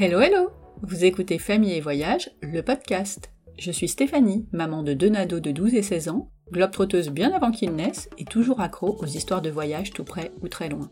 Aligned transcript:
Hello 0.00 0.20
hello 0.20 0.50
Vous 0.82 1.04
écoutez 1.04 1.38
Famille 1.38 1.72
et 1.72 1.80
Voyage, 1.80 2.30
le 2.40 2.62
podcast. 2.62 3.32
Je 3.58 3.72
suis 3.72 3.88
Stéphanie, 3.88 4.46
maman 4.52 4.84
de 4.84 4.92
deux 4.92 5.08
nados 5.08 5.40
de 5.40 5.50
12 5.50 5.74
et 5.74 5.82
16 5.82 6.08
ans, 6.10 6.30
globe-trotteuse 6.52 7.08
bien 7.08 7.32
avant 7.32 7.50
qu'ils 7.50 7.74
naissent 7.74 8.08
et 8.16 8.24
toujours 8.24 8.60
accro 8.60 8.96
aux 9.00 9.06
histoires 9.06 9.42
de 9.42 9.50
voyage 9.50 9.90
tout 9.90 10.04
près 10.04 10.30
ou 10.40 10.46
très 10.46 10.68
loin. 10.68 10.88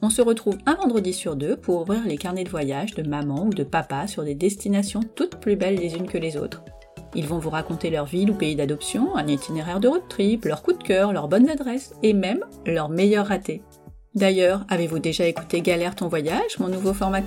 On 0.00 0.08
se 0.08 0.22
retrouve 0.22 0.56
un 0.64 0.76
vendredi 0.76 1.12
sur 1.12 1.36
deux 1.36 1.58
pour 1.58 1.82
ouvrir 1.82 2.06
les 2.06 2.16
carnets 2.16 2.44
de 2.44 2.48
voyage 2.48 2.94
de 2.94 3.06
maman 3.06 3.44
ou 3.44 3.50
de 3.50 3.64
papa 3.64 4.06
sur 4.06 4.24
des 4.24 4.34
destinations 4.34 5.02
toutes 5.14 5.40
plus 5.40 5.56
belles 5.56 5.78
les 5.78 5.96
unes 5.96 6.08
que 6.08 6.16
les 6.16 6.38
autres. 6.38 6.64
Ils 7.14 7.26
vont 7.26 7.38
vous 7.38 7.50
raconter 7.50 7.90
leur 7.90 8.06
ville 8.06 8.30
ou 8.30 8.34
pays 8.34 8.56
d'adoption, 8.56 9.14
un 9.14 9.26
itinéraire 9.26 9.78
de 9.78 9.88
road 9.88 10.08
trip, 10.08 10.46
leurs 10.46 10.62
coups 10.62 10.78
de 10.78 10.84
cœur, 10.84 11.12
leurs 11.12 11.28
bonnes 11.28 11.50
adresses 11.50 11.92
et 12.02 12.14
même 12.14 12.46
leurs 12.64 12.88
meilleurs 12.88 13.26
ratés. 13.26 13.60
D'ailleurs, 14.14 14.64
avez-vous 14.70 15.00
déjà 15.00 15.26
écouté 15.26 15.60
Galère 15.60 15.94
ton 15.94 16.08
voyage, 16.08 16.58
mon 16.58 16.68
nouveau 16.68 16.94
format 16.94 17.20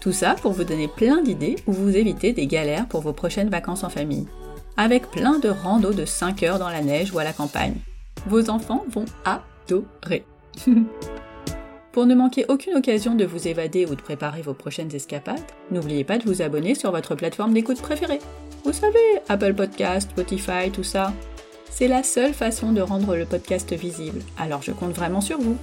tout 0.00 0.12
ça 0.12 0.34
pour 0.34 0.52
vous 0.52 0.64
donner 0.64 0.88
plein 0.88 1.22
d'idées 1.22 1.56
ou 1.66 1.72
vous 1.72 1.96
éviter 1.96 2.32
des 2.32 2.46
galères 2.46 2.86
pour 2.86 3.00
vos 3.00 3.12
prochaines 3.12 3.50
vacances 3.50 3.84
en 3.84 3.88
famille. 3.88 4.26
Avec 4.76 5.10
plein 5.10 5.38
de 5.38 5.48
randos 5.48 5.92
de 5.92 6.04
5 6.04 6.42
heures 6.44 6.58
dans 6.58 6.68
la 6.68 6.82
neige 6.82 7.12
ou 7.12 7.18
à 7.18 7.24
la 7.24 7.32
campagne. 7.32 7.74
Vos 8.26 8.48
enfants 8.50 8.84
vont 8.90 9.06
adorer. 9.24 10.24
pour 11.98 12.06
ne 12.06 12.14
manquer 12.14 12.44
aucune 12.48 12.76
occasion 12.76 13.16
de 13.16 13.24
vous 13.24 13.48
évader 13.48 13.84
ou 13.84 13.96
de 13.96 14.00
préparer 14.00 14.40
vos 14.40 14.54
prochaines 14.54 14.94
escapades, 14.94 15.42
n'oubliez 15.72 16.04
pas 16.04 16.18
de 16.18 16.24
vous 16.24 16.42
abonner 16.42 16.76
sur 16.76 16.92
votre 16.92 17.16
plateforme 17.16 17.52
d'écoute 17.52 17.82
préférée. 17.82 18.20
Vous 18.64 18.72
savez, 18.72 18.98
Apple 19.28 19.54
Podcast, 19.54 20.10
Spotify, 20.10 20.70
tout 20.72 20.84
ça. 20.84 21.12
C'est 21.70 21.88
la 21.88 22.04
seule 22.04 22.34
façon 22.34 22.70
de 22.70 22.80
rendre 22.80 23.16
le 23.16 23.24
podcast 23.24 23.72
visible, 23.72 24.20
alors 24.38 24.62
je 24.62 24.70
compte 24.70 24.92
vraiment 24.92 25.20
sur 25.20 25.40
vous. 25.40 25.56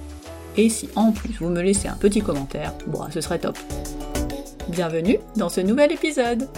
Et 0.58 0.68
si 0.68 0.90
en 0.94 1.12
plus 1.12 1.38
vous 1.40 1.48
me 1.48 1.62
laissez 1.62 1.88
un 1.88 1.96
petit 1.96 2.20
commentaire, 2.20 2.74
bon, 2.86 3.00
ce 3.10 3.22
serait 3.22 3.38
top. 3.38 3.56
Bienvenue 4.68 5.20
dans 5.36 5.48
ce 5.48 5.60
nouvel 5.60 5.92
épisode 5.92 6.48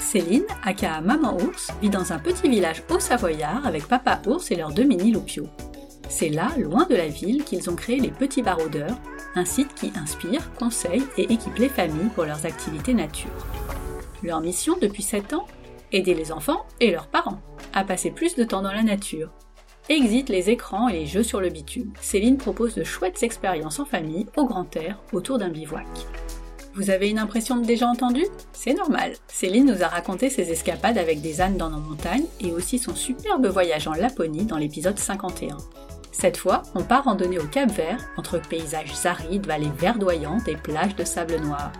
Céline, 0.00 0.42
aka 0.64 1.00
Maman 1.00 1.36
Ours, 1.36 1.70
vit 1.80 1.90
dans 1.90 2.12
un 2.12 2.18
petit 2.18 2.48
village 2.48 2.82
au 2.90 2.98
Savoyard 2.98 3.64
avec 3.64 3.86
Papa 3.86 4.20
Ours 4.26 4.50
et 4.50 4.56
leurs 4.56 4.72
deux 4.72 4.82
mini 4.82 5.12
loupiaux. 5.12 5.46
C'est 6.08 6.28
là, 6.28 6.48
loin 6.58 6.86
de 6.86 6.96
la 6.96 7.06
ville, 7.06 7.44
qu'ils 7.44 7.70
ont 7.70 7.76
créé 7.76 8.00
les 8.00 8.10
Petits 8.10 8.42
Baroudeurs, 8.42 8.98
un 9.36 9.44
site 9.44 9.74
qui 9.74 9.92
inspire, 9.94 10.52
conseille 10.54 11.04
et 11.16 11.32
équipe 11.32 11.56
les 11.56 11.68
familles 11.68 12.10
pour 12.16 12.24
leurs 12.24 12.44
activités 12.44 12.94
nature. 12.94 13.30
Leur 14.24 14.40
mission 14.40 14.76
depuis 14.80 15.04
7 15.04 15.34
ans? 15.34 15.46
Aider 15.92 16.14
les 16.14 16.32
enfants 16.32 16.66
et 16.80 16.90
leurs 16.90 17.06
parents 17.06 17.40
à 17.72 17.84
passer 17.84 18.10
plus 18.10 18.34
de 18.34 18.42
temps 18.42 18.62
dans 18.62 18.72
la 18.72 18.82
nature. 18.82 19.30
Exit 19.88 20.28
les 20.28 20.50
écrans 20.50 20.88
et 20.88 20.94
les 20.94 21.06
jeux 21.06 21.22
sur 21.22 21.40
le 21.40 21.48
bitume. 21.48 21.92
Céline 22.00 22.38
propose 22.38 22.74
de 22.74 22.82
chouettes 22.84 23.22
expériences 23.22 23.78
en 23.78 23.84
famille, 23.84 24.26
au 24.36 24.46
grand 24.46 24.74
air, 24.76 25.00
autour 25.12 25.38
d'un 25.38 25.48
bivouac. 25.48 25.86
Vous 26.74 26.90
avez 26.90 27.10
une 27.10 27.18
impression 27.18 27.56
de 27.56 27.66
déjà 27.66 27.86
entendu? 27.88 28.24
C'est 28.52 28.74
normal. 28.74 29.14
Céline 29.26 29.66
nous 29.66 29.82
a 29.82 29.88
raconté 29.88 30.30
ses 30.30 30.52
escapades 30.52 30.98
avec 30.98 31.20
des 31.20 31.40
ânes 31.40 31.56
dans 31.56 31.68
nos 31.68 31.80
montagnes 31.80 32.26
et 32.40 32.52
aussi 32.52 32.78
son 32.78 32.94
superbe 32.94 33.46
voyage 33.46 33.88
en 33.88 33.92
Laponie 33.92 34.44
dans 34.44 34.56
l'épisode 34.56 34.98
51. 34.98 35.56
Cette 36.12 36.36
fois, 36.36 36.62
on 36.76 36.84
part 36.84 37.04
randonner 37.04 37.40
au 37.40 37.46
Cap 37.46 37.70
Vert, 37.72 37.98
entre 38.16 38.40
paysages 38.40 39.04
arides, 39.04 39.46
vallées 39.46 39.70
verdoyantes 39.76 40.46
et 40.46 40.56
plages 40.56 40.94
de 40.94 41.04
sable 41.04 41.40
noir. 41.40 41.72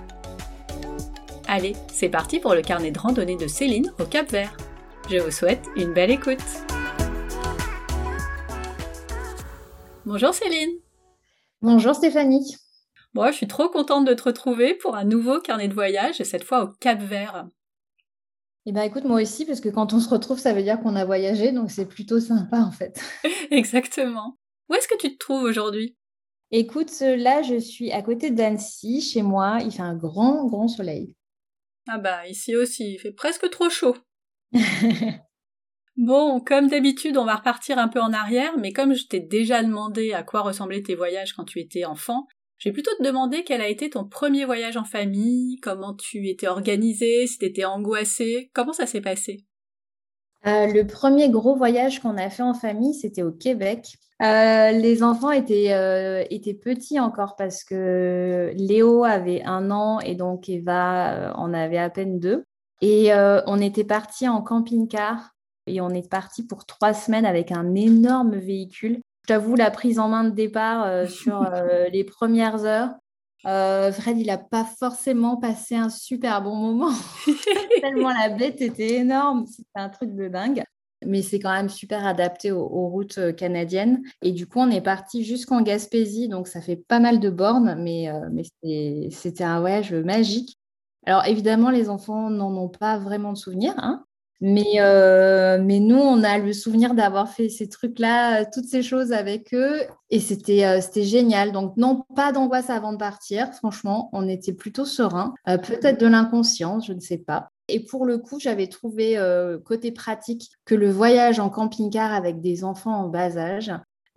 Allez, 1.47 1.77
c'est 1.93 2.09
parti 2.09 2.41
pour 2.41 2.55
le 2.55 2.63
carnet 2.63 2.91
de 2.91 2.99
randonnée 2.99 3.37
de 3.37 3.47
Céline 3.47 3.93
au 4.01 4.05
Cap 4.05 4.31
Vert. 4.31 4.57
Je 5.09 5.19
vous 5.19 5.31
souhaite 5.31 5.65
une 5.77 5.93
belle 5.93 6.11
écoute. 6.11 6.39
Bonjour 10.05 10.35
Céline. 10.35 10.79
Bonjour 11.63 11.95
Stéphanie. 11.95 12.60
Moi, 13.15 13.31
je 13.31 13.37
suis 13.37 13.49
trop 13.49 13.69
contente 13.69 14.07
de 14.07 14.15
te 14.15 14.23
retrouver 14.23 14.75
pour 14.75 14.95
un 14.95 15.05
nouveau 15.05 15.41
carnet 15.41 15.69
de 15.69 15.75
voyage, 15.75 16.21
et 16.21 16.25
cette 16.25 16.45
fois 16.45 16.65
au 16.65 16.69
Cap 16.81 17.01
Vert. 17.01 17.49
Eh 18.67 18.73
bien, 18.73 18.83
écoute, 18.83 19.05
moi 19.05 19.21
aussi, 19.21 19.47
parce 19.47 19.61
que 19.61 19.69
quand 19.69 19.93
on 19.95 20.01
se 20.01 20.09
retrouve, 20.09 20.39
ça 20.39 20.53
veut 20.53 20.63
dire 20.63 20.81
qu'on 20.81 20.95
a 20.95 21.05
voyagé, 21.05 21.51
donc 21.51 21.71
c'est 21.71 21.87
plutôt 21.87 22.21
sympa 22.21 22.59
en 22.59 22.71
fait. 22.71 23.01
Exactement. 23.51 24.39
Où 24.69 24.75
est-ce 24.75 24.87
que 24.87 24.99
tu 24.99 25.13
te 25.13 25.19
trouves 25.19 25.43
aujourd'hui? 25.43 25.97
Écoute, 26.53 26.91
là, 27.01 27.43
je 27.43 27.59
suis 27.59 27.91
à 27.93 28.03
côté 28.03 28.31
d'Annecy, 28.31 29.01
chez 29.01 29.23
moi. 29.23 29.59
Il 29.65 29.73
fait 29.73 29.83
un 29.83 29.97
grand, 29.97 30.47
grand 30.47 30.69
soleil. 30.69 31.15
Ah 31.89 31.99
bah, 31.99 32.27
ici 32.29 32.55
aussi, 32.55 32.95
il 32.95 32.99
fait 32.99 33.13
presque 33.13 33.49
trop 33.51 33.71
chaud. 33.71 33.97
bon, 35.97 36.41
comme 36.41 36.69
d'habitude, 36.69 37.17
on 37.17 37.25
va 37.25 37.37
repartir 37.37 37.79
un 37.79 37.89
peu 37.89 38.01
en 38.01 38.13
arrière, 38.13 38.59
mais 38.59 38.73
comme 38.73 38.95
je 38.95 39.07
t'ai 39.07 39.21
déjà 39.21 39.63
demandé 39.63 40.13
à 40.13 40.23
quoi 40.23 40.43
ressemblaient 40.43 40.83
tes 40.83 40.97
voyages 40.97 41.33
quand 41.33 41.45
tu 41.45 41.61
étais 41.61 41.85
enfant, 41.85 42.27
je 42.61 42.69
vais 42.69 42.73
plutôt 42.75 42.95
te 42.99 43.03
demander 43.03 43.43
quel 43.43 43.63
a 43.63 43.69
été 43.69 43.89
ton 43.89 44.05
premier 44.05 44.45
voyage 44.45 44.77
en 44.77 44.85
famille, 44.85 45.59
comment 45.63 45.95
tu 45.95 46.29
étais 46.29 46.47
organisée, 46.47 47.27
si 47.27 47.39
tu 47.39 47.47
étais 47.47 47.65
angoissée, 47.65 48.51
comment 48.55 48.75
ça 48.75 48.87
s'est 48.87 49.01
passé? 49.01 49.47
Euh, 50.47 50.67
le 50.67 50.87
premier 50.87 51.31
gros 51.31 51.57
voyage 51.57 52.01
qu'on 52.01 52.19
a 52.19 52.29
fait 52.29 52.43
en 52.43 52.53
famille, 52.53 52.93
c'était 52.93 53.23
au 53.23 53.33
Québec. 53.33 53.87
Euh, 54.23 54.73
les 54.73 55.03
enfants 55.03 55.31
étaient, 55.31 55.73
euh, 55.73 56.23
étaient 56.29 56.55
petits 56.55 57.01
encore 57.01 57.35
parce 57.37 57.65
que 57.65 58.53
Léo 58.55 59.05
avait 59.05 59.43
un 59.45 59.71
an 59.71 59.99
et 60.01 60.15
donc 60.15 60.51
Eva 60.51 61.33
en 61.37 61.55
avait 61.55 61.79
à 61.79 61.89
peine 61.89 62.21
deux. 62.21 62.45
Et 62.83 63.11
on 63.13 63.61
était 63.61 63.85
partis 63.85 64.29
en 64.29 64.41
camping-car 64.43 65.33
et 65.67 65.81
on 65.81 65.91
est 65.91 66.09
parti 66.09 66.47
pour 66.47 66.65
trois 66.65 66.95
semaines 66.95 67.27
avec 67.27 67.53
un 67.53 67.75
énorme 67.75 68.37
véhicule 68.37 69.01
j'avoue, 69.31 69.55
la 69.55 69.71
prise 69.71 70.01
en 70.01 70.09
main 70.09 70.25
de 70.25 70.31
départ 70.31 70.85
euh, 70.85 71.07
sur 71.07 71.43
euh, 71.43 71.89
les 71.89 72.03
premières 72.03 72.65
heures, 72.65 72.91
euh, 73.47 73.93
Fred, 73.93 74.19
il 74.19 74.27
n'a 74.27 74.39
pas 74.39 74.65
forcément 74.65 75.37
passé 75.37 75.77
un 75.77 75.89
super 75.89 76.43
bon 76.43 76.57
moment. 76.57 76.93
Tellement 77.81 78.11
la 78.13 78.29
bête 78.29 78.61
était 78.61 78.97
énorme. 78.97 79.47
C'était 79.47 79.69
un 79.77 79.89
truc 79.89 80.15
de 80.17 80.27
dingue. 80.27 80.65
Mais 81.07 81.23
c'est 81.23 81.39
quand 81.39 81.53
même 81.53 81.71
super 81.71 82.05
adapté 82.07 82.51
aux, 82.53 82.89
routes 82.89 83.35
canadiennes. 83.37 84.03
Et 84.21 84.33
du 84.33 84.47
coup, 84.47 84.59
on 84.59 84.71
est 84.71 84.83
parti 84.83 85.25
jusqu'en 85.25 85.63
Gaspésie. 85.63 86.29
Donc, 86.29 86.49
ça 86.49 86.61
fait 86.61 86.77
pas 86.77 87.01
mal 87.01 87.21
de 87.21 87.31
bornes. 87.31 87.77
Mais, 87.79 88.13
mais 88.31 89.09
c'était 89.11 89.45
un 89.45 89.61
voyage 89.61 89.95
magique. 89.95 90.59
Alors, 91.07 91.25
évidemment, 91.25 91.71
les 91.71 91.89
enfants 91.89 92.29
n'en 92.29 92.55
ont 92.55 92.69
pas 92.69 92.99
vraiment 92.99 93.33
de 93.33 93.39
souvenirs. 93.39 93.73
Hein 93.79 94.05
mais, 94.41 94.81
euh, 94.81 95.59
mais 95.63 95.81
nous, 95.81 95.99
on 95.99 96.23
a 96.23 96.39
le 96.39 96.53
souvenir 96.53 96.95
d'avoir 96.95 97.29
fait 97.29 97.51
ces 97.51 97.69
trucs-là, 97.69 98.47
toutes 98.47 98.65
ces 98.65 98.83
choses 98.83 99.13
avec 99.13 99.53
eux. 99.53 99.83
Et 100.09 100.19
c'était 100.19 100.65
euh, 100.65 100.81
c'était 100.81 101.03
génial. 101.03 101.53
Donc, 101.53 101.77
non, 101.77 102.05
pas 102.17 102.33
d'angoisse 102.33 102.71
avant 102.71 102.93
de 102.93 102.99
partir. 102.99 103.53
Franchement, 103.53 104.09
on 104.13 104.29
était 104.29 104.55
plutôt 104.55 104.87
serein. 104.87 105.35
Euh, 105.49 105.59
peut-être 105.59 106.01
de 106.01 106.07
l'inconscience, 106.07 106.87
je 106.87 106.95
ne 106.95 107.01
sais 107.01 107.19
pas. 107.19 107.51
Et 107.69 107.81
pour 107.81 108.07
le 108.07 108.19
coup, 108.19 108.41
j'avais 108.41 108.67
trouvé 108.67 109.17
côté 109.65 109.93
pratique 109.93 110.51
que 110.65 110.75
le 110.75 110.91
voyage 110.91 111.39
en 111.39 111.51
camping-car 111.51 112.13
avec 112.13 112.41
des 112.41 112.65
enfants 112.65 113.05
en 113.05 113.09
bas 113.09 113.37
âge, 113.37 113.71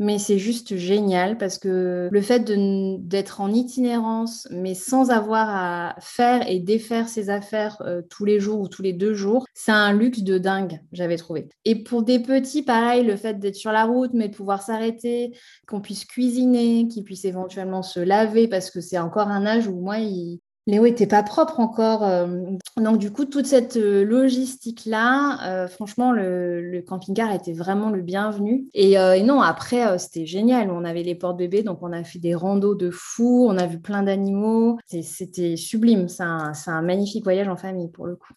mais 0.03 0.19
c'est 0.19 0.38
juste 0.38 0.75
génial 0.75 1.38
parce 1.38 1.58
que 1.58 2.09
le 2.12 2.22
fait 2.22 2.44
d'être 2.44 3.41
en 3.41 3.52
itinérance, 3.52 4.47
mais 4.52 4.74
sans 4.74 5.09
avoir 5.12 5.50
à 5.50 5.96
faire 6.00 6.47
et 6.50 6.59
défaire 6.59 7.08
ses 7.08 7.30
affaires 7.30 7.81
euh, 7.81 8.02
tous 8.09 8.25
les 8.25 8.40
jours 8.40 8.59
ou 8.59 8.68
tous 8.68 8.81
les 8.81 8.94
deux 8.94 9.13
jours, 9.13 9.46
c'est 9.53 9.72
un 9.72 9.94
luxe 9.94 10.22
de 10.22 10.38
dingue, 10.38 10.81
j'avais 10.92 11.18
trouvé. 11.18 11.47
Et 11.66 11.84
pour 11.84 12.03
des 12.03 12.19
petits, 12.19 12.63
pareil, 12.63 13.03
le 13.03 13.16
fait 13.16 13.40
d'être 13.40 13.56
sur 13.56 13.72
la 13.72 13.86
route, 13.86 14.12
mais 14.13 14.28
de 14.28 14.36
pouvoir 14.36 14.62
s'arrêter, 14.62 15.31
qu'on 15.68 15.80
puisse 15.80 16.06
cuisiner, 16.06 16.88
qu'ils 16.90 17.03
puissent 17.03 17.25
éventuellement 17.25 17.81
se 17.81 18.02
laver, 18.02 18.47
parce 18.50 18.69
que 18.69 18.81
c'est 18.81 19.00
encore 19.00 19.30
un 19.30 19.46
âge 19.46 19.68
où 19.68 19.80
moi, 19.80 20.00
il, 20.00 20.42
Léo 20.66 20.85
était 20.85 21.07
pas 21.07 21.24
propre 21.24 21.59
encore. 21.59 22.03
Euh, 22.03 22.41
donc 22.78 22.97
du 22.97 23.12
coup, 23.12 23.25
toute 23.25 23.46
cette 23.46 23.75
euh, 23.75 24.06
logistique-là, 24.06 25.39
euh, 25.45 25.68
franchement, 25.68 26.13
le, 26.13 26.81
camping-car 26.88 27.33
était 27.33 27.54
vraiment 27.54 27.89
le 27.89 28.01
bienvenu. 28.01 28.68
Et, 28.74 28.95
non, 29.24 29.42
après, 29.42 29.98
c'était 30.00 30.25
génial. 30.25 30.71
On 30.71 30.86
avait 30.86 31.04
les 31.04 31.15
portes 31.15 31.38
bébés, 31.38 31.63
donc 31.63 31.80
on 31.81 31.92
a 31.92 32.04
fait 32.04 32.19
des 32.19 32.36
randos 32.36 32.75
de 32.75 32.89
fou, 32.92 33.45
on 33.50 33.57
a 33.57 33.68
vu 33.68 33.80
plein 33.80 34.04
d'animaux. 34.04 34.77
C'était 34.86 35.56
sublime. 35.56 36.07
C'est 36.07 36.24
un, 36.24 36.54
un, 36.68 36.81
magnifique 36.81 37.24
voyage 37.24 37.48
en 37.48 37.57
famille 37.57 37.89
pour 37.89 38.06
le 38.06 38.15
coup. 38.15 38.33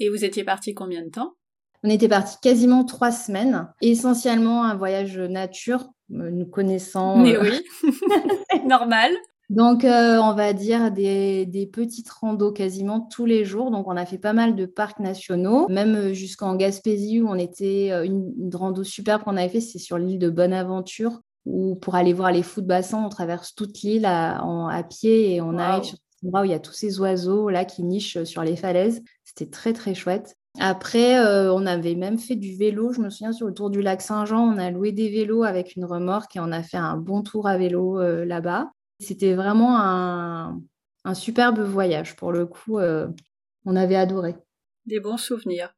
Et 0.00 0.08
vous 0.08 0.24
étiez 0.24 0.44
parti 0.44 0.74
combien 0.74 1.02
de 1.02 1.10
temps? 1.10 1.34
On 1.82 1.90
était 1.90 2.08
parti 2.08 2.36
quasiment 2.42 2.84
trois 2.84 3.12
semaines. 3.12 3.68
Essentiellement 3.82 4.64
un 4.64 4.74
voyage 4.74 5.18
nature, 5.18 5.84
nous 6.08 6.46
connaissant. 6.46 7.18
Mais 7.18 7.36
oui, 7.36 7.62
normal. 8.66 9.12
Donc, 9.50 9.84
euh, 9.84 10.18
on 10.18 10.34
va 10.34 10.52
dire 10.52 10.90
des, 10.90 11.44
des, 11.44 11.66
petites 11.66 12.08
randos 12.10 12.52
quasiment 12.52 13.00
tous 13.00 13.26
les 13.26 13.44
jours. 13.44 13.70
Donc, 13.70 13.86
on 13.88 13.96
a 13.96 14.06
fait 14.06 14.18
pas 14.18 14.32
mal 14.32 14.56
de 14.56 14.64
parcs 14.64 15.00
nationaux, 15.00 15.68
même 15.68 15.94
euh, 15.96 16.12
jusqu'en 16.14 16.56
Gaspésie 16.56 17.20
où 17.20 17.28
on 17.28 17.34
était, 17.34 17.90
euh, 17.92 18.04
une, 18.04 18.32
une 18.38 18.54
rando 18.54 18.82
superbe 18.84 19.22
qu'on 19.22 19.36
avait 19.36 19.50
fait, 19.50 19.60
c'est 19.60 19.78
sur 19.78 19.98
l'île 19.98 20.18
de 20.18 20.30
Bonaventure, 20.30 21.20
où 21.44 21.76
pour 21.76 21.94
aller 21.94 22.14
voir 22.14 22.32
les 22.32 22.42
fous 22.42 22.62
de 22.62 22.66
bassin, 22.66 23.04
on 23.04 23.10
traverse 23.10 23.54
toute 23.54 23.82
l'île 23.82 24.06
à, 24.06 24.38
à, 24.40 24.82
pied 24.82 25.34
et 25.34 25.40
on 25.42 25.58
arrive 25.58 25.84
sur 25.84 25.98
cet 25.98 26.24
endroit 26.24 26.40
où 26.40 26.44
il 26.44 26.50
y 26.50 26.54
a 26.54 26.58
tous 26.60 26.72
ces 26.72 26.98
oiseaux 27.00 27.50
là 27.50 27.66
qui 27.66 27.82
nichent 27.82 28.24
sur 28.24 28.42
les 28.42 28.56
falaises. 28.56 29.02
C'était 29.24 29.50
très, 29.50 29.74
très 29.74 29.94
chouette. 29.94 30.36
Après, 30.58 31.18
on 31.50 31.66
avait 31.66 31.96
même 31.96 32.18
fait 32.18 32.36
du 32.36 32.56
vélo. 32.56 32.92
Je 32.92 33.00
me 33.00 33.10
souviens 33.10 33.32
sur 33.32 33.46
le 33.46 33.52
tour 33.52 33.68
du 33.68 33.82
lac 33.82 34.00
Saint-Jean, 34.00 34.54
on 34.54 34.56
a 34.56 34.70
loué 34.70 34.92
des 34.92 35.10
vélos 35.10 35.42
avec 35.42 35.76
une 35.76 35.84
remorque 35.84 36.36
et 36.36 36.40
on 36.40 36.52
a 36.52 36.62
fait 36.62 36.78
un 36.78 36.96
bon 36.96 37.22
tour 37.22 37.46
à 37.46 37.58
vélo 37.58 38.00
là-bas. 38.24 38.70
C'était 39.00 39.34
vraiment 39.34 39.78
un, 39.78 40.60
un 41.04 41.14
superbe 41.14 41.60
voyage. 41.60 42.16
Pour 42.16 42.32
le 42.32 42.46
coup, 42.46 42.78
on 42.78 43.76
avait 43.76 43.96
adoré. 43.96 44.34
Des 44.86 45.00
bons 45.00 45.16
souvenirs. 45.16 45.74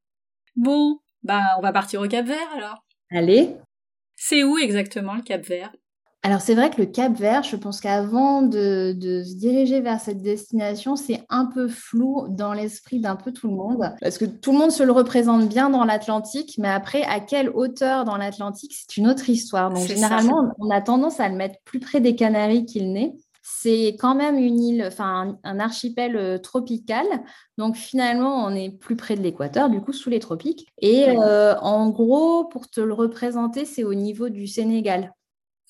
Bon, 0.57 1.01
bah 1.23 1.43
on 1.59 1.61
va 1.61 1.73
partir 1.73 2.01
au 2.01 2.09
Cap 2.09 2.27
Vert 2.27 2.51
alors. 2.55 2.85
Allez. 3.11 3.55
C'est 4.17 4.43
où 4.45 4.59
exactement 4.59 5.15
le 5.15 5.23
Cap 5.23 5.45
Vert 5.45 5.73
alors 6.27 6.41
c'est 6.41 6.57
vrai 6.57 6.71
que 6.71 6.81
le 6.81 6.87
Cap 6.87 7.13
Vert, 7.17 7.45
je 7.45 7.55
pense 7.55 7.81
qu'avant 7.81 8.43
de, 8.43 8.93
se 9.01 9.37
diriger 9.37 9.81
vers 9.81 10.01
cette 10.01 10.23
destination, 10.23 10.97
c'est 10.97 11.25
un 11.29 11.47
peu 11.47 11.69
flou 11.69 12.27
dans 12.29 12.53
l'esprit 12.53 12.99
d'un 12.99 13.15
peu 13.15 13.31
tout 13.31 13.47
le 13.47 13.55
monde, 13.55 13.95
parce 14.01 14.19
que 14.19 14.25
tout 14.25 14.51
le 14.51 14.59
monde 14.59 14.73
se 14.73 14.83
le 14.83 14.91
représente 14.91 15.49
bien 15.49 15.71
dans 15.71 15.85
l'Atlantique, 15.85 16.57
mais 16.59 16.69
après, 16.69 17.05
à 17.05 17.21
quelle 17.21 17.49
hauteur 17.49 18.05
dans 18.05 18.17
l'Atlantique, 18.17 18.75
c'est 18.75 18.97
une 18.97 19.07
autre 19.07 19.31
histoire. 19.31 19.71
Donc 19.71 19.87
généralement, 19.87 20.53
on 20.59 20.69
a 20.69 20.81
tendance 20.81 21.21
à 21.21 21.29
le 21.29 21.37
mettre 21.37 21.61
plus 21.65 21.79
près 21.79 22.01
des 22.01 22.17
Canaries 22.17 22.67
qu'il 22.67 22.93
n'est. 22.93 23.15
C'est 23.45 23.97
quand 24.01 24.17
même 24.17 24.37
une 24.37 24.61
île, 24.61 24.85
enfin 24.85 25.39
un, 25.45 25.61
archipel 25.61 26.17
euh, 26.17 26.39
tropical. 26.39 27.07
Donc 27.57 27.77
finalement, 27.77 28.45
on 28.45 28.51
est 28.51 28.71
plus 28.71 28.97
près 28.97 29.15
de 29.15 29.23
l'équateur, 29.23 29.71
du 29.71 29.81
coup 29.81 29.93
sous 29.93 30.11
les 30.11 30.19
tropiques. 30.19 30.67
Et 30.83 31.05
euh, 31.09 31.55
en 31.61 31.89
gros, 31.91 32.47
pour 32.47 32.69
te 32.69 32.81
le 32.81 32.95
représenter, 32.95 33.65
c'est 33.65 33.85
au 33.85 33.95
niveau 33.95 34.29
du 34.29 34.49
Sénégal. 34.49 35.13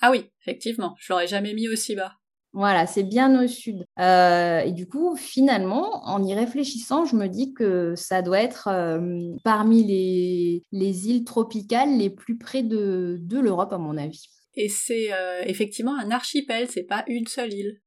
Ah 0.00 0.10
oui, 0.10 0.30
effectivement, 0.42 0.94
je 0.98 1.12
l'aurais 1.12 1.26
jamais 1.26 1.54
mis 1.54 1.68
aussi 1.68 1.94
bas. 1.94 2.12
Voilà, 2.52 2.86
c'est 2.86 3.02
bien 3.02 3.42
au 3.42 3.46
sud. 3.46 3.84
Euh, 3.98 4.60
et 4.60 4.72
du 4.72 4.88
coup, 4.88 5.14
finalement, 5.14 6.02
en 6.06 6.24
y 6.24 6.34
réfléchissant, 6.34 7.04
je 7.04 7.14
me 7.14 7.28
dis 7.28 7.52
que 7.52 7.94
ça 7.96 8.22
doit 8.22 8.40
être 8.40 8.68
euh, 8.68 9.34
parmi 9.44 9.84
les, 9.84 10.62
les, 10.72 11.08
îles 11.08 11.24
tropicales 11.24 11.98
les 11.98 12.08
plus 12.08 12.38
près 12.38 12.62
de, 12.62 13.18
de 13.20 13.38
l'Europe, 13.38 13.74
à 13.74 13.78
mon 13.78 13.98
avis. 13.98 14.30
Et 14.54 14.70
c'est 14.70 15.12
euh, 15.12 15.42
effectivement 15.44 15.98
un 15.98 16.10
archipel, 16.10 16.66
c'est 16.70 16.84
pas 16.84 17.04
une 17.08 17.26
seule 17.26 17.52
île. 17.52 17.80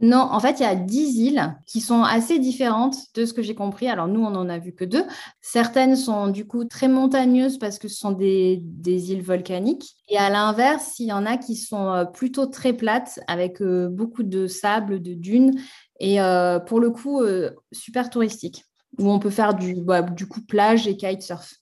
Non, 0.00 0.18
en 0.18 0.40
fait, 0.40 0.58
il 0.58 0.62
y 0.62 0.66
a 0.66 0.74
dix 0.74 1.18
îles 1.18 1.54
qui 1.66 1.80
sont 1.80 2.02
assez 2.02 2.40
différentes 2.40 2.96
de 3.14 3.24
ce 3.24 3.32
que 3.32 3.42
j'ai 3.42 3.54
compris. 3.54 3.88
Alors, 3.88 4.08
nous, 4.08 4.20
on 4.20 4.30
n'en 4.30 4.48
a 4.48 4.58
vu 4.58 4.74
que 4.74 4.84
deux. 4.84 5.04
Certaines 5.40 5.94
sont 5.94 6.26
du 6.26 6.44
coup 6.44 6.64
très 6.64 6.88
montagneuses 6.88 7.58
parce 7.58 7.78
que 7.78 7.86
ce 7.86 7.96
sont 7.96 8.10
des, 8.10 8.60
îles 8.84 9.22
volcaniques. 9.22 9.94
Et 10.08 10.16
à 10.16 10.28
l'inverse, 10.28 10.98
il 10.98 11.06
y 11.06 11.12
en 11.12 11.24
a 11.24 11.36
qui 11.36 11.54
sont 11.54 11.92
euh, 11.92 12.04
plutôt 12.04 12.46
très 12.46 12.72
plates 12.72 13.20
avec 13.28 13.62
euh, 13.62 13.88
beaucoup 13.88 14.24
de 14.24 14.48
sable, 14.48 15.00
de 15.02 15.14
dunes 15.14 15.52
et 16.00 16.20
euh, 16.20 16.58
pour 16.58 16.80
le 16.80 16.90
coup, 16.90 17.22
super 17.70 18.10
touristique 18.10 18.64
où 18.98 19.10
on 19.10 19.18
peut 19.18 19.30
faire 19.30 19.54
du, 19.54 19.74
bah, 19.76 20.02
du 20.02 20.26
coup 20.26 20.42
plage 20.42 20.86
et 20.86 20.96
kitesurf. 20.96 21.54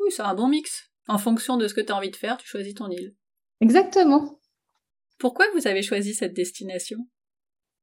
Oui, 0.00 0.10
c'est 0.10 0.22
un 0.22 0.34
bon 0.34 0.48
mix. 0.48 0.90
En 1.08 1.18
fonction 1.18 1.56
de 1.56 1.68
ce 1.68 1.74
que 1.74 1.80
tu 1.80 1.92
as 1.92 1.96
envie 1.96 2.10
de 2.10 2.16
faire, 2.16 2.36
tu 2.36 2.48
choisis 2.48 2.74
ton 2.74 2.90
île. 2.90 3.14
Exactement. 3.60 4.40
Pourquoi 5.18 5.46
vous 5.54 5.66
avez 5.66 5.82
choisi 5.82 6.14
cette 6.14 6.34
destination? 6.34 6.98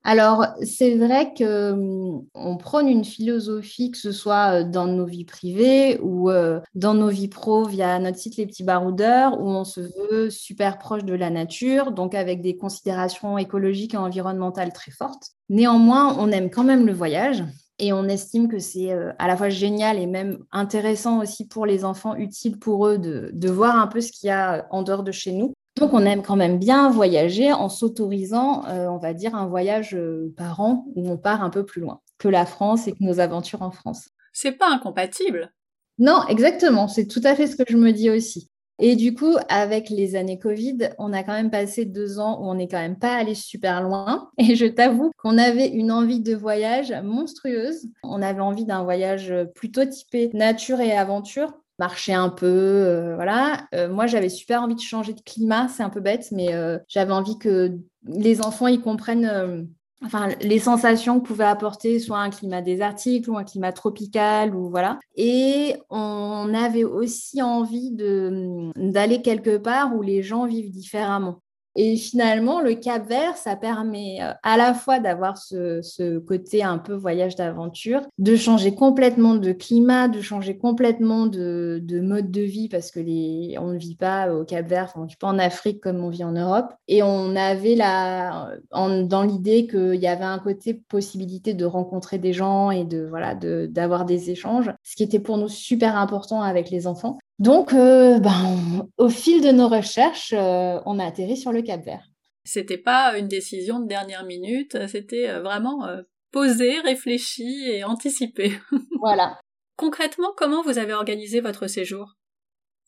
Alors, 0.06 0.48
c'est 0.62 0.96
vrai 0.96 1.34
que 1.34 1.72
hum, 1.72 2.58
prône 2.58 2.90
une 2.90 3.06
philosophie, 3.06 3.92
que 3.92 3.98
ce 3.98 4.12
soit 4.12 4.60
euh, 4.60 4.64
dans 4.66 4.86
nos 4.86 5.06
vies 5.06 5.24
privées 5.24 5.98
ou 6.02 6.30
euh, 6.30 6.60
dans 6.76 6.94
nos 6.94 7.08
vies 7.08 7.30
pro 7.30 7.66
via 7.66 7.98
notre 8.00 8.18
site 8.18 8.36
Les 8.36 8.46
Petits 8.46 8.66
Baroudeurs, 8.66 9.40
où 9.40 9.48
on 9.48 9.64
se 9.64 9.80
veut 9.80 10.30
super 10.30 10.78
proche 10.78 11.06
de 11.06 11.14
la 11.14 11.30
nature, 11.30 11.92
donc 11.92 12.16
avec 12.16 12.42
des 12.42 12.58
considérations 12.58 13.38
écologiques 13.38 13.94
et 13.94 13.98
environnementales 13.98 14.74
très 14.74 14.92
fortes. 14.92 15.30
Néanmoins, 15.48 16.18
on 16.20 16.32
aime 16.32 16.50
quand 16.50 16.66
même 16.66 16.86
le 16.86 16.94
voyage. 16.94 17.44
Et 17.80 17.92
on 17.92 18.04
estime 18.04 18.50
que 18.50 18.60
c'est 18.60 18.92
euh, 18.92 19.14
à 19.20 19.28
la 19.28 19.38
fois 19.38 19.50
génial 19.50 19.98
et 20.00 20.06
même 20.06 20.40
intéressant 20.52 21.22
aussi 21.22 21.48
pour 21.48 21.66
les 21.66 21.86
enfants, 21.86 22.16
utile 22.16 22.60
pour 22.60 22.88
eux 22.88 22.98
de, 22.98 23.32
de 23.34 23.50
voir 23.50 23.78
un 23.78 23.88
peu 23.88 24.02
ce 24.02 24.12
qu'il 24.12 24.28
y 24.28 24.32
a 24.32 24.68
en 24.70 24.84
dehors 24.84 25.04
de 25.04 25.12
chez 25.12 25.32
nous. 25.32 25.54
Donc, 25.76 25.94
on 25.94 26.06
aime 26.06 26.22
quand 26.22 26.36
même 26.36 26.60
bien 26.60 26.90
voyager 26.90 27.52
en 27.52 27.68
s'autorisant, 27.68 28.66
euh, 28.68 28.88
on 28.88 28.98
va 28.98 29.14
dire, 29.14 29.36
un 29.36 29.48
voyage 29.48 29.96
euh, 29.96 30.34
par 30.38 30.60
an 30.60 30.86
où 30.96 31.10
on 31.10 31.18
part 31.18 31.44
un 31.44 31.50
peu 31.50 31.66
plus 31.66 31.82
loin 31.82 32.02
que 32.20 32.28
la 32.28 32.46
France 32.46 32.88
et 32.88 32.92
que 32.92 33.04
nos 33.04 33.20
aventures 33.20 33.64
en 33.64 33.72
France. 33.72 34.10
C'est 34.34 34.54
pas 34.54 34.70
incompatible. 34.70 35.52
Non, 35.98 36.26
exactement. 36.28 36.88
C'est 36.88 37.08
tout 37.08 37.22
à 37.24 37.36
fait 37.36 37.48
ce 37.48 37.56
que 37.56 37.64
je 37.68 37.78
me 37.78 37.92
dis 37.92 38.10
aussi. 38.10 38.50
Et 38.80 38.96
du 38.96 39.14
coup, 39.14 39.36
avec 39.50 39.90
les 39.90 40.16
années 40.16 40.40
Covid, 40.40 40.90
on 40.98 41.14
a 41.14 41.24
quand 41.24 41.34
même 41.34 41.52
passé 41.52 41.86
deux 41.86 42.20
ans 42.20 42.40
où 42.42 42.50
on 42.50 42.56
n'est 42.56 42.68
quand 42.68 42.80
même 42.80 42.98
pas 42.98 43.16
allé 43.16 43.36
super 43.36 43.84
loin. 43.84 44.30
Et 44.38 44.56
je 44.56 44.66
t'avoue 44.66 45.12
qu'on 45.18 45.38
avait 45.38 45.68
une 45.68 45.92
envie 45.92 46.22
de 46.22 46.36
voyage 46.36 46.94
monstrueuse. 47.04 47.88
On 48.04 48.22
avait 48.22 48.42
envie 48.42 48.66
d'un 48.66 48.84
voyage 48.84 49.34
plutôt 49.56 49.86
typé 49.86 50.30
nature 50.34 50.82
et 50.82 50.92
aventure 50.92 51.54
marcher 51.80 52.14
un 52.14 52.30
peu, 52.30 52.46
euh, 52.46 53.16
voilà. 53.16 53.68
Euh, 53.74 53.90
moi, 53.90 54.08
j'avais 54.08 54.30
super 54.30 54.62
envie 54.62 54.76
de 54.76 54.82
changer 54.82 55.14
de 55.14 55.22
climat, 55.22 55.68
c'est 55.68 55.84
un 55.84 55.90
peu 55.90 56.00
bête, 56.00 56.28
mais 56.32 56.54
euh, 56.54 56.78
j'avais 56.88 57.14
envie 57.14 57.38
que 57.38 57.78
les 58.06 58.42
enfants 58.42 58.68
ils 58.68 58.82
comprennent, 58.82 59.68
enfin, 60.04 60.30
les 60.42 60.60
sensations 60.60 61.20
que 61.20 61.28
pouvait 61.28 61.46
apporter 61.46 62.00
soit 62.00 62.20
un 62.20 62.30
climat 62.30 62.62
désertique 62.62 63.28
ou 63.28 63.38
un 63.38 63.44
climat 63.44 63.72
tropical 63.72 64.56
ou 64.56 64.70
voilà. 64.70 65.00
Et 65.16 65.76
on 65.90 66.54
avait 66.54 66.84
aussi 66.84 67.42
envie 67.42 67.92
d'aller 67.92 69.22
quelque 69.22 69.58
part 69.58 69.96
où 69.96 70.02
les 70.02 70.22
gens 70.22 70.46
vivent 70.46 70.72
différemment. 70.72 71.43
Et 71.76 71.96
finalement, 71.98 72.62
le 72.62 72.76
Cap 72.76 73.08
Vert, 73.08 73.36
ça 73.36 73.56
permet 73.56 74.20
euh, 74.22 74.32
à 74.44 74.58
la 74.58 74.74
fois 74.74 75.00
d'avoir 75.00 75.38
ce, 75.38 76.20
côté 76.20 76.64
un 76.64 76.78
peu 76.78 76.94
voyage 76.94 77.36
d'aventure, 77.36 78.02
de 78.20 78.36
changer 78.36 78.76
complètement 78.76 79.36
de 79.36 79.52
climat, 79.52 80.08
de 80.08 80.22
changer 80.22 80.58
complètement 80.58 81.26
de, 81.26 81.82
mode 82.02 82.32
de 82.32 82.42
vie 82.42 82.70
parce 82.70 82.92
que 82.92 83.00
les, 83.00 83.56
on 83.60 83.68
ne 83.74 83.78
vit 83.78 83.96
pas 83.96 84.32
au 84.34 84.44
Cap 84.44 84.68
Vert, 84.68 84.94
on 84.96 85.02
ne 85.02 85.08
vit 85.08 85.16
pas 85.16 85.28
en 85.28 85.40
Afrique 85.40 85.82
comme 85.82 86.04
on 86.04 86.10
vit 86.10 86.24
en 86.24 86.34
Europe. 86.34 86.74
Et 86.88 87.02
on 87.02 87.36
avait 87.36 87.76
la, 87.76 88.52
dans 88.72 89.24
l'idée 89.24 89.68
qu'il 89.68 89.96
y 89.96 90.08
avait 90.08 90.24
un 90.24 90.40
côté 90.40 90.74
possibilité 90.74 91.54
de 91.54 91.66
rencontrer 91.66 92.20
des 92.20 92.34
gens 92.34 92.72
et 92.72 92.84
de 92.84 93.06
voilà 93.10 93.36
d'avoir 93.36 94.06
des 94.06 94.30
échanges, 94.30 94.72
ce 94.84 94.96
qui 94.96 95.04
était 95.04 95.20
pour 95.20 95.38
nous 95.38 95.50
super 95.50 95.98
important 95.98 96.42
avec 96.42 96.70
les 96.70 96.88
enfants. 96.88 97.18
Donc, 97.40 97.74
euh, 97.74 98.20
ben, 98.20 98.88
au 98.98 99.10
fil 99.10 99.42
de 99.42 99.52
nos 99.52 99.68
recherches, 99.68 100.34
euh, 100.34 100.80
on 100.86 101.00
a 101.00 101.06
atterri 101.06 101.36
sur 101.36 101.52
le 101.52 101.62
Cap 101.62 101.84
Vert. 101.84 102.08
C'était 102.44 102.78
pas 102.78 103.18
une 103.18 103.28
décision 103.28 103.80
de 103.80 103.88
dernière 103.88 104.26
minute, 104.26 104.78
c'était 104.88 105.30
euh, 105.30 105.42
vraiment 105.42 105.88
posé, 106.32 106.80
réfléchi 106.80 107.64
et 107.66 107.84
anticipé. 107.84 108.54
Voilà. 109.02 109.40
Concrètement, 109.76 110.30
comment 110.38 110.62
vous 110.62 110.78
avez 110.78 110.94
organisé 110.94 111.42
votre 111.42 111.68
séjour? 111.68 112.14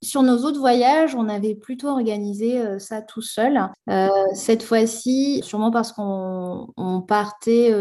Sur 0.02 0.24
nos 0.24 0.46
autres 0.46 0.60
voyages, 0.60 1.16
on 1.16 1.28
avait 1.28 1.56
plutôt 1.56 1.88
organisé 1.88 2.62
ça 2.80 3.02
tout 3.02 3.24
seul. 3.24 3.60
cette 4.34 4.62
fois-ci, 4.62 5.42
sûrement 5.44 5.72
parce 5.72 5.92
qu'on 5.92 7.04
partait 7.08 7.74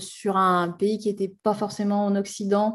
sur 0.00 0.36
un 0.36 0.70
pays 0.70 0.98
qui 0.98 1.08
n'était 1.08 1.32
pas 1.42 1.54
forcément 1.54 2.04
en 2.04 2.16
Occident 2.16 2.72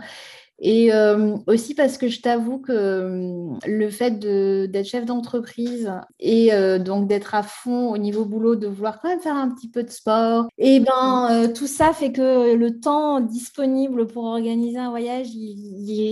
et 0.60 0.94
euh, 0.94 1.36
aussi 1.48 1.74
parce 1.74 1.98
que 1.98 2.08
je 2.08 2.22
t'avoue 2.22 2.60
que 2.60 2.72
euh, 2.72 3.58
le 3.66 3.90
fait 3.90 4.20
d'être 4.20 4.86
chef 4.86 5.06
d'entreprise 5.06 5.92
et 6.20 6.54
euh, 6.54 6.80
donc 6.80 7.08
d'être 7.08 7.36
à 7.36 7.44
fond 7.44 7.92
au 7.92 7.98
niveau 7.98 8.24
boulot, 8.26 8.56
de 8.56 8.68
vouloir 8.68 9.02
quand 9.02 9.10
même 9.10 9.20
faire 9.20 9.36
un 9.36 9.50
petit 9.50 9.70
peu 9.70 9.84
de 9.84 9.90
sport, 9.90 10.48
et 10.58 10.76
eh 10.76 10.80
ben 10.80 11.52
tout 11.56 11.68
ça 11.68 11.92
fait 11.94 12.12
que 12.12 12.54
le 12.54 12.80
temps 12.80 13.20
disponible 13.20 14.08
pour 14.08 14.26
organiser 14.26 14.78
un 14.78 14.90
voyage, 14.90 15.28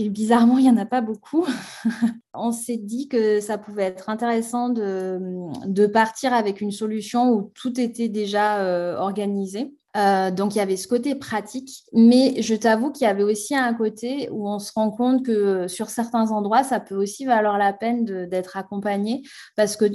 bizarrement, 0.09 0.57
il 0.57 0.63
n'y 0.63 0.69
en 0.69 0.77
a 0.77 0.85
pas 0.85 1.01
beaucoup. 1.01 1.45
On 2.33 2.51
s'est 2.51 2.77
dit 2.77 3.07
que 3.07 3.39
ça 3.41 3.57
pouvait 3.57 3.83
être 3.83 4.09
intéressant 4.09 4.69
de, 4.69 5.19
de, 5.65 5.85
partir 5.85 6.33
avec 6.33 6.61
une 6.61 6.71
solution 6.71 7.29
où 7.29 7.51
tout 7.53 7.79
était 7.79 8.07
déjà 8.07 8.95
organisé. 8.99 9.73
Euh, 9.97 10.31
donc 10.31 10.55
il 10.55 10.59
y 10.59 10.61
avait 10.61 10.77
ce 10.77 10.87
côté 10.87 11.15
pratique, 11.15 11.83
mais 11.91 12.41
je 12.41 12.55
t'avoue 12.55 12.91
qu'il 12.91 13.05
y 13.05 13.09
avait 13.09 13.23
aussi 13.23 13.55
un 13.55 13.73
côté 13.73 14.29
où 14.31 14.47
on 14.47 14.59
se 14.59 14.71
rend 14.73 14.89
compte 14.89 15.25
que 15.25 15.67
sur 15.67 15.89
certains 15.89 16.31
endroits, 16.31 16.63
ça 16.63 16.79
peut 16.79 16.95
aussi 16.95 17.25
valoir 17.25 17.57
la 17.57 17.73
peine 17.73 18.05
d'être 18.27 18.55
accompagné 18.55 19.23
parce 19.57 19.75
que 19.75 19.85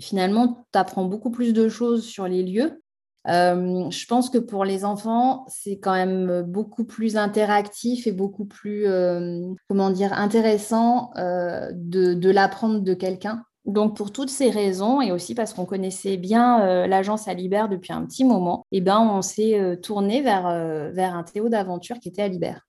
finalement, 0.00 0.66
tu 0.72 0.78
apprends 0.78 1.04
beaucoup 1.04 1.30
plus 1.30 1.52
de 1.52 1.68
choses 1.68 2.04
sur 2.04 2.26
les 2.26 2.42
lieux. 2.42 2.82
Euh, 3.26 3.88
je 3.90 4.06
pense 4.06 4.28
que 4.28 4.38
pour 4.38 4.64
les 4.64 4.84
enfants, 4.84 5.46
c'est 5.48 5.78
quand 5.78 5.94
même 5.94 6.42
beaucoup 6.42 6.84
plus 6.84 7.16
interactif 7.16 8.06
et 8.06 8.12
beaucoup 8.12 8.44
plus, 8.44 8.86
euh, 8.86 9.40
comment 9.68 9.90
dire, 9.90 10.12
intéressant 10.14 11.12
de 11.16 12.30
l'apprendre 12.30 12.80
de 12.80 12.92
quelqu'un 12.92 13.44
donc 13.66 13.96
pour 13.96 14.12
toutes 14.12 14.30
ces 14.30 14.50
raisons 14.50 15.00
et 15.00 15.10
aussi 15.10 15.34
parce 15.34 15.54
qu'on 15.54 15.64
connaissait 15.64 16.16
bien 16.16 16.66
euh, 16.66 16.86
l'agence 16.86 17.28
Alibert 17.28 17.68
depuis 17.68 17.92
un 17.92 18.04
petit 18.04 18.24
moment, 18.24 18.66
eh 18.72 18.80
ben 18.80 18.98
on 18.98 19.22
s'est 19.22 19.58
euh, 19.58 19.76
tourné 19.76 20.20
vers, 20.20 20.46
euh, 20.46 20.90
vers 20.90 21.14
un 21.14 21.22
Théo 21.22 21.48
d'aventure 21.48 21.98
qui 21.98 22.08
était 22.08 22.22
Alibert. 22.22 22.66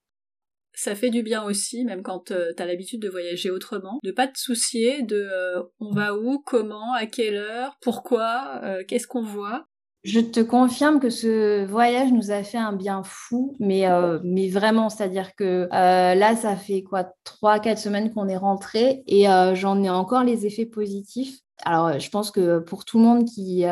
Ça 0.74 0.94
fait 0.94 1.10
du 1.10 1.24
bien 1.24 1.44
aussi, 1.44 1.86
même 1.86 2.02
quand 2.02 2.26
tu 2.26 2.34
as 2.34 2.66
l'habitude 2.66 3.02
de 3.02 3.08
voyager 3.08 3.50
autrement, 3.50 4.00
de 4.04 4.12
pas 4.12 4.28
te 4.28 4.38
soucier 4.38 5.04
de 5.04 5.30
on 5.80 5.92
va 5.92 6.16
où, 6.16 6.40
comment, 6.46 6.94
à 6.94 7.06
quelle 7.06 7.38
heure, 7.38 7.78
pourquoi, 7.82 8.62
qu'est-ce 8.86 9.08
qu'on 9.08 9.24
voit. 9.24 9.68
Je 10.06 10.20
te 10.20 10.40
confirme 10.40 11.00
que 11.00 11.10
ce 11.10 11.66
voyage 11.66 12.12
nous 12.12 12.30
a 12.30 12.44
fait 12.44 12.60
un 12.60 12.74
bien 12.74 13.02
fou, 13.04 13.56
mais, 13.60 13.90
euh, 13.90 14.20
mais 14.24 14.50
vraiment, 14.50 14.90
c'est-à-dire 14.90 15.34
que 15.34 15.68
euh, 15.74 16.14
là, 16.14 16.36
ça 16.36 16.56
fait 16.56 16.84
quoi, 16.84 17.08
trois, 17.24 17.60
quatre 17.60 17.80
semaines 17.80 18.14
qu'on 18.14 18.28
est 18.28 18.38
rentré 18.38 19.04
et 19.08 19.28
euh, 19.28 19.56
j'en 19.56 19.82
ai 19.82 19.90
encore 19.90 20.24
les 20.24 20.46
effets 20.46 20.68
positifs. 20.68 21.40
Alors, 21.64 22.00
je 22.00 22.08
pense 22.12 22.30
que 22.30 22.60
pour 22.60 22.86
tout 22.86 23.00
le 23.00 23.04
monde 23.04 23.26
qui, 23.26 23.66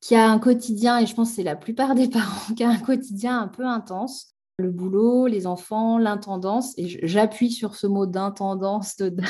qui 0.00 0.14
a 0.14 0.30
un 0.30 0.38
quotidien, 0.38 1.00
et 1.00 1.06
je 1.06 1.14
pense 1.14 1.28
que 1.30 1.36
c'est 1.36 1.42
la 1.42 1.56
plupart 1.56 1.94
des 1.94 2.08
parents, 2.10 2.54
qui 2.56 2.64
a 2.64 2.70
un 2.70 2.78
quotidien 2.78 3.38
un 3.38 3.48
peu 3.48 3.66
intense. 3.66 4.28
Le 4.56 4.70
boulot, 4.70 5.26
les 5.26 5.46
enfants, 5.46 5.98
l'intendance, 5.98 6.72
et 6.78 7.06
j'appuie 7.06 7.50
sur 7.50 7.74
ce 7.74 7.86
mot 7.86 8.06
d'intendance 8.06 8.96
de 8.96 9.10
dingue. 9.10 9.26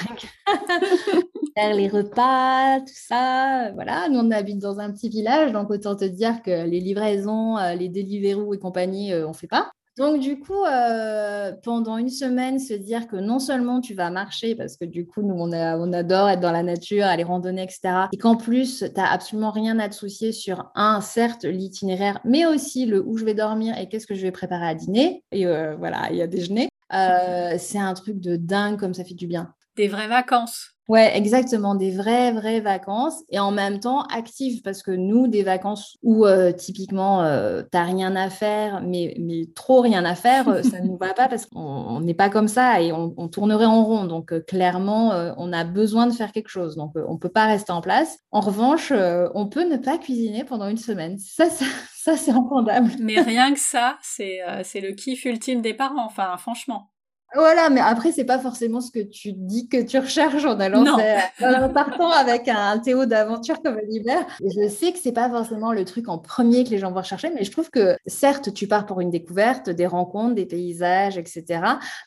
Faire 1.56 1.74
les 1.74 1.86
repas, 1.86 2.80
tout 2.80 2.86
ça. 2.92 3.70
Voilà, 3.74 4.08
nous 4.08 4.18
on 4.18 4.30
habite 4.32 4.58
dans 4.58 4.80
un 4.80 4.90
petit 4.90 5.08
village, 5.08 5.52
donc 5.52 5.70
autant 5.70 5.94
te 5.94 6.04
dire 6.04 6.42
que 6.42 6.66
les 6.66 6.80
livraisons, 6.80 7.56
euh, 7.58 7.74
les 7.74 7.88
Deliveroo 7.88 8.54
et 8.54 8.58
compagnie, 8.58 9.12
euh, 9.12 9.28
on 9.28 9.32
fait 9.32 9.46
pas. 9.46 9.70
Donc, 9.96 10.18
du 10.18 10.40
coup, 10.40 10.64
euh, 10.64 11.52
pendant 11.62 11.96
une 11.96 12.08
semaine, 12.08 12.58
se 12.58 12.74
dire 12.74 13.06
que 13.06 13.14
non 13.14 13.38
seulement 13.38 13.80
tu 13.80 13.94
vas 13.94 14.10
marcher, 14.10 14.56
parce 14.56 14.76
que 14.76 14.84
du 14.84 15.06
coup, 15.06 15.22
nous, 15.22 15.36
on, 15.36 15.52
adore 15.52 16.28
être 16.28 16.40
dans 16.40 16.50
la 16.50 16.64
nature, 16.64 17.04
aller 17.04 17.22
randonner, 17.22 17.62
etc. 17.62 18.08
Et 18.12 18.18
qu'en 18.18 18.34
plus, 18.34 18.80
tu 18.80 19.00
n'as 19.00 19.12
absolument 19.12 19.52
rien 19.52 19.78
à 19.78 19.88
te 19.88 19.94
soucier 19.94 20.32
sur, 20.32 20.72
un, 20.74 21.00
certes, 21.00 21.44
l'itinéraire, 21.44 22.18
mais 22.24 22.44
aussi 22.46 22.86
le 22.86 23.00
où 23.06 23.16
je 23.16 23.24
vais 23.24 23.34
dormir 23.34 23.78
et 23.78 23.88
qu'est-ce 23.88 24.08
que 24.08 24.16
je 24.16 24.22
vais 24.22 24.32
préparer 24.32 24.66
à 24.66 24.74
dîner. 24.74 25.22
Et 25.30 25.46
voilà, 25.46 26.08
il 26.10 26.16
y 26.16 26.22
a 26.22 26.26
déjeuner. 26.26 26.68
C'est 26.90 27.78
un 27.78 27.94
truc 27.94 28.18
de 28.18 28.34
dingue 28.34 28.80
comme 28.80 28.94
ça 28.94 29.04
fait 29.04 29.14
du 29.14 29.28
bien. 29.28 29.54
Des 29.76 29.88
vraies 29.88 30.08
vacances. 30.08 30.74
Ouais, 30.86 31.16
exactement, 31.16 31.74
des 31.74 31.92
vraies, 31.92 32.32
vraies 32.32 32.60
vacances 32.60 33.22
et 33.30 33.38
en 33.38 33.52
même 33.52 33.80
temps 33.80 34.02
actives 34.02 34.60
parce 34.60 34.82
que 34.82 34.90
nous, 34.90 35.28
des 35.28 35.42
vacances 35.42 35.96
où 36.02 36.26
euh, 36.26 36.52
typiquement 36.52 37.22
euh, 37.22 37.62
tu 37.62 37.68
n'as 37.72 37.84
rien 37.84 38.14
à 38.16 38.28
faire, 38.28 38.82
mais, 38.82 39.16
mais 39.18 39.46
trop 39.54 39.80
rien 39.80 40.04
à 40.04 40.14
faire, 40.14 40.46
euh, 40.46 40.62
ça 40.62 40.80
ne 40.80 40.88
nous 40.88 40.98
va 40.98 41.14
pas 41.14 41.26
parce 41.28 41.46
qu'on 41.46 42.00
n'est 42.00 42.12
pas 42.12 42.28
comme 42.28 42.48
ça 42.48 42.82
et 42.82 42.92
on, 42.92 43.28
tournerait 43.28 43.64
en 43.64 43.82
rond. 43.82 44.04
Donc 44.04 44.44
clairement, 44.44 45.12
on 45.38 45.52
a 45.54 45.64
besoin 45.64 46.06
de 46.06 46.12
faire 46.12 46.32
quelque 46.32 46.50
chose. 46.50 46.76
Donc 46.76 46.92
on 46.94 47.14
ne 47.14 47.18
peut 47.18 47.30
pas 47.30 47.46
rester 47.46 47.72
en 47.72 47.80
place. 47.80 48.18
En 48.30 48.40
revanche, 48.40 48.92
on 49.34 49.48
peut 49.48 49.66
ne 49.66 49.78
pas 49.78 49.96
cuisiner 49.96 50.44
pendant 50.44 50.68
une 50.68 50.76
semaine. 50.76 51.18
Ça, 51.18 51.48
ça, 51.48 51.64
ça 51.96 52.16
c'est 52.18 52.32
incroyable. 52.32 52.90
Mais 53.00 53.20
rien 53.22 53.54
que 53.54 53.58
ça, 53.60 53.96
c'est 54.02 54.42
le 54.74 54.92
kiff 54.92 55.24
ultime 55.24 55.62
des 55.62 55.72
parents, 55.72 56.04
enfin 56.04 56.36
franchement. 56.36 56.90
Voilà, 57.34 57.70
mais 57.70 57.80
après, 57.80 58.12
c'est 58.12 58.24
pas 58.24 58.38
forcément 58.38 58.80
ce 58.80 58.90
que 58.90 59.00
tu 59.00 59.32
dis 59.32 59.68
que 59.68 59.82
tu 59.82 59.98
recherches 59.98 60.44
en 60.44 60.58
allant 60.60 60.84
en 61.40 61.68
partant 61.70 62.10
avec 62.10 62.48
un 62.48 62.78
théo 62.78 63.06
d'aventure 63.06 63.60
comme 63.62 63.78
l'hiver. 63.88 64.24
Je 64.40 64.68
sais 64.68 64.92
que 64.92 64.98
c'est 64.98 65.12
pas 65.12 65.28
forcément 65.28 65.72
le 65.72 65.84
truc 65.84 66.08
en 66.08 66.18
premier 66.18 66.64
que 66.64 66.70
les 66.70 66.78
gens 66.78 66.90
vont 66.90 67.00
rechercher, 67.00 67.30
mais 67.30 67.44
je 67.44 67.50
trouve 67.50 67.70
que 67.70 67.96
certes, 68.06 68.54
tu 68.54 68.66
pars 68.66 68.86
pour 68.86 69.00
une 69.00 69.10
découverte, 69.10 69.70
des 69.70 69.86
rencontres, 69.86 70.34
des 70.34 70.46
paysages, 70.46 71.18
etc. 71.18 71.60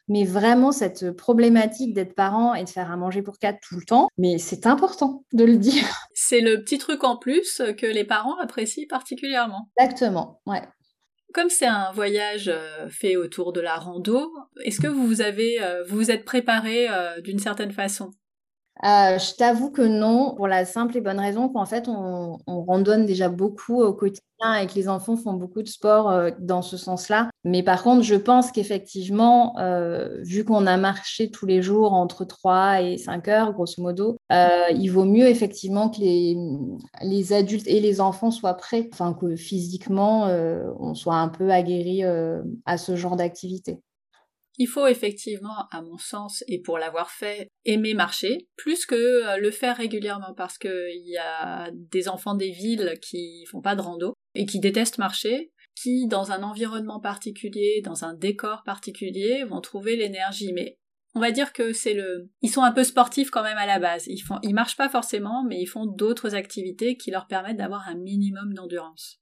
Mais 0.08 0.24
vraiment, 0.24 0.72
cette 0.72 1.12
problématique 1.12 1.94
d'être 1.94 2.16
parent 2.16 2.54
et 2.54 2.64
de 2.64 2.70
faire 2.70 2.92
à 2.92 2.98
manger 2.98 3.22
pour 3.22 3.38
quatre 3.40 3.60
tout 3.68 3.76
le 3.76 3.84
temps, 3.84 4.10
mais 4.18 4.38
c'est 4.38 4.66
important 4.66 5.24
de 5.34 5.44
le 5.44 5.58
dire. 5.58 5.84
C'est 6.14 6.42
le 6.42 6.62
petit 6.62 6.78
truc 6.78 7.04
en 7.04 7.16
plus 7.16 7.62
que 7.78 7.86
les 7.86 8.04
parents 8.04 8.38
apprécient 8.40 8.86
particulièrement. 8.90 9.70
Exactement, 9.78 10.42
ouais. 10.46 10.62
Comme 11.34 11.50
c'est 11.50 11.68
un 11.68 11.92
voyage 11.92 12.48
euh, 12.48 12.90
fait 12.90 13.16
autour 13.16 13.54
de 13.54 13.62
la 13.62 13.76
rando, 13.76 14.32
est-ce 14.64 14.80
que 14.80 14.88
vous 14.88 15.22
avez, 15.22 15.62
euh, 15.62 15.84
vous, 15.88 15.98
vous 15.98 16.12
êtes 16.12 16.26
préparé 16.26 16.88
euh, 16.90 17.22
d'une 17.22 17.40
certaine 17.40 17.72
façon? 17.72 18.12
Je 18.84 19.36
t'avoue 19.36 19.72
que 19.72 19.82
non, 19.82 20.36
pour 20.36 20.48
la 20.48 20.66
simple 20.66 20.98
et 20.98 21.02
bonne 21.02 21.20
raison 21.20 21.50
qu'en 21.50 21.66
fait, 21.66 21.88
on, 21.88 22.38
on, 22.46 22.64
randonne 22.64 23.06
déjà 23.06 23.30
beaucoup 23.30 23.82
au 23.82 23.94
quotidien 23.94 24.22
et 24.62 24.68
que 24.68 24.76
les 24.76 24.88
enfants 24.88 25.16
font 25.16 25.34
beaucoup 25.34 25.62
de 25.62 25.68
sport 25.68 26.10
euh, 26.10 26.32
dans 26.40 26.62
ce 26.62 26.78
sens-là. 26.78 27.30
Mais 27.44 27.64
par 27.64 27.84
contre, 27.84 28.04
je 28.04 28.16
pense 28.16 28.52
qu'effectivement, 28.52 29.58
euh, 29.60 30.22
vu 30.24 30.44
qu'on 30.46 30.68
a 30.68 30.78
marché 30.78 31.32
tous 31.32 31.46
les 31.46 31.62
jours 31.62 31.94
entre 31.94 32.26
3 32.26 32.82
et 32.82 32.98
5 32.98 33.28
heures, 33.28 33.54
grosso 33.54 33.82
modo, 33.82 34.18
euh, 34.32 34.70
il 34.72 34.90
vaut 34.90 35.06
mieux 35.06 35.28
effectivement 35.28 35.90
que 35.90 36.00
les, 36.00 36.38
les 37.02 37.34
adultes 37.34 37.68
et 37.68 37.80
les 37.80 38.00
enfants 38.02 38.32
soient 38.32 38.56
prêts, 38.56 38.90
enfin 38.94 39.14
que 39.14 39.36
physiquement, 39.36 40.28
on 40.80 40.94
soit 40.94 41.16
un 41.16 41.30
peu 41.30 41.52
aguerri 41.52 42.04
à 42.66 42.78
ce 42.78 42.96
genre 42.96 43.16
d'activité. 43.16 43.80
Il 44.58 44.68
faut 44.68 44.88
effectivement, 44.88 45.68
à 45.72 45.82
mon 45.82 45.98
sens, 45.98 46.44
et 46.48 46.60
pour 46.60 46.80
l'avoir 46.80 47.12
fait, 47.12 47.50
aimer 47.66 47.94
marcher, 47.94 48.48
plus 48.56 48.86
que 48.86 48.96
euh, 48.96 49.38
le 49.38 49.52
faire 49.52 49.78
régulièrement, 49.78 50.34
parce 50.36 50.58
qu'il 50.58 51.04
y 51.06 51.18
a 51.18 51.70
des 51.74 52.10
enfants 52.10 52.36
des 52.36 52.50
villes 52.50 52.94
qui 53.02 53.46
font 53.46 53.62
pas 53.62 53.76
de 53.76 53.82
rando 53.82 54.14
et 54.34 54.46
qui 54.46 54.60
détestent 54.60 54.98
marcher, 54.98 55.52
qui, 55.76 56.08
dans 56.08 56.32
un 56.32 56.42
environnement 56.42 57.00
particulier, 57.00 57.82
dans 57.84 58.04
un 58.04 58.16
décor 58.16 58.64
particulier, 58.64 59.44
vont 59.44 59.62
trouver 59.62 59.96
l'énergie. 59.96 60.54
Mais 60.54 60.80
on 61.14 61.20
va 61.20 61.32
dire 61.32 61.54
que 61.54 61.74
c'est 61.74 61.94
le, 61.94 62.30
ils 62.42 62.50
sont 62.50 62.64
un 62.64 62.72
peu 62.72 62.84
sportifs 62.84 63.30
quand 63.30 63.44
même 63.44 63.58
à 63.58 63.66
la 63.66 63.80
base. 63.80 64.08
Ils 64.08 64.20
font, 64.20 64.40
ils 64.42 64.54
marchent 64.54 64.78
pas 64.78 64.90
forcément, 64.90 65.44
mais 65.44 65.60
ils 65.60 65.68
font 65.68 65.86
d'autres 65.86 66.36
activités 66.36 66.98
qui 66.98 67.12
leur 67.12 67.28
permettent 67.28 67.58
d'avoir 67.58 67.88
un 67.88 67.96
minimum 67.96 68.54
d'endurance. 68.54 69.20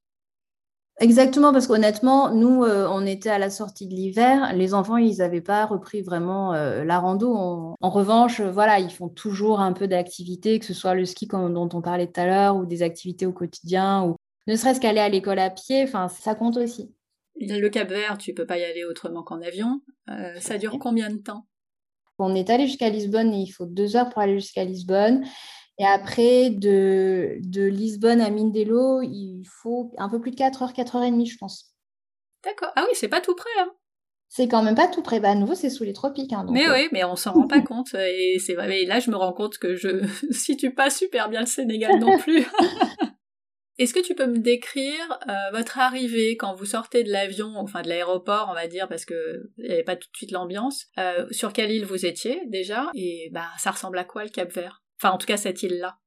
Exactement, 1.01 1.51
parce 1.51 1.67
qu'honnêtement, 1.67 2.33
nous, 2.33 2.63
euh, 2.63 2.87
on 2.89 3.05
était 3.05 3.29
à 3.29 3.37
la 3.37 3.49
sortie 3.49 3.85
de 3.85 3.93
l'hiver. 3.93 4.53
Les 4.55 4.73
enfants, 4.73 4.95
ils 4.95 5.17
n'avaient 5.17 5.41
pas 5.41 5.65
repris 5.65 6.01
vraiment 6.01 6.53
euh, 6.53 6.85
la 6.85 6.99
rando. 6.99 7.35
En 7.35 7.89
revanche, 7.89 8.39
voilà, 8.39 8.79
ils 8.79 8.91
font 8.91 9.09
toujours 9.09 9.59
un 9.59 9.73
peu 9.73 9.87
d'activité, 9.87 10.57
que 10.57 10.65
ce 10.65 10.73
soit 10.73 10.95
le 10.95 11.03
ski 11.03 11.27
dont 11.27 11.69
on 11.73 11.81
parlait 11.81 12.07
tout 12.07 12.21
à 12.21 12.25
l'heure, 12.25 12.55
ou 12.55 12.65
des 12.65 12.81
activités 12.81 13.25
au 13.25 13.33
quotidien, 13.33 14.05
ou 14.05 14.15
ne 14.47 14.55
serait-ce 14.55 14.79
qu'aller 14.79 15.01
à 15.01 15.09
l'école 15.09 15.39
à 15.39 15.49
pied. 15.49 15.83
Enfin, 15.83 16.07
ça 16.07 16.33
compte 16.33 16.55
aussi. 16.55 16.93
Le 17.41 17.67
Cap 17.67 17.89
Vert, 17.89 18.17
tu 18.17 18.33
peux 18.33 18.45
pas 18.45 18.57
y 18.57 18.63
aller 18.63 18.85
autrement 18.85 19.21
qu'en 19.21 19.41
avion. 19.41 19.81
Euh, 20.09 20.39
ça 20.39 20.57
dure 20.57 20.79
combien 20.79 21.09
de 21.09 21.17
temps? 21.17 21.45
On 22.19 22.33
est 22.33 22.49
allé 22.49 22.67
jusqu'à 22.67 22.89
Lisbonne 22.89 23.33
et 23.33 23.39
il 23.39 23.51
faut 23.51 23.65
deux 23.65 23.97
heures 23.97 24.07
pour 24.09 24.21
aller 24.21 24.39
jusqu'à 24.39 24.63
Lisbonne. 24.63 25.25
Et 25.77 25.86
après, 25.86 26.50
de, 26.51 27.38
de 27.41 27.63
Lisbonne 27.63 28.22
à 28.22 28.29
Mindelo, 28.29 29.01
il 29.01 29.44
faut 29.62 29.91
un 29.98 30.10
peu 30.10 30.22
plus 30.22 30.32
de 30.32 30.38
4 30.38 30.63
heures, 30.63 30.74
4 30.74 30.96
heures 30.96 31.03
et 31.03 31.12
demie, 31.12 31.25
je 31.25 31.38
pense. 31.38 31.75
D'accord. 32.44 32.72
Ah 32.75 32.86
oui, 32.88 32.94
c'est 32.94 33.10
pas 33.10 33.22
tout 33.22 33.36
près. 33.36 33.50
Hein. 33.60 33.72
C'est 34.29 34.48
quand 34.48 34.63
même 34.63 34.75
pas 34.75 34.88
tout 34.88 35.01
près. 35.01 35.20
Bah, 35.20 35.32
à 35.32 35.36
nouveau, 35.36 35.55
c'est 35.55 35.70
sous 35.70 35.84
les 35.84 35.94
tropiques. 35.94 36.34
Hein, 36.34 36.46
mais 36.50 36.67
euh. 36.67 36.74
oui, 36.74 36.88
mais 36.91 37.03
on 37.03 37.15
s'en 37.15 37.34
rend 37.34 37.48
pas 37.48 37.62
compte. 37.62 37.94
Et 37.94 38.38
c'est 38.39 38.55
là, 38.55 39.00
je 39.00 39.12
me 39.12 39.15
rends 39.15 39.34
compte 39.34 39.58
que 39.58 39.75
je 39.75 40.05
situe 40.32 40.74
pas 40.74 40.89
super 40.89 41.29
bien 41.29 41.41
le 41.41 41.46
Sénégal 41.46 42.00
non 42.00 42.17
plus. 42.20 42.46
Est-ce 43.77 43.94
que 43.94 44.00
tu 44.00 44.15
peux 44.15 44.27
me 44.27 44.39
décrire 44.39 45.20
euh, 45.27 45.34
votre 45.51 45.79
arrivée 45.79 46.38
quand 46.38 46.55
vous 46.55 46.65
sortez 46.65 47.03
de 47.03 47.12
l'avion, 47.12 47.53
enfin 47.58 47.82
de 47.82 47.89
l'aéroport, 47.89 48.48
on 48.50 48.53
va 48.53 48.67
dire, 48.67 48.88
parce 48.88 49.03
que 49.03 49.51
il 49.58 49.65
n'y 49.65 49.72
avait 49.74 49.84
pas 49.84 49.98
tout 49.98 50.10
de 50.10 50.15
suite 50.15 50.32
l'ambiance. 50.32 50.86
Euh, 50.98 51.27
sur 51.32 51.51
quelle 51.51 51.72
île 51.72 51.86
vous 51.86 52.05
étiez 52.05 52.41
déjà? 52.48 52.89
Et 52.96 53.29
bah, 53.34 53.48
ça 53.58 53.72
ressemble 53.72 53.98
à 53.98 54.05
quoi 54.05 54.24
le 54.24 54.29
Cap 54.29 54.51
Vert? 54.53 54.84
Enfin, 54.99 55.13
en 55.13 55.17
tout 55.17 55.27
cas, 55.27 55.37
cette 55.37 55.61
île-là. 55.63 55.97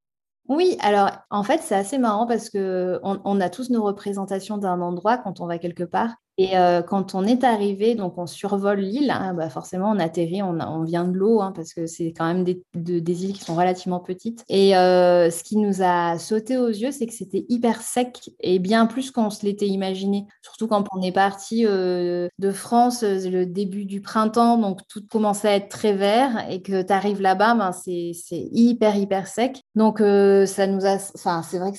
Oui, 0.47 0.77
alors 0.81 1.11
en 1.29 1.43
fait, 1.43 1.61
c'est 1.61 1.75
assez 1.75 1.99
marrant 1.99 2.25
parce 2.25 2.49
que 2.49 2.99
on, 3.03 3.39
a 3.39 3.49
tous 3.51 3.69
nos 3.69 3.83
représentations 3.83 4.57
d'un 4.57 4.81
endroit 4.81 5.17
quand 5.19 5.41
on 5.41 5.45
va 5.45 5.59
quelque 5.59 5.83
part. 5.83 6.15
Et 6.39 6.57
euh, 6.57 6.81
quand 6.81 7.15
on 7.15 7.25
est 7.25 7.43
arrivé, 7.43 7.95
donc 7.95 8.17
on 8.17 8.25
survole 8.25 8.79
l'île, 8.79 9.11
hein, 9.11 9.33
bah 9.33 9.49
forcément 9.49 9.91
on 9.91 9.99
atterrit, 9.99 10.41
on, 10.41 10.83
vient 10.83 11.03
de 11.03 11.17
l'eau, 11.17 11.41
hein, 11.41 11.51
parce 11.53 11.73
que 11.73 11.85
c'est 11.85 12.13
quand 12.17 12.25
même 12.25 12.45
des, 12.45 13.25
îles 13.25 13.33
qui 13.33 13.43
sont 13.43 13.55
relativement 13.55 13.99
petites. 13.99 14.45
Et 14.47 14.77
euh, 14.77 15.29
ce 15.31 15.43
qui 15.43 15.57
nous 15.57 15.81
a 15.81 16.17
sauté 16.17 16.55
aux 16.55 16.69
yeux, 16.69 16.91
c'est 16.91 17.07
que 17.07 17.13
c'était 17.13 17.45
hyper 17.49 17.81
sec 17.81 18.29
et 18.39 18.57
bien 18.59 18.85
plus 18.85 19.11
qu'on 19.11 19.29
se 19.29 19.45
l'était 19.45 19.67
imaginé. 19.67 20.27
Surtout 20.41 20.69
quand 20.69 20.85
on 20.95 21.01
est 21.01 21.11
parti 21.11 21.65
euh, 21.65 22.29
de 22.39 22.51
France, 22.51 23.03
le 23.03 23.43
début 23.43 23.83
du 23.83 23.99
printemps, 23.99 24.57
donc 24.57 24.79
tout 24.87 25.05
commençait 25.11 25.49
à 25.49 25.55
être 25.55 25.67
très 25.67 25.91
vert 25.91 26.49
et 26.49 26.61
que 26.61 26.81
tu 26.81 26.93
arrives 26.93 27.21
là-bas, 27.21 27.53
ben, 27.55 27.73
c'est 27.73 28.13
hyper, 28.31 28.95
hyper 28.95 29.27
sec. 29.27 29.61
Donc 29.75 29.99
ça 29.99 30.67
nous 30.67 30.85
a, 30.85 30.95
enfin 31.15 31.43
c'est 31.43 31.59
vrai 31.59 31.73
que 31.73 31.77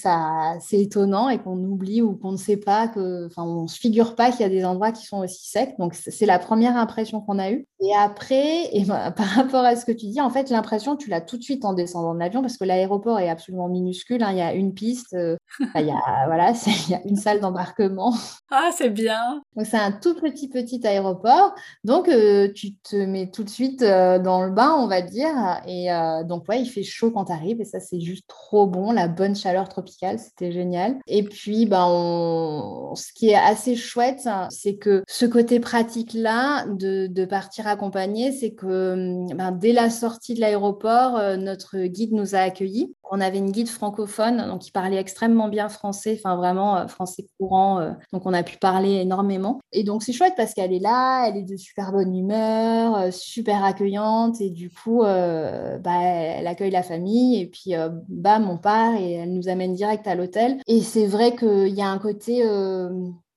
c'est 0.61 0.81
étonnant 0.81 1.31
et 1.31 1.39
qu'on 1.39 1.57
oublie 1.65 2.03
ou 2.03 2.15
qu'on 2.15 2.33
ne 2.33 2.37
sait 2.37 2.59
pas 2.59 2.89
que, 2.89 3.25
enfin 3.25 3.45
on 3.45 3.67
se 3.67 3.79
figure 3.79 4.15
pas 4.15 4.31
qu'il 4.31 4.41
y 4.41 4.45
a 4.45 4.50
des 4.51 4.65
endroits 4.65 4.93
qui 4.93 5.07
sont 5.07 5.21
aussi 5.21 5.49
secs. 5.49 5.75
Donc, 5.79 5.95
c'est 5.95 6.27
la 6.27 6.39
première 6.39 6.77
impression 6.77 7.21
qu'on 7.21 7.39
a 7.39 7.51
eue. 7.51 7.67
Et 7.81 7.95
après, 7.97 8.69
et 8.73 8.85
ben, 8.85 9.11
par 9.11 9.27
rapport 9.27 9.65
à 9.65 9.77
ce 9.77 9.85
que 9.85 9.93
tu 9.93 10.07
dis, 10.07 10.21
en 10.21 10.31
fait, 10.31 10.51
l'impression, 10.51 10.97
tu 10.97 11.11
l'as 11.11 11.21
tout 11.21 11.37
de 11.37 11.43
suite 11.43 11.65
en 11.65 11.73
descendant 11.73 12.15
de 12.15 12.19
l'avion 12.19 12.43
parce 12.43 12.57
que 12.57 12.65
l'aéroport 12.65 13.19
est 13.19 13.29
absolument 13.29 13.69
minuscule. 13.69 14.23
Hein. 14.23 14.33
Il 14.33 14.39
y 14.39 14.43
a 14.43 14.53
une 14.53 14.75
piste, 14.75 15.15
euh, 15.15 15.37
il, 15.75 15.87
y 15.87 15.91
a, 15.91 16.27
voilà, 16.27 16.53
il 16.67 16.91
y 16.91 16.95
a 16.95 17.01
une 17.07 17.17
salle 17.17 17.41
d'embarquement. 17.41 18.15
Ah, 18.51 18.71
c'est 18.77 18.91
bien. 18.91 19.43
Donc, 19.57 19.67
c'est 19.67 19.79
un 19.79 19.93
tout 19.93 20.15
petit, 20.15 20.49
petit 20.49 20.87
aéroport. 20.87 21.55
Donc, 21.85 22.09
euh, 22.09 22.53
tu 22.55 22.75
te 22.77 22.97
mets 22.97 23.31
tout 23.31 23.45
de 23.45 23.51
suite 23.51 23.83
euh, 23.83 24.19
dans 24.19 24.45
le 24.45 24.51
bain, 24.51 24.75
on 24.77 24.87
va 24.87 25.03
dire. 25.03 25.61
Et 25.67 25.89
donc, 26.25 26.49
ouais, 26.49 26.61
il 26.61 26.67
fait 26.67 26.83
chaud 26.83 27.11
quand 27.11 27.27
tu 27.27 27.33
arrives. 27.33 27.61
Et 27.61 27.65
ça, 27.65 27.81
c'est 27.81 28.01
juste 28.01 28.27
trop 28.29 28.67
bon. 28.67 28.93
La 28.93 29.09
bonne 29.09 29.35
chaleur 29.35 29.69
tropicale, 29.69 30.19
c'était 30.19 30.53
génial. 30.53 30.99
Et 31.07 31.23
puis, 31.23 31.67
ben, 31.67 32.93
ce 32.95 33.13
qui 33.13 33.31
est 33.31 33.37
assez 33.37 33.77
chouette, 33.77 34.29
c'est 34.51 34.77
que 34.77 35.03
ce 35.07 35.27
côté 35.27 35.61
pratique-là 35.61 36.67
de, 36.67 37.07
de, 37.07 37.25
partir 37.25 37.67
accompagner, 37.67 38.33
c'est 38.33 38.53
que 38.53 39.35
ben, 39.35 39.53
dès 39.53 39.73
la 39.73 39.91
sortie 39.91 40.35
de 40.35 40.41
l'aéroport, 40.41 41.17
euh, 41.17 41.37
notre 41.37 41.79
guide 41.85 42.13
nous 42.13 42.35
a 42.35 42.39
accueillis. 42.39 42.95
On 43.11 43.21
avait 43.21 43.39
une 43.39 43.51
guide 43.51 43.69
francophone, 43.69 44.47
donc 44.47 44.61
qui 44.61 44.71
parlait 44.71 44.97
extrêmement 44.97 45.49
bien 45.49 45.69
français, 45.69 46.17
enfin 46.19 46.37
vraiment 46.37 46.77
euh, 46.77 46.87
français 46.87 47.27
courant, 47.39 47.81
euh, 47.81 47.91
donc 48.13 48.23
on 48.25 48.33
a 48.33 48.43
pu 48.43 48.57
parler 48.57 48.95
énormément. 48.97 49.61
Et 49.73 49.83
donc 49.83 50.03
c'est 50.03 50.13
chouette 50.13 50.35
parce 50.37 50.55
qu'elle 50.55 50.73
est 50.73 50.81
là, 50.81 51.27
elle 51.29 51.37
est 51.37 51.43
de 51.43 51.57
super 51.57 51.93
bonne 51.93 52.15
humeur, 52.15 53.13
super 53.13 53.65
accueillante, 53.65 54.41
et 54.41 54.51
du 54.51 54.71
coup, 54.71 55.01
bah, 55.01 56.03
elle 56.03 56.47
accueille 56.47 56.71
la 56.71 56.83
famille, 56.83 57.41
et 57.41 57.47
puis 57.47 57.73
bam, 58.09 58.49
on 58.49 58.59
part, 58.59 58.95
et 58.95 59.13
elle 59.15 59.33
nous 59.33 59.49
amène 59.49 59.75
direct 59.75 60.07
à 60.07 60.15
l'hôtel. 60.15 60.59
Et 60.67 60.81
c'est 60.81 61.07
vrai 61.07 61.35
qu'il 61.35 61.75
y 61.75 61.83
a 61.83 61.89
un 61.89 61.99
côté 61.99 62.43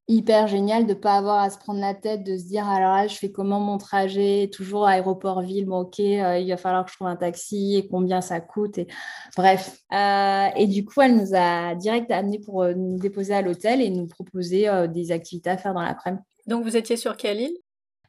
hyper 0.07 0.47
génial 0.47 0.85
de 0.85 0.93
ne 0.93 0.97
pas 0.97 1.15
avoir 1.15 1.41
à 1.41 1.49
se 1.49 1.57
prendre 1.57 1.79
la 1.79 1.93
tête, 1.93 2.23
de 2.23 2.37
se 2.37 2.43
dire 2.43 2.67
alors 2.67 2.93
là, 2.93 3.07
je 3.07 3.15
fais 3.15 3.31
comment 3.31 3.59
mon 3.59 3.77
trajet, 3.77 4.49
toujours 4.51 4.85
aéroport-ville, 4.85 5.65
bon 5.65 5.81
ok, 5.81 5.99
euh, 5.99 6.37
il 6.39 6.49
va 6.49 6.57
falloir 6.57 6.83
que 6.85 6.91
je 6.91 6.97
trouve 6.97 7.07
un 7.07 7.15
taxi 7.15 7.75
et 7.75 7.87
combien 7.87 8.21
ça 8.21 8.41
coûte. 8.41 8.77
Et... 8.77 8.87
Bref. 9.37 9.79
Euh, 9.93 10.47
et 10.57 10.67
du 10.67 10.83
coup, 10.85 11.01
elle 11.01 11.15
nous 11.15 11.33
a 11.33 11.75
direct 11.75 12.11
amené 12.11 12.39
pour 12.39 12.63
euh, 12.63 12.73
nous 12.73 12.99
déposer 12.99 13.33
à 13.33 13.41
l'hôtel 13.41 13.81
et 13.81 13.89
nous 13.89 14.07
proposer 14.07 14.67
des 14.89 15.11
activités 15.11 15.49
à 15.49 15.57
faire 15.57 15.73
dans 15.73 15.81
l'après-midi. 15.81 16.23
Donc 16.47 16.63
vous 16.63 16.75
étiez 16.75 16.97
sur 16.97 17.15
quelle 17.15 17.39
île? 17.39 17.57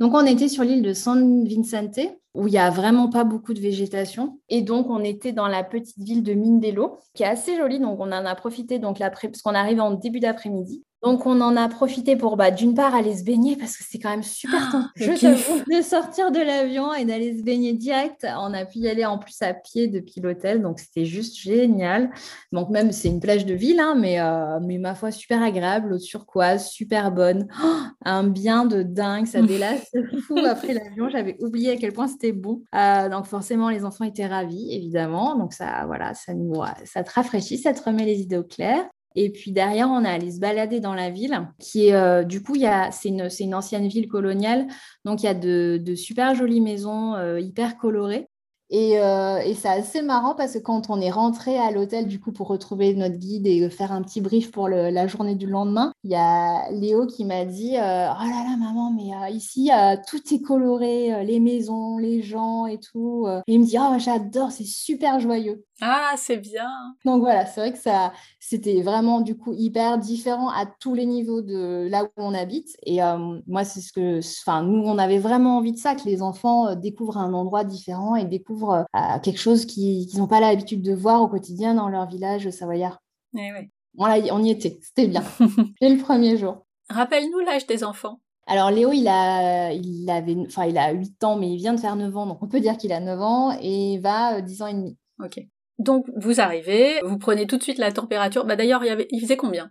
Donc, 0.00 0.12
on 0.12 0.26
était 0.26 0.48
sur 0.48 0.64
l'île 0.64 0.82
de 0.82 0.92
San 0.92 1.44
Vicente, 1.44 2.00
où 2.34 2.48
il 2.48 2.50
n'y 2.50 2.58
a 2.58 2.70
vraiment 2.70 3.08
pas 3.08 3.22
beaucoup 3.22 3.54
de 3.54 3.60
végétation. 3.60 4.40
Et 4.48 4.62
donc, 4.62 4.90
on 4.90 5.04
était 5.04 5.32
dans 5.32 5.46
la 5.46 5.62
petite 5.62 5.98
ville 5.98 6.24
de 6.24 6.34
Mindelo, 6.34 6.98
qui 7.14 7.22
est 7.22 7.26
assez 7.26 7.56
jolie. 7.56 7.78
Donc, 7.78 8.00
on 8.00 8.10
en 8.10 8.26
a 8.26 8.34
profité, 8.34 8.80
donc, 8.80 8.98
parce 8.98 9.42
qu'on 9.42 9.54
arrive 9.54 9.80
en 9.80 9.92
début 9.92 10.18
d'après-midi. 10.18 10.82
Donc, 11.04 11.26
on 11.26 11.42
en 11.42 11.54
a 11.56 11.68
profité 11.68 12.16
pour, 12.16 12.38
bah, 12.38 12.50
d'une 12.50 12.74
part, 12.74 12.94
aller 12.94 13.14
se 13.14 13.24
baigner 13.24 13.56
parce 13.56 13.76
que 13.76 13.84
c'est 13.86 13.98
quand 13.98 14.08
même 14.08 14.22
super 14.22 14.58
ah, 14.72 14.90
tentant 14.98 15.64
de 15.70 15.82
sortir 15.82 16.30
de 16.30 16.38
l'avion 16.38 16.94
et 16.94 17.04
d'aller 17.04 17.36
se 17.36 17.42
baigner 17.42 17.74
direct. 17.74 18.26
On 18.38 18.54
a 18.54 18.64
pu 18.64 18.78
y 18.78 18.88
aller 18.88 19.04
en 19.04 19.18
plus 19.18 19.42
à 19.42 19.52
pied 19.52 19.88
depuis 19.88 20.22
l'hôtel, 20.22 20.62
donc 20.62 20.78
c'était 20.78 21.04
juste 21.04 21.36
génial. 21.36 22.10
Donc, 22.52 22.70
même, 22.70 22.90
c'est 22.90 23.08
une 23.08 23.20
plage 23.20 23.44
de 23.44 23.52
ville, 23.52 23.80
hein, 23.80 23.94
mais, 23.98 24.18
euh, 24.18 24.60
mais 24.62 24.78
ma 24.78 24.94
foi, 24.94 25.10
super 25.10 25.42
agréable, 25.42 25.90
l'eau 25.90 25.98
turquoise, 25.98 26.68
super 26.68 27.12
bonne. 27.12 27.48
Oh, 27.62 27.82
un 28.06 28.24
bien 28.24 28.64
de 28.64 28.82
dingue, 28.82 29.26
ça 29.26 29.42
délasse 29.42 29.90
fou 30.26 30.38
après 30.38 30.72
l'avion. 30.72 31.10
J'avais 31.10 31.36
oublié 31.40 31.72
à 31.72 31.76
quel 31.76 31.92
point 31.92 32.08
c'était 32.08 32.32
bon. 32.32 32.62
Euh, 32.74 33.10
donc, 33.10 33.26
forcément, 33.26 33.68
les 33.68 33.84
enfants 33.84 34.04
étaient 34.04 34.26
ravis, 34.26 34.74
évidemment. 34.74 35.36
Donc, 35.36 35.52
ça, 35.52 35.84
voilà, 35.84 36.14
ça, 36.14 36.32
nous, 36.32 36.62
ça 36.86 37.04
te 37.04 37.12
rafraîchit, 37.12 37.58
ça 37.58 37.74
te 37.74 37.82
remet 37.82 38.06
les 38.06 38.20
idées 38.22 38.38
au 38.38 38.42
clair. 38.42 38.86
Et 39.14 39.30
puis 39.30 39.52
derrière, 39.52 39.88
on 39.88 40.04
a 40.04 40.10
allé 40.10 40.32
se 40.32 40.40
balader 40.40 40.80
dans 40.80 40.94
la 40.94 41.10
ville, 41.10 41.48
qui 41.58 41.88
est 41.88 41.94
euh, 41.94 42.24
du 42.24 42.42
coup, 42.42 42.54
c'est 42.90 43.08
une, 43.08 43.28
une, 43.40 43.54
ancienne 43.54 43.86
ville 43.86 44.08
coloniale, 44.08 44.66
donc 45.04 45.22
il 45.22 45.26
y 45.26 45.28
a 45.28 45.34
de, 45.34 45.80
de 45.82 45.94
super 45.94 46.34
jolies 46.34 46.60
maisons 46.60 47.14
euh, 47.14 47.40
hyper 47.40 47.78
colorées. 47.78 48.28
Euh, 48.72 49.38
et, 49.38 49.54
c'est 49.54 49.68
assez 49.68 50.02
marrant 50.02 50.34
parce 50.34 50.54
que 50.54 50.58
quand 50.58 50.90
on 50.90 51.00
est 51.00 51.10
rentré 51.10 51.58
à 51.58 51.70
l'hôtel, 51.70 52.06
du 52.08 52.18
coup, 52.18 52.32
pour 52.32 52.48
retrouver 52.48 52.94
notre 52.94 53.16
guide 53.16 53.46
et 53.46 53.68
faire 53.70 53.92
un 53.92 54.02
petit 54.02 54.20
brief 54.20 54.50
pour 54.50 54.68
la 54.68 55.06
journée 55.06 55.34
du 55.34 55.46
lendemain, 55.46 55.92
il 56.02 56.10
y 56.10 56.16
a 56.16 56.70
Léo 56.72 57.06
qui 57.06 57.24
m'a 57.24 57.44
dit 57.44 57.76
euh, 57.76 58.08
Oh 58.08 58.24
là 58.24 58.44
là, 58.50 58.56
maman, 58.58 58.90
mais 58.90 59.14
euh, 59.14 59.28
ici, 59.28 59.70
tout 60.08 60.20
est 60.32 60.40
coloré, 60.40 61.24
les 61.24 61.40
maisons, 61.40 61.98
les 61.98 62.22
gens 62.22 62.66
et 62.66 62.78
tout. 62.78 63.26
Et 63.46 63.54
il 63.54 63.60
me 63.60 63.66
dit 63.66 63.76
Oh, 63.78 63.98
j'adore, 63.98 64.50
c'est 64.50 64.64
super 64.64 65.20
joyeux. 65.20 65.64
Ah, 65.80 66.14
c'est 66.16 66.38
bien. 66.38 66.68
Donc 67.04 67.20
voilà, 67.20 67.46
c'est 67.46 67.60
vrai 67.60 67.72
que 67.72 67.78
ça, 67.78 68.12
c'était 68.46 68.82
vraiment 68.82 69.22
du 69.22 69.36
coup 69.36 69.54
hyper 69.56 69.98
différent 69.98 70.50
à 70.50 70.66
tous 70.66 70.94
les 70.94 71.06
niveaux 71.06 71.40
de 71.40 71.88
là 71.88 72.04
où 72.04 72.08
on 72.16 72.34
habite. 72.34 72.76
Et 72.84 72.98
moi, 73.46 73.64
c'est 73.64 73.80
ce 73.80 73.90
que, 73.90 74.18
enfin, 74.18 74.62
nous, 74.62 74.82
on 74.84 74.98
avait 74.98 75.18
vraiment 75.18 75.56
envie 75.56 75.72
de 75.72 75.78
ça, 75.78 75.94
que 75.94 76.04
les 76.04 76.20
enfants 76.20 76.74
découvrent 76.74 77.16
un 77.16 77.32
endroit 77.32 77.64
différent 77.64 78.16
et 78.16 78.24
découvrent 78.26 78.84
à 78.92 79.18
quelque 79.18 79.40
chose 79.40 79.64
qu'ils 79.64 80.18
n'ont 80.18 80.26
pas 80.26 80.40
l'habitude 80.40 80.82
de 80.82 80.92
voir 80.92 81.22
au 81.22 81.28
quotidien 81.28 81.74
dans 81.74 81.88
leur 81.88 82.06
village 82.06 82.50
savoyard. 82.50 82.98
Eh 83.34 83.50
ouais. 83.52 83.70
on 83.96 84.42
y 84.42 84.50
était, 84.50 84.78
c'était 84.82 85.08
bien. 85.08 85.24
Dès 85.80 85.88
le 85.88 86.02
premier 86.02 86.36
jour. 86.36 86.66
Rappelle-nous 86.90 87.40
l'âge 87.40 87.66
des 87.66 87.82
enfants. 87.82 88.20
Alors 88.46 88.70
Léo, 88.70 88.92
il 88.92 89.08
a, 89.08 89.72
il 89.72 90.08
avait, 90.10 90.36
enfin, 90.46 90.66
il 90.66 90.76
a 90.76 90.92
8 90.92 91.24
ans, 91.24 91.36
mais 91.36 91.50
il 91.50 91.56
vient 91.56 91.72
de 91.72 91.80
faire 91.80 91.96
9 91.96 92.14
ans, 92.14 92.26
donc 92.26 92.42
on 92.42 92.48
peut 92.48 92.60
dire 92.60 92.76
qu'il 92.76 92.92
a 92.92 93.00
9 93.00 93.20
ans 93.22 93.58
et 93.58 93.94
il 93.94 94.00
va 94.00 94.42
10 94.42 94.60
euh, 94.60 94.64
ans 94.64 94.66
et 94.68 94.74
demi. 94.74 94.98
Ok. 95.22 95.40
Donc 95.78 96.06
vous 96.16 96.40
arrivez, 96.40 97.00
vous 97.02 97.18
prenez 97.18 97.46
tout 97.46 97.56
de 97.56 97.62
suite 97.62 97.78
la 97.78 97.92
température. 97.92 98.44
Bah 98.44 98.56
d'ailleurs, 98.56 98.84
il, 98.84 98.88
y 98.88 98.90
avait... 98.90 99.08
il 99.10 99.20
faisait 99.20 99.36
combien? 99.36 99.70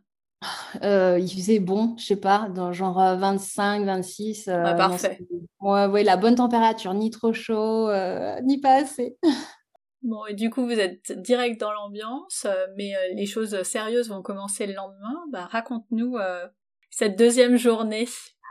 Euh, 0.84 1.18
il 1.20 1.30
faisait 1.30 1.60
bon, 1.60 1.96
je 1.98 2.06
sais 2.06 2.16
pas, 2.20 2.50
dans 2.54 2.74
genre 2.74 2.98
25, 2.98 3.82
euh, 3.82 3.86
26. 3.86 4.48
Euh, 4.48 4.63
ah, 4.66 4.74
parfait. 4.74 5.20
Ouais, 5.62 6.04
la 6.04 6.18
bonne 6.18 6.36
température, 6.36 6.94
ni 6.94 7.10
trop 7.10 7.34
chaud, 7.34 7.89
ni 8.44 8.60
pas 8.60 8.82
assez. 8.82 9.18
Bon, 10.06 10.26
et 10.26 10.34
du 10.34 10.50
coup, 10.50 10.66
vous 10.66 10.78
êtes 10.78 11.13
direct 11.22 11.62
dans 11.62 11.72
l'ambiance, 11.72 12.46
mais 12.76 12.92
les 13.16 13.26
choses 13.26 13.63
sérieuses 13.63 14.10
vont 14.10 14.22
commencer 14.22 14.68
le 14.68 14.74
lendemain. 14.74 15.24
Bah, 15.32 15.48
raconte-nous 15.50 16.18
cette 16.89 17.18
deuxième 17.18 17.56
journée. 17.56 18.06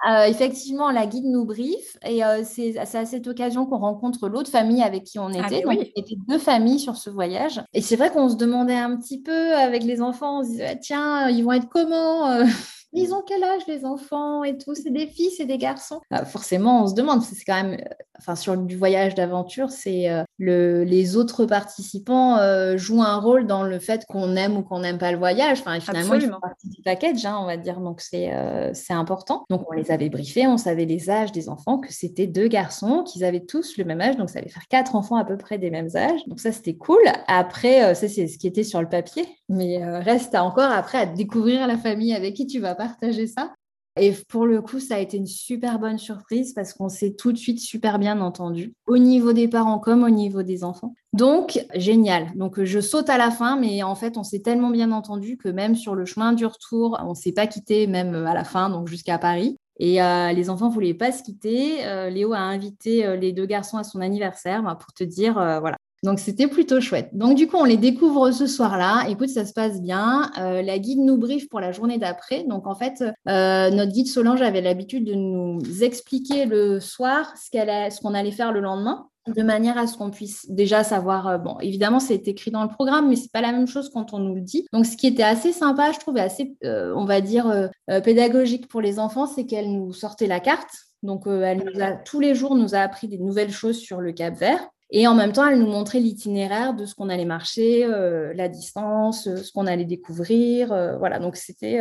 Euh, 0.09 0.25
effectivement, 0.25 0.91
la 0.91 1.07
guide 1.07 1.27
nous 1.27 1.45
brief 1.45 1.97
et 2.05 2.25
euh, 2.25 2.43
c'est 2.45 2.77
à 2.77 2.87
cette 2.87 3.27
occasion 3.29 3.67
qu'on 3.67 3.79
rencontre 3.79 4.29
l'autre 4.29 4.51
famille 4.51 4.83
avec 4.83 5.05
qui 5.05 5.19
on 5.21 5.29
ah, 5.29 5.47
était. 5.47 5.62
Donc, 5.62 5.75
il 5.75 5.93
y 5.97 6.01
était 6.01 6.17
deux 6.27 6.38
familles 6.38 6.81
sur 6.81 6.97
ce 6.97 7.09
voyage. 7.09 7.62
Et 7.73 7.81
c'est 7.81 7.97
vrai 7.97 8.11
qu'on 8.11 8.29
se 8.29 8.37
demandait 8.37 8.75
un 8.75 8.97
petit 8.97 9.23
peu 9.23 9.55
avec 9.55 9.85
les 9.85 10.03
enfants, 10.03 10.41
on 10.41 10.43
se 10.43 10.51
disait, 10.51 10.79
tiens, 10.81 11.29
ils 11.29 11.45
vont 11.45 11.53
être 11.53 11.69
comment 11.69 12.29
euh? 12.31 12.45
Ils 12.95 13.15
ont 13.15 13.23
quel 13.27 13.43
âge 13.43 13.62
les 13.69 13.87
enfants 13.87 14.45
et 14.45 14.59
tout? 14.59 14.75
C'est 14.75 14.91
des 14.91 15.07
filles, 15.07 15.31
c'est 15.31 15.47
des 15.47 15.57
garçons 15.57 16.01
bah, 16.11 16.27
Forcément, 16.27 16.83
on 16.83 16.87
se 16.87 16.95
demande, 16.95 17.23
c'est 17.23 17.43
quand 17.45 17.62
même, 17.62 17.81
euh, 17.81 17.95
enfin 18.23 18.37
sur 18.37 18.57
du 18.57 18.77
voyage 18.77 19.15
d'aventure, 19.15 19.71
c'est 19.71 20.09
euh, 20.09 20.23
le, 20.39 20.85
les 20.85 21.17
autres 21.17 21.45
participants 21.45 22.39
euh, 22.39 22.77
jouent 22.77 23.03
un 23.03 23.17
rôle 23.19 23.47
dans 23.47 23.65
le 23.65 23.79
fait 23.79 24.07
qu'on 24.07 24.37
aime 24.37 24.57
ou 24.57 24.63
qu'on 24.63 24.81
n'aime 24.81 24.99
pas 24.99 25.11
le 25.11 25.19
voyage. 25.19 25.61
Enfin, 25.61 25.81
finalement, 25.81 26.15
ils 26.15 26.23
font 26.23 26.41
partie 26.41 26.69
du 26.69 26.83
package, 26.83 27.27
hein, 27.27 27.39
on 27.41 27.47
va 27.47 27.57
dire, 27.57 27.81
donc 27.81 28.01
c'est 28.01 28.33
c'est 28.75 28.93
important. 28.93 29.45
Donc 29.51 29.69
on 29.71 29.73
les 29.75 29.91
avait 29.91 30.09
briefés, 30.09 30.47
on 30.47 30.57
savait 30.57 30.85
les 30.85 31.11
âges 31.11 31.33
des 31.33 31.49
enfants, 31.49 31.79
que 31.79 31.93
c'était 31.93 32.27
deux 32.27 32.49
garçons, 32.49 33.03
qu'ils 33.03 33.25
avaient 33.25 33.45
tous 33.45 33.77
le 33.77 33.85
même 33.85 34.01
âge, 34.01 34.17
donc 34.17 34.31
ça 34.31 34.39
allait 34.39 34.49
faire 34.49 34.69
quatre 34.69 34.95
enfants 34.95 35.17
à 35.17 35.25
peu 35.25 35.37
près 35.37 35.59
des 35.59 35.71
mêmes 35.71 35.91
âges. 35.97 36.25
Donc 36.27 36.41
ça, 36.41 36.53
c'était 36.53 36.77
cool. 36.77 37.03
Après, 37.27 37.95
ça 37.95 38.09
c'est 38.09 38.27
ce 38.29 38.39
qui 38.39 38.47
était 38.47 38.65
sur 38.65 38.81
le 38.81 38.89
papier, 38.89 39.27
mais 39.49 39.85
reste 40.01 40.35
encore 40.35 40.71
après 40.71 40.99
à 40.99 41.07
découvrir 41.07 41.67
la 41.67 41.77
famille 41.77 42.15
avec 42.15 42.35
qui 42.35 42.47
tu 42.47 42.61
vas 42.61 42.75
partager 42.75 43.27
ça. 43.27 43.53
Et 43.97 44.13
pour 44.29 44.47
le 44.47 44.63
coup, 44.63 44.81
ça 44.81 44.97
a 44.97 44.99
été 44.99 45.17
une 45.17 45.27
super 45.27 45.79
bonne 45.79 45.99
surprise 45.99 46.55
parce 46.55 46.73
qu'on 46.73 46.89
s'est 46.89 47.13
tout 47.13 47.33
de 47.33 47.39
suite 47.39 47.61
super 47.61 47.99
bien 47.99 48.21
entendu, 48.21 48.75
au 48.87 48.97
niveau 48.97 49.33
des 49.33 49.49
parents 49.49 49.79
comme 49.79 50.03
au 50.03 50.11
niveau 50.11 50.43
des 50.43 50.65
enfants. 50.65 50.95
Donc, 51.13 51.65
génial. 51.75 52.33
Donc, 52.37 52.63
je 52.63 52.81
saute 52.81 53.11
à 53.11 53.19
la 53.19 53.31
fin, 53.31 53.57
mais 53.57 53.83
en 53.83 53.95
fait, 53.95 54.17
on 54.17 54.23
s'est 54.23 54.41
tellement 54.41 54.71
bien 54.71 54.93
entendu 54.93 55.37
que 55.37 55.49
même 55.49 55.77
sur 55.77 55.95
le 55.95 56.07
chemin 56.07 56.33
du 56.33 56.47
retour, 56.47 56.99
on 57.05 57.11
ne 57.11 57.15
s'est 57.15 57.33
pas 57.33 57.47
quitté, 57.47 57.87
même 57.87 58.15
à 58.15 58.33
la 58.33 58.45
fin, 58.45 58.71
donc 58.71 58.89
jusqu'à 58.89 59.19
Paris. 59.19 59.59
Et 59.79 60.03
euh, 60.03 60.33
les 60.33 60.51
enfants 60.51 60.69
voulaient 60.69 60.95
pas 60.95 61.13
se 61.13 61.23
quitter. 61.23 61.85
Euh, 61.87 62.11
Léo 62.11 62.33
a 62.35 62.39
invité 62.39 63.05
euh, 63.05 63.17
les 63.17 63.33
deux 63.33 63.47
garçons 63.47 63.79
à 63.79 63.85
son 63.85 64.01
anniversaire 64.01 64.63
bah, 64.63 64.77
pour 64.79 64.93
te 64.93 65.05
dire, 65.05 65.35
voilà, 65.35 65.77
donc, 66.03 66.19
c'était 66.19 66.49
plutôt 66.49 66.81
chouette. 66.81 67.11
Donc, 67.12 67.37
du 67.37 67.47
coup, 67.47 67.57
on 67.57 67.65
les 67.65 67.77
découvre 67.77 68.33
ce 68.33 68.49
soir-là. 68.49 69.05
Écoute, 69.09 69.29
ça 69.29 69.47
se 69.47 69.53
passe 69.53 69.81
bien. 69.81 70.33
Euh, 70.37 70.61
la 70.61 70.81
guide 70.81 70.99
nous 70.99 71.17
brief 71.17 71.49
pour 71.49 71.61
la 71.61 71.71
journée 71.71 71.97
d'après. 71.97 72.43
Donc, 72.43 72.67
en 72.67 72.75
fait, 72.75 73.05
euh, 73.29 73.71
notre 73.71 73.93
guide 73.93 74.09
Solange 74.09 74.43
avait 74.43 74.61
l'habitude 74.61 75.05
de 75.05 75.15
nous 75.15 75.61
expliquer 75.85 76.45
le 76.45 76.81
soir 76.81 77.33
ce 77.37 78.01
qu'on 78.01 78.15
allait 78.15 78.33
faire 78.33 78.51
le 78.51 78.61
lendemain 78.61 79.07
de 79.29 79.43
manière 79.45 79.79
à 79.79 79.87
ce 79.87 79.97
qu'on 79.97 80.11
puisse 80.11 80.51
déjà 80.51 80.83
savoir, 80.83 81.29
euh, 81.29 81.38
bon, 81.38 81.57
évidemment, 81.61 82.01
c'est 82.01 82.27
écrit 82.27 82.51
dans 82.51 82.65
le 82.65 82.69
programme, 82.69 83.09
mais 83.09 83.15
c'est 83.15 83.31
pas 83.31 83.41
la 83.41 83.53
même 83.53 83.69
chose 83.69 83.88
quand 83.88 84.12
on 84.12 84.19
nous 84.19 84.35
le 84.35 84.41
dit. 84.41 84.67
Donc, 84.73 84.87
ce 84.87 84.97
qui 84.97 85.07
était 85.07 85.23
assez 85.23 85.53
sympa, 85.53 85.93
je 85.93 86.01
trouvais 86.01 86.23
assez, 86.23 86.57
on 86.65 87.05
va 87.05 87.21
dire, 87.21 87.71
pédagogique 88.03 88.67
pour 88.67 88.81
les 88.81 88.99
enfants, 88.99 89.27
c'est 89.29 89.47
qu'elle 89.47 89.71
nous 89.73 89.93
sortait 89.93 90.27
la 90.27 90.41
carte. 90.41 90.71
Donc, 91.05 91.29
elle 91.29 91.62
nous 91.65 91.81
a, 91.81 91.93
tous 91.93 92.19
les 92.19 92.35
jours, 92.35 92.57
nous 92.57 92.75
a 92.75 92.79
appris 92.79 93.07
des 93.07 93.19
nouvelles 93.19 93.53
choses 93.53 93.79
sur 93.79 94.01
le 94.01 94.11
Cap 94.11 94.35
Vert. 94.35 94.72
Et 94.95 95.07
en 95.07 95.15
même 95.15 95.33
temps, 95.33 95.47
elle 95.47 95.59
nous 95.59 95.67
montrait 95.67 96.01
l'itinéraire 96.01 96.75
de 96.75 96.85
ce 96.85 96.95
qu'on 96.95 97.09
allait 97.09 97.25
marcher, 97.25 97.87
euh, 97.87 98.35
la 98.35 98.49
distance, 98.51 99.27
euh, 99.27 99.39
ce 99.39 99.51
qu'on 99.51 99.67
allait 99.67 99.87
découvrir. 99.87 100.71
Euh, 100.71 100.99
voilà, 100.99 101.19
donc 101.19 101.37
c'était 101.37 101.81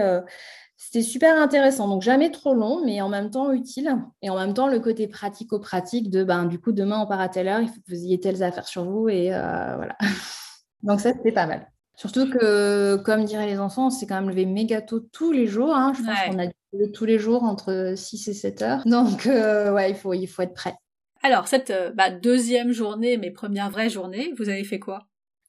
c'était 0.77 1.01
super 1.03 1.39
intéressant. 1.39 1.89
Donc 1.89 2.01
jamais 2.01 2.31
trop 2.31 2.53
long, 2.53 2.83
mais 2.85 3.01
en 3.01 3.09
même 3.09 3.29
temps 3.29 3.51
utile. 3.51 3.97
Et 4.21 4.29
en 4.29 4.37
même 4.37 4.53
temps, 4.53 4.67
le 4.67 4.79
côté 4.79 5.07
pratico-pratique 5.07 6.09
de, 6.09 6.23
ben, 6.23 6.45
du 6.45 6.57
coup, 6.57 6.71
demain 6.71 7.01
on 7.01 7.05
part 7.05 7.19
à 7.19 7.27
telle 7.27 7.49
heure, 7.49 7.59
il 7.59 7.67
faut 7.67 7.81
que 7.81 7.89
vous 7.89 8.01
ayez 8.01 8.19
telles 8.19 8.43
affaires 8.43 8.67
sur 8.67 8.85
vous. 8.85 9.09
Et 9.09 9.27
voilà. 9.29 9.97
donc 10.83 11.01
ça, 11.01 11.11
c'était 11.11 11.33
pas 11.33 11.47
mal. 11.47 11.67
Surtout 11.97 12.29
que, 12.29 12.95
comme 12.95 13.25
diraient 13.25 13.45
les 13.45 13.59
enfants, 13.59 13.87
on 13.87 13.89
s'est 13.89 14.07
quand 14.07 14.15
même 14.15 14.29
levé 14.29 14.45
méga 14.45 14.81
tôt 14.81 15.01
tous 15.01 15.33
les 15.33 15.47
jours. 15.47 15.75
Hein. 15.75 15.91
Je 15.97 16.03
pense 16.03 16.17
qu'on 16.29 16.39
a 16.39 16.47
dû 16.47 16.91
tous 16.93 17.05
les 17.05 17.19
jours 17.19 17.43
entre 17.43 17.93
6 17.97 18.29
et 18.29 18.33
7 18.33 18.61
heures. 18.61 18.83
Donc, 18.85 19.25
ouais, 19.25 19.91
il 19.91 19.95
faut, 19.95 20.13
il 20.13 20.27
faut 20.27 20.43
être 20.43 20.53
prêt. 20.53 20.75
Alors, 21.23 21.47
cette 21.47 21.69
euh, 21.69 21.91
bah, 21.91 22.09
deuxième 22.09 22.71
journée, 22.71 23.17
mes 23.17 23.31
premières 23.31 23.69
vraies 23.69 23.89
journées, 23.89 24.33
vous 24.37 24.49
avez 24.49 24.63
fait 24.63 24.79
quoi? 24.79 25.07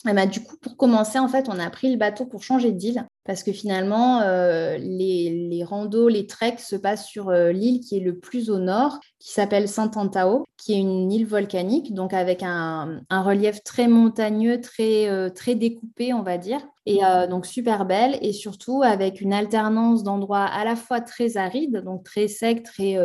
Eh 0.08 0.12
ben, 0.12 0.26
Du 0.26 0.42
coup, 0.42 0.56
pour 0.56 0.76
commencer, 0.76 1.18
en 1.18 1.28
fait, 1.28 1.48
on 1.48 1.58
a 1.58 1.70
pris 1.70 1.90
le 1.90 1.98
bateau 1.98 2.26
pour 2.26 2.42
changer 2.42 2.72
d'île. 2.72 3.06
Parce 3.24 3.44
que 3.44 3.52
finalement, 3.52 4.20
euh, 4.22 4.76
les, 4.78 5.48
les, 5.48 5.62
randos, 5.62 6.08
les 6.08 6.26
treks 6.26 6.58
se 6.58 6.74
passent 6.74 7.06
sur 7.06 7.28
euh, 7.28 7.52
l'île 7.52 7.80
qui 7.80 7.96
est 7.96 8.00
le 8.00 8.18
plus 8.18 8.50
au 8.50 8.58
nord, 8.58 8.98
qui 9.20 9.32
s'appelle 9.32 9.68
Saint-Antao, 9.68 10.44
qui 10.56 10.72
est 10.72 10.80
une 10.80 11.12
île 11.12 11.26
volcanique, 11.26 11.94
donc 11.94 12.14
avec 12.14 12.42
un, 12.42 13.00
un 13.10 13.22
relief 13.22 13.62
très 13.62 13.86
montagneux, 13.86 14.60
très, 14.60 15.08
euh, 15.08 15.28
très 15.28 15.54
découpé, 15.54 16.12
on 16.12 16.22
va 16.22 16.36
dire, 16.36 16.60
et 16.84 16.98
donc 17.30 17.46
super 17.46 17.84
belle, 17.84 18.18
et 18.22 18.32
surtout 18.32 18.82
avec 18.82 19.20
une 19.20 19.32
alternance 19.32 20.02
d'endroits 20.02 20.42
à 20.46 20.64
la 20.64 20.74
fois 20.74 21.00
très 21.00 21.36
arides, 21.36 21.80
donc 21.84 22.02
très 22.02 22.26
secs, 22.26 22.64
très 22.64 22.98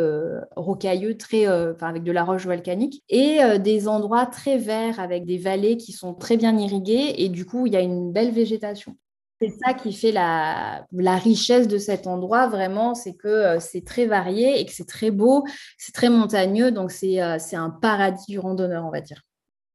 rocailleux, 0.55 1.15
très, 1.15 1.45
avec 1.45 2.01
de 2.01 2.11
la 2.11 2.23
roche 2.23 2.47
volcanique, 2.47 3.03
et 3.09 3.37
des 3.59 3.87
endroits 3.87 4.25
très 4.25 4.57
verts 4.57 4.99
avec 4.99 5.25
des 5.27 5.37
vallées 5.37 5.77
qui 5.77 5.91
sont 5.91 6.15
très 6.15 6.37
bien 6.37 6.57
irriguées, 6.57 7.13
et 7.19 7.29
du 7.29 7.45
coup, 7.45 7.67
il 7.67 7.73
y 7.73 7.77
a 7.77 7.81
une 7.81 8.11
belle 8.11 8.31
végétation. 8.31 8.95
C'est 9.39 9.53
ça 9.63 9.73
qui 9.73 9.93
fait 9.93 10.11
la, 10.11 10.87
richesse 10.91 11.67
de 11.67 11.77
cet 11.77 12.07
endroit, 12.07 12.47
vraiment, 12.47 12.95
c'est 12.95 13.13
que 13.13 13.27
euh, 13.27 13.59
c'est 13.59 13.85
très 13.85 14.07
varié 14.07 14.59
et 14.59 14.65
que 14.65 14.71
c'est 14.71 14.87
très 14.87 15.11
beau, 15.11 15.43
c'est 15.77 15.93
très 15.93 16.09
montagneux, 16.09 16.71
donc 16.71 16.91
c'est 16.91 17.21
euh, 17.21 17.37
un 17.53 17.69
paradis 17.69 18.25
du 18.27 18.39
randonneur, 18.39 18.85
on 18.85 18.91
va 18.91 19.01
dire. 19.01 19.21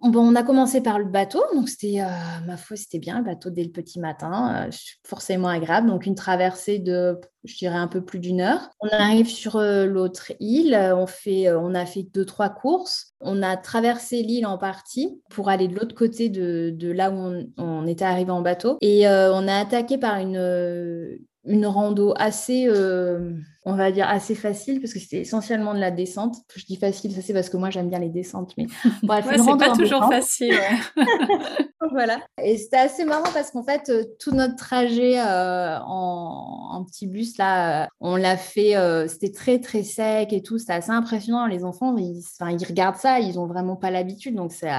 On 0.05 0.35
a 0.35 0.43
commencé 0.43 0.81
par 0.81 0.99
le 0.99 1.05
bateau, 1.05 1.43
donc 1.55 1.69
c'était, 1.69 2.01
euh, 2.01 2.07
ma 2.47 2.57
foi, 2.57 2.77
c'était 2.77 2.99
bien, 2.99 3.19
le 3.19 3.25
bateau 3.25 3.51
dès 3.51 3.63
le 3.63 3.71
petit 3.71 4.01
matin, 4.01 4.67
euh, 4.67 4.71
forcément 5.07 5.47
agréable. 5.47 5.89
Donc 5.89 6.07
une 6.07 6.17
traversée 6.17 6.81
de, 6.81 7.21
je 7.45 7.57
dirais, 7.57 7.77
un 7.77 7.87
peu 7.87 8.05
plus 8.05 8.19
d'une 8.19 8.41
heure. 8.41 8.71
On 8.81 8.89
arrive 8.89 9.29
sur 9.29 9.57
euh, 9.57 9.87
l'autre 9.87 10.33
île, 10.41 10.75
on, 10.75 11.07
fait, 11.07 11.53
on 11.53 11.73
a 11.75 11.87
fait 11.87 12.03
deux, 12.03 12.25
trois 12.25 12.49
courses. 12.49 13.13
On 13.21 13.43
a 13.45 13.57
traversé 13.57 14.23
l'île 14.23 14.47
en 14.47 14.59
partie 14.59 15.21
pour 15.31 15.49
aller 15.49 15.69
de 15.69 15.77
l'autre 15.77 15.95
côté 15.95 16.29
de, 16.29 16.75
de, 16.75 16.91
là 16.91 17.11
où 17.11 17.15
on, 17.15 17.47
on 17.57 17.87
était 17.87 18.05
arrivé 18.05 18.33
en 18.33 18.43
bateau. 18.43 18.79
Et 18.81 19.07
on 19.07 19.47
a 19.47 19.55
attaqué 19.55 19.99
par 19.99 20.19
une, 20.19 21.19
une 21.45 21.67
rando 21.67 22.15
assez, 22.17 22.67
euh, 22.69 23.33
on 23.65 23.75
va 23.75 23.91
dire, 23.91 24.09
assez 24.09 24.35
facile, 24.35 24.81
parce 24.81 24.93
que 24.93 25.01
c'était 25.01 25.21
essentiellement 25.21 25.75
de 25.75 25.81
la 25.81 25.91
descente. 25.91 26.37
Je 26.55 26.65
dis 26.65 26.77
facile, 26.77 27.13
ça 27.13 27.21
c'est 27.21 27.33
parce 27.33 27.49
que 27.49 27.57
moi 27.57 27.71
j'aime 27.71 27.89
bien 27.89 27.99
les 27.99 28.11
descentes, 28.11 28.55
mais 28.57 28.67
bref, 29.03 29.27
c'est 29.29 29.59
pas 29.59 29.77
toujours 29.77 30.09
facile. 30.09 30.55
voilà. 31.91 32.21
Et 32.43 32.57
c'était 32.59 32.77
assez 32.77 33.05
marrant 33.05 33.31
parce 33.35 33.51
qu'en 33.51 33.65
fait, 33.65 33.89
euh, 33.89 34.05
tout 34.21 34.33
notre 34.33 34.57
trajet 34.57 35.19
euh, 35.19 35.79
en, 35.81 36.85
petit 36.85 37.07
bus, 37.07 37.37
là, 37.39 37.89
on 38.01 38.17
l'a 38.17 38.37
fait, 38.37 38.75
c'était 39.09 39.31
très 39.31 39.61
très 39.61 39.83
sec 39.83 40.33
et 40.33 40.43
tout, 40.43 40.59
c'était 40.59 40.73
assez 40.73 40.91
impressionnant. 40.91 41.47
Les 41.47 41.65
enfants, 41.65 41.97
ils, 41.97 42.23
ils 42.41 42.67
regardent 42.67 42.97
ça, 42.97 43.21
ils 43.21 43.39
ont 43.39 43.47
vraiment 43.47 43.77
pas 43.77 43.91
l'habitude, 43.91 44.35
donc 44.35 44.53
c'est 44.53 44.71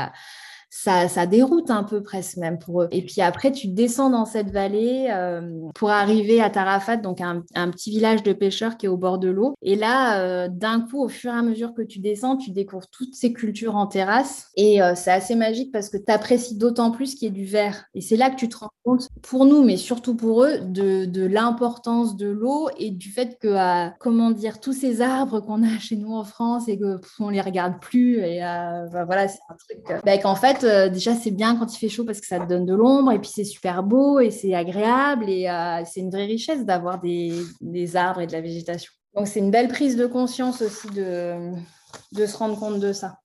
ça, 0.75 1.27
déroute 1.27 1.69
un 1.69 1.83
peu 1.83 2.01
presque 2.01 2.37
même 2.37 2.57
pour 2.57 2.81
eux. 2.81 2.87
Et 2.91 3.03
puis 3.03 3.21
après, 3.21 3.51
tu 3.51 3.67
descends 3.67 4.09
dans 4.09 4.25
cette 4.25 4.49
vallée 4.49 5.07
euh, 5.11 5.69
pour 5.75 5.91
arriver 5.91 6.41
à 6.41 6.49
Tarafat, 6.49 6.97
donc 6.97 7.21
un, 7.21 7.43
petit 7.69 7.91
village 7.91 8.23
de 8.23 8.33
pêcheurs 8.33 8.77
qui 8.77 8.87
est 8.87 8.89
au 8.89 8.97
bord 8.97 9.19
de 9.19 9.29
l'eau. 9.29 9.53
Et 9.61 9.75
là, 9.75 10.19
euh, 10.19 10.47
d'un 10.49 10.81
coup, 10.81 11.03
au 11.03 11.07
fur 11.07 11.31
et 11.31 11.37
à 11.37 11.43
mesure 11.43 11.73
que 11.75 11.83
tu 11.83 11.99
descends, 11.99 12.37
tu 12.37 12.51
découvres 12.51 12.87
toutes 12.87 13.13
ces 13.13 13.33
cultures 13.33 13.75
en 13.75 13.85
terrasse. 13.85 14.47
Et 14.55 14.81
euh, 14.81 14.93
c'est 14.95 15.11
assez 15.11 15.35
magique 15.35 15.71
parce 15.71 15.89
que 15.89 15.97
tu 15.97 16.11
apprécies 16.11 16.57
d'autant 16.57 16.91
plus 16.91 17.13
qu'il 17.13 17.27
y 17.27 17.27
ait 17.27 17.43
du 17.43 17.45
vert. 17.45 17.85
Et 17.93 18.01
c'est 18.01 18.17
là 18.17 18.31
que 18.31 18.35
tu 18.35 18.49
te 18.49 18.57
rends 18.57 18.71
compte, 18.83 19.07
pour 19.21 19.45
nous, 19.45 19.63
mais 19.63 19.77
surtout 19.77 20.15
pour 20.15 20.43
eux, 20.43 20.59
de, 20.59 21.25
l'importance 21.25 22.17
de 22.17 22.27
l'eau 22.27 22.69
et 22.77 22.89
du 22.89 23.09
fait 23.09 23.37
que, 23.39 23.89
comment 23.99 24.31
dire, 24.31 24.59
tous 24.59 24.73
ces 24.73 25.01
arbres 25.01 25.39
qu'on 25.39 25.63
a 25.63 25.79
chez 25.79 25.95
nous 25.95 26.13
en 26.13 26.23
France 26.23 26.67
et 26.67 26.79
qu'on 27.17 27.29
les 27.29 27.41
regarde 27.41 27.75
plus. 27.79 28.17
Et 28.19 28.39
voilà, 28.91 29.27
c'est 29.27 29.39
un 29.49 29.55
truc 29.55 30.01
bah, 30.03 30.17
qu'en 30.17 30.35
fait, 30.35 30.62
euh, 30.63 30.89
déjà, 30.89 31.15
c'est 31.15 31.31
bien 31.31 31.55
quand 31.55 31.73
il 31.73 31.77
fait 31.77 31.89
chaud 31.89 32.05
parce 32.05 32.19
que 32.19 32.27
ça 32.27 32.39
te 32.39 32.47
donne 32.47 32.65
de 32.65 32.73
l'ombre 32.73 33.11
et 33.11 33.19
puis 33.19 33.29
c'est 33.33 33.43
super 33.43 33.83
beau 33.83 34.19
et 34.19 34.31
c'est 34.31 34.53
agréable 34.53 35.29
et 35.29 35.49
euh, 35.49 35.83
c'est 35.85 36.01
une 36.01 36.09
vraie 36.09 36.25
richesse 36.25 36.65
d'avoir 36.65 36.99
des, 37.01 37.95
arbres 37.95 38.21
et 38.21 38.27
de 38.27 38.31
la 38.31 38.41
végétation. 38.41 38.91
Donc, 39.15 39.27
c'est 39.27 39.39
une 39.39 39.51
belle 39.51 39.67
prise 39.67 39.95
de 39.95 40.05
conscience 40.05 40.61
aussi 40.61 40.87
de, 40.89 41.51
de 42.11 42.25
se 42.25 42.37
rendre 42.37 42.59
compte 42.59 42.79
de 42.79 42.93
ça. 42.93 43.19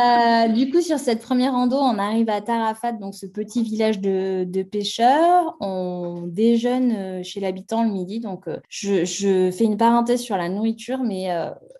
Euh, 0.00 0.48
du 0.48 0.70
coup, 0.70 0.80
sur 0.80 0.98
cette 0.98 1.20
première 1.20 1.52
rando, 1.52 1.76
on 1.76 1.98
arrive 1.98 2.30
à 2.30 2.40
Tarafat, 2.40 2.92
donc 2.92 3.14
ce 3.14 3.26
petit 3.26 3.62
village 3.62 4.00
de, 4.00 4.62
pêcheurs. 4.62 5.56
On 5.60 6.24
déjeune 6.26 7.22
chez 7.24 7.40
l'habitant 7.40 7.84
le 7.84 7.90
midi. 7.90 8.20
Donc, 8.20 8.46
je, 8.68 9.50
fais 9.50 9.64
une 9.64 9.76
parenthèse 9.76 10.20
sur 10.20 10.36
la 10.36 10.48
nourriture, 10.48 11.02
mais 11.02 11.28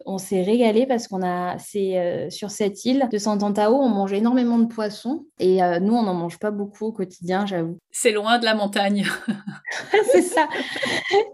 on 0.07 0.18
s'est 0.18 0.42
régalé 0.42 0.87
parce 0.87 1.09
qu'on 1.09 1.22
a, 1.22 1.59
c'est 1.59 1.98
euh, 1.98 2.31
sur 2.31 2.51
cette 2.51 2.85
île 2.85 3.09
de 3.11 3.18
Sant'Antao, 3.18 3.75
on 3.75 3.88
mange 3.88 4.12
énormément 4.12 4.59
de 4.59 4.66
poissons 4.66 5.27
et 5.38 5.62
euh, 5.62 5.81
nous, 5.81 5.94
on 5.94 6.03
n'en 6.03 6.14
mange 6.14 6.38
pas 6.38 6.51
beaucoup 6.51 6.87
au 6.87 6.92
quotidien, 6.92 7.46
j'avoue. 7.46 7.79
C'est 7.90 8.12
loin 8.12 8.38
de 8.38 8.44
la 8.44 8.55
montagne. 8.55 9.05
c'est 10.12 10.22
ça. 10.22 10.48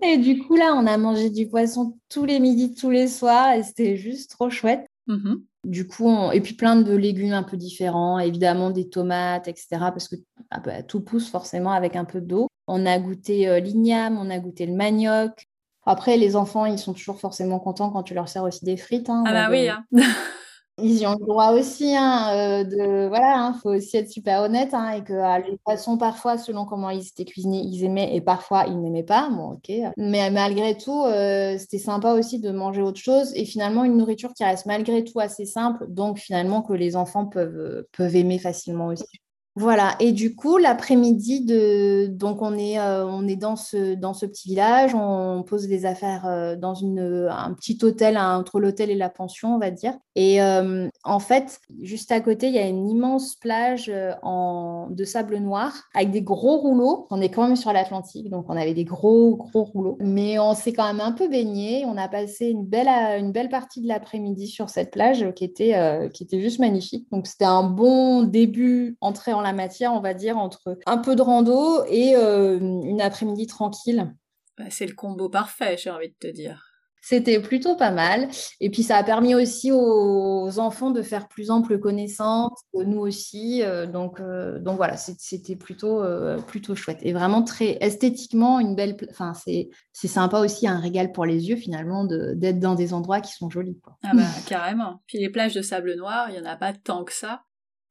Et 0.03 0.19
du 0.19 0.39
coup, 0.39 0.57
là, 0.57 0.75
on 0.77 0.87
a 0.87 0.97
mangé 0.97 1.31
du 1.31 1.49
poisson 1.49 1.97
tous 2.09 2.25
les 2.25 2.41
midis, 2.41 2.75
tous 2.75 2.91
les 2.91 3.09
soirs 3.09 3.55
et 3.55 3.63
c'était 3.63 3.97
juste 3.97 4.31
trop 4.31 4.51
chouette. 4.51 4.87
Mm-hmm. 5.09 5.43
Du 5.65 5.87
coup, 5.87 6.31
et 6.33 6.41
puis 6.41 6.55
plein 6.55 6.77
de 6.77 6.95
légumes 6.95 7.33
un 7.33 7.43
peu 7.43 7.57
différents, 7.57 8.19
évidemment 8.19 8.71
des 8.71 8.89
tomates, 8.89 9.49
etc. 9.49 9.67
Parce 9.71 10.09
que 10.09 10.17
ah 10.51 10.61
bah, 10.61 10.83
tout 10.83 11.01
pousse 11.01 11.29
forcément 11.29 11.73
avec 11.73 11.97
un 11.97 12.05
peu 12.05 12.21
d'eau. 12.21 12.49
On 12.67 12.87
a 12.87 12.99
goûté 12.99 13.49
euh, 13.49 13.61
l'igname, 13.61 14.19
on 14.19 14.31
a 14.31 14.39
goûté 14.39 14.67
le 14.67 14.75
manioc, 14.75 15.49
après, 15.89 16.19
les 16.19 16.37
enfants, 16.37 16.67
ils 16.67 16.79
sont 16.79 16.93
toujours 16.93 17.19
forcément 17.19 17.59
contents 17.59 17.89
quand 17.89 18.03
tu 18.03 18.13
leur 18.13 18.29
sers 18.29 18.43
aussi 18.43 18.63
des 18.63 18.77
frites. 18.77 19.09
Hein, 19.09 19.25
ah 19.27 19.33
bah 19.33 19.49
oui. 19.51 19.71
Hein. 19.71 19.87
ils 20.81 20.99
y 20.99 21.07
ont 21.07 21.17
le 21.19 21.27
droit 21.27 21.53
aussi. 21.53 21.95
Hein, 21.97 22.29
euh, 22.33 22.65
de, 22.65 23.09
voilà, 23.09 23.35
il 23.35 23.39
hein, 23.39 23.59
faut 23.63 23.71
aussi 23.71 23.97
être 23.97 24.11
super 24.11 24.43
honnête. 24.43 24.75
et 24.97 25.03
que 25.03 25.15
ah, 25.15 25.39
les 25.39 25.57
poissons, 25.59 25.99
parfois, 25.99 26.39
selon 26.39 26.65
comment 26.65 26.91
ils 26.91 27.07
étaient 27.07 27.25
cuisinés, 27.25 27.63
ils 27.65 27.85
aimaient 27.85 28.15
et 28.15 28.21
parfois, 28.21 28.67
ils 28.67 28.81
n'aimaient 28.81 29.03
pas. 29.03 29.29
Bon, 29.31 29.53
ok. 29.53 29.71
Mais 29.97 30.31
malgré 30.31 30.77
tout, 30.77 31.05
euh, 31.05 31.57
c'était 31.59 31.79
sympa 31.79 32.13
aussi 32.13 32.41
de 32.41 32.51
manger 32.51 32.83
autre 32.83 33.01
chose. 33.01 33.33
Et 33.35 33.45
finalement, 33.45 33.85
une 33.85 33.97
nourriture 33.97 34.33
qui 34.35 34.45
reste 34.45 34.67
malgré 34.67 35.05
tout 35.05 35.21
assez 35.21 35.47
simple. 35.47 35.87
Donc, 35.89 36.19
finalement, 36.19 36.63
que 36.63 36.73
les 36.73 36.97
enfants 36.97 37.27
peuvent, 37.27 37.85
peuvent 37.93 38.17
aimer 38.17 38.39
facilement 38.39 38.87
aussi. 38.89 39.05
Voilà, 39.59 39.97
et 39.99 40.13
du 40.13 40.37
coup, 40.37 40.57
l'après-midi, 40.57 41.45
donc 42.11 42.43
on 42.43 42.57
est, 42.57 42.79
euh, 42.79 43.05
on 43.05 43.27
est 43.27 43.35
dans, 43.35 43.57
ce, 43.57 43.97
dans 43.97 44.15
ce 44.15 44.25
petit 44.25 44.51
village, 44.51 44.95
on 44.95 45.43
pose 45.43 45.67
les 45.67 45.85
affaires 45.85 46.27
euh, 46.27 46.55
dans 46.55 46.75
une, 46.75 47.29
un 47.29 47.55
petit 47.55 47.77
hôtel, 47.83 48.17
entre 48.17 48.61
l'hôtel 48.61 48.89
et 48.89 48.95
la 48.95 49.09
pension, 49.09 49.57
on 49.57 49.59
va 49.59 49.73
dire. 49.73 49.95
Et 50.15 50.41
euh, 50.41 50.89
en 51.03 51.19
fait, 51.19 51.59
juste 51.83 52.13
à 52.13 52.21
côté, 52.21 52.47
il 52.47 52.55
y 52.55 52.59
a 52.59 52.69
une 52.69 52.89
immense 52.89 53.35
plage 53.35 53.93
en... 54.23 54.87
de 54.91 55.05
sable 55.05 55.39
noir 55.39 55.73
avec 55.93 56.13
des 56.13 56.23
gros 56.23 56.59
rouleaux. 56.59 57.09
On 57.11 57.21
est 57.21 57.29
quand 57.29 57.49
même 57.49 57.57
sur 57.57 57.73
l'Atlantique, 57.73 58.31
donc 58.31 58.47
on 58.49 58.57
avait 58.57 58.75
des 58.75 58.85
gros, 58.85 59.35
gros 59.35 59.65
rouleaux. 59.65 59.99
Mais 60.01 60.39
on 60.39 60.55
s'est 60.55 60.73
quand 60.73 60.87
même 60.87 61.01
un 61.01 61.13
peu 61.13 61.27
baigné. 61.27 61.85
On 61.85 61.97
a 61.97 62.07
passé 62.07 62.47
une 62.47 62.65
belle, 62.65 62.89
une 62.89 63.33
belle 63.33 63.49
partie 63.49 63.83
de 63.83 63.89
l'après-midi 63.89 64.47
sur 64.47 64.71
cette 64.71 64.93
plage 64.93 65.33
qui 65.35 65.43
était, 65.43 65.75
qui 66.15 66.23
était 66.23 66.41
juste 66.41 66.61
magnifique. 66.61 67.09
Donc 67.11 67.27
c'était 67.27 67.45
un 67.45 67.65
bon 67.65 68.23
début, 68.23 68.97
entrée 69.01 69.33
en 69.33 69.48
matière, 69.53 69.93
on 69.93 70.01
va 70.01 70.15
dire, 70.15 70.39
entre 70.39 70.79
un 70.87 70.99
peu 70.99 71.17
de 71.17 71.23
rando 71.23 71.85
et 71.87 72.17
euh, 72.17 72.59
une 72.59 73.01
après-midi 73.01 73.47
tranquille. 73.47 74.15
Bah, 74.57 74.65
c'est 74.71 74.87
le 74.87 74.95
combo 74.95 75.29
parfait, 75.29 75.77
j'ai 75.77 75.91
envie 75.91 76.09
de 76.09 76.17
te 76.19 76.27
dire. 76.27 76.65
C'était 77.01 77.41
plutôt 77.41 77.77
pas 77.77 77.93
mal. 77.93 78.29
Et 78.61 78.71
puis, 78.71 78.83
ça 78.83 78.97
a 78.97 79.05
permis 79.05 79.35
aussi 79.35 79.71
aux 79.73 80.59
enfants 80.59 80.91
de 80.91 81.01
faire 81.01 81.29
plus 81.29 81.51
ample 81.51 81.79
connaissance, 81.79 82.61
nous 82.75 82.99
aussi. 82.99 83.63
Euh, 83.63 83.87
donc, 83.87 84.21
euh, 84.21 84.59
donc 84.59 84.77
voilà, 84.77 84.97
c'était 84.97 85.57
plutôt, 85.57 86.03
plutôt 86.49 86.75
chouette. 86.75 86.99
Et 87.03 87.13
vraiment 87.13 87.43
très 87.43 87.79
esthétiquement, 87.81 88.59
une 88.59 88.75
belle. 88.75 88.97
Enfin, 89.11 89.33
c'est 89.35 90.09
sympa 90.09 90.41
aussi, 90.41 90.67
un 90.67 90.81
régal 90.81 91.13
pour 91.13 91.25
les 91.25 91.49
yeux 91.49 91.57
finalement 91.57 92.05
d'être 92.05 92.59
dans 92.59 92.75
des 92.75 92.93
endroits 92.93 93.21
qui 93.21 93.33
sont 93.33 93.49
jolis. 93.49 93.79
Ah 94.03 94.11
bah, 94.13 94.25
carrément. 94.47 95.01
Puis 95.07 95.19
les 95.19 95.31
plages 95.31 95.55
de 95.55 95.63
sable 95.63 95.95
noir, 95.95 96.29
il 96.29 96.33
n'y 96.33 96.47
en 96.47 96.51
a 96.51 96.57
pas 96.57 96.73
tant 96.73 97.05
que 97.05 97.13
ça. 97.13 97.43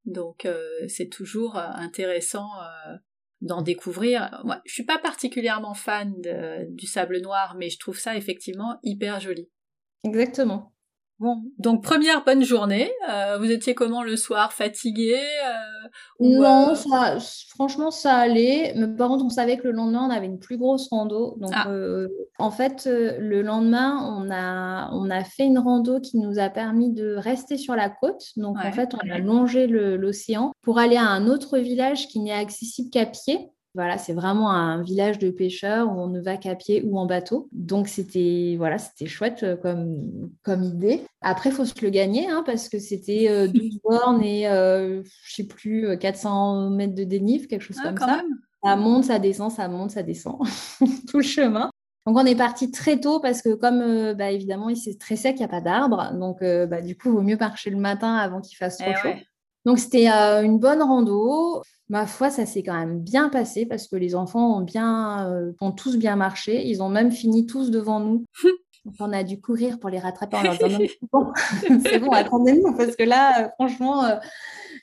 Donc 0.08 0.46
euh, 0.46 0.88
c'est 0.88 1.10
toujours 1.10 1.58
euh, 1.58 1.68
intéressant 1.74 2.48
euh, 2.62 2.96
d'en 3.42 3.62
découvrir. 3.62 4.42
Moi, 4.46 4.62
je 4.66 4.74
suis 4.74 4.86
pas 4.86 4.98
particulièrement 4.98 5.76
fan 5.76 6.16
du 6.70 6.88
sable 6.88 7.22
noir, 7.22 7.56
mais 7.60 7.70
je 7.70 7.78
trouve 7.78 8.00
ça 8.00 8.16
effectivement 8.16 8.80
hyper 8.84 9.20
joli. 9.20 9.52
Exactement. 10.04 10.74
Bon, 11.20 11.42
donc 11.58 11.84
première 11.84 12.24
bonne 12.24 12.44
journée. 12.44 12.92
Euh, 13.10 13.40
vous 13.40 13.50
étiez 13.50 13.74
comment 13.74 14.04
le 14.04 14.16
soir 14.16 14.54
Fatigué 14.54 15.16
euh, 15.16 15.88
Non, 16.20 16.74
euh, 16.74 17.20
franchement, 17.50 17.90
ça 17.90 18.16
allait. 18.16 18.74
Mais 18.76 18.88
par 18.88 19.10
contre, 19.10 19.26
on 19.26 19.30
savait 19.30 19.58
que 19.58 19.64
le 19.64 19.72
lendemain, 19.72 20.08
on 20.08 20.12
avait 20.12 20.28
une 20.28 20.38
plus 20.38 20.58
grosse 20.58 20.90
rando. 20.90 21.36
Donc, 21.40 21.54
ah. 21.56 21.68
en 22.38 22.52
fait, 22.52 22.88
le 22.88 23.42
lendemain, 23.42 23.98
on 24.16 24.30
a, 24.30 24.92
on 24.94 25.10
a 25.10 25.24
fait 25.24 25.46
une 25.46 25.58
rando 25.58 26.00
qui 26.00 26.20
nous 26.20 26.38
a 26.38 26.50
permis 26.50 26.94
de 26.94 27.16
rester 27.16 27.58
sur 27.58 27.76
la 27.76 27.90
côte. 27.90 28.24
Donc, 28.36 28.58
en 28.64 28.72
fait, 28.72 28.94
on 28.94 29.10
a 29.10 29.18
longé 29.18 29.66
l'océan 29.66 30.52
pour 30.62 30.78
aller 30.78 30.98
à 30.98 31.08
un 31.08 31.28
autre 31.28 31.58
village 31.58 32.08
qui 32.10 32.20
n'est 32.20 32.32
accessible 32.32 32.92
qu'à 32.92 33.08
pied. 33.08 33.50
Voilà, 33.78 33.98
c'est 33.98 34.14
vraiment 34.14 34.50
un 34.52 34.82
village 34.82 35.20
de 35.20 35.30
pêcheurs 35.30 35.88
où 35.88 36.00
on 36.00 36.08
ne 36.08 36.20
va 36.20 36.36
qu'à 36.36 36.56
pied 36.56 36.84
ou 36.84 36.98
en 36.98 37.06
bateau. 37.06 37.48
Donc 37.52 37.88
c'était 37.88 38.56
voilà, 38.58 38.78
c'était 38.78 39.06
chouette 39.06 39.44
euh, 39.44 39.56
comme, 39.56 40.32
comme 40.44 40.64
idée. 40.64 41.04
Après, 41.22 41.52
il 41.52 41.56
faut 41.56 41.64
se 41.64 41.80
le 41.82 41.90
gagner 41.90 42.28
hein, 42.28 42.44
parce 42.46 42.70
que 42.70 42.80
c'était 42.80 43.48
12 43.48 43.64
euh, 43.64 43.78
bornes 43.84 44.24
et 44.24 44.48
euh, 44.48 45.04
je 45.24 45.36
sais 45.36 45.48
plus 45.48 45.98
400 46.00 46.72
mètres 46.72 46.96
de 46.96 47.04
dénive, 47.04 47.48
quelque 47.48 47.62
chose 47.62 47.78
ah, 47.84 47.90
comme 47.90 48.00
ça. 48.00 48.24
Ça 48.64 48.76
monte, 48.76 49.06
ça 49.06 49.20
descend, 49.20 49.52
ça 49.52 49.68
monte, 49.68 49.92
ça 49.92 50.02
descend, 50.02 50.40
tout 51.08 51.18
le 51.18 51.24
chemin. 51.24 51.70
Donc 52.08 52.16
on 52.16 52.26
est 52.26 52.38
parti 52.38 52.72
très 52.72 53.02
tôt 53.02 53.20
parce 53.20 53.42
que 53.42 53.54
comme 53.54 53.82
euh, 53.82 54.14
bah, 54.14 54.32
évidemment 54.32 54.74
c'est 54.76 54.98
très 54.98 55.18
sec, 55.18 55.36
il 55.36 55.40
n'y 55.40 55.46
a 55.46 55.50
pas 55.50 55.60
d'arbres, 55.60 56.14
donc 56.14 56.42
euh, 56.42 56.66
bah, 56.66 56.82
du 56.82 56.98
coup 56.98 57.10
il 57.10 57.12
vaut 57.12 57.22
mieux 57.22 57.36
marcher 57.38 57.70
le 57.70 57.76
matin 57.76 58.16
avant 58.16 58.40
qu'il 58.40 58.56
fasse 58.56 58.78
trop 58.78 58.92
eh 58.92 58.96
chaud. 58.96 59.14
Donc 59.68 59.78
c'était 59.78 60.10
euh, 60.10 60.42
une 60.42 60.58
bonne 60.58 60.82
rando. 60.82 61.62
Ma 61.90 62.08
foi, 62.08 62.32
ça 62.32 62.48
s'est 62.48 62.64
quand 62.64 62.74
même 62.74 63.00
bien 63.00 63.30
passé 63.30 63.68
parce 63.68 63.88
que 63.88 63.96
les 63.96 64.16
enfants 64.16 64.58
ont 64.58 64.62
bien, 64.62 65.54
ont 65.62 65.72
tous 65.72 65.98
bien 65.98 66.16
marché. 66.16 66.68
Ils 66.68 66.82
ont 66.82 66.90
même 66.90 67.12
fini 67.12 67.46
tous 67.46 67.70
devant 67.70 68.00
nous. 68.00 68.26
Donc 68.86 68.96
on 69.00 69.14
a 69.14 69.24
dû 69.24 69.40
courir 69.40 69.80
pour 69.80 69.90
les 69.90 70.00
rattraper 70.00 70.38
en 70.38 70.44
leur 70.44 70.58
disant 70.58 70.80
c'est 71.86 72.00
bon, 72.00 72.10
attendez-nous 72.12 72.74
parce 72.76 72.96
que 72.96 73.04
là, 73.04 73.52
franchement, 73.60 74.04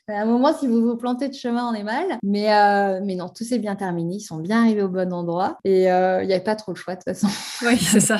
à 0.06 0.20
un 0.20 0.26
moment, 0.26 0.52
si 0.52 0.66
vous 0.66 0.82
vous 0.82 0.96
plantez 0.96 1.28
de 1.28 1.34
chemin, 1.34 1.66
on 1.68 1.72
est 1.72 1.82
mal. 1.82 2.18
Mais, 2.22 2.54
euh, 2.54 3.00
mais 3.02 3.14
non, 3.14 3.28
tout 3.28 3.44
s'est 3.44 3.58
bien 3.58 3.74
terminé. 3.74 4.16
Ils 4.16 4.20
sont 4.20 4.36
bien 4.36 4.60
arrivés 4.60 4.82
au 4.82 4.88
bon 4.88 5.12
endroit. 5.12 5.58
Et 5.64 5.90
euh, 5.90 6.22
il 6.22 6.26
n'y 6.26 6.34
avait 6.34 6.44
pas 6.44 6.56
trop 6.56 6.72
le 6.72 6.76
choix, 6.76 6.94
de 6.94 7.00
toute 7.00 7.16
façon. 7.16 7.28
Oui, 7.66 7.78
c'est 7.78 8.00
ça. 8.00 8.18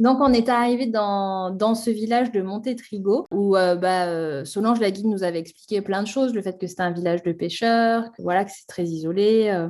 Donc, 0.00 0.18
on 0.20 0.32
est 0.32 0.48
arrivé 0.48 0.86
dans, 0.86 1.74
ce 1.74 1.90
village 1.90 2.32
de 2.32 2.42
Montétrigo 2.42 3.26
où 3.30 3.56
euh, 3.56 3.76
bah, 3.76 4.44
Solange, 4.44 4.80
la 4.80 4.90
guide, 4.90 5.06
nous 5.06 5.22
avait 5.22 5.38
expliqué 5.38 5.80
plein 5.80 6.02
de 6.02 6.08
choses. 6.08 6.34
Le 6.34 6.42
fait 6.42 6.58
que 6.58 6.66
c'était 6.66 6.82
un 6.82 6.92
village 6.92 7.22
de 7.22 7.32
pêcheurs, 7.32 8.12
que, 8.12 8.22
voilà, 8.22 8.44
que 8.44 8.50
c'est 8.50 8.66
très 8.66 8.84
isolé. 8.84 9.68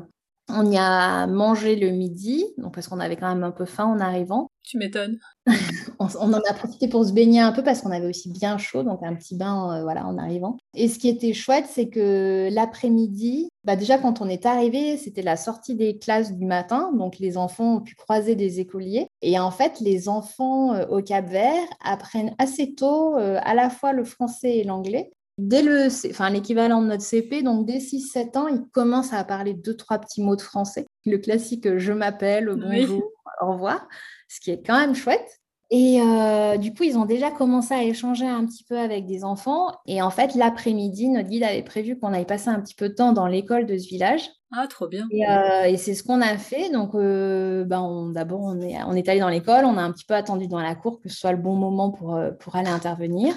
On 0.49 0.71
y 0.71 0.79
a 0.79 1.27
mangé 1.27 1.75
le 1.75 1.91
midi, 1.91 2.45
donc 2.57 2.75
parce 2.75 2.87
qu'on 2.87 3.01
avait 3.01 3.17
quand 3.17 3.29
même 3.29 3.43
un 3.43 3.51
peu 3.51 3.65
faim 3.65 3.87
en 3.87 3.99
arrivant. 3.99 4.51
Tu 4.67 4.79
m'étonnes. 4.79 5.21
on, 6.01 6.07
en 6.07 6.33
a 6.33 6.53
profité 6.53 6.89
pour 6.89 7.05
se 7.05 7.13
baigner 7.13 7.39
un 7.39 7.53
peu 7.53 7.63
parce 7.63 7.83
qu'on 7.83 7.93
avait 7.93 8.09
aussi 8.09 8.29
bien 8.29 8.59
chaud, 8.59 8.83
donc 8.83 8.99
un 9.05 9.15
petit 9.15 9.37
bain 9.37 9.79
euh, 9.79 9.83
voilà, 9.85 10.05
en 10.05 10.19
arrivant. 10.19 10.57
Et 10.75 10.89
ce 10.89 10.99
qui 10.99 11.09
était 11.09 11.33
chouette, 11.35 11.67
c'est 11.71 11.89
que 11.89 12.49
l'après-midi, 12.51 13.49
bah 13.63 13.77
déjà 13.77 13.97
quand 13.97 14.21
on 14.21 14.29
est 14.29 14.45
arrivé, 14.45 14.97
c'était 14.97 15.23
la 15.23 15.37
sortie 15.37 15.77
des 15.77 15.99
classes 15.99 16.33
du 16.33 16.47
matin, 16.47 16.91
donc 16.99 17.21
les 17.21 17.37
enfants 17.37 17.77
ont 17.77 17.81
pu 17.81 17.95
croiser 17.95 18.35
des 18.35 18.59
écoliers. 18.59 19.07
Et 19.23 19.39
en 19.39 19.53
fait, 19.53 19.79
les 19.81 20.09
enfants 20.09 20.75
euh, 20.75 20.85
au 20.89 21.01
Cap 21.01 21.29
Vert 21.29 21.69
apprennent 21.85 22.35
assez 22.39 22.75
tôt 22.75 23.17
euh, 23.17 23.39
à 23.45 23.55
la 23.55 23.71
fois 23.71 23.93
le 23.93 24.03
français 24.03 24.57
et 24.57 24.65
l'anglais. 24.65 25.13
Dès 25.39 25.63
le, 25.63 25.87
enfin, 26.11 26.29
l'équivalent 26.29 26.83
de 26.83 26.89
notre 26.89 27.05
CP, 27.05 27.43
donc 27.43 27.67
dès 27.67 27.79
6-7 27.79 28.37
ans, 28.37 28.49
ils 28.49 28.65
commencent 28.73 29.13
à 29.13 29.23
parler 29.23 29.55
deux, 29.55 29.77
trois 29.77 29.99
petits 29.99 30.23
mots 30.23 30.35
de 30.35 30.41
français. 30.41 30.87
Le 31.07 31.19
classique 31.19 31.79
je 31.79 31.93
m'appelle, 31.93 32.51
bonjour, 32.55 33.11
au 33.41 33.53
revoir 33.53 33.89
ce 34.29 34.41
qui 34.41 34.51
est 34.51 34.63
quand 34.63 34.79
même 34.79 34.95
chouette. 34.95 35.41
Et 35.71 36.01
euh, 36.01 36.59
du 36.59 36.73
coup, 36.73 36.85
ils 36.85 36.97
ont 36.97 37.07
déjà 37.07 37.33
commencé 37.33 37.75
à 37.75 37.83
échanger 37.83 38.27
un 38.27 38.47
petit 38.47 38.63
peu 38.63 38.79
avec 38.79 39.07
des 39.07 39.25
enfants. 39.25 39.73
Et 39.87 40.01
en 40.01 40.11
fait, 40.11 40.37
l'après-midi, 40.37 41.09
notre 41.09 41.29
guide 41.29 41.43
avait 41.43 41.65
prévu 41.65 41.99
qu'on 41.99 42.13
aille 42.13 42.27
passer 42.27 42.51
un 42.51 42.61
petit 42.61 42.77
peu 42.77 42.89
de 42.89 42.95
temps 42.95 43.13
dans 43.13 43.27
l'école 43.27 43.67
de 43.67 43.77
ce 43.77 43.89
village. 43.89 44.31
Ah, 44.53 44.69
trop 44.69 44.87
bien. 44.87 45.09
Et, 45.11 45.29
euh, 45.29 45.77
c'est 45.77 45.95
ce 45.95 46.05
qu'on 46.05 46.21
a 46.21 46.39
fait. 46.39 46.71
Donc, 46.71 46.95
euh, 46.95 47.65
ben, 47.65 48.13
d'abord, 48.13 48.43
on 48.43 48.61
est, 48.61 48.77
on 48.87 48.93
est 48.93 49.09
allé 49.09 49.19
dans 49.19 49.29
l'école. 49.29 49.65
On 49.65 49.77
a 49.77 49.83
un 49.83 49.91
petit 49.91 50.05
peu 50.05 50.15
attendu 50.15 50.47
dans 50.47 50.61
la 50.61 50.77
cour 50.77 51.01
que 51.01 51.09
ce 51.09 51.17
soit 51.17 51.33
le 51.33 51.39
bon 51.39 51.57
moment 51.57 51.91
pour, 51.91 52.17
pour 52.39 52.55
aller 52.55 52.71
intervenir. 52.71 53.35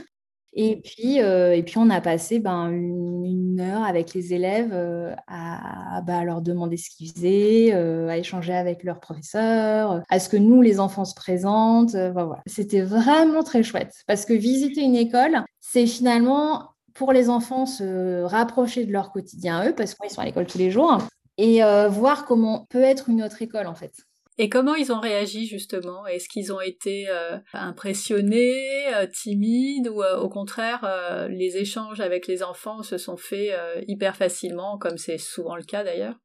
Et 0.54 0.82
puis, 0.82 1.22
euh, 1.22 1.56
et 1.56 1.64
puis 1.64 1.78
on 1.78 1.90
a 1.90 2.02
passé 2.02 2.40
ben, 2.40 2.70
une, 2.70 3.60
heure 3.62 3.84
avec 3.84 4.14
les 4.14 4.34
élèves 4.34 4.72
euh, 4.74 5.14
à, 5.28 6.02
bah, 6.02 6.24
leur 6.24 6.42
demander 6.42 6.78
ce 6.78 6.90
qu'ils 6.90 7.12
faisaient, 7.12 7.72
euh, 7.74 8.08
à 8.10 8.18
échanger 8.18 8.54
avec 8.54 8.84
leurs 8.84 9.00
professeurs, 9.00 10.02
à 10.10 10.20
ce 10.20 10.30
que 10.30 10.38
nous, 10.38 10.62
les 10.62 10.80
enfants, 10.80 11.06
se 11.06 11.14
présentent. 11.14 11.96
voilà. 11.96 12.42
C'était 12.48 12.82
vraiment 12.82 13.44
très 13.44 13.64
chouette 13.64 13.94
parce 14.08 14.26
que 14.26 14.34
visiter 14.34 14.82
une 14.82 14.96
école, 14.96 15.44
c'est 15.60 15.86
finalement 15.86 16.72
pour 16.94 17.14
les 17.14 17.30
enfants 17.30 17.66
se 17.66 18.24
rapprocher 18.24 18.86
de 18.86 18.92
leur 18.92 19.12
quotidien, 19.12 19.68
eux, 19.68 19.76
parce 19.76 19.94
qu'ils 19.94 20.10
sont 20.10 20.22
à 20.22 20.26
l'école 20.26 20.48
tous 20.48 20.58
les 20.58 20.72
jours, 20.72 20.98
et 21.38 21.62
voir 21.90 22.26
comment 22.26 22.66
peut 22.70 22.82
être 22.82 23.10
une 23.10 23.24
autre 23.24 23.42
école 23.42 23.68
en 23.68 23.76
fait. 23.76 23.94
Et 24.42 24.48
comment 24.48 24.74
ils 24.74 24.94
ont 24.94 25.02
réagi 25.02 25.48
justement? 25.48 26.08
Est-ce 26.08 26.30
qu'ils 26.30 26.54
ont 26.54 26.62
été 26.62 27.10
euh, 27.10 27.38
impressionnés, 27.52 28.88
euh, 28.96 29.06
timides 29.06 29.90
ou 29.90 30.02
euh, 30.02 30.18
au 30.18 30.30
contraire 30.30 31.28
les 31.30 31.58
échanges 31.58 32.00
avec 32.00 32.26
les 32.26 32.42
enfants 32.42 32.82
se 32.82 32.98
sont 32.98 33.18
faits 33.18 33.54
hyper 33.88 34.16
facilement 34.16 34.78
comme 34.78 34.98
c'est 34.98 35.18
souvent 35.18 35.58
le 35.58 35.64
cas 35.64 35.84
d'ailleurs? 35.84 36.16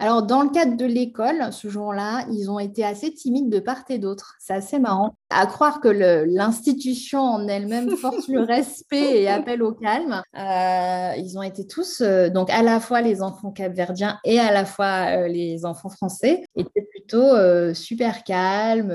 Alors, 0.00 0.24
dans 0.24 0.42
le 0.42 0.48
cadre 0.48 0.76
de 0.76 0.84
l'école, 0.84 1.52
ce 1.52 1.68
jour-là, 1.68 2.26
ils 2.32 2.50
ont 2.50 2.58
été 2.58 2.84
assez 2.84 3.14
timides 3.14 3.48
de 3.48 3.60
part 3.60 3.84
et 3.88 3.98
d'autre. 3.98 4.34
C'est 4.40 4.52
assez 4.52 4.80
marrant. 4.80 5.14
À 5.30 5.46
croire 5.46 5.80
que 5.80 5.88
l'institution 5.88 7.20
en 7.20 7.46
elle-même 7.46 7.90
force 7.96 8.26
le 8.28 8.40
respect 8.40 9.22
et 9.22 9.28
appelle 9.28 9.62
au 9.62 9.72
calme. 9.72 10.22
Euh, 10.36 11.12
ils 11.16 11.38
ont 11.38 11.42
été 11.42 11.66
tous, 11.66 12.00
euh, 12.00 12.28
donc 12.28 12.50
à 12.50 12.62
la 12.62 12.80
fois 12.80 13.02
les 13.02 13.22
enfants 13.22 13.52
capverdiens 13.52 14.18
et 14.24 14.40
à 14.40 14.52
la 14.52 14.64
fois 14.64 15.16
euh, 15.16 15.28
les 15.28 15.64
enfants 15.64 15.90
français, 15.90 16.44
étaient 16.56 16.86
plutôt 16.90 17.34
super 17.74 18.24
calmes, 18.24 18.90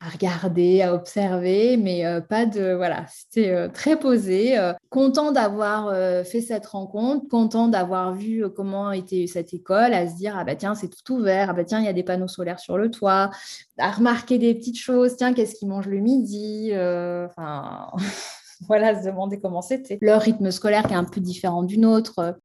à 0.00 0.08
regarder, 0.08 0.82
à 0.82 0.94
observer, 0.94 1.76
mais 1.76 2.04
pas 2.28 2.46
de. 2.46 2.72
Voilà, 2.74 3.04
c'était 3.08 3.68
très 3.68 3.98
posé. 3.98 4.56
content 4.88 5.30
d'avoir 5.30 5.94
fait 6.24 6.40
cette 6.40 6.66
rencontre, 6.66 7.28
content 7.28 7.68
d'avoir 7.68 8.14
vu 8.14 8.44
comment 8.56 8.92
était 8.92 9.26
cette 9.26 9.52
école, 9.52 9.92
se 10.08 10.16
dire 10.16 10.36
ah 10.36 10.44
bah 10.44 10.56
tiens 10.56 10.74
c'est 10.74 10.88
tout 10.88 11.14
ouvert, 11.14 11.50
ah 11.50 11.52
bah 11.52 11.64
tiens 11.64 11.80
il 11.80 11.86
y 11.86 11.88
a 11.88 11.92
des 11.92 12.02
panneaux 12.02 12.28
solaires 12.28 12.60
sur 12.60 12.78
le 12.78 12.90
toit, 12.90 13.30
à 13.78 13.90
remarquer 13.90 14.38
des 14.38 14.54
petites 14.54 14.78
choses, 14.78 15.16
tiens 15.16 15.34
qu'est-ce 15.34 15.54
qu'ils 15.54 15.68
mangent 15.68 15.88
le 15.88 15.98
midi, 15.98 16.70
euh, 16.72 17.26
enfin 17.26 17.90
voilà 18.68 19.00
se 19.00 19.06
demander 19.06 19.40
comment 19.40 19.62
c'était 19.62 19.98
leur 20.00 20.22
rythme 20.22 20.50
scolaire 20.50 20.84
qui 20.84 20.92
est 20.92 20.96
un 20.96 21.04
peu 21.04 21.20
différent 21.20 21.62
du 21.62 21.78
nôtre. 21.78 22.38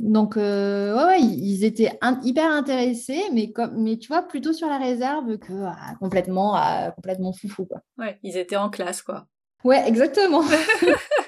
Donc 0.00 0.36
euh, 0.36 1.06
ouais, 1.06 1.20
ils 1.20 1.64
étaient 1.64 1.98
hyper 2.24 2.50
intéressés, 2.50 3.22
mais 3.32 3.52
comme 3.52 3.80
mais 3.80 3.96
tu 3.96 4.08
vois 4.08 4.22
plutôt 4.22 4.52
sur 4.52 4.68
la 4.68 4.78
réserve 4.78 5.38
que 5.38 5.52
ah, 5.64 5.94
complètement 6.00 6.54
ah, 6.56 6.90
complètement 6.90 7.32
foufou 7.32 7.64
quoi. 7.66 7.80
Ouais, 7.98 8.18
ils 8.24 8.36
étaient 8.36 8.56
en 8.56 8.70
classe 8.70 9.02
quoi. 9.02 9.26
Ouais, 9.62 9.86
exactement. 9.88 10.42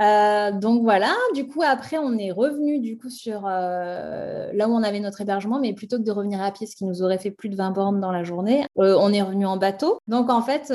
Euh, 0.00 0.50
donc 0.52 0.82
voilà, 0.82 1.14
du 1.34 1.46
coup 1.46 1.62
après 1.62 1.98
on 1.98 2.16
est 2.16 2.30
revenu 2.30 2.80
du 2.80 2.96
coup 2.96 3.10
sur 3.10 3.42
euh, 3.46 4.50
là 4.54 4.66
où 4.66 4.72
on 4.72 4.82
avait 4.82 5.00
notre 5.00 5.20
hébergement, 5.20 5.60
mais 5.60 5.74
plutôt 5.74 5.98
que 5.98 6.04
de 6.04 6.10
revenir 6.10 6.40
à 6.40 6.50
pied, 6.52 6.66
ce 6.66 6.74
qui 6.74 6.86
nous 6.86 7.02
aurait 7.02 7.18
fait 7.18 7.30
plus 7.30 7.50
de 7.50 7.56
20 7.56 7.72
bornes 7.72 8.00
dans 8.00 8.10
la 8.10 8.24
journée, 8.24 8.64
euh, 8.78 8.96
on 8.98 9.12
est 9.12 9.20
revenu 9.20 9.44
en 9.44 9.58
bateau. 9.58 9.98
Donc 10.08 10.30
en 10.30 10.40
fait 10.40 10.72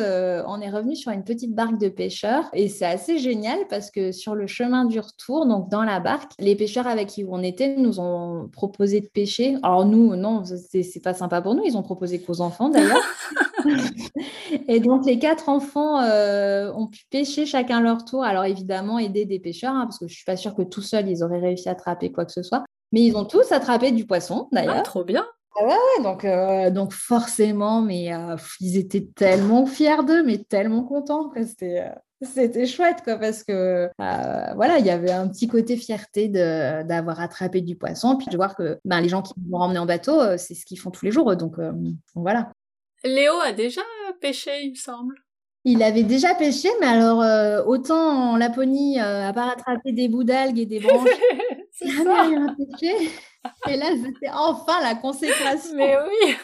on 0.47 0.61
est 0.61 0.69
revenu 0.69 0.95
sur 0.95 1.11
une 1.11 1.23
petite 1.23 1.55
barque 1.55 1.79
de 1.79 1.89
pêcheurs 1.89 2.49
et 2.53 2.67
c'est 2.67 2.85
assez 2.85 3.17
génial 3.17 3.57
parce 3.69 3.89
que 3.89 4.11
sur 4.11 4.35
le 4.35 4.45
chemin 4.45 4.85
du 4.85 4.99
retour, 4.99 5.47
donc 5.47 5.69
dans 5.69 5.83
la 5.83 5.99
barque, 5.99 6.31
les 6.39 6.55
pêcheurs 6.55 6.87
avec 6.87 7.07
qui 7.07 7.25
on 7.27 7.41
était 7.41 7.75
nous 7.77 7.99
ont 7.99 8.47
proposé 8.51 9.01
de 9.01 9.07
pêcher. 9.07 9.57
Alors 9.63 9.85
nous 9.85 10.15
non, 10.15 10.43
c'est 10.45 11.03
pas 11.03 11.13
sympa 11.15 11.41
pour 11.41 11.55
nous, 11.55 11.63
ils 11.65 11.77
ont 11.77 11.83
proposé 11.83 12.21
qu'aux 12.21 12.41
enfants 12.41 12.69
d'ailleurs. 12.69 13.01
et 14.67 14.79
donc 14.79 15.05
les 15.05 15.17
quatre 15.17 15.49
enfants 15.49 15.99
ont 15.99 16.87
pu 16.87 17.05
pêcher 17.09 17.47
chacun 17.47 17.81
leur 17.81 18.05
tour. 18.05 18.23
Alors 18.23 18.45
évidemment 18.45 18.99
des 19.23 19.39
pêcheurs, 19.39 19.73
hein, 19.73 19.85
parce 19.85 19.99
que 19.99 20.07
je 20.09 20.13
suis 20.13 20.25
pas 20.25 20.35
sûre 20.35 20.53
que 20.53 20.63
tout 20.63 20.81
seul 20.81 21.07
ils 21.07 21.23
auraient 21.23 21.39
réussi 21.39 21.69
à 21.69 21.71
attraper 21.71 22.11
quoi 22.11 22.25
que 22.25 22.33
ce 22.33 22.43
soit. 22.43 22.65
Mais 22.91 23.01
ils 23.01 23.15
ont 23.15 23.25
tous 23.25 23.51
attrapé 23.51 23.91
du 23.91 24.05
poisson, 24.05 24.47
d'ailleurs. 24.51 24.75
Ah, 24.77 24.81
trop 24.81 25.03
bien. 25.05 25.25
Ah 25.57 25.63
ouais, 25.63 26.03
donc, 26.03 26.25
euh, 26.25 26.69
donc 26.69 26.91
forcément, 26.91 27.81
mais 27.81 28.13
euh, 28.13 28.35
ils 28.59 28.77
étaient 28.77 29.07
tellement 29.15 29.65
fiers 29.65 30.03
d'eux, 30.05 30.23
mais 30.23 30.39
tellement 30.39 30.83
contents. 30.83 31.31
C'était, 31.35 31.81
euh, 31.81 31.95
c'était 32.21 32.65
chouette, 32.65 33.03
quoi, 33.03 33.17
parce 33.17 33.43
que 33.43 33.89
voilà, 33.97 34.79
il 34.79 34.85
y 34.85 34.89
avait 34.89 35.11
un 35.11 35.29
petit 35.29 35.47
côté 35.47 35.77
fierté 35.77 36.27
de, 36.27 36.83
d'avoir 36.83 37.21
attrapé 37.21 37.61
du 37.61 37.77
poisson, 37.77 38.17
puis 38.17 38.27
de 38.27 38.35
voir 38.35 38.55
que 38.55 38.79
ben, 38.83 38.99
les 38.99 39.07
gens 39.09 39.21
qui 39.21 39.33
vont 39.49 39.59
ramener 39.59 39.79
en 39.79 39.85
bateau, 39.85 40.37
c'est 40.37 40.55
ce 40.55 40.65
qu'ils 40.65 40.79
font 40.79 40.91
tous 40.91 41.05
les 41.05 41.11
jours. 41.11 41.35
Donc 41.37 41.55
voilà. 42.15 42.51
Léo 43.05 43.33
a 43.43 43.53
déjà 43.53 43.81
pêché, 44.19 44.51
il 44.63 44.71
me 44.71 44.75
semble. 44.75 45.15
Il 45.67 45.81
avait 45.81 46.03
déjà 46.03 46.35
pêché, 46.35 46.69
mais 46.79 46.85
alors 46.85 47.23
euh, 47.23 47.63
autant 47.65 48.33
en 48.33 48.37
Laponie, 48.37 49.01
euh, 49.01 49.27
à 49.27 49.33
part 49.33 49.49
attraper 49.49 49.93
des 49.93 50.07
bouts 50.07 50.23
d'algues 50.23 50.59
et 50.59 50.67
des 50.67 50.79
branches, 50.79 51.09
c'est 51.71 51.89
rien 51.89 52.55
pêché. 52.55 53.09
Et 53.67 53.75
là, 53.75 53.87
c'était 54.03 54.29
enfin 54.31 54.79
la 54.83 54.93
consécration. 54.93 55.75
Mais 55.75 55.97
oui 55.97 56.35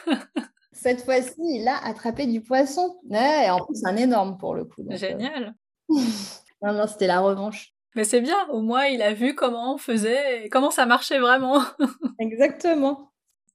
Cette 0.72 1.06
fois-ci, 1.06 1.36
il 1.40 1.68
a 1.68 1.78
attrapé 1.86 2.26
du 2.26 2.42
poisson. 2.42 3.00
et 3.12 3.50
en 3.52 3.64
plus, 3.64 3.86
un 3.86 3.96
énorme 3.96 4.40
pour 4.40 4.56
le 4.56 4.66
coup. 4.66 4.82
Euh. 4.90 4.98
Génial. 4.98 5.54
non, 5.90 6.74
non, 6.74 6.88
c'était 6.88 7.06
la 7.06 7.20
revanche. 7.20 7.76
Mais 7.96 8.06
c'est 8.06 8.22
bien, 8.22 8.48
au 8.50 8.62
moins 8.62 8.86
il 8.86 9.04
a 9.04 9.14
vu 9.14 9.36
comment 9.36 9.76
on 9.76 9.78
faisait 9.78 10.46
et 10.46 10.50
comment 10.50 10.72
ça 10.72 10.88
marchait 10.88 11.20
vraiment. 11.20 11.62
Exactement. 12.20 13.11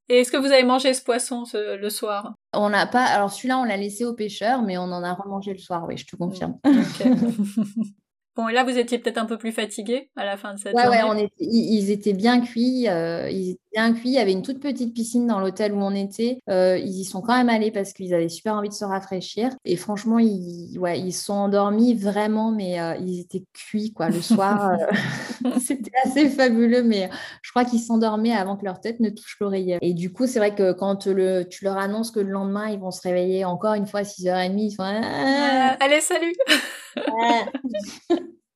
Et 0.08 0.20
est-ce 0.20 0.30
que 0.30 0.36
vous 0.36 0.52
avez 0.52 0.62
mangé 0.62 0.94
ce 0.94 1.02
poisson 1.02 1.44
le 1.54 1.90
soir? 1.90 2.34
On 2.54 2.70
n'a 2.70 2.86
pas. 2.86 3.04
Alors 3.04 3.32
celui-là, 3.32 3.58
on 3.58 3.64
l'a 3.64 3.76
laissé 3.76 4.04
aux 4.04 4.14
pêcheurs, 4.14 4.62
mais 4.62 4.78
on 4.78 4.82
en 4.82 5.02
a 5.02 5.12
remangé 5.14 5.52
le 5.52 5.58
soir. 5.58 5.84
Oui, 5.88 5.96
je 5.96 6.06
te 6.06 6.16
confirme. 6.16 6.58
Bon, 8.36 8.50
et 8.50 8.52
là, 8.52 8.64
vous 8.64 8.76
étiez 8.76 8.98
peut-être 8.98 9.16
un 9.16 9.24
peu 9.24 9.38
plus 9.38 9.50
fatigué 9.50 10.10
à 10.14 10.26
la 10.26 10.36
fin 10.36 10.52
de 10.52 10.58
cette 10.58 10.74
ouais, 10.74 10.82
journée? 10.82 10.98
Ouais, 10.98 11.08
on 11.08 11.16
était, 11.16 11.32
ils, 11.40 11.90
étaient 11.90 12.12
bien 12.12 12.42
cuits. 12.42 12.86
Euh, 12.86 13.30
ils 13.30 13.56
bien 13.76 13.92
cuits. 13.92 14.08
Il 14.08 14.14
y 14.14 14.18
avait 14.18 14.32
une 14.32 14.42
toute 14.42 14.60
petite 14.60 14.94
piscine 14.94 15.26
dans 15.26 15.38
l'hôtel 15.38 15.72
où 15.72 15.80
on 15.80 15.94
était. 15.94 16.38
Euh, 16.48 16.78
ils 16.78 17.00
y 17.00 17.04
sont 17.04 17.20
quand 17.20 17.36
même 17.36 17.50
allés 17.50 17.70
parce 17.70 17.92
qu'ils 17.92 18.14
avaient 18.14 18.30
super 18.30 18.54
envie 18.54 18.70
de 18.70 18.74
se 18.74 18.84
rafraîchir. 18.84 19.50
Et 19.64 19.76
franchement, 19.76 20.18
ils, 20.18 20.78
ouais, 20.78 20.98
ils 20.98 21.12
sont 21.12 21.34
endormis 21.34 21.94
vraiment, 21.94 22.52
mais 22.52 22.80
euh, 22.80 22.96
ils 22.96 23.20
étaient 23.20 23.44
cuits 23.52 23.92
quoi. 23.92 24.08
Le 24.08 24.22
soir, 24.22 24.72
c'était 25.60 25.92
assez 26.04 26.30
fabuleux, 26.30 26.82
mais 26.82 27.10
je 27.42 27.50
crois 27.50 27.64
qu'ils 27.64 27.80
s'endormaient 27.80 28.32
avant 28.32 28.56
que 28.56 28.64
leur 28.64 28.80
tête 28.80 28.98
ne 29.00 29.10
touche 29.10 29.36
l'oreiller. 29.40 29.76
Et 29.82 29.92
du 29.92 30.10
coup, 30.12 30.26
c'est 30.26 30.38
vrai 30.38 30.54
que 30.54 30.72
quand 30.72 31.06
le, 31.06 31.44
tu 31.44 31.64
leur 31.64 31.76
annonces 31.76 32.10
que 32.10 32.20
le 32.20 32.30
lendemain, 32.30 32.68
ils 32.68 32.80
vont 32.80 32.90
se 32.90 33.02
réveiller 33.02 33.44
encore 33.44 33.74
une 33.74 33.86
fois 33.86 34.00
à 34.00 34.04
6h30, 34.04 34.58
ils 34.58 34.74
font 34.74 34.84
ah, 34.84 35.76
Allez, 35.80 36.00
salut 36.00 36.32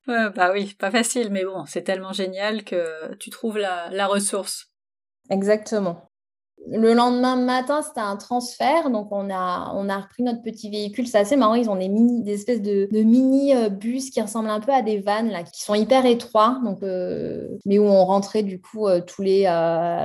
bah 0.34 0.50
oui, 0.52 0.74
pas 0.78 0.90
facile, 0.90 1.28
mais 1.30 1.44
bon, 1.44 1.66
c'est 1.66 1.82
tellement 1.82 2.12
génial 2.12 2.64
que 2.64 3.14
tu 3.16 3.28
trouves 3.30 3.58
la 3.58 4.06
ressource. 4.06 4.69
Exactement. 5.30 6.10
Le 6.66 6.92
lendemain 6.92 7.36
matin, 7.36 7.80
c'était 7.80 8.00
un 8.00 8.16
transfert. 8.16 8.90
Donc, 8.90 9.08
on 9.10 9.30
a, 9.30 9.72
on 9.74 9.88
a 9.88 9.98
repris 9.98 10.22
notre 10.22 10.42
petit 10.42 10.70
véhicule. 10.70 11.06
C'est 11.08 11.18
assez 11.18 11.36
marrant. 11.36 11.54
Ils 11.54 11.70
ont 11.70 11.76
des, 11.76 11.88
mini, 11.88 12.22
des 12.22 12.34
espèces 12.34 12.60
de, 12.60 12.86
mini-bus 12.92 14.06
euh, 14.06 14.10
qui 14.12 14.20
ressemblent 14.20 14.50
un 14.50 14.60
peu 14.60 14.72
à 14.72 14.82
des 14.82 15.00
vannes, 15.00 15.30
là, 15.30 15.42
qui 15.42 15.62
sont 15.62 15.74
hyper 15.74 16.04
étroits. 16.04 16.60
Donc, 16.62 16.82
euh, 16.82 17.48
mais 17.64 17.78
où 17.78 17.84
on 17.84 18.04
rentrait 18.04 18.42
du 18.42 18.60
coup 18.60 18.86
euh, 18.86 19.00
tous 19.00 19.22
les 19.22 19.48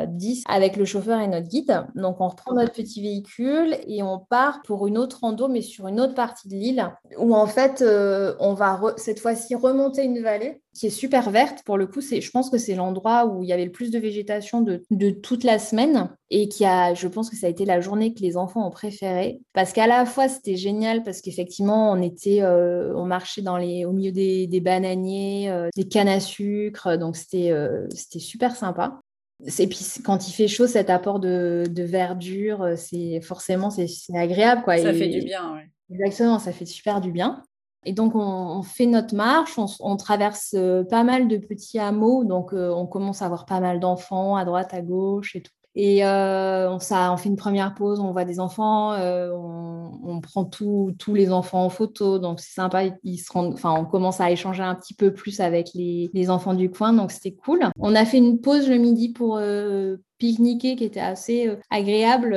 10 0.08 0.44
avec 0.48 0.78
le 0.78 0.86
chauffeur 0.86 1.20
et 1.20 1.28
notre 1.28 1.48
guide. 1.48 1.86
Donc, 1.94 2.22
on 2.22 2.30
reprend 2.30 2.54
notre 2.54 2.72
petit 2.72 3.02
véhicule 3.02 3.76
et 3.86 4.02
on 4.02 4.20
part 4.20 4.62
pour 4.62 4.88
une 4.88 4.98
autre 4.98 5.20
rando, 5.22 5.50
mais 5.50 5.62
sur 5.62 5.88
une 5.88 6.00
autre 6.00 6.16
partie 6.16 6.48
de 6.48 6.56
l'île, 6.56 6.90
où 7.18 7.36
en 7.36 7.48
fait, 7.48 7.84
on 8.40 8.54
va 8.54 8.80
cette 8.96 9.20
fois-ci 9.20 9.56
remonter 9.56 10.04
une 10.04 10.22
vallée 10.22 10.62
qui 10.76 10.88
est 10.88 10.92
super 10.92 11.32
verte. 11.32 11.64
Pour 11.66 11.78
le 11.78 11.88
coup, 11.88 12.02
c'est, 12.02 12.22
je 12.22 12.30
pense 12.30 12.50
que 12.50 12.58
c'est 12.58 12.76
l'endroit 12.76 13.26
où 13.26 13.44
il 13.44 13.50
y 13.50 13.54
avait 13.54 13.66
le 13.66 13.72
plus 13.72 13.92
de 13.92 13.98
végétation 13.98 14.62
de, 14.62 14.84
de 14.92 15.10
toute 15.10 15.44
la 15.44 15.58
semaine 15.58 16.10
et 16.30 16.50
qui 16.50 16.66
a, 16.66 16.94
je 16.94 17.08
pense 17.08 17.30
que 17.30 17.38
ça 17.38 17.48
a 17.48 17.50
été 17.50 17.66
la 17.66 17.80
journée 17.80 18.14
que 18.14 18.20
les 18.20 18.36
enfants 18.36 18.68
ont 18.68 18.72
préférée 18.72 19.40
parce 19.54 19.72
qu'à 19.74 19.88
la 19.88 20.06
fois 20.06 20.28
c'était 20.28 20.58
génial 20.58 21.04
parce 21.04 21.22
qu'effectivement 21.22 21.92
on 21.92 22.02
était, 22.02 22.42
euh, 22.42 22.94
on 22.96 23.06
marchait 23.06 23.42
dans 23.42 23.58
les, 23.58 23.86
au 23.86 23.94
milieu 23.94 24.12
des, 24.12 24.48
des 24.48 24.60
bananiers, 24.60 25.50
euh, 25.50 25.70
des 25.76 25.88
cannes 25.88 26.10
à 26.10 26.20
sucre, 26.20 26.98
donc 26.98 27.16
c'était, 27.16 27.52
euh, 27.52 27.88
c'était 27.92 28.20
super 28.20 28.56
sympa. 28.56 29.00
Et 29.60 29.68
puis 29.68 29.80
quand 30.04 30.28
il 30.28 30.32
fait 30.32 30.48
chaud, 30.48 30.68
cet 30.68 30.90
apport 30.90 31.20
de, 31.20 31.66
de 31.70 31.84
verdure, 31.84 32.74
c'est 32.76 33.22
forcément 33.22 33.70
c'est, 33.70 33.88
agréable 34.14 34.64
quoi. 34.64 34.78
Ça 34.78 34.94
fait 34.94 35.10
du 35.10 35.22
bien, 35.22 35.54
ouais. 35.54 35.70
Exactement, 35.92 36.40
ça 36.40 36.52
fait 36.52 36.66
super 36.66 37.00
du 37.00 37.12
bien. 37.12 37.44
Et 37.86 37.94
donc, 37.94 38.14
on, 38.16 38.62
fait 38.64 38.88
notre 38.88 39.16
marche, 39.16 39.58
on, 39.80 39.96
traverse 39.96 40.56
pas 40.90 41.04
mal 41.04 41.28
de 41.28 41.38
petits 41.38 41.80
hameaux, 41.80 42.24
donc 42.24 42.52
on 42.54 42.88
commence 42.88 43.22
à 43.22 43.26
avoir 43.26 43.46
pas 43.46 43.60
mal 43.60 43.80
d'enfants 43.80 44.36
à 44.36 44.44
droite, 44.44 44.74
à 44.74 44.82
gauche 44.82 45.36
et 45.36 45.42
tout. 45.42 45.52
Et 45.78 46.06
euh, 46.06 46.72
on, 46.72 46.80
fait 46.80 47.28
une 47.28 47.36
première 47.36 47.74
pause, 47.74 48.00
on 48.00 48.14
voit 48.14 48.24
des 48.24 48.40
enfants, 48.40 48.94
euh, 48.94 49.30
on, 49.34 50.22
prend 50.22 50.46
tous 50.46 50.96
les 51.14 51.32
enfants 51.34 51.66
en 51.66 51.70
photo, 51.70 52.18
donc 52.18 52.40
c'est 52.40 52.54
sympa. 52.54 52.84
Ils 53.04 53.18
se 53.18 53.32
rendent, 53.32 53.54
enfin, 53.54 53.76
on 53.78 53.84
commence 53.84 54.22
à 54.22 54.32
échanger 54.32 54.64
un 54.64 54.74
petit 54.74 54.94
peu 54.94 55.14
plus 55.14 55.42
avec 55.42 55.72
les, 55.74 56.10
les 56.14 56.30
enfants 56.30 56.54
du 56.54 56.72
coin, 56.72 56.94
donc 56.94 57.12
c'était 57.12 57.34
cool. 57.34 57.60
On 57.78 57.94
a 57.94 58.06
fait 58.06 58.18
une 58.18 58.40
pause 58.40 58.70
le 58.70 58.78
midi 58.78 59.10
pour 59.10 59.36
euh, 59.38 59.98
pique-niquer 60.18 60.78
qui 60.78 60.86
était 60.86 61.02
assez 61.02 61.52
agréable. 61.70 62.32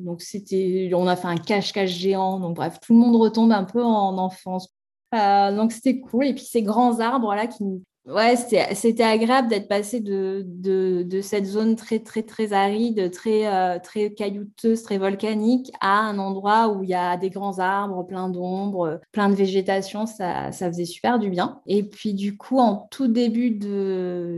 donc 0.00 0.22
c'était, 0.22 0.90
on 0.94 1.06
a 1.06 1.16
fait 1.16 1.28
un 1.28 1.36
cache-cache 1.36 1.90
géant. 1.90 2.40
Donc 2.40 2.56
bref, 2.56 2.78
tout 2.80 2.94
le 2.94 2.98
monde 2.98 3.16
retombe 3.16 3.52
un 3.52 3.64
peu 3.64 3.84
en 3.84 4.16
enfance. 4.16 4.74
donc 5.12 5.72
c'était 5.72 6.00
cool. 6.00 6.26
Et 6.26 6.34
puis 6.34 6.44
ces 6.44 6.62
grands 6.62 7.00
arbres 7.00 7.34
là 7.34 7.46
qui, 7.46 7.82
Ouais, 8.06 8.36
c'était 8.36 9.02
agréable 9.02 9.48
d'être 9.48 9.66
passé 9.66 9.98
de, 9.98 10.44
de, 10.46 11.20
cette 11.22 11.44
zone 11.44 11.74
très, 11.74 11.98
très, 11.98 12.22
très 12.22 12.52
aride, 12.52 13.10
très, 13.10 13.48
euh, 13.48 13.80
très 13.82 14.12
caillouteuse, 14.12 14.84
très 14.84 14.96
volcanique, 14.96 15.72
à 15.80 15.98
un 16.02 16.20
endroit 16.20 16.68
où 16.68 16.84
il 16.84 16.90
y 16.90 16.94
a 16.94 17.16
des 17.16 17.30
grands 17.30 17.58
arbres, 17.58 18.06
plein 18.06 18.28
d'ombre, 18.28 19.00
plein 19.10 19.28
de 19.28 19.34
végétation. 19.34 20.06
Ça, 20.06 20.52
ça 20.52 20.68
faisait 20.68 20.84
super 20.84 21.18
du 21.18 21.30
bien. 21.30 21.60
Et 21.66 21.82
puis, 21.82 22.14
du 22.14 22.36
coup, 22.36 22.60
en 22.60 22.86
tout 22.92 23.08
début 23.08 23.50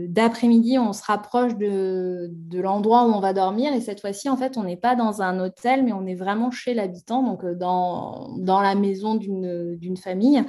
d'après-midi, 0.07 0.79
on 0.79 0.91
se 0.91 1.03
rapproche 1.03 1.55
de, 1.55 2.31
l'endroit 2.53 3.05
où 3.05 3.11
on 3.11 3.19
va 3.19 3.33
dormir. 3.33 3.71
Et 3.75 3.81
cette 3.81 4.01
fois-ci, 4.01 4.29
en 4.29 4.37
fait, 4.37 4.57
on 4.57 4.63
n'est 4.63 4.77
pas 4.77 4.95
dans 4.95 5.21
un 5.21 5.39
hôtel, 5.39 5.83
mais 5.83 5.93
on 5.93 6.07
est 6.07 6.15
vraiment 6.15 6.49
chez 6.49 6.73
l'habitant, 6.73 7.21
donc 7.21 7.43
euh, 7.43 7.53
dans, 7.53 8.29
dans 8.39 8.61
la 8.61 8.73
maison 8.73 9.13
d'une 9.13 9.97
famille 9.97 10.43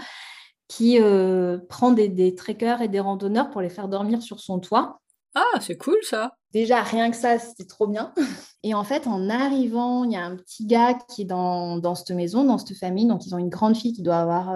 qui 0.71 1.01
euh, 1.01 1.59
prend 1.69 1.91
des, 1.91 2.09
des 2.09 2.37
trekkers 2.37 2.81
et 2.81 2.87
des 2.87 3.01
randonneurs 3.01 3.51
pour 3.51 3.61
les 3.61 3.69
faire 3.69 3.89
dormir 3.89 4.23
sur 4.23 4.39
son 4.39 4.61
toit. 4.61 5.01
Ah, 5.35 5.59
c'est 5.61 5.77
cool 5.77 5.99
ça. 6.03 6.33
Déjà, 6.53 6.83
rien 6.83 7.11
que 7.11 7.17
ça, 7.17 7.41
c'était 7.41 7.65
trop 7.65 7.89
bien. 7.89 8.13
Et 8.63 8.73
en 8.73 8.85
fait, 8.85 9.09
en 9.09 9.29
arrivant, 9.29 10.05
il 10.05 10.13
y 10.13 10.17
a 10.17 10.25
un 10.25 10.37
petit 10.37 10.67
gars 10.67 10.95
qui 10.95 11.23
est 11.23 11.25
dans, 11.25 11.79
dans 11.79 11.97
cette 11.97 12.13
maison, 12.13 12.45
dans 12.45 12.57
cette 12.57 12.77
famille. 12.77 13.07
Donc, 13.07 13.27
ils 13.27 13.35
ont 13.35 13.39
une 13.39 13.49
grande 13.49 13.77
fille 13.77 13.93
qui 13.93 14.03
doit 14.03 14.19
avoir 14.19 14.55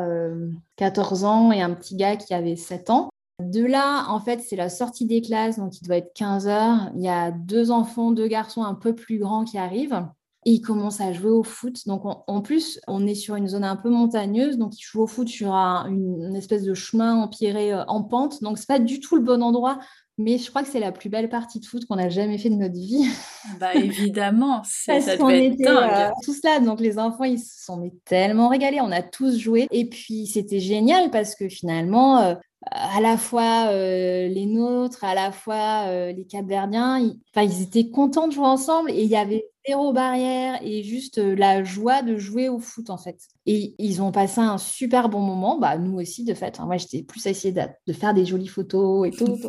14 0.77 1.25
euh, 1.25 1.27
ans 1.27 1.53
et 1.53 1.63
un 1.63 1.75
petit 1.75 1.97
gars 1.97 2.17
qui 2.17 2.33
avait 2.33 2.57
7 2.57 2.91
ans. 2.91 3.09
De 3.43 3.65
là, 3.65 4.07
en 4.09 4.21
fait, 4.21 4.41
c'est 4.41 4.57
la 4.57 4.69
sortie 4.69 5.07
des 5.07 5.21
classes, 5.21 5.59
donc 5.59 5.81
il 5.81 5.85
doit 5.85 5.97
être 5.97 6.13
15 6.15 6.47
heures. 6.47 6.91
Il 6.95 7.03
y 7.03 7.09
a 7.09 7.33
deux 7.33 7.73
enfants, 7.73 8.13
deux 8.13 8.29
garçons 8.29 8.63
un 8.63 8.75
peu 8.75 8.95
plus 8.95 9.19
grands 9.19 9.45
qui 9.45 9.59
arrivent 9.59 10.07
et 10.47 10.53
ils 10.53 10.61
commencent 10.61 11.01
à 11.01 11.13
jouer 11.13 11.31
au 11.31 11.43
foot. 11.43 11.87
Donc 11.87 12.03
en 12.05 12.41
plus, 12.43 12.81
on 12.87 13.07
est 13.07 13.15
sur 13.15 13.37
une 13.37 13.49
zone 13.49 13.65
un 13.65 13.77
peu 13.77 13.89
montagneuse, 13.89 14.59
donc 14.59 14.79
ils 14.79 14.83
jouent 14.83 15.03
au 15.03 15.07
foot 15.07 15.29
sur 15.29 15.53
une, 15.53 16.37
espèce 16.37 16.65
de 16.65 16.75
chemin 16.75 17.17
empierré 17.17 17.73
euh, 17.73 17.85
en 17.87 18.03
pente. 18.03 18.43
Donc 18.43 18.59
c'est 18.59 18.69
pas 18.69 18.79
du 18.79 19.01
tout 19.01 19.17
le 19.17 19.23
bon 19.23 19.43
endroit, 19.43 19.79
mais 20.19 20.37
je 20.37 20.49
crois 20.51 20.63
que 20.63 20.69
c'est 20.69 20.81
la 20.81 20.93
plus 20.93 21.09
belle 21.09 21.31
partie 21.31 21.61
de 21.61 21.67
foot 21.67 21.87
qu'on 21.87 21.99
a 21.99 22.11
jamais 22.11 22.37
fait 22.39 22.51
de 22.51 22.57
notre 22.57 22.75
vie. 22.75 23.05
Bah 23.61 23.75
évidemment, 23.75 24.63
ça 24.65 24.99
devait 24.99 25.49
être 25.49 25.59
dingue. 25.59 25.91
Euh, 25.93 26.09
tout 26.25 26.33
cela, 26.33 26.59
donc 26.61 26.81
les 26.81 26.99
enfants 26.99 27.25
ils 27.25 27.39
se 27.39 27.63
sont 27.63 27.91
tellement 28.07 28.49
régalés. 28.49 28.81
On 28.81 28.91
a 28.91 29.03
tous 29.03 29.37
joué 29.39 29.69
et 29.71 29.87
puis 29.87 30.27
c'était 30.27 30.61
génial 30.61 31.11
parce 31.11 31.35
que 31.35 31.49
finalement. 31.49 32.19
Euh, 32.19 32.35
à 32.71 33.03
la 33.03 33.19
fois 33.19 33.71
les 33.71 34.47
nôtres, 34.47 35.05
à 35.05 35.15
la 35.15 35.33
fois 35.33 36.13
les 36.13 36.25
Capverdiens, 36.25 36.99
ils, 36.99 37.21
ils 37.37 37.63
étaient 37.63 37.91
contents 37.91 38.27
de 38.27 38.33
jouer 38.33 38.47
ensemble 38.47 38.91
et 38.91 39.03
il 39.03 39.11
y 39.11 39.17
avait 39.17 39.51
zéro 39.67 39.93
barrière 39.93 40.59
et 40.63 40.83
juste 40.83 41.19
euh, 41.19 41.35
la 41.35 41.65
joie 41.65 42.03
de 42.03 42.17
jouer 42.17 42.49
au 42.49 42.59
foot 42.59 42.91
en 42.91 42.99
fait. 42.99 43.19
Et 43.47 43.75
ils 43.79 44.03
ont 44.03 44.13
passé 44.13 44.41
un 44.41 44.59
super 44.59 45.09
bon 45.09 45.21
moment, 45.21 45.59
bah 45.59 45.79
nous 45.79 45.99
aussi 46.01 46.25
de 46.25 46.35
fait. 46.35 46.59
moi 46.61 46.77
j'étais 46.77 47.03
plus 47.03 47.27
à 47.27 47.31
essayer 47.31 47.55
de, 47.55 47.93
faire 47.93 48.15
des 48.15 48.27
jolies 48.27 48.49
photos 48.49 49.09
et 49.09 49.11
tout. 49.11 49.39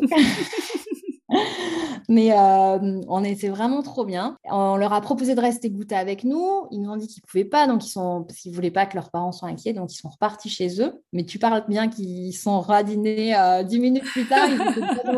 Mais 2.08 2.32
euh, 2.32 3.00
on 3.08 3.24
était 3.24 3.48
vraiment 3.48 3.82
trop 3.82 4.04
bien. 4.04 4.36
On 4.44 4.76
leur 4.76 4.92
a 4.92 5.00
proposé 5.00 5.34
de 5.34 5.40
rester 5.40 5.70
goûter 5.70 5.96
avec 5.96 6.22
nous. 6.24 6.66
Ils 6.70 6.80
nous 6.80 6.90
ont 6.90 6.96
dit 6.96 7.08
qu'ils 7.08 7.22
ne 7.24 7.28
pouvaient 7.28 7.44
pas, 7.44 7.66
donc 7.66 7.84
ils 7.84 7.90
sont, 7.90 8.24
parce 8.26 8.38
qu'ils 8.38 8.52
ne 8.52 8.56
voulaient 8.56 8.70
pas 8.70 8.86
que 8.86 8.94
leurs 8.94 9.10
parents 9.10 9.32
soient 9.32 9.48
inquiets, 9.48 9.72
donc 9.72 9.92
ils 9.92 9.96
sont 9.96 10.08
repartis 10.08 10.48
chez 10.48 10.80
eux. 10.80 11.02
Mais 11.12 11.24
tu 11.24 11.38
parles 11.38 11.64
bien 11.68 11.88
qu'ils 11.88 12.34
sont 12.34 12.60
radinés 12.60 13.36
euh, 13.36 13.64
dix 13.64 13.80
minutes 13.80 14.04
plus 14.04 14.26
tard. 14.26 14.48
Ils 14.48 15.12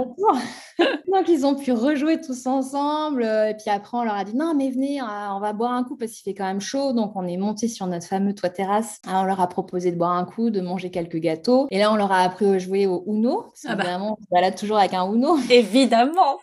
donc 1.12 1.28
ils 1.28 1.44
ont 1.44 1.54
pu 1.54 1.72
rejouer 1.72 2.20
tous 2.20 2.46
ensemble. 2.46 3.24
Et 3.24 3.54
puis 3.58 3.70
après, 3.70 3.96
on 3.98 4.04
leur 4.04 4.14
a 4.14 4.24
dit 4.24 4.36
non, 4.36 4.54
mais 4.54 4.70
venez, 4.70 5.00
on 5.02 5.40
va 5.40 5.52
boire 5.52 5.72
un 5.72 5.84
coup 5.84 5.96
parce 5.96 6.12
qu'il 6.12 6.22
fait 6.24 6.34
quand 6.34 6.46
même 6.46 6.60
chaud. 6.60 6.92
Donc 6.92 7.12
on 7.16 7.26
est 7.26 7.36
monté 7.36 7.68
sur 7.68 7.86
notre 7.86 8.06
fameux 8.06 8.34
toit 8.34 8.50
terrasse. 8.50 9.00
on 9.06 9.24
leur 9.24 9.40
a 9.40 9.48
proposé 9.48 9.90
de 9.92 9.96
boire 9.96 10.12
un 10.12 10.24
coup, 10.24 10.50
de 10.50 10.60
manger 10.60 10.90
quelques 10.90 11.18
gâteaux. 11.18 11.66
Et 11.70 11.78
là, 11.78 11.92
on 11.92 11.96
leur 11.96 12.12
a 12.12 12.20
appris 12.20 12.46
à 12.46 12.58
jouer 12.58 12.86
au 12.86 13.04
Uno. 13.06 13.46
Ah 13.66 13.74
bah. 13.74 13.84
Vraiment, 13.84 14.16
on 14.18 14.22
se 14.22 14.28
balade 14.30 14.56
toujours 14.56 14.78
avec 14.78 14.94
un 14.94 15.12
Uno. 15.12 15.38
Évidemment. 15.50 16.38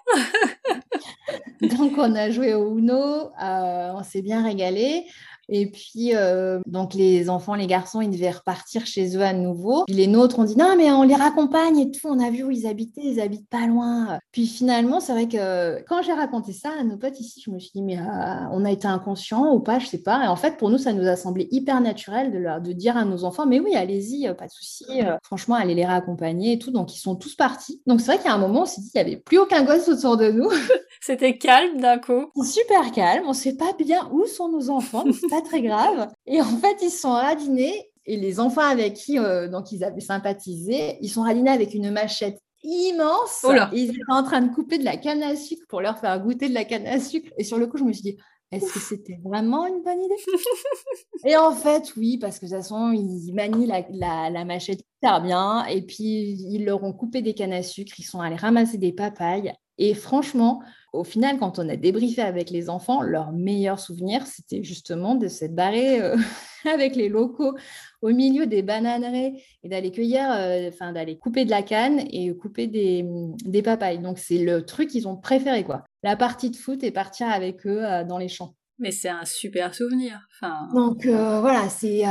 Donc, 1.61 1.93
on 1.97 2.15
a 2.15 2.29
joué 2.29 2.53
au 2.53 2.77
Uno, 2.77 2.95
euh, 2.95 3.91
on 3.93 4.03
s'est 4.03 4.21
bien 4.21 4.43
régalé. 4.43 5.05
Et 5.49 5.69
puis, 5.69 6.15
euh, 6.15 6.59
donc 6.65 6.93
les 6.93 7.29
enfants, 7.29 7.55
les 7.55 7.67
garçons, 7.67 8.01
ils 8.01 8.09
devaient 8.09 8.31
repartir 8.31 8.85
chez 8.85 9.15
eux 9.17 9.21
à 9.21 9.33
nouveau. 9.33 9.83
Puis 9.85 9.95
les 9.95 10.07
nôtres 10.07 10.39
ont 10.39 10.43
dit 10.43 10.57
non, 10.57 10.75
mais 10.77 10.91
on 10.91 11.03
les 11.03 11.15
raccompagne 11.15 11.79
et 11.79 11.91
tout. 11.91 12.07
On 12.07 12.19
a 12.19 12.29
vu 12.29 12.43
où 12.43 12.51
ils 12.51 12.67
habitaient, 12.67 13.01
ils 13.03 13.19
habitent 13.19 13.49
pas 13.49 13.67
loin. 13.67 14.19
Puis 14.31 14.47
finalement, 14.47 14.99
c'est 14.99 15.13
vrai 15.13 15.27
que 15.27 15.81
quand 15.83 16.01
j'ai 16.01 16.13
raconté 16.13 16.53
ça 16.53 16.69
à 16.79 16.83
nos 16.83 16.97
potes 16.97 17.19
ici, 17.19 17.41
je 17.45 17.51
me 17.51 17.59
suis 17.59 17.71
dit, 17.75 17.81
mais 17.81 17.97
euh, 17.97 18.47
on 18.51 18.65
a 18.65 18.71
été 18.71 18.87
inconscient 18.87 19.53
ou 19.53 19.59
pas, 19.59 19.79
je 19.79 19.87
sais 19.87 20.01
pas. 20.01 20.23
Et 20.25 20.27
en 20.27 20.35
fait, 20.35 20.57
pour 20.57 20.69
nous, 20.69 20.77
ça 20.77 20.93
nous 20.93 21.07
a 21.07 21.15
semblé 21.15 21.47
hyper 21.51 21.81
naturel 21.81 22.31
de, 22.31 22.37
leur, 22.37 22.61
de 22.61 22.71
dire 22.71 22.97
à 22.97 23.05
nos 23.05 23.23
enfants, 23.23 23.45
mais 23.45 23.59
oui, 23.59 23.75
allez-y, 23.75 24.27
euh, 24.27 24.33
pas 24.33 24.47
de 24.47 24.51
souci. 24.51 24.85
franchement, 25.23 25.55
allez 25.55 25.75
les 25.75 25.85
raccompagner 25.85 26.53
et 26.53 26.59
tout. 26.59 26.71
Donc, 26.71 26.95
ils 26.95 26.99
sont 26.99 27.15
tous 27.15 27.35
partis. 27.35 27.81
Donc, 27.85 28.01
c'est 28.01 28.13
vrai 28.13 28.23
qu'à 28.23 28.33
un 28.33 28.37
moment, 28.37 28.63
on 28.63 28.65
s'est 28.65 28.81
dit, 28.81 28.91
il 28.93 28.97
n'y 28.97 29.07
avait 29.07 29.17
plus 29.17 29.37
aucun 29.37 29.63
gosse 29.63 29.87
autour 29.87 30.17
de 30.17 30.29
nous. 30.29 30.49
C'était 31.05 31.37
calme 31.37 31.79
d'un 31.81 31.99
coup. 31.99 32.31
Super 32.43 32.91
calme. 32.91 33.25
On 33.27 33.33
sait 33.33 33.55
pas 33.55 33.73
bien 33.77 34.09
où 34.11 34.25
sont 34.25 34.49
nos 34.49 34.71
enfants, 34.71 35.03
mais 35.05 35.13
c'est 35.13 35.29
pas 35.29 35.43
très 35.43 35.61
grave. 35.61 36.11
Et 36.25 36.41
en 36.41 36.57
fait, 36.57 36.77
ils 36.81 36.89
sont 36.89 37.11
radinés. 37.11 37.91
Et 38.07 38.17
les 38.17 38.39
enfants 38.39 38.61
avec 38.61 38.95
qui 38.95 39.19
euh, 39.19 39.47
donc 39.47 39.71
ils 39.71 39.83
avaient 39.83 39.99
sympathisé, 39.99 40.97
ils 41.01 41.09
sont 41.09 41.21
radinés 41.21 41.51
avec 41.51 41.75
une 41.75 41.91
machette 41.91 42.39
immense. 42.63 43.45
ils 43.71 43.89
étaient 43.89 43.99
en 44.09 44.23
train 44.23 44.41
de 44.41 44.51
couper 44.51 44.79
de 44.79 44.85
la 44.85 44.97
canne 44.97 45.21
à 45.21 45.35
sucre 45.35 45.63
pour 45.69 45.81
leur 45.81 45.99
faire 45.99 46.19
goûter 46.19 46.49
de 46.49 46.55
la 46.55 46.65
canne 46.65 46.87
à 46.87 46.99
sucre. 46.99 47.29
Et 47.37 47.43
sur 47.43 47.59
le 47.59 47.67
coup, 47.67 47.77
je 47.77 47.83
me 47.83 47.93
suis 47.93 48.01
dit, 48.01 48.17
est-ce 48.51 48.73
que 48.73 48.79
c'était 48.79 49.19
vraiment 49.23 49.67
une 49.67 49.83
bonne 49.83 50.01
idée? 50.01 50.15
Et 51.25 51.37
en 51.37 51.51
fait, 51.51 51.93
oui, 51.97 52.17
parce 52.17 52.39
que 52.39 52.45
de 52.45 52.49
toute 52.49 52.57
façon, 52.57 52.91
ils 52.91 53.33
manient 53.33 53.67
la, 53.67 54.29
la, 54.31 54.45
machette 54.45 54.81
hyper 54.97 55.21
bien. 55.21 55.65
Et 55.65 55.83
puis, 55.83 56.31
ils 56.49 56.65
leur 56.65 56.83
ont 56.83 56.93
coupé 56.93 57.21
des 57.21 57.35
cannes 57.35 57.53
à 57.53 57.61
sucre. 57.61 57.93
Ils 57.99 58.03
sont 58.03 58.21
allés 58.21 58.35
ramasser 58.35 58.79
des 58.79 58.91
papayes. 58.91 59.53
Et 59.77 59.93
franchement, 59.93 60.61
au 60.95 61.03
final, 61.03 61.37
quand 61.37 61.59
on 61.59 61.69
a 61.69 61.75
débriefé 61.75 62.21
avec 62.21 62.49
les 62.49 62.69
enfants, 62.69 63.01
leur 63.01 63.31
meilleur 63.31 63.79
souvenir, 63.79 64.25
c'était 64.25 64.63
justement 64.63 65.15
de 65.15 65.27
s'être 65.27 65.53
barré 65.53 66.01
euh, 66.01 66.15
avec 66.65 66.95
les 66.95 67.09
locaux 67.09 67.55
au 68.01 68.09
milieu 68.09 68.45
des 68.45 68.61
bananeraies 68.61 69.33
et 69.63 69.69
d'aller 69.69 69.91
cueillir, 69.91 70.31
euh, 70.31 70.69
enfin 70.69 70.93
d'aller 70.93 71.17
couper 71.17 71.45
de 71.45 71.49
la 71.49 71.63
canne 71.63 72.01
et 72.11 72.35
couper 72.35 72.67
des, 72.67 73.05
des 73.45 73.61
papayes. 73.61 73.99
Donc 73.99 74.19
c'est 74.19 74.37
le 74.37 74.65
truc 74.65 74.89
qu'ils 74.89 75.07
ont 75.07 75.17
préféré, 75.17 75.63
quoi. 75.63 75.83
La 76.03 76.15
partie 76.15 76.49
de 76.49 76.55
foot 76.55 76.83
et 76.83 76.91
partir 76.91 77.29
avec 77.29 77.65
eux 77.65 77.83
euh, 77.83 78.03
dans 78.03 78.17
les 78.17 78.29
champs. 78.29 78.55
Mais 78.77 78.91
c'est 78.91 79.09
un 79.09 79.23
super 79.23 79.73
souvenir. 79.73 80.27
Enfin... 80.35 80.67
Donc 80.73 81.05
voilà, 81.05 81.69
c'est, 81.69 82.03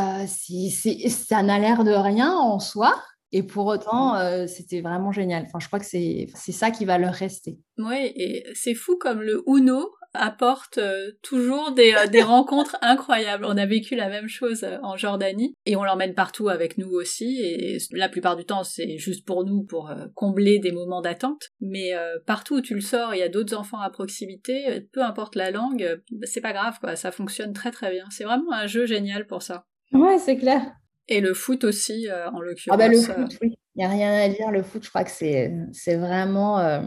ça 1.08 1.42
n'a 1.42 1.58
l'air 1.58 1.84
de 1.84 1.90
rien 1.90 2.32
en 2.32 2.58
soi, 2.58 2.94
et 3.32 3.42
pour 3.42 3.66
autant, 3.66 4.14
euh, 4.14 4.46
c'était 4.46 4.80
vraiment 4.80 5.10
génial. 5.10 5.44
Enfin, 5.46 5.58
je 5.60 5.66
crois 5.66 5.80
que 5.80 5.86
c'est 5.86 6.28
ça 6.34 6.70
qui 6.70 6.84
va 6.84 6.98
leur 6.98 7.12
rester. 7.12 7.58
Oui, 7.78 8.12
et 8.14 8.44
c'est 8.54 8.74
fou 8.74 8.96
comme 8.96 9.22
le 9.22 9.42
Uno 9.48 9.90
apporte 10.16 10.78
euh, 10.78 11.10
toujours 11.22 11.72
des, 11.72 11.92
euh, 11.94 12.06
des 12.06 12.22
rencontres 12.22 12.76
incroyables. 12.80 13.44
On 13.44 13.56
a 13.56 13.66
vécu 13.66 13.96
la 13.96 14.08
même 14.08 14.28
chose 14.28 14.64
en 14.84 14.96
Jordanie 14.96 15.52
et 15.66 15.74
on 15.74 15.82
l'emmène 15.82 16.14
partout 16.14 16.48
avec 16.48 16.78
nous 16.78 16.90
aussi. 16.90 17.40
Et 17.42 17.78
la 17.90 18.08
plupart 18.08 18.36
du 18.36 18.44
temps, 18.44 18.62
c'est 18.62 18.98
juste 18.98 19.26
pour 19.26 19.44
nous, 19.44 19.64
pour 19.64 19.92
combler 20.14 20.60
des 20.60 20.70
moments 20.70 21.00
d'attente. 21.00 21.48
Mais 21.60 21.90
partout 22.26 22.58
où 22.58 22.60
tu 22.60 22.76
le 22.76 22.80
sors, 22.80 23.16
il 23.16 23.18
y 23.18 23.22
a 23.22 23.28
d'autres 23.28 23.56
enfants 23.56 23.80
à 23.80 23.90
proximité. 23.90 24.86
Peu 24.92 25.02
importe 25.02 25.34
la 25.34 25.50
langue, 25.50 26.00
c'est 26.22 26.40
pas 26.40 26.52
grave, 26.52 26.78
quoi. 26.78 26.94
Ça 26.94 27.10
fonctionne 27.10 27.52
très 27.52 27.72
très 27.72 27.90
bien. 27.90 28.04
C'est 28.10 28.24
vraiment 28.24 28.52
un 28.52 28.68
jeu 28.68 28.86
génial 28.86 29.26
pour 29.26 29.42
ça. 29.42 29.66
Ouais, 29.92 30.18
c'est 30.18 30.36
clair. 30.36 30.62
Et 31.08 31.20
le 31.20 31.34
foot 31.34 31.64
aussi, 31.64 32.08
euh, 32.08 32.30
en 32.30 32.40
l'occurrence. 32.40 32.74
Ah 32.74 32.76
bah 32.76 32.88
le 32.88 32.98
euh. 32.98 33.02
foot, 33.02 33.38
oui. 33.42 33.58
Il 33.76 33.78
n'y 33.80 33.84
a 33.84 33.88
rien 33.88 34.12
à 34.12 34.28
dire. 34.28 34.50
Le 34.50 34.62
foot, 34.62 34.84
je 34.84 34.88
crois 34.88 35.04
que 35.04 35.10
c'est, 35.10 35.50
vraiment... 35.96 36.58
Euh, 36.60 36.80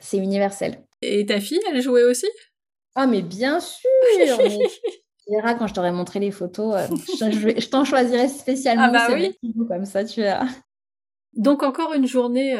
c'est 0.00 0.18
universel. 0.18 0.78
Et 1.02 1.26
ta 1.26 1.40
fille, 1.40 1.60
elle 1.70 1.80
jouait 1.82 2.04
aussi? 2.04 2.26
Ah 2.94 3.06
mais 3.06 3.22
bien 3.22 3.60
sûr 3.60 3.88
Tu 4.38 5.34
verras 5.34 5.54
quand 5.54 5.66
je 5.66 5.74
t'aurai 5.74 5.92
montré 5.92 6.20
les 6.20 6.30
photos. 6.30 6.74
je, 7.20 7.68
t'en 7.68 7.84
choisirai 7.84 8.28
spécialement. 8.28 8.86
Ah 8.88 9.08
bah 9.08 9.14
oui 9.14 9.36
Comme 9.68 9.84
ça, 9.84 10.04
tu 10.04 10.22
verras. 10.22 10.48
Donc 11.34 11.62
encore 11.62 11.92
une 11.92 12.06
journée, 12.06 12.56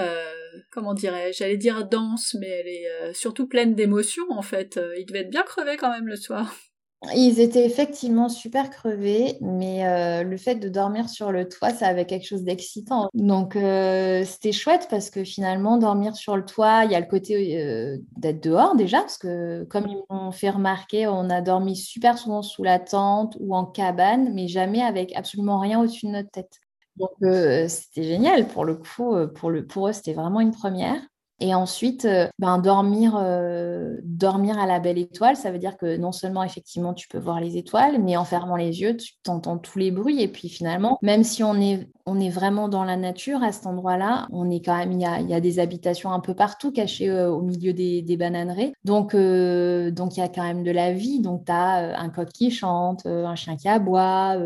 comment 0.71 0.93
dirais-je 0.93 1.39
J'allais 1.39 1.57
dire 1.57 1.89
dense, 1.89 2.37
mais 2.39 2.47
elle 2.47 2.69
est 2.69 3.15
surtout 3.15 3.49
pleine 3.49 3.75
d'émotions 3.75 4.27
en 4.31 4.43
fait. 4.43 4.79
il 4.99 5.07
devait 5.07 5.21
être 5.21 5.31
bien 5.31 5.45
crevé 5.45 5.77
quand 5.79 5.91
même 5.91 6.07
le 6.07 6.17
soir. 6.17 6.55
Ils 7.15 7.39
étaient 7.39 7.65
effectivement 7.65 8.29
super 8.29 8.71
crevés, 8.71 9.39
mais 9.41 9.87
euh, 9.87 10.25
le 10.25 10.37
fait 10.37 10.57
de 10.57 10.69
dormir 10.69 11.09
sur 11.09 11.31
le 11.31 11.49
toit, 11.49 11.71
ça 11.71 11.87
avait 11.87 12.07
quelque 12.07 12.27
chose 12.27 12.43
d'excitant. 12.43 13.09
Donc 13.15 13.55
euh, 13.55 14.25
c'était 14.25 14.51
chouette 14.51 14.89
parce 14.91 15.09
que 15.09 15.23
finalement, 15.23 15.79
dormir 15.79 16.17
sur 16.17 16.37
le 16.37 16.45
toit, 16.45 16.85
il 16.85 16.91
y 16.91 16.97
a 16.97 17.01
le 17.01 17.07
côté 17.07 17.63
euh, 17.63 17.99
d'être 18.17 18.43
dehors 18.43 18.75
déjà, 18.75 19.01
parce 19.01 19.17
que 19.17 19.63
comme 19.65 19.87
ils 19.87 20.03
m'ont 20.11 20.33
fait 20.33 20.51
remarquer, 20.51 21.07
on 21.07 21.31
a 21.31 21.41
dormi 21.41 21.77
super 21.77 22.19
souvent 22.19 22.43
sous 22.43 22.65
la 22.65 22.81
tente 22.81 23.37
ou 23.39 23.55
en 23.55 23.65
cabane, 23.65 24.35
mais 24.35 24.49
jamais 24.49 24.83
avec 24.83 25.15
absolument 25.15 25.61
rien 25.61 25.81
au-dessus 25.81 26.07
de 26.07 26.13
notre 26.13 26.31
tête. 26.31 26.59
Donc 26.97 27.13
c'était 27.69 28.03
génial 28.03 28.49
pour 28.49 28.65
le 28.65 28.75
coup, 28.75 29.15
pour, 29.37 29.51
le, 29.51 29.65
pour 29.65 29.87
eux, 29.87 29.93
c'était 29.93 30.15
vraiment 30.15 30.41
une 30.41 30.51
première. 30.51 31.01
Et 31.41 31.55
ensuite, 31.55 32.05
euh, 32.05 32.27
ben, 32.39 32.59
dormir, 32.59 33.17
euh, 33.17 33.97
dormir 34.03 34.59
à 34.59 34.67
la 34.67 34.81
belle 34.81 34.99
étoile, 34.99 35.37
ça 35.37 35.53
veut 35.53 35.59
dire 35.59 35.77
que 35.77 35.97
non 35.97 36.11
seulement 36.11 36.43
effectivement 36.43 36.95
tu 36.95 37.07
peux 37.07 37.19
voir 37.19 37.41
les 37.41 37.57
étoiles, 37.57 38.03
mais 38.03 38.17
en 38.17 38.25
fermant 38.25 38.57
les 38.57 38.81
yeux, 38.81 38.97
tu 38.97 39.13
t'entends 39.23 39.59
tous 39.59 39.79
les 39.79 39.93
bruits. 39.93 40.21
Et 40.21 40.29
puis 40.29 40.49
finalement, 40.49 40.99
même 41.01 41.23
si 41.23 41.45
on 41.45 41.55
est, 41.61 41.89
on 42.09 42.21
est 42.21 42.31
vraiment 42.31 42.69
dans 42.69 42.85
la 42.85 42.97
nature 42.97 43.43
à 43.43 43.53
cet 43.53 43.67
endroit-là, 43.67 44.27
on 44.33 44.51
est 44.51 44.65
quand 44.65 44.77
même, 44.77 44.93
il 44.93 45.01
y 45.01 45.35
a, 45.35 45.41
des 45.41 45.59
habitations 45.59 46.11
un 46.13 46.21
peu 46.21 46.35
partout 46.35 46.73
cachées 46.73 47.11
euh, 47.11 47.31
au 47.31 47.43
milieu 47.43 47.73
des, 47.73 48.03
des. 48.03 48.19
Donc, 48.85 49.15
donc 49.15 50.17
il 50.17 50.21
y 50.21 50.23
a 50.23 50.29
quand 50.29 50.43
même 50.43 50.65
de 50.65 50.71
la 50.71 50.93
vie. 50.93 51.21
Donc 51.21 51.45
tu 51.45 51.53
as 51.53 51.99
un 51.99 52.09
coq 52.09 52.29
qui 52.29 52.51
chante, 52.51 53.07
un 53.07 53.35
chien 53.37 53.57
qui 53.57 53.69
aboie, 53.69 54.37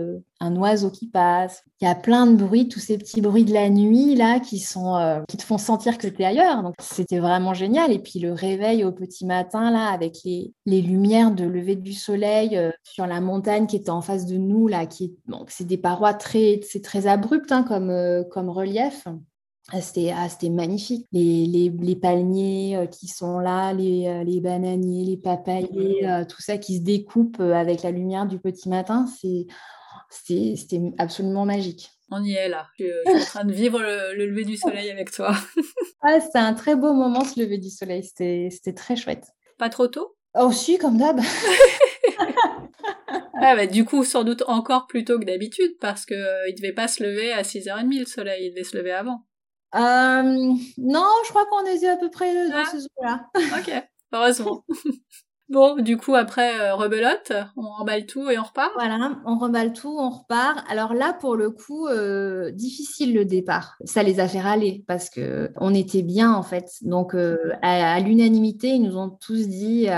un 0.42 0.56
oiseau 0.56 0.90
qui 0.90 1.06
passe. 1.06 1.62
Il 1.80 1.84
y 1.84 1.88
a 1.88 1.94
plein 1.94 2.26
de 2.26 2.34
bruits, 2.34 2.68
tous 2.68 2.80
ces 2.80 2.98
petits 2.98 3.20
bruits 3.20 3.44
de 3.44 3.52
la 3.52 3.70
nuit 3.70 4.16
là 4.16 4.40
qui 4.40 4.58
sont 4.58 4.96
euh, 4.96 5.20
qui 5.28 5.36
te 5.36 5.42
font 5.42 5.58
sentir 5.58 5.98
que 5.98 6.08
tu 6.08 6.22
es 6.22 6.24
ailleurs. 6.24 6.62
Donc 6.62 6.74
c'était 6.80 7.20
vraiment 7.20 7.54
génial. 7.54 7.92
Et 7.92 8.00
puis 8.00 8.18
le 8.18 8.32
réveil 8.32 8.84
au 8.84 8.92
petit 8.92 9.24
matin 9.24 9.70
là 9.70 9.88
avec 9.88 10.18
les, 10.24 10.52
les 10.66 10.82
lumières 10.82 11.30
de 11.30 11.44
lever 11.44 11.76
du 11.76 11.92
soleil 11.92 12.56
euh, 12.56 12.70
sur 12.82 13.06
la 13.06 13.20
montagne 13.20 13.66
qui 13.66 13.76
était 13.76 13.90
en 13.90 14.02
face 14.02 14.26
de 14.26 14.36
nous 14.36 14.66
là, 14.66 14.86
qui 14.86 15.14
bon, 15.26 15.44
c'est 15.48 15.66
des 15.66 15.78
parois 15.78 16.14
très 16.14 16.60
c'est 16.68 16.82
très 16.82 17.06
abrupt 17.06 17.51
hein, 17.52 17.62
comme 17.62 17.90
euh, 17.90 18.24
comme 18.24 18.48
relief. 18.48 19.06
Ah, 19.70 19.80
c'était 19.80 20.50
magnifique. 20.50 21.06
Les, 21.12 21.46
les, 21.46 21.70
les 21.70 21.94
palmiers 21.94 22.88
qui 22.90 23.06
sont 23.06 23.38
là, 23.38 23.72
les, 23.72 24.24
les 24.24 24.40
bananiers, 24.40 25.04
les 25.04 25.16
papayers, 25.16 26.24
tout 26.28 26.42
ça 26.42 26.58
qui 26.58 26.78
se 26.78 26.82
découpe 26.82 27.38
avec 27.38 27.84
la 27.84 27.92
lumière 27.92 28.26
du 28.26 28.40
petit 28.40 28.68
matin. 28.68 29.06
C'est 29.20 29.46
c'était 30.12 30.92
absolument 30.98 31.44
magique. 31.44 31.90
On 32.10 32.22
y 32.22 32.34
est 32.34 32.48
là. 32.48 32.66
Je, 32.78 32.84
suis 32.84 33.16
en 33.16 33.24
train 33.24 33.44
de 33.44 33.52
vivre 33.52 33.80
le, 33.80 34.26
lever 34.26 34.44
du 34.44 34.56
soleil 34.56 34.90
avec 34.90 35.10
toi. 35.10 35.34
ah, 36.02 36.20
c'était 36.20 36.38
un 36.38 36.52
très 36.52 36.76
beau 36.76 36.92
moment 36.92 37.24
ce 37.24 37.40
lever 37.40 37.58
du 37.58 37.70
soleil. 37.70 38.04
C'était 38.04 38.74
très 38.74 38.96
chouette. 38.96 39.28
Pas 39.58 39.70
trop 39.70 39.88
tôt? 39.88 40.14
Oh 40.34 40.52
si, 40.52 40.76
comme 40.78 40.98
d'hab. 40.98 41.20
ah, 43.34 43.56
bah, 43.56 43.66
du 43.66 43.84
coup, 43.84 44.04
sans 44.04 44.24
doute 44.24 44.42
encore 44.46 44.86
plus 44.86 45.04
tôt 45.04 45.18
que 45.18 45.24
d'habitude, 45.24 45.76
parce 45.80 46.04
qu'il 46.04 46.16
euh, 46.16 46.48
il 46.48 46.54
devait 46.54 46.72
pas 46.72 46.88
se 46.88 47.02
lever 47.02 47.32
à 47.32 47.42
6h30 47.42 47.98
le 47.98 48.04
soleil, 48.04 48.46
il 48.46 48.50
devait 48.50 48.64
se 48.64 48.76
lever 48.76 48.92
avant. 48.92 49.24
Euh, 49.74 50.22
non, 50.78 51.08
je 51.24 51.30
crois 51.30 51.46
qu'on 51.46 51.64
était 51.64 51.88
à 51.88 51.96
peu 51.96 52.10
près 52.10 52.48
dans 52.48 52.56
ah. 52.56 52.64
ce 52.70 52.76
jour-là. 52.76 53.30
ok, 53.34 53.88
heureusement. 54.12 54.64
Bon, 55.52 55.76
du 55.76 55.98
coup, 55.98 56.14
après, 56.14 56.58
euh, 56.58 56.74
rebelote, 56.74 57.30
on 57.58 57.68
remballe 57.68 58.06
tout 58.06 58.30
et 58.30 58.38
on 58.38 58.42
repart 58.42 58.70
Voilà, 58.74 59.20
on 59.26 59.36
remballe 59.36 59.74
tout, 59.74 59.94
on 59.98 60.08
repart. 60.08 60.64
Alors 60.70 60.94
là, 60.94 61.12
pour 61.12 61.36
le 61.36 61.50
coup, 61.50 61.88
euh, 61.88 62.50
difficile 62.52 63.12
le 63.12 63.26
départ. 63.26 63.76
Ça 63.84 64.02
les 64.02 64.18
a 64.18 64.26
fait 64.26 64.40
râler 64.40 64.82
parce 64.88 65.10
que 65.10 65.52
on 65.60 65.74
était 65.74 66.00
bien, 66.00 66.32
en 66.32 66.42
fait. 66.42 66.70
Donc, 66.80 67.14
euh, 67.14 67.36
à, 67.60 68.00
l'unanimité, 68.00 68.68
ils 68.68 68.82
nous 68.82 68.96
ont 68.96 69.10
tous 69.10 69.46
dit 69.46 69.88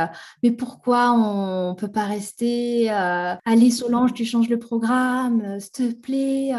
Mais 0.42 0.50
pourquoi 0.50 1.12
on 1.12 1.70
ne 1.70 1.74
peut 1.76 1.86
pas 1.86 2.06
rester 2.06 2.90
Allez, 2.90 3.70
Solange, 3.70 4.12
tu 4.12 4.24
changes 4.24 4.48
le 4.48 4.58
programme, 4.58 5.60
s'il 5.60 5.70
te 5.70 5.94
plaît. 5.94 6.52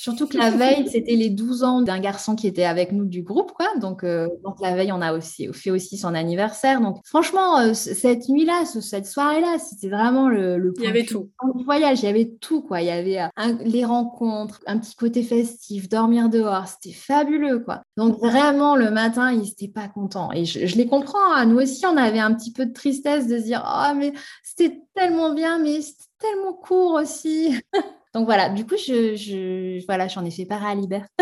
Surtout 0.00 0.28
que 0.28 0.38
la 0.38 0.52
veille, 0.52 0.88
c'était 0.88 1.16
les 1.16 1.28
12 1.28 1.64
ans 1.64 1.82
d'un 1.82 1.98
garçon 1.98 2.36
qui 2.36 2.46
était 2.46 2.62
avec 2.62 2.92
nous 2.92 3.04
du 3.04 3.22
groupe, 3.22 3.50
quoi. 3.50 3.66
Donc, 3.80 4.04
euh, 4.04 4.28
donc 4.44 4.60
la 4.60 4.76
veille, 4.76 4.92
on 4.92 5.00
a 5.00 5.12
aussi 5.12 5.48
fait 5.52 5.72
aussi 5.72 5.98
son 5.98 6.14
anniversaire. 6.14 6.80
Donc, 6.80 6.98
franchement, 7.04 7.58
euh, 7.58 7.74
cette 7.74 8.28
nuit-là, 8.28 8.64
cette 8.64 9.06
soirée-là, 9.06 9.58
c'était 9.58 9.88
vraiment 9.88 10.28
le, 10.28 10.56
le 10.56 10.72
Il 10.76 10.84
y 10.84 10.86
avait 10.86 11.04
tout. 11.04 11.30
Du 11.56 11.64
voyage, 11.64 12.00
il 12.00 12.06
y 12.06 12.08
avait 12.08 12.30
tout, 12.40 12.62
quoi. 12.62 12.80
Il 12.80 12.86
y 12.86 12.90
avait 12.90 13.22
euh, 13.22 13.28
les 13.64 13.84
rencontres, 13.84 14.60
un 14.68 14.78
petit 14.78 14.94
côté 14.94 15.24
festif, 15.24 15.88
dormir 15.88 16.28
dehors, 16.28 16.68
c'était 16.68 16.94
fabuleux, 16.94 17.58
quoi. 17.58 17.82
Donc, 17.96 18.20
vraiment, 18.20 18.76
le 18.76 18.92
matin, 18.92 19.32
ils 19.32 19.40
n'étaient 19.40 19.66
pas 19.66 19.88
contents. 19.88 20.30
Et 20.30 20.44
je, 20.44 20.76
les 20.76 20.86
comprends. 20.86 21.34
Hein. 21.34 21.46
Nous 21.46 21.58
aussi, 21.58 21.84
on 21.86 21.96
avait 21.96 22.20
un 22.20 22.34
petit 22.34 22.52
peu 22.52 22.66
de 22.66 22.72
tristesse 22.72 23.26
de 23.26 23.36
se 23.36 23.42
dire, 23.42 23.64
oh, 23.66 23.96
mais 23.96 24.12
c'était 24.44 24.80
tellement 24.94 25.34
bien, 25.34 25.58
mais 25.58 25.80
c'était 25.80 26.04
tellement 26.20 26.52
court 26.52 26.92
aussi. 26.92 27.60
Donc 28.14 28.24
voilà, 28.24 28.48
du 28.48 28.64
coup, 28.66 28.76
je, 28.76 29.14
je 29.16 29.84
voilà, 29.86 30.08
j'en 30.08 30.24
ai 30.24 30.30
fait 30.30 30.46
part 30.46 30.64
à 30.64 30.74
Libert. 30.74 31.06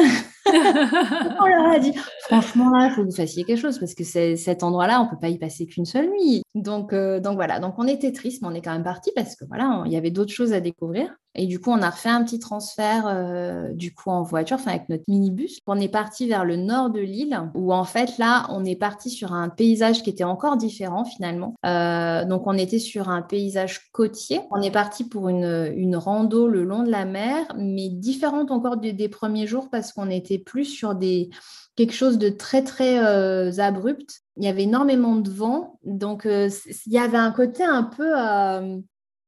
on 0.46 1.46
leur 1.46 1.72
a 1.72 1.78
dit, 1.78 1.92
franchement, 2.22 2.70
là, 2.70 2.86
il 2.86 2.94
faut 2.94 3.02
que 3.02 3.08
vous 3.08 3.16
fassiez 3.16 3.44
quelque 3.44 3.60
chose 3.60 3.78
parce 3.78 3.94
que 3.94 4.04
cet 4.04 4.62
endroit-là, 4.62 5.00
on 5.00 5.04
ne 5.04 5.10
peut 5.10 5.18
pas 5.20 5.28
y 5.28 5.38
passer 5.38 5.66
qu'une 5.66 5.84
seule 5.84 6.10
nuit. 6.10 6.42
Donc, 6.54 6.92
euh, 6.92 7.20
donc 7.20 7.34
voilà, 7.34 7.58
donc 7.58 7.74
on 7.78 7.86
était 7.86 8.12
triste, 8.12 8.42
mais 8.42 8.48
on 8.48 8.54
est 8.54 8.62
quand 8.62 8.72
même 8.72 8.84
parti 8.84 9.10
parce 9.14 9.34
que 9.36 9.44
voilà, 9.46 9.82
il 9.86 9.92
y 9.92 9.96
avait 9.96 10.10
d'autres 10.10 10.32
choses 10.32 10.52
à 10.52 10.60
découvrir. 10.60 11.14
Et 11.36 11.46
du 11.46 11.60
coup, 11.60 11.70
on 11.70 11.82
a 11.82 11.90
refait 11.90 12.08
un 12.08 12.24
petit 12.24 12.38
transfert 12.38 13.04
euh, 13.06 13.72
du 13.72 13.94
coup 13.94 14.10
en 14.10 14.22
voiture, 14.22 14.56
enfin 14.56 14.72
avec 14.72 14.88
notre 14.88 15.04
minibus. 15.06 15.60
On 15.66 15.78
est 15.78 15.88
parti 15.88 16.26
vers 16.26 16.44
le 16.44 16.56
nord 16.56 16.90
de 16.90 17.00
l'île, 17.00 17.38
où 17.54 17.72
en 17.72 17.84
fait 17.84 18.16
là, 18.18 18.46
on 18.50 18.64
est 18.64 18.76
parti 18.76 19.10
sur 19.10 19.32
un 19.32 19.48
paysage 19.50 20.02
qui 20.02 20.10
était 20.10 20.24
encore 20.24 20.56
différent 20.56 21.04
finalement. 21.04 21.54
Euh, 21.64 22.24
donc 22.24 22.46
on 22.46 22.54
était 22.54 22.78
sur 22.78 23.10
un 23.10 23.22
paysage 23.22 23.90
côtier. 23.92 24.40
On 24.50 24.62
est 24.62 24.70
parti 24.70 25.04
pour 25.04 25.28
une, 25.28 25.72
une 25.76 25.96
rando 25.96 26.48
le 26.48 26.64
long 26.64 26.82
de 26.82 26.90
la 26.90 27.04
mer, 27.04 27.46
mais 27.56 27.90
différente 27.90 28.50
encore 28.50 28.78
des 28.78 29.08
premiers 29.08 29.46
jours 29.46 29.68
parce 29.70 29.92
qu'on 29.92 30.10
était 30.10 30.38
plus 30.38 30.64
sur 30.64 30.94
des 30.94 31.30
quelque 31.76 31.92
chose 31.92 32.16
de 32.16 32.30
très 32.30 32.64
très 32.64 33.04
euh, 33.04 33.52
abrupt. 33.58 34.22
Il 34.38 34.44
y 34.44 34.48
avait 34.48 34.62
énormément 34.62 35.16
de 35.16 35.30
vent, 35.30 35.78
donc 35.84 36.26
il 36.26 36.92
y 36.92 36.98
avait 36.98 37.16
un 37.16 37.30
côté 37.30 37.64
un 37.64 37.82
peu 37.82 38.12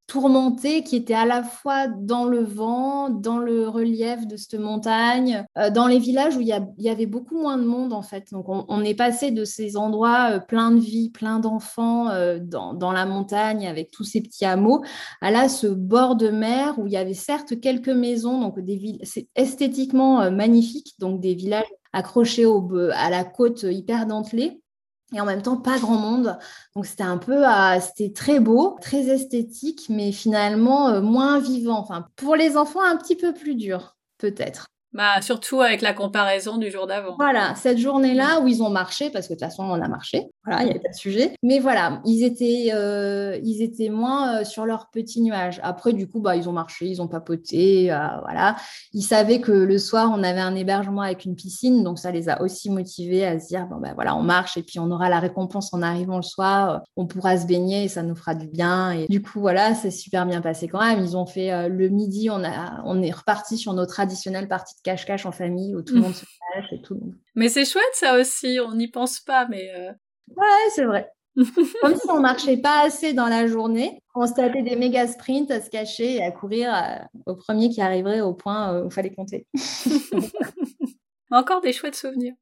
tourmenté 0.08 0.82
qui 0.82 0.96
était 0.96 1.14
à 1.14 1.26
la 1.26 1.42
fois 1.42 1.86
dans 1.86 2.24
le 2.24 2.42
vent, 2.42 3.10
dans 3.10 3.38
le 3.38 3.68
relief 3.68 4.26
de 4.26 4.36
cette 4.36 4.58
montagne, 4.58 5.44
euh, 5.58 5.70
dans 5.70 5.86
les 5.86 5.98
villages 5.98 6.34
où 6.36 6.40
il 6.40 6.46
y, 6.46 6.88
avait 6.88 7.06
beaucoup 7.06 7.38
moins 7.38 7.58
de 7.58 7.64
monde 7.64 7.92
en 7.92 8.00
fait. 8.00 8.32
Donc 8.32 8.46
on, 8.48 8.82
est 8.82 8.94
passé 8.94 9.30
de 9.30 9.44
ces 9.44 9.76
endroits 9.76 10.30
euh, 10.32 10.40
pleins 10.40 10.70
de 10.70 10.80
vie, 10.80 11.10
pleins 11.10 11.40
d'enfants 11.40 12.08
euh, 12.08 12.38
dans, 12.40 12.90
la 12.90 13.04
montagne 13.04 13.68
avec 13.68 13.90
tous 13.90 14.04
ces 14.04 14.22
petits 14.22 14.46
hameaux, 14.46 14.82
à 15.20 15.30
là 15.30 15.48
ce 15.50 15.66
bord 15.66 16.16
de 16.16 16.30
mer 16.30 16.78
où 16.78 16.86
il 16.86 16.94
y 16.94 16.96
avait 16.96 17.12
certes 17.12 17.60
quelques 17.60 17.88
maisons, 17.90 18.40
donc 18.40 18.58
des 18.58 18.76
villes, 18.76 19.00
c'est 19.02 19.28
esthétiquement 19.36 20.30
magnifique, 20.30 20.94
donc 20.98 21.20
des 21.20 21.34
villages 21.34 21.66
accrochés 21.92 22.46
au, 22.46 22.66
à 22.94 23.10
la 23.10 23.24
côte 23.24 23.62
hyper 23.64 24.06
dentelée 24.06 24.62
et 25.12 25.20
en 25.20 25.24
même 25.24 25.42
temps 25.42 25.56
pas 25.56 25.78
grand 25.78 25.96
monde. 25.96 26.38
Donc 26.74 26.86
c'était 26.86 27.02
un 27.02 27.18
peu, 27.18 27.46
euh, 27.46 27.80
c'était 27.80 28.12
très 28.12 28.40
beau, 28.40 28.76
très 28.80 29.08
esthétique, 29.08 29.86
mais 29.88 30.12
finalement 30.12 30.88
euh, 30.88 31.00
moins 31.00 31.38
vivant. 31.38 31.78
Enfin, 31.78 32.06
pour 32.16 32.36
les 32.36 32.56
enfants, 32.56 32.82
un 32.82 32.96
petit 32.96 33.16
peu 33.16 33.32
plus 33.32 33.54
dur, 33.54 33.96
peut-être. 34.18 34.68
Bah, 34.92 35.20
surtout 35.20 35.60
avec 35.60 35.82
la 35.82 35.92
comparaison 35.92 36.56
du 36.56 36.70
jour 36.70 36.86
d'avant. 36.86 37.14
Voilà, 37.18 37.54
cette 37.56 37.78
journée-là 37.78 38.40
où 38.40 38.48
ils 38.48 38.62
ont 38.62 38.70
marché, 38.70 39.10
parce 39.10 39.28
que 39.28 39.34
de 39.34 39.38
toute 39.38 39.46
façon, 39.46 39.64
on 39.64 39.82
a 39.82 39.88
marché, 39.88 40.28
voilà, 40.48 40.62
il 40.62 40.64
n'y 40.66 40.70
avait 40.70 40.80
pas 40.80 40.88
de 40.88 40.94
sujet. 40.94 41.34
Mais 41.42 41.58
voilà, 41.58 42.00
ils 42.04 42.24
étaient, 42.24 42.70
euh, 42.72 43.38
ils 43.42 43.62
étaient 43.62 43.90
moins 43.90 44.40
euh, 44.40 44.44
sur 44.44 44.64
leur 44.64 44.88
petit 44.90 45.20
nuage. 45.20 45.60
Après, 45.62 45.92
du 45.92 46.08
coup, 46.08 46.20
bah, 46.20 46.36
ils 46.36 46.48
ont 46.48 46.52
marché, 46.52 46.86
ils 46.86 47.02
ont 47.02 47.08
papoté, 47.08 47.92
euh, 47.92 47.98
voilà. 48.22 48.56
Ils 48.92 49.02
savaient 49.02 49.40
que 49.40 49.52
le 49.52 49.78
soir, 49.78 50.10
on 50.14 50.22
avait 50.22 50.40
un 50.40 50.54
hébergement 50.54 51.02
avec 51.02 51.24
une 51.24 51.34
piscine, 51.34 51.84
donc 51.84 51.98
ça 51.98 52.10
les 52.10 52.28
a 52.28 52.40
aussi 52.40 52.70
motivés 52.70 53.26
à 53.26 53.38
se 53.38 53.48
dire, 53.48 53.66
bon, 53.66 53.76
ben 53.76 53.92
voilà, 53.94 54.16
on 54.16 54.22
marche 54.22 54.56
et 54.56 54.62
puis 54.62 54.78
on 54.78 54.90
aura 54.90 55.10
la 55.10 55.20
récompense 55.20 55.72
en 55.74 55.82
arrivant 55.82 56.16
le 56.16 56.22
soir, 56.22 56.82
on 56.96 57.06
pourra 57.06 57.36
se 57.36 57.46
baigner 57.46 57.84
et 57.84 57.88
ça 57.88 58.02
nous 58.02 58.16
fera 58.16 58.34
du 58.34 58.46
bien. 58.46 58.92
Et 58.92 59.06
du 59.08 59.20
coup, 59.20 59.40
voilà, 59.40 59.74
c'est 59.74 59.90
super 59.90 60.24
bien 60.24 60.40
passé 60.40 60.66
quand 60.68 60.80
même. 60.80 61.00
Ils 61.00 61.16
ont 61.16 61.26
fait 61.26 61.68
le 61.68 61.88
midi, 61.88 62.30
on, 62.30 62.42
a, 62.42 62.82
on 62.86 63.02
est 63.02 63.10
reparti 63.10 63.58
sur 63.58 63.74
nos 63.74 63.86
traditionnelles 63.86 64.48
parties 64.48 64.74
cache-cache 64.82 65.26
en 65.26 65.32
famille 65.32 65.74
où 65.74 65.82
tout 65.82 65.94
le 65.94 66.00
monde 66.00 66.14
se 66.14 66.24
cache 66.54 66.72
et 66.72 66.80
tout. 66.80 67.14
Mais 67.34 67.48
c'est 67.48 67.64
chouette 67.64 67.84
ça 67.92 68.18
aussi, 68.18 68.58
on 68.64 68.74
n'y 68.74 68.88
pense 68.88 69.20
pas, 69.20 69.46
mais. 69.48 69.70
Ouais, 70.36 70.70
c'est 70.74 70.84
vrai. 70.84 71.10
Comme 71.36 71.94
si 71.94 72.10
on 72.10 72.20
marchait 72.20 72.56
pas 72.56 72.82
assez 72.82 73.12
dans 73.12 73.26
la 73.26 73.46
journée, 73.46 74.00
on 74.14 74.26
se 74.26 74.32
tapait 74.32 74.62
des 74.62 74.76
méga 74.76 75.06
sprints 75.06 75.50
à 75.50 75.60
se 75.60 75.70
cacher 75.70 76.16
et 76.16 76.22
à 76.22 76.32
courir 76.32 76.74
euh, 76.74 77.32
au 77.32 77.36
premier 77.36 77.68
qui 77.68 77.80
arriverait 77.80 78.20
au 78.20 78.34
point 78.34 78.72
euh, 78.72 78.82
où 78.82 78.86
il 78.86 78.92
fallait 78.92 79.14
compter. 79.14 79.46
Encore 81.30 81.60
des 81.60 81.72
chouettes 81.72 81.94
souvenirs. 81.94 82.34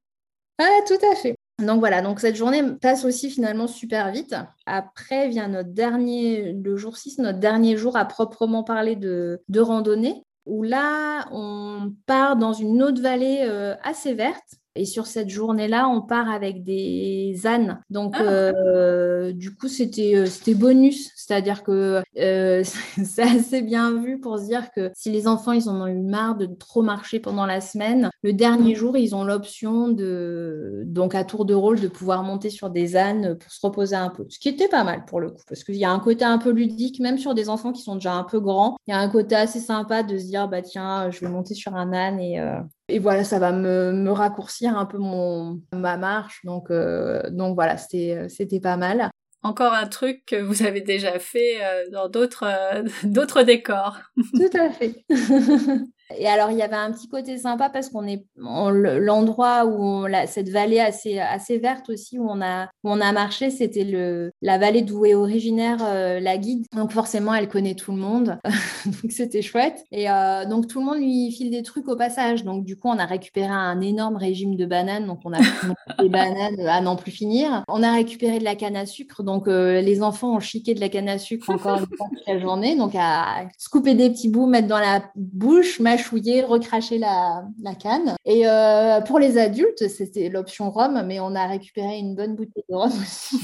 Ouais, 0.58 0.84
tout 0.86 1.04
à 1.12 1.14
fait. 1.16 1.36
Donc 1.58 1.80
voilà, 1.80 2.00
donc 2.02 2.20
cette 2.20 2.36
journée 2.36 2.62
passe 2.80 3.04
aussi 3.04 3.30
finalement 3.30 3.66
super 3.66 4.12
vite. 4.12 4.34
Après 4.66 5.28
vient 5.28 5.48
notre 5.48 5.70
dernier, 5.70 6.52
le 6.52 6.76
jour 6.76 6.96
6, 6.96 7.18
notre 7.18 7.38
dernier 7.38 7.76
jour 7.76 7.96
à 7.96 8.04
proprement 8.04 8.62
parler 8.62 8.96
de, 8.96 9.42
de 9.48 9.60
randonnée 9.60 10.22
où 10.46 10.62
là, 10.62 11.26
on 11.32 11.92
part 12.06 12.36
dans 12.36 12.52
une 12.52 12.82
autre 12.82 13.02
vallée 13.02 13.40
euh, 13.42 13.74
assez 13.82 14.14
verte. 14.14 14.54
Et 14.76 14.84
sur 14.84 15.06
cette 15.06 15.28
journée-là, 15.28 15.88
on 15.88 16.00
part 16.00 16.30
avec 16.30 16.62
des 16.62 17.40
ânes. 17.44 17.80
Donc, 17.90 18.14
ah. 18.16 18.22
euh, 18.22 19.32
du 19.32 19.54
coup, 19.54 19.68
c'était 19.68 20.14
euh, 20.16 20.26
c'était 20.26 20.54
bonus. 20.54 21.10
C'est-à-dire 21.16 21.62
que 21.62 22.02
c'est 22.14 23.22
assez 23.22 23.62
bien 23.62 24.00
vu 24.00 24.20
pour 24.20 24.38
se 24.38 24.44
dire 24.44 24.70
que 24.74 24.90
si 24.94 25.10
les 25.10 25.26
enfants, 25.26 25.52
ils 25.52 25.68
en 25.68 25.80
ont 25.82 25.86
eu 25.86 25.98
marre 25.98 26.36
de 26.36 26.46
trop 26.46 26.82
marcher 26.82 27.20
pendant 27.20 27.46
la 27.46 27.60
semaine, 27.60 28.10
le 28.22 28.32
dernier 28.32 28.72
mm. 28.72 28.76
jour, 28.76 28.96
ils 28.96 29.14
ont 29.14 29.24
l'option 29.24 29.88
de, 29.88 30.82
donc 30.86 31.14
à 31.14 31.24
tour 31.24 31.44
de 31.44 31.54
rôle, 31.54 31.80
de 31.80 31.88
pouvoir 31.88 32.22
monter 32.22 32.50
sur 32.50 32.70
des 32.70 32.96
ânes 32.96 33.36
pour 33.38 33.50
se 33.50 33.66
reposer 33.66 33.96
un 33.96 34.10
peu. 34.10 34.26
Ce 34.28 34.38
qui 34.38 34.48
était 34.48 34.68
pas 34.68 34.84
mal 34.84 35.04
pour 35.04 35.20
le 35.20 35.30
coup, 35.30 35.42
parce 35.48 35.64
qu'il 35.64 35.76
y 35.76 35.84
a 35.84 35.90
un 35.90 36.00
côté 36.00 36.24
un 36.24 36.38
peu 36.38 36.50
ludique, 36.50 37.00
même 37.00 37.18
sur 37.18 37.34
des 37.34 37.48
enfants 37.48 37.72
qui 37.72 37.82
sont 37.82 37.94
déjà 37.94 38.14
un 38.14 38.24
peu 38.24 38.40
grands. 38.40 38.76
Il 38.86 38.92
y 38.92 38.94
a 38.94 38.98
un 38.98 39.08
côté 39.08 39.34
assez 39.34 39.60
sympa 39.60 40.02
de 40.02 40.18
se 40.18 40.24
dire, 40.24 40.48
bah 40.48 40.62
tiens, 40.62 41.10
je 41.10 41.20
vais 41.20 41.28
monter 41.28 41.54
sur 41.54 41.74
un 41.74 41.92
âne 41.92 42.20
et, 42.20 42.40
euh, 42.40 42.60
et 42.88 42.98
voilà, 42.98 43.24
ça 43.24 43.38
va 43.38 43.52
me, 43.52 43.92
me, 43.92 44.10
raccourcir 44.12 44.76
un 44.76 44.86
peu 44.86 44.98
mon, 44.98 45.60
ma 45.72 45.96
marche. 45.96 46.44
Donc, 46.44 46.70
euh, 46.70 47.22
donc 47.30 47.54
voilà, 47.54 47.76
c'était 47.76 48.60
pas 48.62 48.76
mal. 48.76 49.10
Encore 49.42 49.72
un 49.72 49.86
truc 49.86 50.24
que 50.26 50.36
vous 50.36 50.62
avez 50.62 50.80
déjà 50.80 51.18
fait 51.18 51.62
euh, 51.62 51.90
dans 51.90 52.08
d'autres 52.08 52.46
d'autres 53.04 53.42
décors. 53.42 53.98
Tout 54.34 54.58
à 54.58 54.70
fait. 54.70 55.04
Et 56.16 56.26
alors, 56.26 56.50
il 56.50 56.58
y 56.58 56.62
avait 56.62 56.76
un 56.76 56.92
petit 56.92 57.08
côté 57.08 57.36
sympa 57.38 57.68
parce 57.68 57.88
qu'on 57.88 58.06
est 58.06 58.24
l'endroit 58.36 59.66
où 59.66 60.06
cette 60.26 60.48
vallée 60.48 60.80
assez, 60.80 61.18
assez 61.18 61.58
verte 61.58 61.90
aussi, 61.90 62.18
où 62.18 62.28
on 62.28 62.40
a, 62.40 62.64
où 62.84 62.90
on 62.90 63.00
a 63.00 63.12
marché, 63.12 63.50
c'était 63.50 63.84
le, 63.84 64.30
la 64.42 64.58
vallée 64.58 64.82
d'où 64.82 65.04
est 65.04 65.14
originaire 65.14 65.78
euh, 65.82 66.20
la 66.20 66.38
guide. 66.38 66.66
Donc, 66.74 66.92
forcément, 66.92 67.34
elle 67.34 67.48
connaît 67.48 67.74
tout 67.74 67.92
le 67.92 67.98
monde. 67.98 68.38
donc, 68.86 69.10
c'était 69.10 69.42
chouette. 69.42 69.84
Et 69.90 70.10
euh, 70.10 70.44
donc, 70.44 70.68
tout 70.68 70.80
le 70.80 70.86
monde 70.86 70.98
lui 70.98 71.30
file 71.32 71.50
des 71.50 71.62
trucs 71.62 71.88
au 71.88 71.96
passage. 71.96 72.44
Donc, 72.44 72.64
du 72.64 72.76
coup, 72.76 72.88
on 72.88 72.98
a 72.98 73.06
récupéré 73.06 73.48
un 73.48 73.80
énorme 73.80 74.16
régime 74.16 74.56
de 74.56 74.66
bananes. 74.66 75.06
Donc, 75.06 75.20
on 75.24 75.32
a 75.32 75.38
des 76.02 76.08
bananes 76.08 76.60
à 76.66 76.80
n'en 76.80 76.96
plus 76.96 77.10
finir. 77.10 77.64
On 77.68 77.82
a 77.82 77.92
récupéré 77.92 78.38
de 78.38 78.44
la 78.44 78.54
canne 78.54 78.76
à 78.76 78.86
sucre. 78.86 79.22
Donc, 79.22 79.48
euh, 79.48 79.80
les 79.80 80.02
enfants 80.02 80.36
ont 80.36 80.40
chiqué 80.40 80.74
de 80.74 80.80
la 80.80 80.88
canne 80.88 81.08
à 81.08 81.18
sucre 81.18 81.50
encore 81.50 81.78
une 81.78 81.96
fois 81.96 82.06
toute 82.10 82.26
la 82.26 82.38
journée. 82.38 82.76
Donc, 82.76 82.92
à 82.96 83.46
couper 83.70 83.94
des 83.94 84.10
petits 84.10 84.28
bouts, 84.28 84.46
mettre 84.46 84.68
dans 84.68 84.78
la 84.78 85.02
bouche, 85.14 85.80
chouiller, 85.96 86.42
recracher 86.42 86.98
la, 86.98 87.44
canne. 87.80 88.16
Et 88.24 88.46
euh, 88.46 89.00
pour 89.00 89.18
les 89.18 89.38
adultes, 89.38 89.88
c'était 89.88 90.28
l'option 90.28 90.70
rhum, 90.70 91.02
mais 91.06 91.20
on 91.20 91.34
a 91.34 91.46
récupéré 91.46 91.98
une 91.98 92.14
bonne 92.14 92.34
bouteille 92.34 92.64
de 92.68 92.74
rhum 92.74 92.90
aussi. 93.02 93.40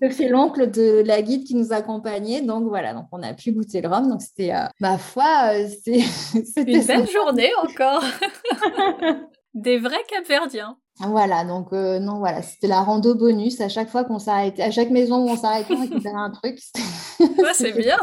C'est 0.10 0.28
l'oncle 0.28 0.70
de 0.70 1.02
la 1.04 1.22
guide 1.22 1.44
qui 1.44 1.56
nous 1.56 1.72
accompagnait. 1.72 2.40
Donc 2.40 2.68
voilà, 2.68 2.94
donc 2.94 3.06
on 3.10 3.22
a 3.22 3.34
pu 3.34 3.52
goûter 3.52 3.80
le 3.80 3.88
rhum. 3.88 4.08
Donc 4.08 4.22
c'était, 4.22 4.54
euh, 4.54 4.66
ma 4.80 4.96
foi, 4.98 5.54
euh, 5.54 5.66
c'était 5.76 6.72
une 6.72 6.84
belle 6.84 7.10
journée 7.10 7.50
encore. 7.62 8.04
Des 9.54 9.78
vrais 9.78 10.04
Capverdiens. 10.08 10.76
Voilà, 11.00 11.44
donc 11.44 11.72
non, 11.72 12.18
voilà, 12.18 12.42
c'était 12.42 12.66
la 12.66 12.80
rando 12.80 13.14
bonus. 13.14 13.60
À 13.60 13.68
chaque 13.68 13.88
fois 13.88 14.04
qu'on 14.04 14.18
s'arrêtait, 14.18 14.62
à 14.62 14.70
chaque 14.70 14.90
maison 14.90 15.24
où 15.24 15.30
on 15.30 15.36
s'arrêtait, 15.36 15.74
on 15.74 15.80
récupérait 15.80 16.14
un 16.14 16.30
truc. 16.30 16.58
c'est 17.54 17.72
bien. 17.72 17.98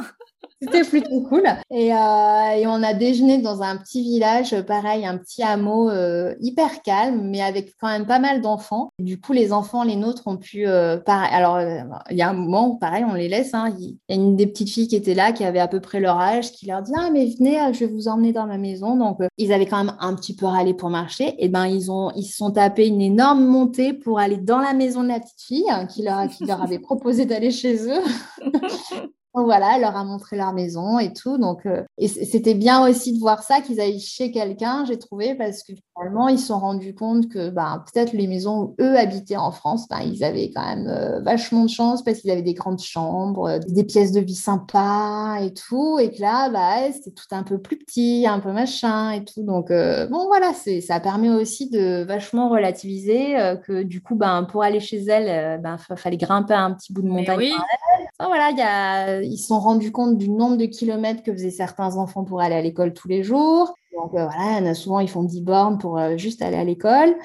C'était 0.62 0.84
plutôt 0.84 1.22
cool. 1.22 1.44
Et, 1.70 1.94
euh, 1.94 2.52
et, 2.56 2.66
on 2.66 2.82
a 2.82 2.94
déjeuné 2.94 3.40
dans 3.40 3.62
un 3.62 3.76
petit 3.76 4.02
village, 4.02 4.60
pareil, 4.62 5.06
un 5.06 5.18
petit 5.18 5.44
hameau 5.44 5.90
euh, 5.90 6.34
hyper 6.40 6.82
calme, 6.82 7.30
mais 7.30 7.42
avec 7.42 7.74
quand 7.80 7.88
même 7.88 8.06
pas 8.06 8.20
mal 8.20 8.42
d'enfants. 8.42 8.90
Du 8.98 9.20
coup, 9.20 9.34
les 9.34 9.52
enfants, 9.52 9.84
les 9.84 9.98
nôtres, 9.98 10.24
ont 10.28 10.38
pu. 10.38 10.66
Euh, 10.66 10.98
alors, 11.08 11.60
il 12.10 12.18
y 12.18 12.22
a 12.22 12.30
un 12.30 12.34
moment 12.34 12.70
où, 12.70 12.78
pareil, 12.78 13.04
on 13.08 13.14
les 13.14 13.28
laisse. 13.28 13.54
Hein. 13.54 13.74
il 13.78 13.98
y 14.08 14.14
a 14.14 14.16
une 14.16 14.38
des 14.38 14.48
petites 14.48 14.70
filles 14.70 14.88
qui 14.88 14.96
était 14.96 15.14
là, 15.14 15.34
qui 15.34 15.44
avait 15.44 15.60
à 15.60 15.68
peu 15.68 15.82
près 15.82 16.00
leur 16.00 16.20
âge, 16.20 16.52
qui 16.52 16.68
leur 16.68 16.82
dit 16.82 16.94
Ah, 16.98 17.10
mais 17.12 17.26
venez, 17.26 17.60
je 17.74 17.80
vais 17.80 17.92
vous 17.92 18.08
emmener 18.08 18.32
dans 18.32 18.48
ma 18.48 18.58
maison. 18.58 18.96
Donc, 18.96 19.20
ils 19.38 19.52
avaient 19.52 19.66
quand 19.66 19.84
même 19.84 19.96
un 20.00 20.16
petit 20.16 20.36
peu 20.36 20.46
râlé 20.46 20.74
pour 20.74 20.90
marcher. 20.90 21.36
Et 21.40 21.50
ben, 21.50 21.66
ils 21.66 21.92
ont, 21.92 22.12
ils 22.16 22.24
se 22.24 22.38
sont 22.38 22.52
tapés 22.52 22.88
une 22.88 23.02
énorme 23.02 23.46
montée 23.46 23.92
pour 23.92 24.20
aller 24.20 24.38
dans 24.38 24.60
la 24.60 24.74
maison 24.74 25.04
de 25.04 25.10
la 25.10 25.20
petite 25.20 25.42
fille, 25.42 25.70
hein, 25.70 25.86
qui, 25.86 26.02
leur, 26.02 26.30
qui 26.30 26.46
leur 26.46 26.62
avait 26.64 26.80
proposé 26.80 27.26
d'aller 27.26 27.52
chez 27.52 27.76
eux. 27.90 28.02
Donc 29.36 29.46
voilà, 29.46 29.76
elle 29.76 29.82
leur 29.82 29.98
a 29.98 30.04
montré 30.06 30.38
leur 30.38 30.54
maison 30.54 30.98
et 30.98 31.12
tout. 31.12 31.38
Donc, 31.38 31.66
euh, 31.66 31.84
et 31.98 32.08
c'était 32.08 32.54
bien 32.54 32.88
aussi 32.88 33.14
de 33.14 33.20
voir 33.20 33.44
ça, 33.44 33.60
qu'ils 33.60 33.82
aillent 33.82 34.00
chez 34.00 34.32
quelqu'un, 34.32 34.86
j'ai 34.86 34.98
trouvé, 34.98 35.36
parce 35.36 35.62
que 35.62 35.74
finalement, 35.98 36.30
ils 36.30 36.40
se 36.40 36.48
sont 36.48 36.60
rendus 36.60 36.96
compte 36.96 37.28
que 37.28 37.50
ben, 37.50 37.84
peut-être 37.92 38.14
les 38.14 38.28
maisons 38.28 38.62
où 38.62 38.76
eux 38.80 38.98
habitaient 38.98 39.36
en 39.36 39.52
France, 39.52 39.90
ben, 39.90 40.00
ils 40.00 40.24
avaient 40.24 40.52
quand 40.56 40.66
même 40.66 40.88
euh, 40.88 41.20
vachement 41.20 41.66
de 41.66 41.70
chance 41.70 42.02
parce 42.02 42.20
qu'ils 42.20 42.32
avaient 42.32 42.42
des 42.42 42.54
grandes 42.54 42.80
chambres, 42.80 43.50
euh, 43.50 43.60
des 43.68 43.84
pièces 43.84 44.14
de 44.14 44.22
vie 44.22 44.36
sympas 44.36 45.40
et 45.42 45.54
tout. 45.54 46.00
Et 46.00 46.12
que 46.12 46.22
là, 46.22 46.50
bah, 46.50 46.92
c'était 46.94 47.12
tout 47.12 47.28
un 47.32 47.44
peu 47.44 47.58
plus 47.58 47.78
petit, 47.78 48.26
un 48.28 48.40
peu 48.40 48.54
machin 48.54 49.12
et 49.12 49.26
tout. 49.26 49.44
Donc, 49.44 49.68
bon, 49.70 50.28
voilà, 50.28 50.54
ça 50.54 51.00
permet 51.02 51.30
aussi 51.30 51.70
de 51.70 52.06
vachement 52.06 52.50
relativiser 52.50 53.36
que 53.66 53.84
du 53.84 54.02
coup, 54.02 54.16
ben, 54.16 54.44
pour 54.44 54.64
aller 54.64 54.80
chez 54.80 55.04
elle, 55.06 55.60
ben, 55.62 55.78
fallait 55.78 56.18
grimper 56.18 56.54
un 56.54 56.72
petit 56.72 56.94
bout 56.94 57.02
de 57.02 57.08
montagne. 57.08 57.38
Oui. 57.38 57.54
Voilà, 58.20 58.52
il 58.52 58.58
y 58.58 58.62
a 58.62 59.22
ils 59.22 59.38
se 59.38 59.48
sont 59.48 59.60
rendus 59.60 59.92
compte 59.92 60.18
du 60.18 60.30
nombre 60.30 60.58
de 60.58 60.66
kilomètres 60.66 61.24
que 61.24 61.34
faisaient 61.34 61.52
certains 61.52 61.98
enfants 61.98 62.24
pour 62.24 62.42
aller 62.42 62.56
à 62.56 62.62
l'école 62.62 62.94
tous 62.94 63.08
les 63.08 63.24
jours. 63.24 63.74
Donc 63.94 64.14
euh, 64.14 64.28
voilà, 64.28 64.74
souvent 64.74 65.00
ils 65.00 65.10
font 65.10 65.24
10 65.24 65.42
bornes 65.42 65.78
pour 65.78 65.98
euh, 65.98 66.18
juste 66.18 66.42
aller 66.42 66.58
à 66.58 66.64
l'école. 66.64 67.16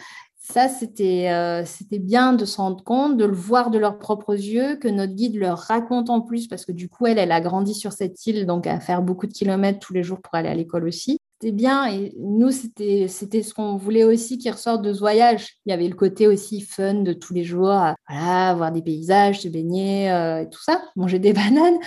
Ça, 0.52 0.66
euh, 0.66 1.62
c'était 1.64 1.98
bien 2.00 2.32
de 2.32 2.44
se 2.44 2.56
rendre 2.56 2.82
compte, 2.82 3.16
de 3.16 3.24
le 3.24 3.34
voir 3.34 3.70
de 3.70 3.78
leurs 3.78 3.98
propres 3.98 4.34
yeux, 4.34 4.76
que 4.76 4.88
notre 4.88 5.12
guide 5.12 5.36
leur 5.36 5.58
raconte 5.58 6.10
en 6.10 6.20
plus, 6.22 6.48
parce 6.48 6.64
que 6.64 6.72
du 6.72 6.88
coup, 6.88 7.06
elle, 7.06 7.18
elle 7.18 7.30
a 7.30 7.40
grandi 7.40 7.72
sur 7.72 7.92
cette 7.92 8.26
île, 8.26 8.46
donc 8.46 8.66
à 8.66 8.80
faire 8.80 9.00
beaucoup 9.02 9.28
de 9.28 9.32
kilomètres 9.32 9.78
tous 9.78 9.92
les 9.92 10.02
jours 10.02 10.20
pour 10.20 10.34
aller 10.34 10.48
à 10.48 10.54
l'école 10.54 10.88
aussi 10.88 11.19
c'était 11.40 11.52
bien. 11.52 11.86
Et 11.86 12.12
nous, 12.18 12.50
c'était, 12.50 13.08
ce 13.08 13.54
qu'on 13.54 13.76
voulait 13.76 14.04
aussi 14.04 14.38
qui 14.38 14.50
ressorte 14.50 14.82
de 14.82 14.92
ce 14.92 14.98
voyage. 14.98 15.56
Il 15.64 15.70
y 15.70 15.72
avait 15.72 15.88
le 15.88 15.94
côté 15.94 16.26
aussi 16.26 16.60
fun 16.60 16.94
de 16.94 17.12
tous 17.12 17.32
les 17.32 17.44
jours, 17.44 17.74
voilà, 18.08 18.54
voir 18.54 18.72
des 18.72 18.82
paysages, 18.82 19.40
se 19.40 19.48
baigner 19.48 20.10
euh, 20.12 20.42
et 20.42 20.50
tout 20.50 20.62
ça, 20.62 20.82
manger 20.96 21.18
des 21.18 21.32
bananes. 21.32 21.78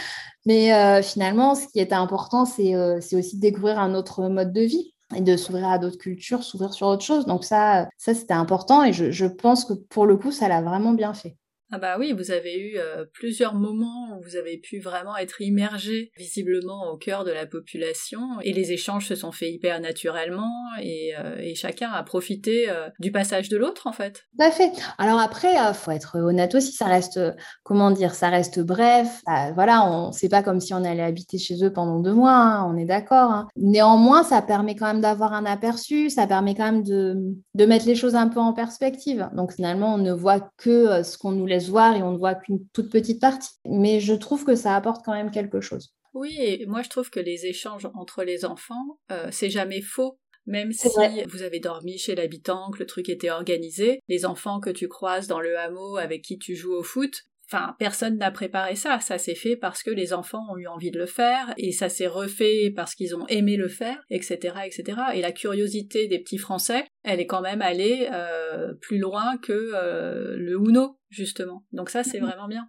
Mais 0.46 0.74
euh, 0.74 1.02
finalement, 1.02 1.56
ce 1.56 1.68
qui 1.68 1.80
était 1.80 1.94
important, 1.94 2.46
c'est, 2.46 2.76
euh, 2.76 3.00
c'est 3.00 3.16
aussi 3.16 3.36
de 3.38 3.42
découvrir 3.42 3.80
un 3.80 3.94
autre 3.94 4.28
mode 4.28 4.52
de 4.52 4.62
vie 4.62 4.94
et 5.16 5.22
de 5.22 5.38
s'ouvrir 5.38 5.68
à 5.68 5.78
d'autres 5.78 6.00
cultures, 6.00 6.44
s'ouvrir 6.44 6.74
sur 6.74 6.88
autre 6.88 7.04
chose. 7.04 7.26
Donc 7.26 7.44
ça, 7.44 7.88
ça 7.98 8.16
c'était 8.16 8.34
important 8.34 8.84
et 8.84 8.94
je, 8.94 9.12
je 9.12 9.26
pense 9.26 9.66
que 9.66 9.74
pour 9.74 10.06
le 10.08 10.18
coup, 10.18 10.32
ça 10.32 10.48
l'a 10.48 10.62
vraiment 10.62 10.94
bien 10.94 11.14
fait. 11.14 11.38
Ah 11.76 11.80
bah 11.80 11.96
oui, 11.98 12.14
vous 12.16 12.30
avez 12.30 12.56
eu 12.56 12.78
euh, 12.78 13.04
plusieurs 13.14 13.56
moments 13.56 14.16
où 14.16 14.22
vous 14.22 14.36
avez 14.36 14.60
pu 14.60 14.80
vraiment 14.80 15.18
être 15.18 15.42
immergé 15.42 16.12
visiblement 16.16 16.92
au 16.92 16.98
cœur 16.98 17.24
de 17.24 17.32
la 17.32 17.48
population 17.48 18.20
et 18.44 18.54
les 18.54 18.74
échanges 18.74 19.08
se 19.08 19.16
sont 19.16 19.32
faits 19.32 19.50
hyper 19.52 19.82
naturellement 19.82 20.52
et, 20.80 21.14
euh, 21.18 21.52
chacun 21.56 21.90
a 21.90 22.04
profité 22.04 22.70
euh, 22.70 22.90
du 23.00 23.12
passage 23.12 23.50
de 23.50 23.58
l'autre 23.58 23.88
en 23.88 23.92
fait. 23.92 24.24
Tout 24.38 24.46
à 24.46 24.52
fait. 24.52 24.72
Alors 25.00 25.20
après, 25.20 25.56
faut 25.74 25.90
être 25.90 26.20
honnête 26.20 26.54
aussi, 26.54 26.74
ça 26.74 26.86
reste, 26.86 27.20
comment 27.64 27.90
dire, 27.90 28.14
ça 28.14 28.30
reste 28.30 28.60
bref. 28.60 29.24
Bah, 29.26 29.52
voilà, 29.54 29.84
on 29.84 30.12
c'est 30.12 30.30
pas 30.30 30.44
comme 30.44 30.60
si 30.60 30.76
on 30.76 30.84
allait 30.84 31.02
habiter 31.02 31.40
chez 31.40 31.56
eux 31.66 31.74
pendant 31.74 32.00
deux 32.02 32.14
mois, 32.14 32.36
hein, 32.36 32.72
on 32.72 32.78
est 32.78 32.86
d'accord. 32.86 33.32
Hein. 33.32 33.48
Néanmoins, 33.56 34.22
ça 34.22 34.44
permet 34.44 34.76
quand 34.76 34.86
même 34.86 35.02
d'avoir 35.02 35.34
un 35.34 35.46
aperçu, 35.46 36.12
ça 36.12 36.28
permet 36.28 36.54
quand 36.54 36.72
même 36.72 36.84
de, 36.84 37.16
de 37.56 37.66
mettre 37.66 37.88
les 37.88 37.96
choses 37.96 38.14
un 38.14 38.28
peu 38.28 38.40
en 38.40 38.54
perspective. 38.54 39.28
Donc 39.36 39.54
finalement, 39.54 39.96
on 39.96 39.98
ne 39.98 40.12
voit 40.12 40.52
que 40.58 41.02
ce 41.02 41.18
qu'on 41.18 41.32
nous 41.32 41.48
laisse 41.48 41.63
voir 41.70 41.96
et 41.96 42.04
on 42.04 42.12
ne 42.12 42.18
voit 42.18 42.36
qu'une 42.36 42.68
toute 42.74 42.92
petite 42.92 43.22
partie. 43.22 43.52
Mais 43.66 44.00
je 44.00 44.14
trouve 44.14 44.46
que 44.46 44.56
ça 44.56 44.76
apporte 44.76 45.04
quand 45.04 45.14
même 45.14 45.32
quelque 45.32 45.62
chose. 45.62 45.94
Oui, 46.14 46.36
et 46.40 46.66
moi 46.66 46.82
je 46.84 46.90
trouve 46.90 47.10
que 47.10 47.20
les 47.20 47.46
échanges 47.46 47.88
entre 47.96 48.24
les 48.24 48.46
enfants, 48.46 49.00
euh, 49.12 49.30
c'est 49.32 49.50
jamais 49.50 49.82
faux. 49.82 50.20
Même 50.46 50.74
si 50.74 50.90
vous 51.30 51.42
avez 51.42 51.62
dormi 51.62 51.98
chez 51.98 52.16
l'habitant, 52.16 52.70
que 52.72 52.80
le 52.80 52.86
truc 52.86 53.08
était 53.08 53.30
organisé, 53.30 54.02
les 54.10 54.26
enfants 54.26 54.60
que 54.60 54.70
tu 54.70 54.90
croises 54.90 55.28
dans 55.28 55.40
le 55.40 55.58
hameau 55.58 55.96
avec 55.96 56.22
qui 56.22 56.38
tu 56.38 56.54
joues 56.54 56.74
au 56.74 56.84
foot, 56.84 57.14
Enfin, 57.54 57.76
personne 57.78 58.18
n'a 58.18 58.32
préparé 58.32 58.76
ça. 58.76 59.00
Ça 59.00 59.20
s'est 59.20 59.36
fait 59.36 59.56
parce 59.56 59.84
que 59.84 59.92
les 59.92 60.12
enfants 60.14 60.44
ont 60.50 60.58
eu 60.58 60.66
envie 60.66 60.90
de 60.90 60.98
le 60.98 61.06
faire, 61.06 61.54
et 61.58 61.72
ça 61.72 61.88
s'est 61.88 62.08
refait 62.08 62.74
parce 62.76 62.96
qu'ils 62.96 63.16
ont 63.16 63.28
aimé 63.28 63.58
le 63.58 63.68
faire, 63.68 64.04
etc., 64.10 64.56
etc. 64.66 65.00
Et 65.14 65.22
la 65.22 65.32
curiosité 65.32 66.08
des 66.08 66.18
petits 66.18 66.40
Français, 66.40 66.86
elle 67.04 67.20
est 67.20 67.28
quand 67.28 67.42
même 67.42 67.62
allée 67.62 68.10
euh, 68.12 68.74
plus 68.82 68.98
loin 68.98 69.38
que 69.38 69.54
euh, 69.54 70.36
le 70.38 70.54
Uno, 70.54 70.98
justement. 71.10 71.64
Donc 71.72 71.92
ça, 71.92 72.04
c'est 72.04 72.20
mhm. 72.20 72.28
vraiment 72.28 72.48
bien. 72.48 72.68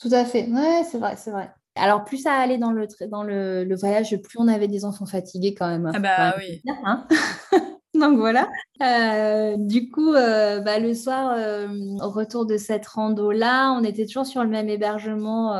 Tout 0.00 0.10
à 0.12 0.24
fait. 0.24 0.46
Ouais, 0.46 0.82
c'est 0.88 0.98
vrai, 0.98 1.16
c'est 1.16 1.32
vrai. 1.32 1.50
Alors, 1.74 2.04
plus 2.04 2.18
ça 2.18 2.34
allait 2.34 2.58
dans 2.58 2.72
le, 2.72 2.86
dans 3.10 3.24
le, 3.24 3.74
voyage, 3.76 4.10
plus 4.22 4.38
on 4.38 4.46
avait 4.46 4.68
des 4.68 4.84
enfants 4.84 5.06
fatigués 5.06 5.54
quand 5.54 5.68
même. 5.68 5.90
Ah 5.92 5.98
bah 5.98 6.34
oui. 6.38 6.62
Hein 6.84 7.06
Donc 8.00 8.16
voilà. 8.18 8.48
Euh, 8.82 9.56
du 9.58 9.90
coup, 9.90 10.14
euh, 10.14 10.60
bah, 10.60 10.78
le 10.78 10.94
soir, 10.94 11.34
euh, 11.36 11.68
au 12.02 12.08
retour 12.08 12.46
de 12.46 12.56
cette 12.56 12.86
rando-là, 12.86 13.72
on 13.72 13.84
était 13.84 14.06
toujours 14.06 14.24
sur 14.24 14.42
le 14.42 14.48
même 14.48 14.70
hébergement 14.70 15.52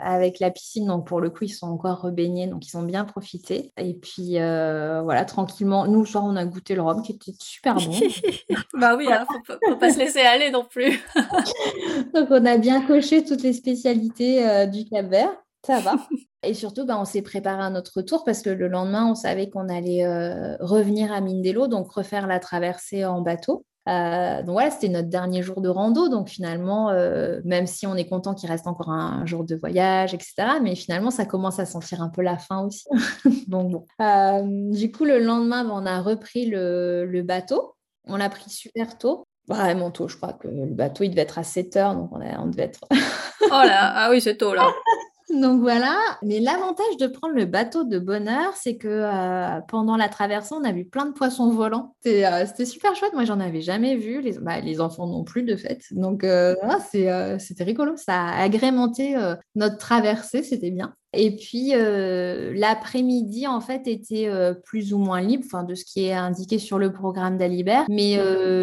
avec 0.00 0.40
la 0.40 0.50
piscine. 0.50 0.86
Donc 0.86 1.06
pour 1.06 1.20
le 1.20 1.30
coup, 1.30 1.44
ils 1.44 1.48
sont 1.48 1.68
encore 1.68 2.00
rebaignés, 2.00 2.48
donc 2.48 2.66
ils 2.66 2.76
ont 2.76 2.82
bien 2.82 3.04
profité. 3.04 3.72
Et 3.78 3.94
puis 3.94 4.32
voilà, 4.32 5.24
tranquillement, 5.24 5.86
nous, 5.86 6.00
le 6.00 6.06
soir, 6.06 6.24
on 6.26 6.36
a 6.36 6.44
goûté 6.44 6.74
le 6.74 6.82
rhum 6.82 7.02
qui 7.02 7.12
était 7.12 7.32
super 7.38 7.76
bon. 7.76 7.92
bah 8.74 8.96
oui, 8.96 9.06
hein, 9.10 9.24
faut, 9.46 9.54
faut, 9.64 9.76
pas 9.76 9.92
se 9.92 9.98
laisser 9.98 10.20
aller 10.20 10.50
non 10.50 10.64
plus. 10.64 11.00
donc 12.14 12.28
on 12.30 12.44
a 12.44 12.58
bien 12.58 12.82
coché 12.82 13.24
toutes 13.24 13.42
les 13.42 13.52
spécialités 13.52 14.66
du 14.66 14.84
Cap 14.86 15.06
Vert. 15.06 15.45
Ça 15.66 15.80
va. 15.80 15.96
Et 16.44 16.54
surtout, 16.54 16.86
bah, 16.86 16.96
on 16.98 17.04
s'est 17.04 17.22
préparé 17.22 17.60
à 17.60 17.70
notre 17.70 17.96
retour 17.96 18.22
parce 18.22 18.40
que 18.40 18.50
le 18.50 18.68
lendemain, 18.68 19.10
on 19.10 19.16
savait 19.16 19.50
qu'on 19.50 19.68
allait 19.68 20.04
euh, 20.04 20.56
revenir 20.60 21.12
à 21.12 21.20
Mindelo, 21.20 21.66
donc 21.66 21.90
refaire 21.90 22.28
la 22.28 22.38
traversée 22.38 23.04
en 23.04 23.20
bateau. 23.20 23.64
Euh, 23.88 24.42
donc 24.42 24.52
voilà, 24.52 24.70
c'était 24.70 24.88
notre 24.88 25.08
dernier 25.08 25.42
jour 25.42 25.60
de 25.60 25.68
rando. 25.68 26.08
Donc 26.08 26.28
finalement, 26.28 26.90
euh, 26.90 27.40
même 27.44 27.66
si 27.66 27.84
on 27.84 27.96
est 27.96 28.06
content 28.06 28.32
qu'il 28.32 28.48
reste 28.48 28.68
encore 28.68 28.90
un, 28.90 29.26
jour 29.26 29.42
de 29.42 29.56
voyage, 29.56 30.14
etc., 30.14 30.34
mais 30.62 30.76
finalement, 30.76 31.10
ça 31.10 31.24
commence 31.24 31.58
à 31.58 31.66
sentir 31.66 32.00
un 32.00 32.10
peu 32.10 32.22
la 32.22 32.38
fin 32.38 32.64
aussi. 32.64 32.84
donc 33.48 33.72
bon. 33.72 34.70
du 34.70 34.92
coup, 34.92 35.04
le 35.04 35.18
lendemain, 35.18 35.64
bah, 35.64 35.72
on 35.74 35.84
a 35.84 36.00
repris 36.00 36.46
le, 36.46 37.22
bateau. 37.24 37.74
On 38.04 38.16
l'a 38.16 38.28
pris 38.28 38.50
super 38.50 38.98
tôt. 38.98 39.24
Vraiment 39.48 39.90
tôt, 39.90 40.06
je 40.06 40.16
crois 40.16 40.32
que 40.32 40.46
le 40.46 40.66
bateau, 40.66 41.02
il 41.02 41.10
devait 41.10 41.22
être 41.22 41.38
à 41.38 41.44
7 41.44 41.76
heures, 41.76 41.94
donc 41.94 42.10
on, 42.12 42.20
on 42.20 42.46
devait 42.46 42.64
être... 42.64 42.80
oh 42.90 43.48
là, 43.50 43.92
ah 43.94 44.08
oui, 44.10 44.20
c'est 44.20 44.36
tôt 44.36 44.54
là. 44.54 44.68
Donc 45.28 45.60
voilà, 45.60 45.98
mais 46.22 46.38
l'avantage 46.38 46.96
de 47.00 47.08
prendre 47.08 47.34
le 47.34 47.46
bateau 47.46 47.82
de 47.82 47.98
bonheur, 47.98 48.54
c'est 48.54 48.76
que 48.76 48.86
euh, 48.86 49.60
pendant 49.66 49.96
la 49.96 50.08
traversée, 50.08 50.54
on 50.54 50.62
a 50.62 50.70
vu 50.70 50.84
plein 50.84 51.06
de 51.06 51.12
poissons 51.12 51.50
volants. 51.50 51.96
Euh, 52.06 52.46
c'était 52.46 52.64
super 52.64 52.94
chouette, 52.94 53.12
moi 53.12 53.24
j'en 53.24 53.40
avais 53.40 53.60
jamais 53.60 53.96
vu, 53.96 54.20
les, 54.20 54.38
bah, 54.38 54.60
les, 54.60 54.80
enfants 54.80 55.08
non 55.08 55.24
plus 55.24 55.42
de 55.42 55.56
fait. 55.56 55.82
Donc 55.90 56.22
euh, 56.22 56.54
c'était 56.92 57.64
rigolo, 57.64 57.96
ça 57.96 58.26
a 58.26 58.42
agrémenté 58.42 59.16
notre 59.56 59.78
traversée, 59.78 60.44
c'était 60.44 60.70
bien. 60.70 60.94
Et 61.12 61.36
puis 61.36 61.72
l'après-midi, 61.72 63.46
en 63.46 63.60
fait, 63.60 63.86
était 63.86 64.28
plus 64.64 64.92
ou 64.92 64.98
moins 64.98 65.20
libre, 65.20 65.44
enfin 65.46 65.62
de 65.64 65.74
ce 65.74 65.84
qui 65.84 66.04
est 66.04 66.12
indiqué 66.12 66.58
sur 66.58 66.78
le 66.78 66.92
programme 66.92 67.38
d'Alibert. 67.38 67.86
Mais 67.88 68.16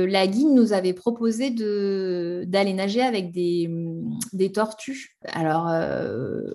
la 0.07 0.27
guide 0.27 0.49
nous 0.49 0.73
avait 0.73 0.93
proposé 0.93 1.49
d'aller 1.49 2.73
nager 2.73 3.01
avec 3.01 3.31
des, 3.31 3.69
des 4.33 4.51
tortues. 4.51 5.17
Alors 5.31 5.67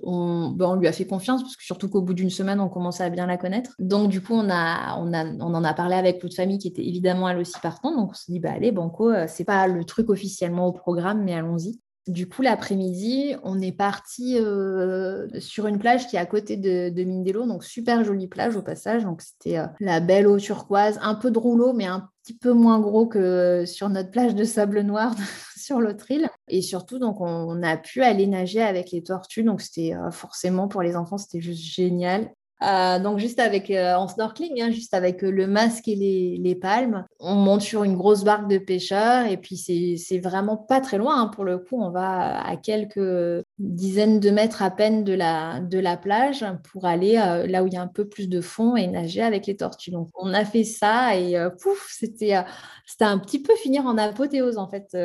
on, 0.04 0.50
ben, 0.50 0.66
on, 0.66 0.74
lui 0.76 0.86
a 0.86 0.92
fait 0.92 1.06
confiance 1.06 1.42
parce 1.42 1.56
que 1.56 1.64
surtout 1.64 1.88
qu'au 1.88 2.02
bout 2.02 2.14
d'une 2.14 2.30
semaine, 2.30 2.60
on 2.60 2.68
commençait 2.68 3.04
à 3.04 3.10
bien 3.10 3.26
la 3.26 3.36
connaître. 3.36 3.74
Donc 3.78 4.08
du 4.10 4.20
coup, 4.20 4.34
on 4.34 4.50
a, 4.50 4.96
on 4.98 5.12
a, 5.12 5.24
on 5.24 5.54
en 5.54 5.64
a 5.64 5.74
parlé 5.74 5.96
avec 5.96 6.22
l'autre 6.22 6.36
famille 6.36 6.58
qui 6.58 6.68
était 6.68 6.86
évidemment 6.86 7.28
elle 7.28 7.38
aussi 7.38 7.58
partante. 7.60 7.96
Donc 7.96 8.10
on 8.10 8.14
s'est 8.14 8.32
dit 8.32 8.40
bah 8.40 8.52
allez 8.52 8.72
banco, 8.72 9.10
c'est 9.26 9.44
pas 9.44 9.66
le 9.66 9.84
truc 9.84 10.10
officiellement 10.10 10.66
au 10.66 10.72
programme, 10.72 11.24
mais 11.24 11.34
allons-y. 11.34 11.80
Du 12.08 12.26
coup, 12.26 12.40
l'après-midi, 12.40 13.36
on 13.42 13.60
est 13.60 13.70
parti 13.70 14.38
euh, 14.38 15.28
sur 15.40 15.66
une 15.66 15.78
plage 15.78 16.08
qui 16.08 16.16
est 16.16 16.18
à 16.18 16.24
côté 16.24 16.56
de, 16.56 17.04
Mindelo, 17.04 17.46
donc 17.46 17.64
super 17.64 18.02
jolie 18.02 18.28
plage 18.28 18.56
au 18.56 18.62
passage. 18.62 19.04
Donc 19.04 19.20
c'était 19.20 19.58
euh, 19.58 19.66
la 19.78 20.00
belle 20.00 20.26
eau 20.26 20.38
turquoise, 20.38 20.98
un 21.02 21.14
peu 21.14 21.30
de 21.30 21.38
rouleau, 21.38 21.74
mais 21.74 21.84
un 21.84 22.08
petit 22.22 22.32
peu 22.32 22.54
moins 22.54 22.80
gros 22.80 23.06
que 23.06 23.64
sur 23.66 23.90
notre 23.90 24.10
plage 24.10 24.34
de 24.34 24.44
sable 24.44 24.80
noir 24.80 25.14
sur 25.54 25.82
l'autre 25.82 26.10
île. 26.10 26.30
Et 26.48 26.62
surtout, 26.62 26.98
donc 26.98 27.20
on, 27.20 27.62
a 27.62 27.76
pu 27.76 28.02
aller 28.02 28.26
nager 28.26 28.62
avec 28.62 28.90
les 28.90 29.02
tortues. 29.02 29.44
Donc 29.44 29.60
c'était 29.60 29.94
euh, 29.94 30.10
forcément 30.10 30.66
pour 30.66 30.80
les 30.80 30.96
enfants, 30.96 31.18
c'était 31.18 31.42
juste 31.42 31.62
génial. 31.62 32.30
Euh, 32.62 32.98
donc 32.98 33.18
juste 33.18 33.38
avec 33.38 33.70
euh, 33.70 33.94
en 33.94 34.08
snorkeling, 34.08 34.60
hein, 34.60 34.70
juste 34.70 34.92
avec 34.92 35.22
euh, 35.22 35.30
le 35.30 35.46
masque 35.46 35.86
et 35.86 35.94
les, 35.94 36.54
palmes, 36.56 37.04
on 37.20 37.34
monte 37.34 37.60
sur 37.60 37.84
une 37.84 37.96
grosse 37.96 38.24
barque 38.24 38.48
de 38.48 38.58
pêcheurs 38.58 39.26
et 39.26 39.36
puis 39.36 39.56
c'est 39.56 40.18
vraiment 40.18 40.56
pas 40.56 40.80
très 40.80 40.98
loin. 40.98 41.22
Hein, 41.22 41.26
pour 41.28 41.44
le 41.44 41.58
coup, 41.58 41.80
on 41.80 41.90
va 41.90 42.40
à 42.40 42.56
quelques 42.56 43.44
dizaines 43.58 44.18
de 44.18 44.30
mètres 44.30 44.62
à 44.62 44.70
peine 44.70 45.04
de 45.04 45.12
la, 45.12 45.60
de 45.60 45.78
la 45.78 45.96
plage 45.96 46.44
pour 46.72 46.84
aller 46.84 47.12
là 47.12 47.62
où 47.62 47.68
il 47.68 47.74
y 47.74 47.76
a 47.76 47.82
un 47.82 47.86
peu 47.86 48.08
plus 48.08 48.28
de 48.28 48.40
fond 48.40 48.74
et 48.74 48.88
nager 48.88 49.22
avec 49.22 49.46
les 49.46 49.56
tortues. 49.56 49.92
Donc 49.92 50.08
on 50.14 50.34
a 50.34 50.44
fait 50.44 50.64
ça 50.64 51.16
et 51.16 51.36
pouf, 51.62 51.88
c'était 51.90 52.42
c'était 52.86 53.04
un 53.04 53.18
petit 53.18 53.40
peu 53.40 53.54
finir 53.54 53.86
en 53.86 53.96
apothéose 53.98 54.58
en 54.58 54.68
fait. 54.68 54.96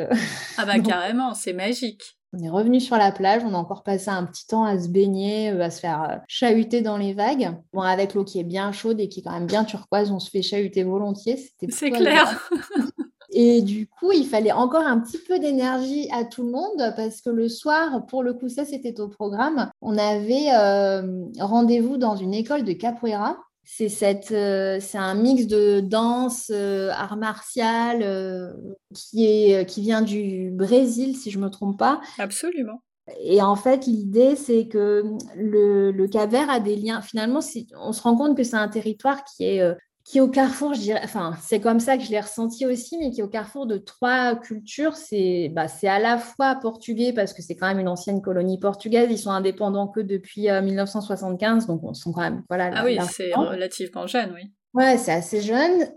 ah 0.58 0.66
bah 0.66 0.78
carrément, 0.84 1.34
c'est 1.34 1.52
magique. 1.52 2.18
On 2.36 2.42
est 2.42 2.48
revenu 2.48 2.80
sur 2.80 2.96
la 2.96 3.12
plage, 3.12 3.42
on 3.44 3.54
a 3.54 3.56
encore 3.56 3.84
passé 3.84 4.08
un 4.08 4.24
petit 4.24 4.46
temps 4.46 4.64
à 4.64 4.78
se 4.78 4.88
baigner, 4.88 5.50
euh, 5.50 5.62
à 5.62 5.70
se 5.70 5.80
faire 5.80 6.02
euh, 6.02 6.16
chahuter 6.26 6.82
dans 6.82 6.96
les 6.96 7.14
vagues. 7.14 7.56
Bon, 7.72 7.82
avec 7.82 8.14
l'eau 8.14 8.24
qui 8.24 8.40
est 8.40 8.44
bien 8.44 8.72
chaude 8.72 8.98
et 9.00 9.08
qui 9.08 9.20
est 9.20 9.22
quand 9.22 9.32
même 9.32 9.46
bien 9.46 9.64
turquoise, 9.64 10.10
on 10.10 10.18
se 10.18 10.30
fait 10.30 10.42
chahuter 10.42 10.82
volontiers. 10.82 11.38
C'est 11.68 11.90
clair. 11.90 12.50
Et 13.36 13.62
du 13.62 13.88
coup, 13.88 14.12
il 14.12 14.26
fallait 14.26 14.52
encore 14.52 14.86
un 14.86 15.00
petit 15.00 15.18
peu 15.18 15.40
d'énergie 15.40 16.08
à 16.12 16.24
tout 16.24 16.44
le 16.44 16.52
monde 16.52 16.94
parce 16.94 17.20
que 17.20 17.30
le 17.30 17.48
soir, 17.48 18.06
pour 18.06 18.22
le 18.22 18.32
coup, 18.32 18.48
ça 18.48 18.64
c'était 18.64 19.00
au 19.00 19.08
programme, 19.08 19.70
on 19.80 19.98
avait 19.98 20.52
euh, 20.54 21.24
rendez-vous 21.40 21.96
dans 21.96 22.14
une 22.14 22.32
école 22.32 22.62
de 22.62 22.72
capoeira 22.72 23.36
c'est 23.64 23.88
cette, 23.88 24.30
euh, 24.32 24.78
c'est 24.80 24.98
un 24.98 25.14
mix 25.14 25.46
de 25.46 25.80
danse, 25.80 26.50
euh, 26.52 26.90
art 26.92 27.16
martial 27.16 28.02
euh, 28.02 28.52
qui 28.94 29.26
est, 29.26 29.66
qui 29.66 29.80
vient 29.80 30.02
du 30.02 30.50
Brésil, 30.52 31.16
si 31.16 31.30
je 31.30 31.38
me 31.38 31.48
trompe 31.48 31.78
pas. 31.78 32.00
Absolument. 32.18 32.82
Et 33.20 33.42
en 33.42 33.56
fait, 33.56 33.86
l'idée, 33.86 34.36
c'est 34.36 34.66
que 34.66 35.04
le, 35.36 35.90
le 35.90 36.08
a 36.16 36.60
des 36.60 36.76
liens. 36.76 37.02
Finalement, 37.02 37.40
on 37.78 37.92
se 37.92 38.02
rend 38.02 38.16
compte 38.16 38.36
que 38.36 38.44
c'est 38.44 38.56
un 38.56 38.68
territoire 38.68 39.24
qui 39.24 39.44
est 39.44 39.62
qui 40.04 40.20
au 40.20 40.28
carrefour, 40.28 40.74
je 40.74 40.80
dirais, 40.80 41.00
enfin, 41.02 41.34
c'est 41.40 41.60
comme 41.60 41.80
ça 41.80 41.96
que 41.96 42.04
je 42.04 42.10
l'ai 42.10 42.20
ressenti 42.20 42.66
aussi, 42.66 42.98
mais 42.98 43.10
qui 43.10 43.20
est 43.20 43.22
au 43.22 43.28
carrefour 43.28 43.66
de 43.66 43.78
trois 43.78 44.36
cultures. 44.36 44.96
C'est 44.96 45.50
bah, 45.50 45.66
à 45.84 45.98
la 45.98 46.18
fois 46.18 46.56
portugais, 46.56 47.14
parce 47.14 47.32
que 47.32 47.40
c'est 47.40 47.56
quand 47.56 47.66
même 47.66 47.80
une 47.80 47.88
ancienne 47.88 48.20
colonie 48.20 48.60
portugaise. 48.60 49.08
Ils 49.10 49.18
sont 49.18 49.30
indépendants 49.30 49.88
que 49.88 50.00
depuis 50.00 50.48
1975, 50.50 51.64
euh, 51.64 51.66
donc 51.66 51.82
on 51.84 51.94
sont 51.94 52.12
quand 52.12 52.20
même. 52.20 52.42
Voilà, 52.50 52.70
ah 52.74 52.84
oui, 52.84 52.98
c'est 53.10 53.32
relativement 53.34 54.06
jeune, 54.06 54.32
oui. 54.34 54.52
Ouais, 54.74 54.98
c'est 54.98 55.12
assez 55.12 55.40
jeune. 55.40 55.88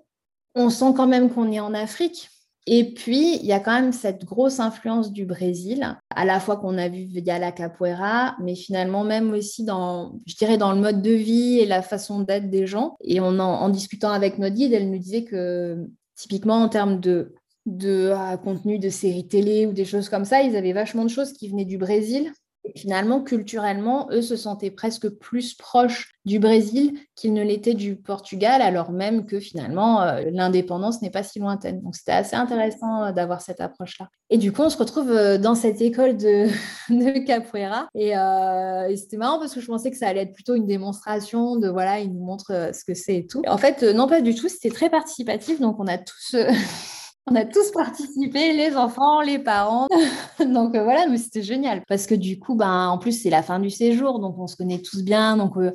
On 0.55 0.70
sent 0.70 0.93
quand 0.95 1.08
même 1.08 1.30
qu'on 1.30 1.51
est 1.51 1.60
en 1.60 1.74
Afrique. 1.74 2.30
Et 2.70 2.93
puis, 2.93 3.38
il 3.38 3.45
y 3.45 3.53
a 3.53 3.61
quand 3.61 3.74
même 3.74 3.93
cette 3.93 4.26
grosse 4.26 4.59
influence 4.59 5.13
du 5.13 5.26
Brésil, 5.26 5.97
à 6.13 6.26
la 6.26 6.41
fois 6.41 6.57
qu'on 6.57 6.78
a 6.78 6.89
vu 6.89 7.05
via 7.05 7.39
la 7.39 7.53
capoeira, 7.53 8.36
mais 8.41 8.55
finalement 8.55 9.05
même 9.05 9.32
aussi 9.32 9.63
dans, 9.63 10.20
je 10.26 10.36
dirais, 10.36 10.57
dans 10.57 10.74
le 10.74 10.82
mode 10.82 11.01
de 11.01 11.11
vie 11.11 11.59
et 11.59 11.65
la 11.65 11.82
façon 11.82 12.20
d'être 12.20 12.49
des 12.49 12.68
gens. 12.68 12.97
Et 13.01 13.22
en, 13.22 13.70
discutant 13.70 14.11
avec 14.11 14.38
notre 14.38 14.55
guide, 14.55 14.74
elle 14.74 14.91
nous 14.91 14.97
disait 14.97 15.24
que 15.24 15.88
typiquement 16.15 16.55
en 16.55 16.68
termes 16.68 16.99
de, 16.99 17.34
de 17.65 18.11
ah, 18.13 18.36
contenu 18.36 18.80
de 18.80 18.89
séries 18.89 19.28
télé 19.28 19.65
ou 19.65 19.72
des 19.72 19.86
choses 19.86 20.09
comme 20.09 20.26
ça, 20.26 20.41
ils 20.41 20.57
avaient 20.57 20.74
vachement 20.74 21.05
de 21.05 21.09
choses 21.09 21.32
qui 21.32 21.47
venaient 21.47 21.63
du 21.63 21.78
Brésil 21.78 22.34
finalement, 22.76 23.22
culturellement, 23.22 24.07
eux 24.11 24.22
se 24.22 24.36
sentaient 24.36 24.72
presque 24.72 25.09
plus 25.09 25.53
proches 25.53 26.13
du 26.26 26.39
Brésil 26.39 26.97
qu'ils 27.15 27.34
ne 27.34 27.43
l'étaient 27.43 27.74
du 27.74 27.95
Portugal, 27.95 28.61
alors 28.61 28.91
même 28.91 29.26
que 29.26 29.39
finalement, 29.39 30.01
euh, 30.01 30.24
l'indépendance 30.32 31.01
n'est 31.01 31.09
pas 31.09 31.24
si 31.24 31.39
lointaine. 31.39 31.82
Donc, 31.82 31.95
c'était 31.95 32.11
assez 32.11 32.36
intéressant 32.36 33.03
euh, 33.03 33.11
d'avoir 33.11 33.41
cette 33.41 33.61
approche-là. 33.61 34.09
Et 34.30 34.38
du 34.38 34.51
coup, 34.51 34.61
on 34.61 34.70
se 34.70 34.78
retrouve 34.78 35.11
euh, 35.11 35.38
dans 35.38 35.55
cette 35.55 35.82
école 35.82 36.18
de, 36.18 36.47
capoeira. 37.26 37.88
Et, 37.95 38.13
c'était 38.97 39.18
marrant 39.18 39.39
parce 39.39 39.53
que 39.53 39.61
je 39.61 39.68
pensais 39.68 39.91
que 39.91 39.97
ça 39.97 40.07
allait 40.07 40.24
être 40.24 40.34
plutôt 40.34 40.55
une 40.55 40.65
démonstration 40.65 41.55
de, 41.55 41.70
voilà, 41.70 41.99
ils 41.99 42.13
nous 42.13 42.26
montrent 42.26 42.72
ce 42.74 42.84
que 42.84 42.93
c'est 42.93 43.15
et 43.15 43.28
tout. 43.28 43.41
En 43.47 43.57
fait, 43.57 43.84
non, 43.84 44.07
pas 44.07 44.22
du 44.22 44.36
tout. 44.36 44.49
C'était 44.49 44.70
très 44.70 44.89
participatif. 44.89 45.59
Donc, 45.59 45.80
on 45.80 45.88
a 45.88 45.97
tous... 45.97 46.36
On 47.30 47.36
a 47.36 47.43
tous 47.43 47.71
participé, 47.71 48.53
les 48.53 48.78
enfants, 48.78 49.19
les 49.19 49.38
parents. 49.38 49.88
donc 50.39 50.75
euh, 50.75 50.84
voilà, 50.84 51.07
mais 51.07 51.17
c'était 51.17 51.41
génial. 51.41 51.84
Parce 51.86 52.07
que 52.07 52.15
du 52.15 52.39
coup, 52.39 52.55
ben, 52.55 52.88
en 52.88 52.97
plus, 52.97 53.21
c'est 53.21 53.30
la 53.30 53.43
fin 53.43 53.59
du 53.59 53.69
séjour, 53.69 54.19
donc 54.19 54.39
on 54.39 54.47
se 54.47 54.55
connaît 54.55 54.82
tous 54.82 55.03
bien. 55.03 55.36
Donc 55.36 55.57
euh, 55.57 55.73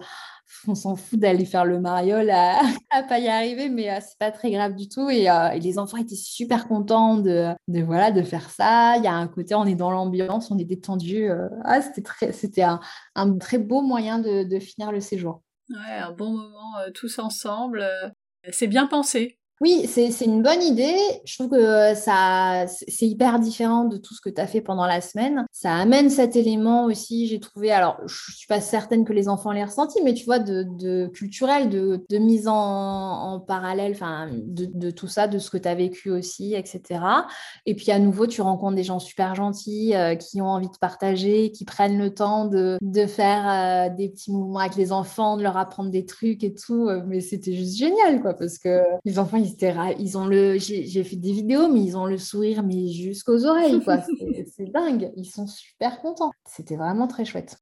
on 0.67 0.75
s'en 0.75 0.97
fout 0.97 1.21
d'aller 1.21 1.45
faire 1.45 1.67
le 1.67 1.79
mariole 1.79 2.31
à, 2.31 2.59
à 2.91 3.03
pas 3.03 3.19
y 3.19 3.29
arriver, 3.29 3.69
mais 3.69 3.91
euh, 3.91 3.99
c'est 4.01 4.19
pas 4.19 4.31
très 4.31 4.51
grave 4.51 4.75
du 4.75 4.89
tout. 4.89 5.11
Et, 5.11 5.29
les 5.61 5.79
enfants 5.79 5.99
étaient 5.99 6.15
super 6.15 6.69
contents 6.69 7.19
de, 7.19 7.55
voilà, 7.69 8.13
de 8.13 8.23
faire 8.23 8.49
ça. 8.49 8.97
Il 8.97 9.05
y 9.05 9.09
a 9.09 9.13
un 9.13 9.29
côté, 9.29 9.55
on 9.55 9.67
est 9.67 9.75
dans 9.75 9.91
l'ambiance, 9.91 10.51
on 10.51 10.57
est 10.57 10.65
détendu. 10.65 11.29
ah, 11.65 11.83
c'était 11.83 12.33
c'était 12.33 12.63
un, 12.63 12.81
très 13.39 13.59
beau 13.59 13.83
moyen 13.83 14.19
de, 14.19 14.45
de, 14.45 14.59
finir 14.59 14.91
le 14.91 15.01
séjour. 15.01 15.43
Ouais, 15.69 15.99
un 15.99 16.13
bon 16.13 16.31
moment 16.31 16.77
tous 16.95 17.19
ensemble. 17.19 17.85
c'est 18.51 18.69
bien 18.69 18.87
pensé. 18.87 19.39
Oui, 19.63 19.87
c'est 19.87 20.09
une 20.25 20.43
bonne 20.43 20.61
idée. 20.61 20.97
Je 21.25 21.37
trouve 21.37 21.51
que 21.51 21.95
ça, 21.95 22.65
c'est 22.67 23.07
hyper 23.07 23.39
différent 23.39 23.85
de 23.85 23.97
tout 23.97 24.13
ce 24.13 24.21
que 24.21 24.29
tu 24.29 24.41
as 24.41 24.49
fait 24.49 24.61
pendant 24.61 24.87
la 24.87 25.01
semaine. 25.01 25.47
Ça 25.53 25.77
amène 25.77 26.11
cet 26.11 26.35
élément 26.35 26.87
aussi, 26.87 27.29
j'ai 27.29 27.39
trouvé. 27.39 27.71
Alors, 27.71 28.01
je 28.05 28.33
suis 28.33 28.49
pas 28.49 28.61
certaine 28.61 29.05
que 29.05 29.13
les 29.13 29.29
enfants 29.29 29.53
l'aient 29.53 29.63
ressenti, 29.63 30.01
mais 30.03 30.15
tu 30.15 30.25
vois, 30.25 30.41
de, 30.41 31.07
culturel, 31.15 31.69
de, 31.69 32.19
mise 32.19 32.49
en, 32.49 33.39
parallèle, 33.47 33.93
enfin, 33.93 34.31
de, 34.33 34.91
tout 34.91 35.07
ça, 35.07 35.29
de 35.29 35.39
ce 35.39 35.49
que 35.49 35.59
tu 35.59 35.69
as 35.69 35.77
vécu 35.77 36.11
aussi, 36.11 36.55
etc. 36.55 37.01
Et 37.65 37.77
puis, 37.77 37.93
à 37.93 38.01
nouveau, 38.01 38.27
tu 38.27 38.43
rencontres 38.43 38.75
des 38.75 38.83
gens 38.83 38.99
super 38.99 39.37
gentils 39.37 39.95
euh, 39.95 40.17
qui 40.17 40.43
ont 40.43 40.49
envie 40.49 40.71
de 40.71 40.79
partager, 40.81 41.53
qui 41.53 41.65
prennent 41.65 41.99
le 41.99 42.13
temps 42.13 42.47
de, 42.47 42.79
faire 43.07 43.49
euh, 43.49 43.95
des 43.95 44.09
petits 44.09 44.33
mouvements 44.33 44.59
avec 44.59 44.75
les 44.75 44.91
enfants, 44.91 45.37
de 45.37 45.45
leur 45.45 45.57
apprendre 45.57 45.91
des 45.91 46.05
trucs 46.05 46.43
et 46.43 46.53
tout. 46.53 46.91
Mais 47.07 47.21
c'était 47.21 47.53
juste 47.53 47.77
génial, 47.77 48.21
quoi, 48.21 48.35
parce 48.35 48.59
que 48.59 48.83
les 49.05 49.21
enfants, 49.21 49.37
ils 49.37 49.52
ils 49.99 50.19
ont 50.19 50.27
le, 50.27 50.59
j'ai 50.59 51.05
fait 51.05 51.17
des 51.17 51.33
vidéos, 51.33 51.69
mais 51.69 51.81
ils 51.81 51.97
ont 51.97 52.07
le 52.07 52.19
sourire, 52.19 52.63
mais 52.63 52.89
jusqu'aux 52.89 53.45
oreilles, 53.45 53.83
quoi. 53.83 53.99
C'est 54.57 54.71
dingue. 54.73 55.13
Ils 55.17 55.25
sont 55.25 55.47
super 55.47 56.01
contents. 56.01 56.31
C'était 56.47 56.77
vraiment 56.77 57.09
très 57.09 57.25
chouette. 57.25 57.57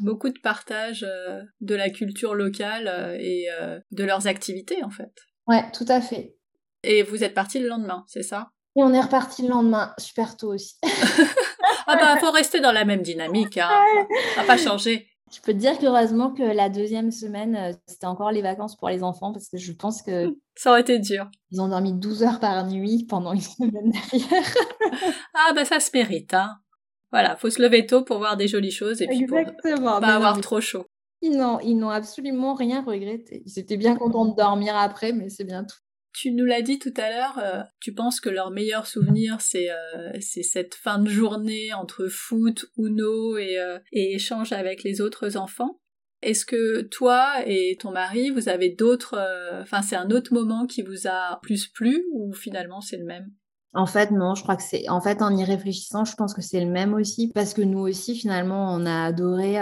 Beaucoup 0.00 0.30
de 0.30 0.38
partage 0.42 1.04
euh, 1.06 1.42
de 1.60 1.74
la 1.74 1.90
culture 1.90 2.34
locale 2.34 2.88
euh, 2.88 3.16
et 3.20 3.46
euh, 3.50 3.78
de 3.90 4.04
leurs 4.04 4.26
activités, 4.26 4.82
en 4.82 4.90
fait. 4.90 5.12
Ouais, 5.46 5.64
tout 5.72 5.84
à 5.88 6.00
fait. 6.00 6.36
Et 6.82 7.02
vous 7.02 7.22
êtes 7.24 7.34
parti 7.34 7.58
le 7.58 7.68
lendemain, 7.68 8.04
c'est 8.08 8.22
ça? 8.22 8.48
Et 8.76 8.82
on 8.82 8.92
est 8.94 9.00
reparti 9.00 9.42
le 9.42 9.48
lendemain, 9.48 9.92
super 9.98 10.36
tôt 10.36 10.54
aussi. 10.54 10.76
ah 11.86 11.96
bah, 11.96 12.16
faut 12.18 12.30
rester 12.30 12.60
dans 12.60 12.72
la 12.72 12.84
même 12.84 13.02
dynamique, 13.02 13.58
hein. 13.58 13.68
Ça 14.34 14.40
n'a 14.40 14.46
pas 14.46 14.56
changé. 14.56 15.11
Je 15.34 15.40
peux 15.40 15.52
te 15.52 15.58
dire 15.58 15.78
qu'heureusement 15.78 16.30
que 16.30 16.42
la 16.42 16.68
deuxième 16.68 17.10
semaine, 17.10 17.56
euh, 17.56 17.72
c'était 17.86 18.06
encore 18.06 18.30
les 18.32 18.42
vacances 18.42 18.76
pour 18.76 18.88
les 18.90 19.02
enfants 19.02 19.32
parce 19.32 19.48
que 19.48 19.56
je 19.56 19.72
pense 19.72 20.02
que. 20.02 20.36
Ça 20.56 20.70
aurait 20.70 20.82
été 20.82 20.98
dur. 20.98 21.30
Ils 21.50 21.60
ont 21.62 21.68
dormi 21.68 21.94
12 21.94 22.22
heures 22.22 22.40
par 22.40 22.66
nuit 22.66 23.06
pendant 23.08 23.32
une 23.32 23.40
semaine 23.40 23.90
derrière. 23.90 24.54
ah, 25.34 25.52
bah 25.54 25.64
ça 25.64 25.80
se 25.80 25.90
mérite, 25.94 26.34
hein. 26.34 26.58
Voilà, 27.10 27.36
faut 27.36 27.48
se 27.48 27.62
lever 27.62 27.86
tôt 27.86 28.02
pour 28.02 28.18
voir 28.18 28.36
des 28.36 28.48
jolies 28.48 28.70
choses 28.70 29.00
et 29.00 29.06
puis 29.06 29.22
Exactement. 29.22 29.92
pour 29.92 30.00
pas 30.00 30.14
avoir 30.14 30.38
trop 30.42 30.60
chaud. 30.60 30.84
Ils 31.22 31.38
n'ont 31.38 31.90
absolument 31.90 32.52
rien 32.52 32.82
regretté. 32.82 33.42
Ils 33.46 33.58
étaient 33.58 33.76
bien 33.78 33.96
contents 33.96 34.26
de 34.26 34.34
dormir 34.34 34.76
après, 34.76 35.12
mais 35.12 35.30
c'est 35.30 35.44
bien 35.44 35.64
tout. 35.64 35.76
Tu 36.14 36.30
nous 36.32 36.44
l'as 36.44 36.60
dit 36.60 36.78
tout 36.78 36.92
à 36.98 37.08
l'heure, 37.08 37.38
euh, 37.42 37.62
tu 37.80 37.94
penses 37.94 38.20
que 38.20 38.28
leur 38.28 38.50
meilleur 38.50 38.86
souvenir, 38.86 39.40
c'est 39.40 39.70
euh, 39.70 40.12
cette 40.20 40.74
fin 40.74 40.98
de 40.98 41.08
journée 41.08 41.72
entre 41.72 42.06
foot, 42.08 42.66
Uno 42.76 43.38
et, 43.38 43.58
euh, 43.58 43.78
et 43.92 44.14
échange 44.14 44.52
avec 44.52 44.82
les 44.82 45.00
autres 45.00 45.38
enfants. 45.38 45.80
Est-ce 46.20 46.44
que 46.44 46.82
toi 46.82 47.36
et 47.46 47.78
ton 47.80 47.90
mari, 47.92 48.30
vous 48.30 48.48
avez 48.48 48.68
d'autres... 48.68 49.18
Enfin, 49.60 49.82
c'est 49.82 49.96
un 49.96 50.10
autre 50.10 50.32
moment 50.32 50.66
qui 50.66 50.82
vous 50.82 51.08
a 51.08 51.40
plus 51.42 51.66
plu 51.66 52.04
ou 52.12 52.32
finalement 52.32 52.80
c'est 52.80 52.98
le 52.98 53.06
même? 53.06 53.32
En 53.74 53.86
fait, 53.86 54.10
non, 54.10 54.34
je 54.34 54.42
crois 54.42 54.54
que 54.54 54.62
c'est. 54.62 54.88
En 54.88 55.00
fait, 55.00 55.22
en 55.22 55.34
y 55.34 55.42
réfléchissant, 55.42 56.04
je 56.04 56.14
pense 56.14 56.34
que 56.34 56.42
c'est 56.42 56.60
le 56.60 56.70
même 56.70 56.92
aussi, 56.94 57.32
parce 57.34 57.54
que 57.54 57.62
nous 57.62 57.80
aussi, 57.80 58.14
finalement, 58.14 58.72
on 58.72 58.84
a 58.84 59.06
adoré 59.06 59.54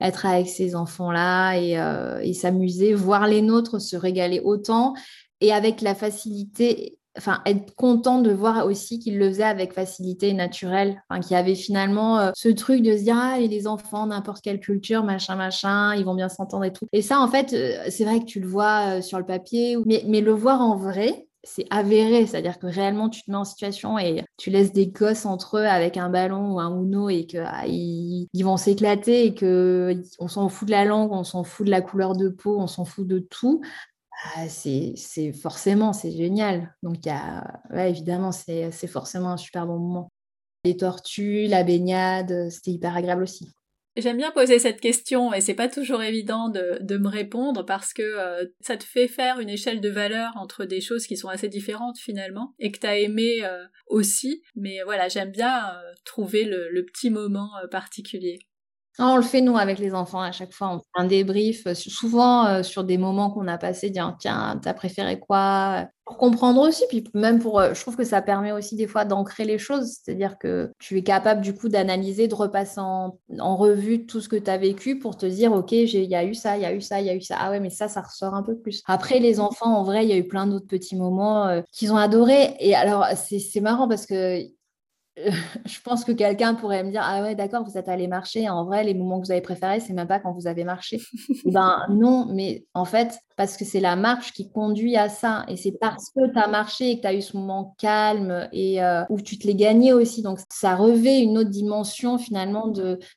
être 0.00 0.26
avec 0.26 0.46
ces 0.46 0.76
enfants-là 0.76 1.54
et, 1.56 2.28
et 2.28 2.34
s'amuser, 2.34 2.92
voir 2.92 3.26
les 3.26 3.42
nôtres 3.42 3.80
se 3.80 3.96
régaler 3.96 4.40
autant 4.44 4.94
et 5.40 5.52
avec 5.52 5.80
la 5.80 5.94
facilité, 5.94 6.98
enfin 7.16 7.40
être 7.46 7.74
content 7.74 8.20
de 8.20 8.32
voir 8.32 8.66
aussi 8.66 8.98
qu'il 8.98 9.18
le 9.18 9.28
faisait 9.28 9.42
avec 9.42 9.72
facilité 9.72 10.28
et 10.28 10.34
naturel, 10.34 11.02
enfin, 11.08 11.20
qu'il 11.20 11.32
y 11.32 11.38
avait 11.38 11.54
finalement 11.54 12.18
euh, 12.18 12.30
ce 12.34 12.48
truc 12.48 12.82
de 12.82 12.96
se 12.96 13.02
dire 13.02 13.16
ah 13.18 13.38
les 13.38 13.66
enfants 13.66 14.06
n'importe 14.06 14.42
quelle 14.42 14.60
culture 14.60 15.04
machin 15.04 15.36
machin, 15.36 15.94
ils 15.94 16.04
vont 16.04 16.14
bien 16.14 16.28
s'entendre 16.28 16.64
et 16.64 16.72
tout. 16.72 16.86
Et 16.92 17.02
ça 17.02 17.20
en 17.20 17.28
fait 17.28 17.52
euh, 17.52 17.84
c'est 17.90 18.04
vrai 18.04 18.20
que 18.20 18.24
tu 18.26 18.40
le 18.40 18.48
vois 18.48 18.98
euh, 18.98 19.02
sur 19.02 19.18
le 19.18 19.26
papier, 19.26 19.76
mais, 19.86 20.02
mais 20.06 20.20
le 20.20 20.32
voir 20.32 20.60
en 20.60 20.76
vrai, 20.76 21.26
c'est 21.46 21.66
avéré, 21.70 22.26
c'est-à-dire 22.26 22.58
que 22.58 22.66
réellement 22.66 23.08
tu 23.08 23.22
te 23.22 23.30
mets 23.30 23.36
en 23.36 23.44
situation 23.44 23.98
et 23.98 24.24
tu 24.36 24.50
laisses 24.50 24.72
des 24.72 24.88
gosses 24.88 25.26
entre 25.26 25.58
eux 25.58 25.64
avec 25.64 25.96
un 25.96 26.10
ballon 26.10 26.54
ou 26.54 26.60
un 26.60 26.70
Uno 26.82 27.08
et 27.08 27.24
qu'ils 27.24 27.44
ah, 27.46 27.66
ils 27.66 28.42
vont 28.42 28.56
s'éclater 28.56 29.26
et 29.26 29.34
que 29.34 30.02
on 30.18 30.28
s'en 30.28 30.48
fout 30.48 30.66
de 30.66 30.72
la 30.72 30.84
langue, 30.84 31.12
on 31.12 31.24
s'en 31.24 31.44
fout 31.44 31.64
de 31.64 31.70
la 31.70 31.80
couleur 31.80 32.16
de 32.16 32.28
peau, 32.28 32.58
on 32.58 32.66
s'en 32.66 32.84
fout 32.84 33.06
de 33.06 33.20
tout. 33.20 33.62
Ah, 34.24 34.48
c'est 34.48 35.32
forcément, 35.32 35.92
c'est 35.92 36.12
génial. 36.12 36.74
Donc, 36.82 36.96
évidemment, 37.74 38.32
c'est 38.32 38.86
forcément 38.86 39.30
un 39.30 39.36
super 39.36 39.66
bon 39.66 39.78
moment. 39.78 40.08
Les 40.64 40.76
tortues, 40.76 41.46
la 41.46 41.62
baignade, 41.62 42.50
c'était 42.50 42.72
hyper 42.72 42.96
agréable 42.96 43.22
aussi. 43.22 43.52
J'aime 43.96 44.18
bien 44.18 44.30
poser 44.30 44.58
cette 44.58 44.80
question 44.80 45.32
et 45.32 45.40
c'est 45.40 45.54
pas 45.54 45.68
toujours 45.68 46.02
évident 46.02 46.50
de, 46.50 46.96
me 46.98 47.08
répondre 47.08 47.64
parce 47.64 47.94
que 47.94 48.02
euh, 48.02 48.44
ça 48.60 48.76
te 48.76 48.84
fait 48.84 49.08
faire 49.08 49.40
une 49.40 49.48
échelle 49.48 49.80
de 49.80 49.88
valeur 49.88 50.32
entre 50.36 50.66
des 50.66 50.82
choses 50.82 51.06
qui 51.06 51.16
sont 51.16 51.28
assez 51.28 51.48
différentes 51.48 51.98
finalement 51.98 52.54
et 52.58 52.70
que 52.70 52.78
tu 52.78 52.86
as 52.86 52.98
aimé 52.98 53.38
euh, 53.44 53.64
aussi. 53.86 54.42
Mais 54.54 54.80
voilà, 54.84 55.08
j'aime 55.08 55.30
bien 55.30 55.70
euh, 55.70 55.92
trouver 56.04 56.44
le, 56.44 56.68
le, 56.70 56.84
petit 56.84 57.08
moment 57.08 57.52
particulier. 57.70 58.38
On 58.98 59.16
le 59.16 59.22
fait 59.22 59.42
nous 59.42 59.58
avec 59.58 59.78
les 59.78 59.94
enfants 59.94 60.22
à 60.22 60.32
chaque 60.32 60.52
fois. 60.52 60.68
On 60.68 60.78
fait 60.78 60.84
un 60.94 61.04
débrief, 61.04 61.66
euh, 61.66 61.74
souvent 61.74 62.46
euh, 62.46 62.62
sur 62.62 62.84
des 62.84 62.96
moments 62.96 63.30
qu'on 63.30 63.46
a 63.46 63.58
passés, 63.58 63.90
dire 63.90 64.16
tiens, 64.18 64.58
t'as 64.62 64.72
préféré 64.72 65.20
quoi 65.20 65.86
Pour 66.06 66.16
comprendre 66.16 66.62
aussi, 66.62 66.84
puis 66.88 67.04
même 67.12 67.38
pour, 67.38 67.60
euh, 67.60 67.74
je 67.74 67.80
trouve 67.82 67.96
que 67.96 68.04
ça 68.04 68.22
permet 68.22 68.52
aussi 68.52 68.74
des 68.74 68.86
fois 68.86 69.04
d'ancrer 69.04 69.44
les 69.44 69.58
choses, 69.58 69.98
c'est-à-dire 70.02 70.38
que 70.38 70.72
tu 70.78 70.96
es 70.96 71.02
capable 71.02 71.42
du 71.42 71.54
coup 71.54 71.68
d'analyser, 71.68 72.26
de 72.26 72.34
repasser 72.34 72.80
en, 72.80 73.18
revue 73.56 74.06
tout 74.06 74.20
ce 74.20 74.28
que 74.28 74.36
tu 74.36 74.50
as 74.50 74.58
vécu 74.58 74.98
pour 74.98 75.16
te 75.16 75.26
dire 75.26 75.52
ok, 75.52 75.72
il 75.72 76.04
y 76.04 76.14
a 76.14 76.24
eu 76.24 76.34
ça, 76.34 76.56
il 76.56 76.62
y 76.62 76.66
a 76.66 76.74
eu 76.74 76.80
ça, 76.80 77.00
il 77.00 77.06
y 77.06 77.10
a 77.10 77.14
eu 77.14 77.20
ça. 77.20 77.36
Ah 77.38 77.50
ouais, 77.50 77.60
mais 77.60 77.70
ça, 77.70 77.88
ça 77.88 78.00
ressort 78.00 78.34
un 78.34 78.42
peu 78.42 78.56
plus. 78.56 78.82
Après, 78.86 79.18
les 79.18 79.40
enfants, 79.40 79.76
en 79.76 79.82
vrai, 79.82 80.04
il 80.04 80.08
y 80.08 80.12
a 80.12 80.16
eu 80.16 80.26
plein 80.26 80.46
d'autres 80.46 80.66
petits 80.66 80.96
moments 80.96 81.62
qu'ils 81.72 81.92
ont 81.92 81.96
adorés. 81.96 82.54
Et 82.60 82.74
alors, 82.74 83.06
c'est 83.14 83.60
marrant 83.60 83.88
parce 83.88 84.06
que 84.06 84.42
je 85.66 85.80
pense 85.82 86.04
que 86.04 86.12
quelqu'un 86.12 86.54
pourrait 86.54 86.84
me 86.84 86.90
dire 86.90 87.02
Ah 87.02 87.22
ouais, 87.22 87.34
d'accord, 87.34 87.64
vous 87.64 87.78
êtes 87.78 87.88
allé 87.88 88.06
marcher. 88.06 88.48
En 88.50 88.64
vrai, 88.64 88.84
les 88.84 88.92
moments 88.92 89.20
que 89.20 89.26
vous 89.26 89.32
avez 89.32 89.40
préférés, 89.40 89.80
c'est 89.80 89.94
même 89.94 90.06
pas 90.06 90.18
quand 90.18 90.32
vous 90.32 90.46
avez 90.46 90.64
marché. 90.64 91.00
ben 91.46 91.86
non, 91.88 92.26
mais 92.30 92.66
en 92.74 92.84
fait, 92.84 93.18
parce 93.36 93.56
que 93.56 93.64
c'est 93.64 93.80
la 93.80 93.96
marche 93.96 94.32
qui 94.32 94.50
conduit 94.50 94.96
à 94.96 95.08
ça. 95.08 95.44
Et 95.48 95.56
c'est 95.56 95.72
parce 95.72 96.10
que 96.10 96.30
tu 96.30 96.38
as 96.38 96.48
marché 96.48 96.90
et 96.90 96.96
que 96.96 97.02
tu 97.02 97.06
as 97.06 97.14
eu 97.14 97.22
ce 97.22 97.36
moment 97.36 97.74
calme 97.78 98.48
et 98.52 98.82
euh, 98.82 99.04
où 99.08 99.20
tu 99.20 99.38
te 99.38 99.46
l'es 99.46 99.54
gagné 99.54 99.92
aussi. 99.92 100.22
Donc, 100.22 100.38
ça 100.50 100.76
revêt 100.76 101.20
une 101.20 101.38
autre 101.38 101.50
dimension 101.50 102.18
finalement 102.18 102.72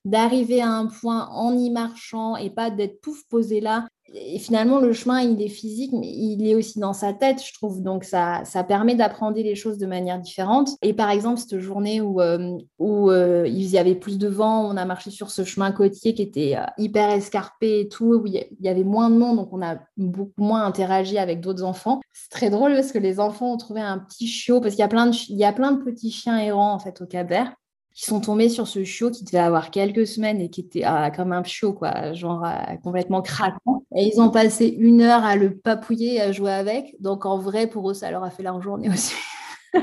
d'arriver 0.05 0.61
à 0.61 0.69
un 0.69 0.87
point 0.87 1.27
en 1.31 1.57
y 1.57 1.69
marchant 1.69 2.37
et 2.37 2.49
pas 2.49 2.69
d'être 2.69 3.01
pouf 3.01 3.23
posé 3.29 3.59
là 3.59 3.85
et 4.13 4.39
finalement, 4.39 4.79
le 4.79 4.93
chemin, 4.93 5.21
il 5.21 5.41
est 5.41 5.49
physique, 5.49 5.91
mais 5.93 6.07
il 6.07 6.47
est 6.47 6.55
aussi 6.55 6.79
dans 6.79 6.93
sa 6.93 7.13
tête, 7.13 7.41
je 7.43 7.53
trouve. 7.53 7.81
Donc, 7.81 8.03
ça, 8.03 8.41
ça 8.45 8.63
permet 8.63 8.95
d'apprendre 8.95 9.37
les 9.37 9.55
choses 9.55 9.77
de 9.77 9.85
manière 9.85 10.19
différente. 10.19 10.69
Et 10.81 10.93
par 10.93 11.09
exemple, 11.09 11.39
cette 11.39 11.59
journée 11.59 12.01
où, 12.01 12.21
euh, 12.21 12.57
où 12.77 13.09
euh, 13.09 13.47
il 13.47 13.67
y 13.67 13.77
avait 13.77 13.95
plus 13.95 14.17
de 14.17 14.27
vent, 14.27 14.65
on 14.65 14.77
a 14.77 14.85
marché 14.85 15.11
sur 15.11 15.29
ce 15.29 15.43
chemin 15.43 15.71
côtier 15.71 16.13
qui 16.13 16.21
était 16.21 16.55
euh, 16.57 16.65
hyper 16.77 17.09
escarpé 17.09 17.81
et 17.81 17.89
tout, 17.89 18.15
où 18.15 18.27
il 18.27 18.45
y 18.59 18.69
avait 18.69 18.83
moins 18.83 19.09
de 19.09 19.15
monde, 19.15 19.37
donc 19.37 19.49
on 19.51 19.61
a 19.61 19.77
beaucoup 19.97 20.43
moins 20.43 20.65
interagi 20.65 21.17
avec 21.17 21.41
d'autres 21.41 21.63
enfants. 21.63 21.99
C'est 22.13 22.31
très 22.31 22.49
drôle 22.49 22.73
parce 22.73 22.91
que 22.91 22.99
les 22.99 23.19
enfants 23.19 23.53
ont 23.53 23.57
trouvé 23.57 23.81
un 23.81 23.99
petit 23.99 24.27
chiot, 24.27 24.61
parce 24.61 24.75
qu'il 24.75 24.81
y, 24.81 24.85
a 24.85 24.89
plein 24.89 25.07
de, 25.07 25.15
y 25.29 25.43
a 25.43 25.53
plein 25.53 25.71
de 25.71 25.83
petits 25.83 26.11
chiens 26.11 26.37
errants, 26.39 26.73
en 26.73 26.79
fait, 26.79 27.01
au 27.01 27.05
Cap 27.05 27.29
qui 27.99 28.05
sont 28.05 28.21
tombés 28.21 28.47
sur 28.47 28.65
ce 28.65 28.85
chiot 28.85 29.11
qui 29.11 29.25
devait 29.25 29.39
avoir 29.39 29.71
quelques 29.71 30.07
semaines 30.07 30.39
et 30.39 30.49
qui 30.49 30.61
était 30.61 30.83
ah, 30.85 31.11
comme 31.11 31.33
un 31.33 31.43
chiot, 31.43 31.73
quoi, 31.73 32.13
genre 32.13 32.45
euh, 32.45 32.77
complètement 32.81 33.21
craquant. 33.21 33.83
Et 33.93 34.09
ils 34.13 34.21
ont 34.21 34.29
passé 34.29 34.67
une 34.67 35.01
heure 35.01 35.25
à 35.25 35.35
le 35.35 35.57
papouiller, 35.57 36.21
à 36.21 36.31
jouer 36.31 36.53
avec. 36.53 36.95
Donc 37.01 37.25
en 37.25 37.37
vrai, 37.37 37.67
pour 37.67 37.91
eux, 37.91 37.93
ça 37.93 38.09
leur 38.09 38.23
a 38.23 38.29
fait 38.29 38.41
leur 38.41 38.61
journée 38.61 38.89
aussi. 38.89 39.15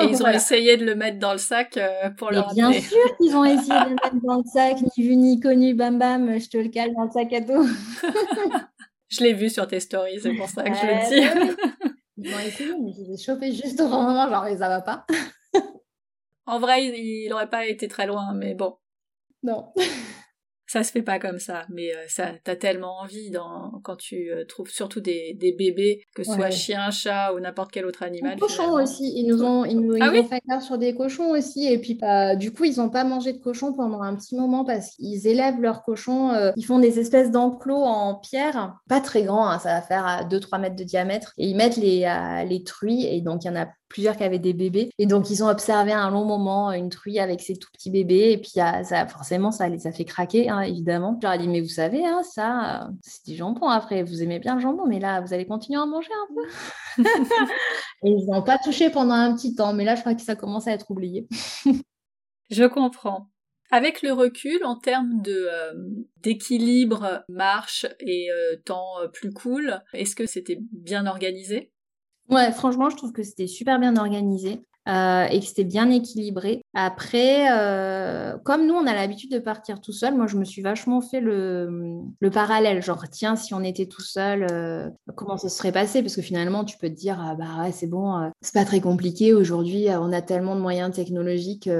Et 0.00 0.06
ils 0.06 0.22
ont 0.24 0.26
essayé 0.26 0.76
de 0.76 0.84
le 0.84 0.96
mettre 0.96 1.20
dans 1.20 1.30
le 1.30 1.38
sac 1.38 1.76
euh, 1.76 2.10
pour 2.18 2.32
le. 2.32 2.42
Bien 2.52 2.72
sûr 2.72 3.16
qu'ils 3.20 3.36
ont 3.36 3.44
essayé 3.44 3.78
de 3.84 3.90
le 3.90 3.94
mettre 4.02 4.26
dans 4.26 4.38
le 4.38 4.44
sac, 4.52 4.78
ni 4.80 5.06
vu 5.06 5.14
ni 5.14 5.38
connu, 5.38 5.74
bam 5.74 6.00
bam, 6.00 6.40
je 6.40 6.48
te 6.48 6.56
le 6.56 6.68
cale 6.68 6.92
dans 6.94 7.04
le 7.04 7.10
sac 7.10 7.32
à 7.32 7.40
dos. 7.40 7.64
je 9.08 9.22
l'ai 9.22 9.34
vu 9.34 9.48
sur 9.48 9.68
tes 9.68 9.78
stories, 9.78 10.18
c'est 10.20 10.34
pour 10.34 10.48
ça 10.48 10.64
que 10.64 10.74
je 10.74 10.86
le 10.86 11.08
dis. 11.08 11.92
Ils 12.16 12.34
ont 12.34 12.38
essayé, 12.40 12.72
mais 12.82 12.90
je 12.92 13.02
les 13.02 13.14
ai 13.14 13.16
chopés 13.18 13.52
juste 13.52 13.80
au 13.80 13.88
bon 13.88 14.02
moment, 14.02 14.28
genre, 14.28 14.44
mais 14.46 14.56
ça 14.56 14.68
va 14.68 14.80
pas. 14.80 15.06
En 16.46 16.58
vrai, 16.58 16.86
il 16.86 17.28
n'aurait 17.30 17.50
pas 17.50 17.66
été 17.66 17.88
très 17.88 18.06
loin, 18.06 18.34
mais 18.34 18.54
bon. 18.54 18.76
Non 19.42 19.72
ça 20.72 20.82
se 20.82 20.90
fait 20.90 21.02
pas 21.02 21.18
comme 21.18 21.38
ça, 21.38 21.66
mais 21.68 21.94
euh, 21.94 22.04
ça, 22.08 22.30
t'as 22.44 22.56
tellement 22.56 23.00
envie 23.00 23.30
dans, 23.30 23.72
quand 23.82 23.96
tu 23.96 24.30
euh, 24.30 24.46
trouves 24.46 24.70
surtout 24.70 25.02
des, 25.02 25.36
des 25.38 25.52
bébés, 25.52 26.02
que 26.14 26.24
ce 26.24 26.32
soit 26.32 26.50
chien, 26.50 26.90
chat 26.90 27.34
ou 27.34 27.40
n'importe 27.40 27.70
quel 27.70 27.84
autre 27.84 28.02
animal. 28.02 28.38
Cochons 28.38 28.72
aussi, 28.72 29.12
ils 29.14 29.26
nous 29.26 29.44
ont, 29.44 29.66
ils 29.66 29.78
nous, 29.78 29.96
ah 30.00 30.10
ont 30.10 30.24
fait 30.24 30.40
faire 30.48 30.62
sur 30.62 30.78
des 30.78 30.94
cochons 30.94 31.32
aussi, 31.32 31.70
et 31.70 31.78
puis 31.78 31.96
bah, 31.96 32.36
du 32.36 32.54
coup 32.54 32.64
ils 32.64 32.80
ont 32.80 32.88
pas 32.88 33.04
mangé 33.04 33.34
de 33.34 33.38
cochons 33.38 33.74
pendant 33.74 34.00
un 34.00 34.16
petit 34.16 34.34
moment 34.34 34.64
parce 34.64 34.92
qu'ils 34.96 35.26
élèvent 35.26 35.60
leurs 35.60 35.82
cochons, 35.82 36.30
euh, 36.30 36.52
ils 36.56 36.64
font 36.64 36.78
des 36.78 36.98
espèces 36.98 37.30
d'enclos 37.30 37.82
en 37.82 38.14
pierre, 38.14 38.76
pas 38.88 39.02
très 39.02 39.24
grands, 39.24 39.50
hein, 39.50 39.58
ça 39.58 39.74
va 39.74 39.82
faire 39.82 40.26
2-3 40.30 40.58
mètres 40.58 40.76
de 40.76 40.84
diamètre, 40.84 41.34
et 41.36 41.48
ils 41.48 41.56
mettent 41.56 41.76
les, 41.76 42.10
les 42.48 42.64
truies, 42.64 43.04
et 43.04 43.20
donc 43.20 43.44
il 43.44 43.48
y 43.48 43.50
en 43.50 43.56
a 43.56 43.68
plusieurs 43.92 44.16
qui 44.16 44.24
avaient 44.24 44.38
des 44.38 44.54
bébés. 44.54 44.90
Et 44.98 45.06
donc, 45.06 45.30
ils 45.30 45.44
ont 45.44 45.48
observé 45.48 45.92
un 45.92 46.10
long 46.10 46.24
moment 46.24 46.72
une 46.72 46.88
truie 46.88 47.18
avec 47.18 47.40
ses 47.40 47.56
tout 47.56 47.68
petits 47.72 47.90
bébés. 47.90 48.32
Et 48.32 48.38
puis, 48.38 48.52
ça, 48.52 49.06
forcément, 49.06 49.50
ça 49.50 49.68
les 49.68 49.86
a 49.86 49.92
fait 49.92 50.04
craquer, 50.04 50.48
hein, 50.48 50.60
évidemment. 50.60 51.18
Je 51.20 51.26
leur 51.26 51.34
ai 51.34 51.38
dit, 51.38 51.48
mais 51.48 51.60
vous 51.60 51.68
savez, 51.68 52.04
hein, 52.06 52.22
ça, 52.22 52.88
c'est 53.02 53.26
du 53.26 53.36
jambon 53.36 53.68
après. 53.68 54.02
Vous 54.02 54.22
aimez 54.22 54.38
bien 54.38 54.54
le 54.54 54.60
jambon, 54.60 54.86
mais 54.86 54.98
là, 54.98 55.20
vous 55.20 55.34
allez 55.34 55.46
continuer 55.46 55.78
à 55.78 55.86
manger 55.86 56.10
un 56.12 56.34
peu. 56.34 57.04
et 58.04 58.10
ils 58.10 58.26
n'ont 58.26 58.42
pas 58.42 58.58
touché 58.58 58.90
pendant 58.90 59.14
un 59.14 59.34
petit 59.34 59.54
temps. 59.54 59.74
Mais 59.74 59.84
là, 59.84 59.94
je 59.94 60.00
crois 60.00 60.14
que 60.14 60.22
ça 60.22 60.36
commence 60.36 60.66
à 60.66 60.72
être 60.72 60.90
oublié. 60.90 61.28
je 62.50 62.64
comprends. 62.64 63.28
Avec 63.70 64.02
le 64.02 64.12
recul, 64.12 64.62
en 64.64 64.76
termes 64.76 65.22
de 65.22 65.48
euh, 65.50 65.72
d'équilibre 66.18 67.24
marche 67.30 67.86
et 68.00 68.30
euh, 68.30 68.56
temps 68.66 69.00
euh, 69.00 69.08
plus 69.08 69.32
cool, 69.32 69.80
est-ce 69.94 70.14
que 70.14 70.26
c'était 70.26 70.58
bien 70.72 71.06
organisé? 71.06 71.71
Ouais, 72.32 72.50
franchement, 72.52 72.90
je 72.90 72.96
trouve 72.96 73.12
que 73.12 73.22
c'était 73.22 73.46
super 73.46 73.78
bien 73.78 73.96
organisé. 73.96 74.64
Euh, 74.88 75.26
et 75.26 75.38
que 75.38 75.46
c'était 75.46 75.62
bien 75.62 75.88
équilibré. 75.90 76.60
Après, 76.74 77.46
euh, 77.52 78.36
comme 78.38 78.66
nous, 78.66 78.74
on 78.74 78.84
a 78.88 78.94
l'habitude 78.94 79.30
de 79.30 79.38
partir 79.38 79.80
tout 79.80 79.92
seul, 79.92 80.16
moi, 80.16 80.26
je 80.26 80.36
me 80.36 80.44
suis 80.44 80.60
vachement 80.60 81.00
fait 81.00 81.20
le, 81.20 82.00
le 82.18 82.30
parallèle. 82.30 82.82
Genre, 82.82 83.08
tiens, 83.08 83.36
si 83.36 83.54
on 83.54 83.62
était 83.62 83.86
tout 83.86 84.02
seul, 84.02 84.44
euh, 84.50 84.90
comment 85.14 85.36
ça 85.36 85.48
se 85.48 85.56
serait 85.56 85.70
passé? 85.70 86.02
Parce 86.02 86.16
que 86.16 86.22
finalement, 86.22 86.64
tu 86.64 86.78
peux 86.78 86.88
te 86.88 86.94
dire, 86.94 87.16
ah, 87.20 87.36
bah 87.36 87.62
ouais, 87.62 87.70
c'est 87.70 87.86
bon, 87.86 88.28
c'est 88.40 88.54
pas 88.54 88.64
très 88.64 88.80
compliqué. 88.80 89.32
Aujourd'hui, 89.32 89.86
on 89.90 90.12
a 90.12 90.20
tellement 90.20 90.56
de 90.56 90.60
moyens 90.60 90.92
technologiques 90.92 91.70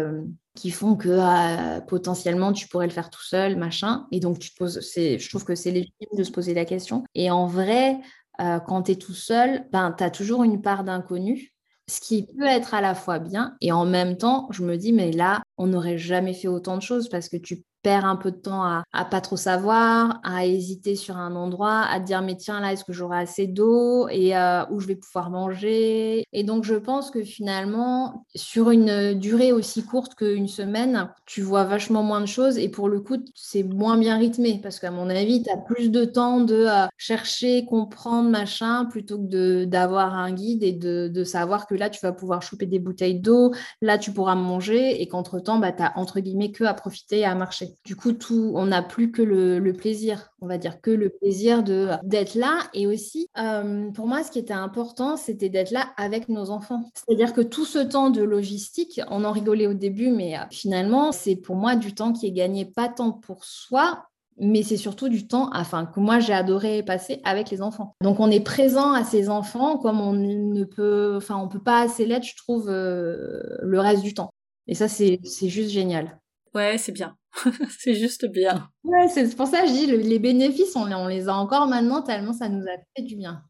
qui 0.55 0.71
font 0.71 0.95
que 0.95 1.81
potentiellement 1.89 2.53
tu 2.53 2.69
pourrais 2.69 2.87
le 2.87 2.93
faire 2.93 3.11
tout 3.11 3.23
seul, 3.23 3.57
machin. 3.57 4.07
Et 4.13 4.21
donc, 4.21 4.39
tu 4.39 4.55
te 4.55 4.65
je 4.65 5.29
trouve 5.29 5.45
que 5.45 5.57
c'est 5.57 5.73
légitime 5.73 6.17
de 6.17 6.23
se 6.23 6.31
poser 6.31 6.55
la 6.55 6.67
question. 6.67 7.03
Et 7.17 7.33
en 7.33 7.47
vrai, 7.49 7.99
euh, 8.41 8.61
quand 8.61 8.85
tu 8.85 8.93
es 8.93 8.97
tout 8.97 9.15
seul, 9.15 9.67
ben, 9.73 9.95
tu 9.97 10.05
as 10.05 10.11
toujours 10.11 10.43
une 10.45 10.63
part 10.63 10.85
d'inconnu, 10.85 11.53
ce 11.89 12.01
qui 12.01 12.27
peut 12.27 12.47
être 12.47 12.75
à 12.75 12.81
la 12.81 12.95
fois 12.95 13.19
bien 13.19 13.57
et 13.61 13.73
en 13.73 13.85
même 13.85 14.17
temps, 14.17 14.49
je 14.51 14.63
me 14.63 14.77
dis, 14.77 14.93
mais 14.93 15.13
là, 15.13 15.43
on 15.59 15.67
n'aurait 15.67 15.99
jamais 15.99 16.35
fait 16.35 16.49
autant 16.49 16.77
de 16.77 16.83
choses 16.83 17.09
parce 17.09 17.29
que 17.29 17.37
tu 17.37 17.65
perds 17.83 18.05
un 18.05 18.17
peu 18.17 18.31
de 18.31 18.37
temps 18.37 18.65
à, 18.65 19.05
pas 19.05 19.21
trop 19.21 19.37
savoir, 19.37 20.21
à 20.23 20.47
hésiter 20.47 20.97
sur 20.97 21.17
un 21.17 21.35
endroit, 21.35 21.83
à 21.83 22.01
dire 22.01 22.23
mais 22.23 22.37
tiens 22.37 22.61
là 22.61 22.73
est-ce 22.73 22.85
que 22.85 22.93
j'aurai 22.93 23.19
assez 23.19 23.47
d'eau 23.47 24.09
et 24.09 24.37
euh, 24.37 24.65
où 24.71 24.81
je 24.81 24.87
vais 24.87 24.97
pouvoir 24.97 25.31
manger? 25.31 26.25
Et 26.33 26.45
donc 26.45 26.65
je 26.65 26.75
pense 26.75 27.11
que 27.11 27.23
finalement 27.23 28.27
sur 28.35 28.71
une 28.71 29.15
durée 29.15 29.53
aussi 29.53 29.85
courte 29.85 30.15
qu'une 30.15 30.49
semaine, 30.49 31.11
tu 31.27 31.43
vois 31.43 31.65
vachement 31.65 32.03
moins 32.03 32.21
de 32.21 32.27
choses 32.27 32.59
et 32.59 32.69
pour 32.69 32.89
le 32.89 33.01
coup 33.01 33.17
c'est 33.35 33.63
moins 33.63 33.99
bien 33.99 34.19
rythmé 34.19 34.61
parce 34.63 34.79
qu'à 34.79 34.91
mon 34.91 35.11
avis 35.11 35.43
tu 35.43 35.51
as 35.51 35.57
plus 35.57 35.91
de 35.91 36.05
temps 36.05 36.41
de 36.41 36.67
euh, 36.69 36.87
chercher, 36.97 37.65
comprendre 37.67 38.31
machin 38.31 38.87
plutôt 38.87 39.19
que 39.19 39.65
d'avoir 39.65 40.15
un 40.15 40.33
guide 40.33 40.63
et 40.63 40.73
de, 40.73 41.09
de, 41.09 41.25
savoir 41.25 41.67
que 41.67 41.75
là 41.75 41.91
tu 41.91 42.01
vas 42.03 42.13
pouvoir 42.13 42.43
choper 42.43 42.67
des 42.67 42.79
bouteilles 42.79 43.21
d'eau, 43.21 43.53
là 43.81 43.99
tu 43.99 44.13
pourras 44.13 44.35
manger 44.35 45.01
et 45.03 45.09
qu'entre 45.09 45.41
temps 45.41 45.59
bah, 45.59 45.73
tu 45.73 45.83
as 45.83 45.93
entre 45.99 46.21
guillemets 46.21 46.53
que 46.53 46.65
à 46.65 46.75
profiter 46.75 47.21
et 47.21 47.25
à 47.25 47.35
marcher. 47.35 47.72
Du 47.85 47.97
coup, 47.97 48.13
tout, 48.13 48.53
on 48.55 48.67
n'a 48.67 48.83
plus 48.83 49.11
que 49.11 49.23
le, 49.23 49.73
plaisir, 49.73 50.31
on 50.41 50.47
va 50.47 50.59
dire 50.59 50.81
que 50.81 50.91
le 50.91 51.09
plaisir 51.09 51.63
de 51.63 51.89
d'être 52.03 52.35
là. 52.35 52.59
Et 52.75 52.87
aussi, 52.87 53.29
euh, 53.39 53.91
pour 53.91 54.07
moi, 54.07 54.23
ce 54.23 54.31
qui 54.31 54.39
était 54.39 54.53
important, 54.53 55.17
c'était 55.17 55.49
d'être 55.49 55.71
là 55.71 55.89
avec 55.97 56.29
nos 56.29 56.51
enfants. 56.51 56.91
C'est-à-dire 56.95 57.33
que 57.33 57.41
tout 57.41 57.65
ce 57.65 57.79
temps 57.79 58.11
de 58.11 58.23
logistique, 58.23 59.01
on 59.09 59.25
en 59.25 59.33
rigolait 59.33 59.67
au 59.67 59.75
début, 59.75 60.11
mais 60.11 60.39
euh, 60.39 60.43
finalement, 60.51 61.13
c'est 61.13 61.37
pour 61.37 61.57
moi 61.57 61.77
du 61.77 61.95
temps 61.95 62.13
qui 62.13 62.27
est 62.27 62.33
gagné 62.33 62.65
pas 62.65 62.89
tant 62.89 63.13
pour 63.13 63.45
soi, 63.45 64.07
mais 64.39 64.63
c'est 64.63 64.77
surtout 64.77 65.09
du 65.09 65.27
temps 65.27 65.51
enfin, 65.53 65.87
que 65.87 66.01
moi 66.01 66.19
j'ai 66.19 66.33
adoré 66.33 66.83
passer 66.83 67.21
avec 67.25 67.51
les 67.51 67.63
enfants. 67.63 67.95
Donc 68.03 68.19
on 68.19 68.31
est 68.31 68.41
présent 68.41 68.93
à 68.93 69.05
ces 69.05 69.29
enfants 69.29 69.77
comme 69.77 70.01
on 70.01 70.13
ne 70.13 70.65
peut, 70.65 71.15
enfin 71.17 71.37
on 71.37 71.49
peut 71.49 71.63
pas 71.63 71.83
assez 71.83 72.07
l'être, 72.07 72.25
je 72.25 72.37
trouve, 72.37 72.69
euh, 72.69 73.43
le 73.61 73.81
reste 73.81 74.03
du 74.03 74.15
temps. 74.15 74.33
Et 74.67 74.75
ça, 74.75 74.89
c'est 74.89 75.21
juste 75.25 75.71
génial. 75.71 76.19
Ouais, 76.55 76.79
c'est 76.79 76.93
bien. 76.93 77.17
c'est 77.79 77.95
juste 77.95 78.27
bien. 78.27 78.69
Ouais, 78.85 79.09
c'est 79.09 79.35
pour 79.37 79.47
ça 79.47 79.63
que 79.63 79.69
je 79.69 79.73
dis, 79.73 79.87
les 79.87 80.19
bénéfices, 80.19 80.77
on, 80.77 80.91
on, 80.93 81.09
les 81.09 81.29
a 81.29 81.35
encore 81.35 81.67
maintenant 81.67 82.03
tellement 82.03 82.33
ça 82.33 82.49
nous 82.49 82.63
a 82.63 82.77
fait 82.95 83.03
du 83.03 83.17
bien. 83.17 83.43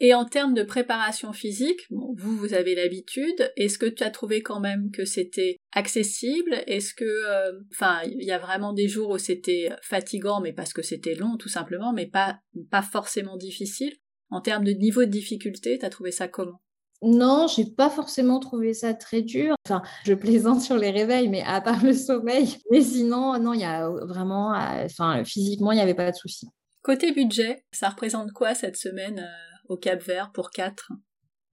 Et 0.00 0.14
en 0.14 0.24
termes 0.24 0.54
de 0.54 0.62
préparation 0.62 1.32
physique, 1.32 1.80
vous, 1.90 2.36
vous 2.36 2.54
avez 2.54 2.74
l'habitude. 2.74 3.52
Est-ce 3.56 3.78
que 3.78 3.86
tu 3.86 4.02
as 4.02 4.10
trouvé 4.10 4.42
quand 4.42 4.58
même 4.58 4.90
que 4.90 5.04
c'était 5.04 5.58
accessible? 5.72 6.62
Est-ce 6.66 6.92
que, 6.94 7.04
euh, 7.04 7.52
enfin, 7.72 8.00
il 8.04 8.24
y 8.24 8.32
a 8.32 8.38
vraiment 8.38 8.72
des 8.72 8.88
jours 8.88 9.10
où 9.10 9.18
c'était 9.18 9.70
fatigant, 9.82 10.40
mais 10.40 10.52
parce 10.52 10.72
que 10.72 10.82
c'était 10.82 11.14
long, 11.14 11.36
tout 11.36 11.48
simplement, 11.48 11.92
mais 11.92 12.06
pas, 12.06 12.40
pas 12.70 12.82
forcément 12.82 13.36
difficile? 13.36 13.94
En 14.30 14.40
termes 14.40 14.64
de 14.64 14.72
niveau 14.72 15.04
de 15.04 15.10
difficulté, 15.10 15.78
tu 15.78 15.84
as 15.84 15.90
trouvé 15.90 16.10
ça 16.10 16.26
comment? 16.26 16.61
Non, 17.02 17.48
j'ai 17.48 17.64
pas 17.64 17.90
forcément 17.90 18.38
trouvé 18.38 18.74
ça 18.74 18.94
très 18.94 19.22
dur. 19.22 19.54
Enfin, 19.66 19.82
je 20.04 20.14
plaisante 20.14 20.60
sur 20.60 20.76
les 20.76 20.90
réveils, 20.90 21.28
mais 21.28 21.42
à 21.42 21.60
part 21.60 21.84
le 21.84 21.92
sommeil. 21.92 22.56
Mais 22.70 22.80
sinon, 22.80 23.38
non, 23.38 23.52
il 23.54 23.60
y 23.60 23.64
a 23.64 23.88
vraiment, 23.88 24.54
euh, 24.54 24.84
enfin, 24.84 25.24
physiquement, 25.24 25.72
il 25.72 25.76
n'y 25.76 25.82
avait 25.82 25.94
pas 25.94 26.10
de 26.10 26.16
souci. 26.16 26.48
Côté 26.82 27.12
budget, 27.12 27.64
ça 27.72 27.88
représente 27.88 28.32
quoi 28.32 28.54
cette 28.54 28.76
semaine 28.76 29.20
euh, 29.20 29.72
au 29.72 29.76
Cap 29.76 30.02
Vert 30.02 30.30
pour 30.32 30.50
quatre? 30.50 30.92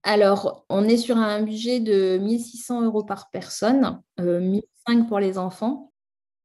Alors, 0.02 0.64
on 0.68 0.88
est 0.88 0.96
sur 0.96 1.16
un 1.16 1.42
budget 1.42 1.80
de 1.80 2.18
1600 2.18 2.82
euros 2.82 3.04
par 3.04 3.30
personne, 3.30 4.00
euh, 4.18 4.40
1500 4.40 5.04
pour 5.06 5.20
les 5.20 5.36
enfants. 5.36 5.92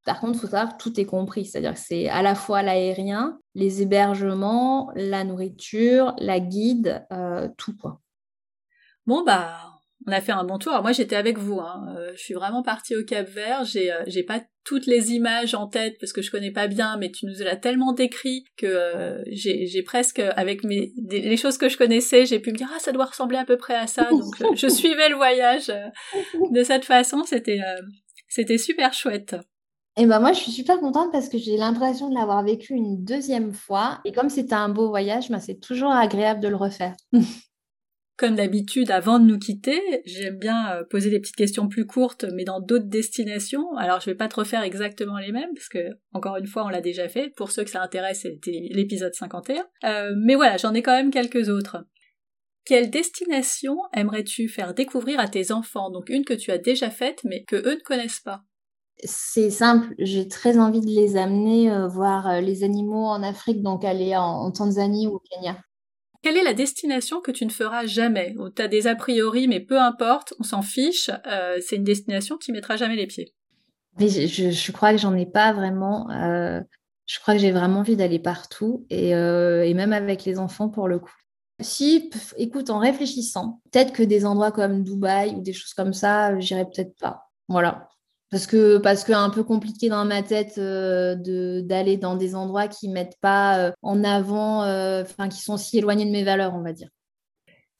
Par 0.04 0.20
contre, 0.20 0.34
il 0.34 0.40
faut 0.40 0.46
savoir 0.46 0.76
que 0.76 0.82
tout 0.82 1.00
est 1.00 1.04
compris, 1.04 1.46
c'est-à-dire 1.46 1.74
que 1.74 1.80
c'est 1.80 2.08
à 2.08 2.22
la 2.22 2.36
fois 2.36 2.62
l'aérien, 2.62 3.40
les 3.54 3.82
hébergements, 3.82 4.92
la 4.94 5.24
nourriture, 5.24 6.14
la 6.18 6.38
guide, 6.38 7.04
euh, 7.12 7.48
tout 7.56 7.76
quoi. 7.76 8.00
Bon 9.06 9.22
bah 9.22 9.76
on 10.06 10.12
a 10.12 10.20
fait 10.20 10.32
un 10.32 10.44
bon 10.44 10.58
tour. 10.58 10.72
moi 10.82 10.92
j'étais 10.92 11.16
avec 11.16 11.38
vous. 11.38 11.60
Hein. 11.60 11.94
Euh, 11.96 12.12
je 12.14 12.20
suis 12.20 12.34
vraiment 12.34 12.62
partie 12.62 12.94
au 12.94 13.04
Cap 13.04 13.28
Vert. 13.28 13.64
J'ai 13.64 13.92
euh, 13.92 14.02
j'ai 14.06 14.22
pas 14.22 14.40
toutes 14.64 14.86
les 14.86 15.12
images 15.12 15.54
en 15.54 15.66
tête 15.66 15.96
parce 16.00 16.12
que 16.12 16.22
je 16.22 16.30
connais 16.30 16.52
pas 16.52 16.68
bien, 16.68 16.96
mais 16.96 17.10
tu 17.10 17.26
nous 17.26 17.34
l'as 17.40 17.56
tellement 17.56 17.92
décrit 17.92 18.44
que 18.56 18.66
euh, 18.66 19.22
j'ai 19.30 19.82
presque 19.82 20.20
avec 20.20 20.64
mes 20.64 20.92
les 21.08 21.36
choses 21.36 21.58
que 21.58 21.68
je 21.68 21.76
connaissais, 21.76 22.26
j'ai 22.26 22.38
pu 22.38 22.52
me 22.52 22.56
dire 22.56 22.68
ah 22.74 22.78
ça 22.78 22.92
doit 22.92 23.06
ressembler 23.06 23.38
à 23.38 23.44
peu 23.44 23.56
près 23.56 23.74
à 23.74 23.86
ça. 23.86 24.08
Donc 24.10 24.34
je, 24.54 24.68
suivais 24.68 25.08
le 25.08 25.16
voyage 25.16 25.72
de 26.50 26.62
cette 26.62 26.84
façon. 26.84 27.24
C'était 27.24 27.60
c'était 28.28 28.58
super 28.58 28.92
chouette. 28.92 29.36
Et 29.98 30.04
ben 30.04 30.20
moi, 30.20 30.34
je 30.34 30.40
suis 30.40 30.52
super 30.52 30.78
contente 30.78 31.10
parce 31.10 31.30
que 31.30 31.38
j'ai 31.38 31.56
l'impression 31.56 32.10
de 32.10 32.14
l'avoir 32.14 32.44
vécu 32.44 32.74
une 32.74 33.02
deuxième 33.02 33.54
fois. 33.54 34.00
Et 34.04 34.12
comme 34.12 34.28
c'était 34.28 34.54
un 34.54 34.68
beau 34.68 34.90
voyage, 34.90 35.30
ben 35.30 35.40
c'est 35.40 35.58
toujours 35.58 35.90
agréable 35.90 36.40
de 36.40 36.48
le 36.48 36.56
refaire. 36.56 36.94
Comme 38.16 38.36
d'habitude, 38.36 38.90
avant 38.90 39.18
de 39.18 39.26
nous 39.26 39.38
quitter, 39.38 39.78
j'aime 40.06 40.38
bien 40.38 40.72
euh, 40.72 40.84
poser 40.84 41.10
des 41.10 41.20
petites 41.20 41.36
questions 41.36 41.68
plus 41.68 41.84
courtes, 41.86 42.24
mais 42.32 42.44
dans 42.44 42.60
d'autres 42.60 42.86
destinations. 42.86 43.76
Alors, 43.76 44.00
je 44.00 44.06
vais 44.06 44.16
pas 44.16 44.28
te 44.28 44.36
refaire 44.36 44.62
exactement 44.62 45.18
les 45.18 45.32
mêmes, 45.32 45.52
parce 45.54 45.68
que, 45.68 45.90
encore 46.12 46.36
une 46.36 46.46
fois, 46.46 46.64
on 46.64 46.70
l'a 46.70 46.80
déjà 46.80 47.08
fait. 47.08 47.30
Pour 47.36 47.50
ceux 47.50 47.62
que 47.64 47.70
ça 47.70 47.82
intéresse, 47.82 48.22
c'était 48.22 48.68
l'épisode 48.70 49.12
51. 49.12 49.66
Euh, 49.84 50.14
mais 50.16 50.34
voilà, 50.34 50.56
j'en 50.56 50.72
ai 50.72 50.80
quand 50.80 50.96
même 50.96 51.10
quelques 51.10 51.50
autres. 51.50 51.84
Quelle 52.64 52.88
destination 52.88 53.76
aimerais-tu 53.92 54.48
faire 54.48 54.72
découvrir 54.72 55.20
à 55.20 55.28
tes 55.28 55.52
enfants? 55.52 55.90
Donc, 55.90 56.08
une 56.08 56.24
que 56.24 56.34
tu 56.34 56.50
as 56.50 56.58
déjà 56.58 56.88
faite, 56.88 57.20
mais 57.24 57.44
que 57.44 57.56
eux 57.56 57.74
ne 57.74 57.84
connaissent 57.84 58.20
pas. 58.20 58.40
C'est 59.04 59.50
simple, 59.50 59.94
j'ai 59.98 60.26
très 60.26 60.56
envie 60.58 60.80
de 60.80 60.86
les 60.86 61.18
amener 61.18 61.70
euh, 61.70 61.86
voir 61.86 62.40
les 62.40 62.64
animaux 62.64 63.04
en 63.04 63.22
Afrique, 63.22 63.62
donc 63.62 63.84
aller 63.84 64.16
en 64.16 64.50
Tanzanie 64.52 65.06
ou 65.06 65.16
au 65.16 65.22
Kenya. 65.30 65.58
Quelle 66.26 66.38
est 66.38 66.42
la 66.42 66.54
destination 66.54 67.20
que 67.20 67.30
tu 67.30 67.46
ne 67.46 67.50
feras 67.50 67.86
jamais? 67.86 68.34
Tu 68.56 68.60
as 68.60 68.66
des 68.66 68.88
a 68.88 68.96
priori, 68.96 69.46
mais 69.46 69.60
peu 69.60 69.80
importe, 69.80 70.34
on 70.40 70.42
s'en 70.42 70.60
fiche, 70.60 71.08
euh, 71.24 71.58
c'est 71.60 71.76
une 71.76 71.84
destination 71.84 72.36
qui 72.36 72.50
mettra 72.50 72.74
jamais 72.74 72.96
les 72.96 73.06
pieds. 73.06 73.32
Je, 73.96 74.72
crois 74.72 74.90
que 74.90 74.98
j'en 74.98 75.14
ai 75.14 75.24
pas 75.24 75.52
vraiment. 75.52 76.10
Euh, 76.10 76.60
je 77.06 77.20
crois 77.20 77.34
que 77.34 77.40
j'ai 77.40 77.52
vraiment 77.52 77.78
envie 77.78 77.94
d'aller 77.94 78.18
partout 78.18 78.84
et, 78.90 79.14
euh, 79.14 79.64
et, 79.64 79.72
même 79.72 79.92
avec 79.92 80.24
les 80.24 80.40
enfants 80.40 80.68
pour 80.68 80.88
le 80.88 80.98
coup. 80.98 81.14
Si, 81.60 82.10
écoute, 82.36 82.70
en 82.70 82.80
réfléchissant, 82.80 83.60
peut-être 83.70 83.92
que 83.92 84.02
des 84.02 84.26
endroits 84.26 84.50
comme 84.50 84.82
Dubaï 84.82 85.30
ou 85.36 85.42
des 85.42 85.52
choses 85.52 85.74
comme 85.74 85.92
ça, 85.92 86.36
j'irai 86.40 86.64
peut-être 86.64 86.98
pas. 86.98 87.30
Voilà. 87.46 87.88
Parce 88.30 88.46
que 88.48 88.78
parce 88.78 89.04
que 89.04 89.12
un 89.12 89.30
peu 89.30 89.44
compliqué 89.44 89.88
dans 89.88 90.04
ma 90.04 90.22
tête 90.22 90.58
euh, 90.58 91.14
de 91.14 91.60
d'aller 91.60 91.96
dans 91.96 92.16
des 92.16 92.34
endroits 92.34 92.66
qui 92.66 92.88
mettent 92.88 93.18
pas 93.20 93.58
euh, 93.58 93.72
en 93.82 94.02
avant, 94.02 94.64
euh, 94.64 95.02
enfin 95.02 95.28
qui 95.28 95.40
sont 95.40 95.56
si 95.56 95.78
éloignés 95.78 96.06
de 96.06 96.10
mes 96.10 96.24
valeurs, 96.24 96.54
on 96.54 96.62
va 96.62 96.72
dire. 96.72 96.88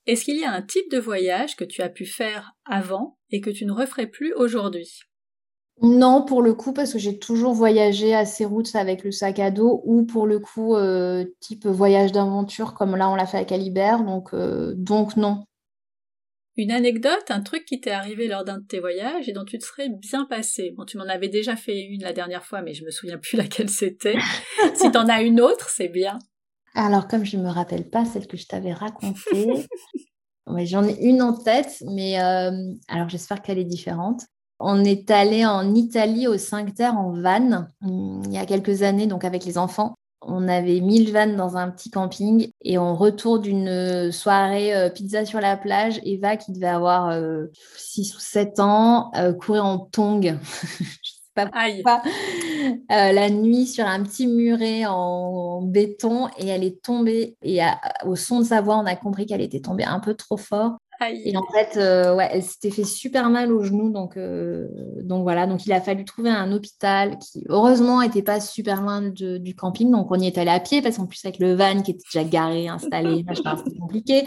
Est-ce 0.06 0.24
qu'il 0.24 0.38
y 0.38 0.44
a 0.44 0.52
un 0.52 0.62
type 0.62 0.88
de 0.92 0.98
voyage 0.98 1.56
que 1.56 1.64
tu 1.64 1.82
as 1.82 1.88
pu 1.88 2.06
faire 2.06 2.52
avant 2.64 3.18
et 3.30 3.40
que 3.40 3.50
tu 3.50 3.66
ne 3.66 3.72
referais 3.72 4.06
plus 4.06 4.32
aujourd'hui? 4.34 5.00
Non, 5.82 6.24
pour 6.24 6.42
le 6.42 6.54
coup, 6.54 6.72
parce 6.72 6.92
que 6.92 6.98
j'ai 6.98 7.18
toujours 7.18 7.52
voyagé 7.52 8.14
à 8.14 8.24
ces 8.24 8.44
routes 8.44 8.74
avec 8.76 9.02
le 9.02 9.10
sac 9.10 9.40
à 9.40 9.50
dos 9.50 9.82
ou 9.84 10.06
pour 10.06 10.28
le 10.28 10.38
coup, 10.38 10.76
type 11.40 11.66
voyage 11.66 12.12
d'aventure 12.12 12.72
comme 12.72 12.96
là 12.96 13.10
on 13.10 13.16
l'a 13.16 13.26
fait 13.26 13.36
à 13.36 13.44
Calibert, 13.44 14.04
donc, 14.04 14.34
donc 14.76 15.16
non. 15.16 15.44
Une 16.58 16.70
anecdote, 16.70 17.30
un 17.30 17.42
truc 17.42 17.66
qui 17.66 17.80
t'est 17.80 17.90
arrivé 17.90 18.28
lors 18.28 18.42
d'un 18.42 18.58
de 18.58 18.64
tes 18.64 18.80
voyages 18.80 19.28
et 19.28 19.32
dont 19.32 19.44
tu 19.44 19.58
te 19.58 19.64
serais 19.64 19.90
bien 19.90 20.24
passé. 20.24 20.72
Bon, 20.74 20.86
tu 20.86 20.96
m'en 20.96 21.04
avais 21.04 21.28
déjà 21.28 21.54
fait 21.54 21.82
une 21.82 22.02
la 22.02 22.14
dernière 22.14 22.44
fois, 22.44 22.62
mais 22.62 22.72
je 22.72 22.84
me 22.84 22.90
souviens 22.90 23.18
plus 23.18 23.36
laquelle 23.36 23.68
c'était. 23.68 24.16
si 24.74 24.90
t'en 24.90 25.08
as 25.08 25.22
une 25.22 25.40
autre, 25.40 25.68
c'est 25.68 25.88
bien. 25.88 26.18
Alors, 26.74 27.08
comme 27.08 27.24
je 27.24 27.36
ne 27.36 27.42
me 27.42 27.50
rappelle 27.50 27.88
pas 27.88 28.04
celle 28.06 28.26
que 28.26 28.38
je 28.38 28.46
t'avais 28.46 28.72
racontée, 28.72 29.66
j'en 30.64 30.84
ai 30.86 30.96
une 31.02 31.20
en 31.20 31.34
tête, 31.34 31.82
mais 31.94 32.20
euh, 32.22 32.50
alors 32.88 33.08
j'espère 33.08 33.42
qu'elle 33.42 33.58
est 33.58 33.64
différente. 33.64 34.22
On 34.58 34.82
est 34.82 35.10
allé 35.10 35.44
en 35.44 35.74
Italie 35.74 36.26
au 36.26 36.38
5 36.38 36.74
Terre 36.74 36.96
en 36.96 37.12
van 37.12 37.66
il 37.82 38.32
y 38.32 38.38
a 38.38 38.46
quelques 38.46 38.82
années, 38.82 39.06
donc 39.06 39.24
avec 39.24 39.44
les 39.44 39.58
enfants. 39.58 39.94
On 40.22 40.48
avait 40.48 40.80
1000 40.80 41.12
vannes 41.12 41.36
dans 41.36 41.56
un 41.56 41.70
petit 41.70 41.90
camping 41.90 42.50
et 42.62 42.78
on 42.78 42.94
retourne 42.94 43.42
d'une 43.42 44.10
soirée 44.12 44.74
euh, 44.74 44.88
pizza 44.88 45.24
sur 45.24 45.40
la 45.40 45.56
plage. 45.56 46.00
Eva, 46.04 46.36
qui 46.36 46.52
devait 46.52 46.66
avoir 46.66 47.12
6 47.76 48.12
euh, 48.12 48.16
ou 48.16 48.20
7 48.20 48.60
ans, 48.60 49.10
euh, 49.16 49.32
courait 49.32 49.60
en 49.60 49.78
pas 51.34 51.46
pourquoi. 51.46 52.02
la 52.88 53.30
nuit 53.30 53.66
sur 53.66 53.84
un 53.86 54.02
petit 54.02 54.26
muret 54.26 54.86
en, 54.86 55.60
béton 55.62 56.28
et 56.38 56.48
elle 56.48 56.64
est 56.64 56.82
tombée. 56.82 57.36
Et 57.42 57.60
au 58.06 58.16
son 58.16 58.40
de 58.40 58.44
sa 58.44 58.62
voix, 58.62 58.78
on 58.78 58.86
a 58.86 58.96
compris 58.96 59.26
qu'elle 59.26 59.42
était 59.42 59.60
tombée 59.60 59.84
un 59.84 60.00
peu 60.00 60.14
trop 60.14 60.38
fort. 60.38 60.78
Et 61.00 61.36
en 61.36 61.42
fait, 61.52 61.76
euh, 61.76 62.14
ouais, 62.14 62.28
elle 62.32 62.42
s'était 62.42 62.70
fait 62.70 62.84
super 62.84 63.30
mal 63.30 63.52
au 63.52 63.62
genou. 63.62 63.90
Donc, 63.90 64.16
euh, 64.16 64.68
donc 65.02 65.22
voilà, 65.22 65.46
donc 65.46 65.66
il 65.66 65.72
a 65.72 65.80
fallu 65.80 66.04
trouver 66.04 66.30
un 66.30 66.52
hôpital 66.52 67.18
qui, 67.18 67.44
heureusement, 67.48 68.00
n'était 68.00 68.22
pas 68.22 68.40
super 68.40 68.82
loin 68.82 69.02
du 69.02 69.54
camping. 69.54 69.90
Donc 69.90 70.10
on 70.10 70.18
y 70.18 70.26
est 70.26 70.38
allé 70.38 70.50
à 70.50 70.60
pied 70.60 70.82
parce 70.82 70.96
qu'en 70.96 71.06
plus, 71.06 71.24
avec 71.24 71.38
le 71.38 71.54
van 71.54 71.82
qui 71.82 71.92
était 71.92 72.04
déjà 72.12 72.28
garé, 72.28 72.68
installé, 72.68 73.24
c'était 73.28 73.78
compliqué. 73.78 74.26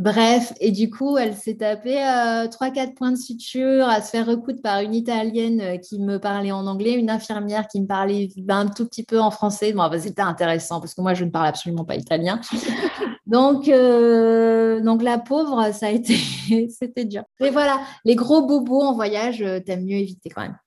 Bref, 0.00 0.54
et 0.60 0.70
du 0.70 0.88
coup, 0.88 1.18
elle 1.18 1.34
s'est 1.34 1.56
tapée 1.56 2.02
euh, 2.02 2.48
trois, 2.48 2.70
quatre 2.70 2.94
points 2.94 3.12
de 3.12 3.18
suture 3.18 3.86
à 3.86 4.00
se 4.00 4.08
faire 4.08 4.24
recoudre 4.24 4.62
par 4.62 4.80
une 4.80 4.94
Italienne 4.94 5.78
qui 5.78 5.98
me 5.98 6.18
parlait 6.18 6.52
en 6.52 6.66
anglais, 6.66 6.94
une 6.94 7.10
infirmière 7.10 7.68
qui 7.68 7.82
me 7.82 7.86
parlait 7.86 8.30
un 8.48 8.66
tout 8.68 8.86
petit 8.86 9.04
peu 9.04 9.20
en 9.20 9.30
français. 9.30 9.74
Bon, 9.74 9.90
c'était 10.00 10.22
intéressant 10.22 10.80
parce 10.80 10.94
que 10.94 11.02
moi, 11.02 11.12
je 11.12 11.26
ne 11.26 11.30
parle 11.30 11.48
absolument 11.48 11.84
pas 11.84 11.96
italien. 11.96 12.40
Donc, 13.26 13.68
euh, 13.68 14.80
donc 14.80 15.02
la 15.04 15.16
pauvre, 15.16 15.72
ça 15.72 15.86
a 15.86 15.90
été, 15.90 16.16
c'était 16.68 17.04
dur. 17.04 17.22
Et 17.38 17.50
voilà, 17.50 17.80
les 18.04 18.16
gros 18.16 18.44
bobos 18.44 18.80
en 18.80 18.92
voyage, 18.92 19.40
euh, 19.40 19.60
t'aimes 19.60 19.84
mieux 19.84 19.98
éviter 19.98 20.30
quand 20.30 20.42
même. 20.42 20.58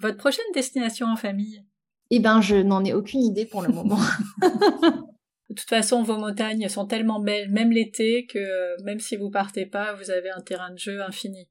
Votre 0.00 0.16
prochaine 0.16 0.44
destination 0.52 1.06
en 1.06 1.14
famille? 1.14 1.62
Eh 2.10 2.18
ben, 2.18 2.40
je 2.40 2.56
n'en 2.56 2.84
ai 2.84 2.92
aucune 2.92 3.20
idée 3.20 3.46
pour 3.46 3.62
le 3.62 3.68
moment. 3.68 4.00
De 5.50 5.54
toute 5.54 5.68
façon, 5.68 6.02
vos 6.02 6.16
montagnes 6.16 6.68
sont 6.68 6.86
tellement 6.86 7.20
belles, 7.20 7.50
même 7.50 7.70
l'été, 7.70 8.26
que 8.26 8.38
euh, 8.38 8.76
même 8.84 9.00
si 9.00 9.16
vous 9.16 9.30
partez 9.30 9.66
pas, 9.66 9.92
vous 9.94 10.10
avez 10.10 10.30
un 10.30 10.40
terrain 10.40 10.70
de 10.70 10.78
jeu 10.78 11.02
infini. 11.02 11.48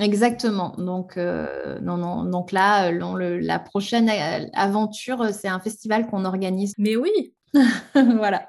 Exactement. 0.00 0.74
Donc, 0.78 1.16
non, 1.16 1.96
non. 1.96 2.24
Donc 2.24 2.52
là, 2.52 2.92
la 2.92 3.58
prochaine 3.58 4.08
aventure, 4.52 5.30
c'est 5.32 5.48
un 5.48 5.58
festival 5.58 6.06
qu'on 6.06 6.24
organise. 6.24 6.72
Mais 6.78 6.94
oui. 6.94 7.34
voilà. 7.94 8.48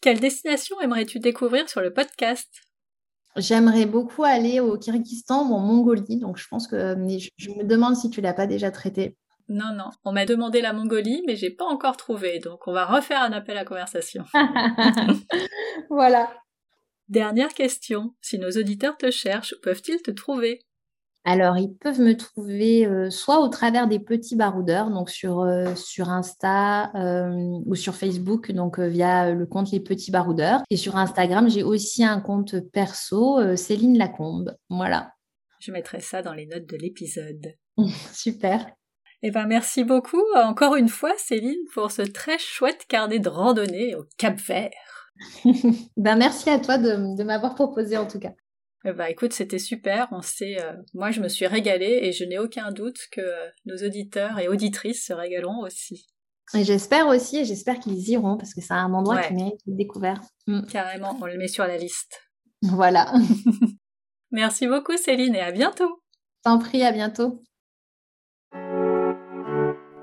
Quelle 0.00 0.18
destination 0.18 0.80
aimerais-tu 0.80 1.20
découvrir 1.20 1.68
sur 1.68 1.80
le 1.80 1.92
podcast? 1.92 2.48
J'aimerais 3.36 3.86
beaucoup 3.86 4.24
aller 4.24 4.60
au 4.60 4.76
Kyrgyzstan 4.76 5.48
ou 5.48 5.54
en 5.54 5.60
Mongolie, 5.60 6.18
donc 6.18 6.36
je 6.36 6.46
pense 6.48 6.66
que 6.66 6.96
je, 7.38 7.50
me 7.50 7.64
demande 7.64 7.96
si 7.96 8.10
tu 8.10 8.20
l'as 8.20 8.34
pas 8.34 8.46
déjà 8.46 8.70
traité. 8.70 9.16
Non, 9.52 9.74
non, 9.76 9.90
on 10.04 10.12
m'a 10.12 10.24
demandé 10.24 10.62
la 10.62 10.72
Mongolie, 10.72 11.22
mais 11.26 11.36
j'ai 11.36 11.50
pas 11.50 11.66
encore 11.66 11.98
trouvé, 11.98 12.38
donc 12.38 12.66
on 12.66 12.72
va 12.72 12.86
refaire 12.86 13.20
un 13.20 13.32
appel 13.32 13.58
à 13.58 13.66
conversation. 13.66 14.24
voilà. 15.90 16.32
Dernière 17.10 17.52
question, 17.52 18.14
si 18.22 18.38
nos 18.38 18.50
auditeurs 18.52 18.96
te 18.96 19.10
cherchent, 19.10 19.54
peuvent-ils 19.62 20.00
te 20.00 20.10
trouver? 20.10 20.60
Alors, 21.24 21.58
ils 21.58 21.74
peuvent 21.74 22.00
me 22.00 22.16
trouver 22.16 22.86
euh, 22.86 23.10
soit 23.10 23.40
au 23.40 23.48
travers 23.48 23.88
des 23.88 24.00
petits 24.00 24.36
baroudeurs, 24.36 24.90
donc 24.90 25.10
sur, 25.10 25.40
euh, 25.40 25.74
sur 25.74 26.08
Insta 26.08 26.90
euh, 26.94 27.60
ou 27.66 27.74
sur 27.74 27.94
Facebook, 27.94 28.50
donc 28.52 28.80
via 28.80 29.32
le 29.32 29.44
compte 29.44 29.70
Les 29.70 29.80
Petits 29.80 30.10
Baroudeurs. 30.10 30.62
Et 30.70 30.78
sur 30.78 30.96
Instagram, 30.96 31.50
j'ai 31.50 31.62
aussi 31.62 32.04
un 32.04 32.20
compte 32.20 32.58
perso, 32.72 33.54
Céline 33.54 33.98
Lacombe. 33.98 34.56
Voilà. 34.70 35.12
Je 35.60 35.72
mettrai 35.72 36.00
ça 36.00 36.22
dans 36.22 36.32
les 36.32 36.46
notes 36.46 36.66
de 36.66 36.76
l'épisode. 36.78 37.54
Super. 38.14 38.66
Eh 39.22 39.30
ben, 39.30 39.46
merci 39.46 39.84
beaucoup 39.84 40.22
encore 40.34 40.76
une 40.76 40.88
fois, 40.88 41.12
Céline, 41.16 41.64
pour 41.74 41.90
ce 41.90 42.02
très 42.02 42.38
chouette 42.38 42.86
carnet 42.88 43.20
de 43.20 43.28
randonnée 43.28 43.94
au 43.94 44.04
Cap 44.18 44.38
Vert. 44.40 44.70
ben, 45.96 46.16
merci 46.16 46.50
à 46.50 46.58
toi 46.58 46.78
de, 46.78 47.16
de 47.16 47.22
m'avoir 47.22 47.54
proposé 47.54 47.96
en 47.96 48.06
tout 48.06 48.18
cas. 48.18 48.32
Bah 48.84 49.10
écoute, 49.10 49.32
c'était 49.32 49.60
super. 49.60 50.08
On 50.10 50.22
sait, 50.22 50.60
euh, 50.60 50.72
moi 50.92 51.12
je 51.12 51.20
me 51.20 51.28
suis 51.28 51.46
régalée 51.46 52.00
et 52.02 52.12
je 52.12 52.24
n'ai 52.24 52.38
aucun 52.38 52.72
doute 52.72 52.98
que 53.12 53.20
euh, 53.20 53.48
nos 53.64 53.76
auditeurs 53.76 54.40
et 54.40 54.48
auditrices 54.48 55.06
se 55.06 55.12
régaleront 55.12 55.62
aussi. 55.62 56.08
Et 56.54 56.64
j'espère 56.64 57.06
aussi, 57.06 57.38
et 57.38 57.44
j'espère 57.44 57.78
qu'ils 57.78 58.08
iront 58.10 58.36
parce 58.36 58.52
que 58.52 58.60
c'est 58.60 58.74
un 58.74 58.92
endroit 58.92 59.22
qui 59.22 59.34
mérite 59.34 59.60
d'être 59.66 59.76
découvert. 59.76 60.20
Mm. 60.48 60.62
Carrément, 60.66 61.16
on 61.20 61.26
le 61.26 61.38
met 61.38 61.46
sur 61.46 61.64
la 61.64 61.76
liste. 61.76 62.20
Voilà. 62.62 63.12
Merci 64.32 64.66
beaucoup 64.66 64.96
Céline 64.96 65.36
et 65.36 65.40
à 65.40 65.52
bientôt. 65.52 66.02
T'en 66.42 66.58
prie, 66.58 66.82
à 66.82 66.90
bientôt. 66.90 67.40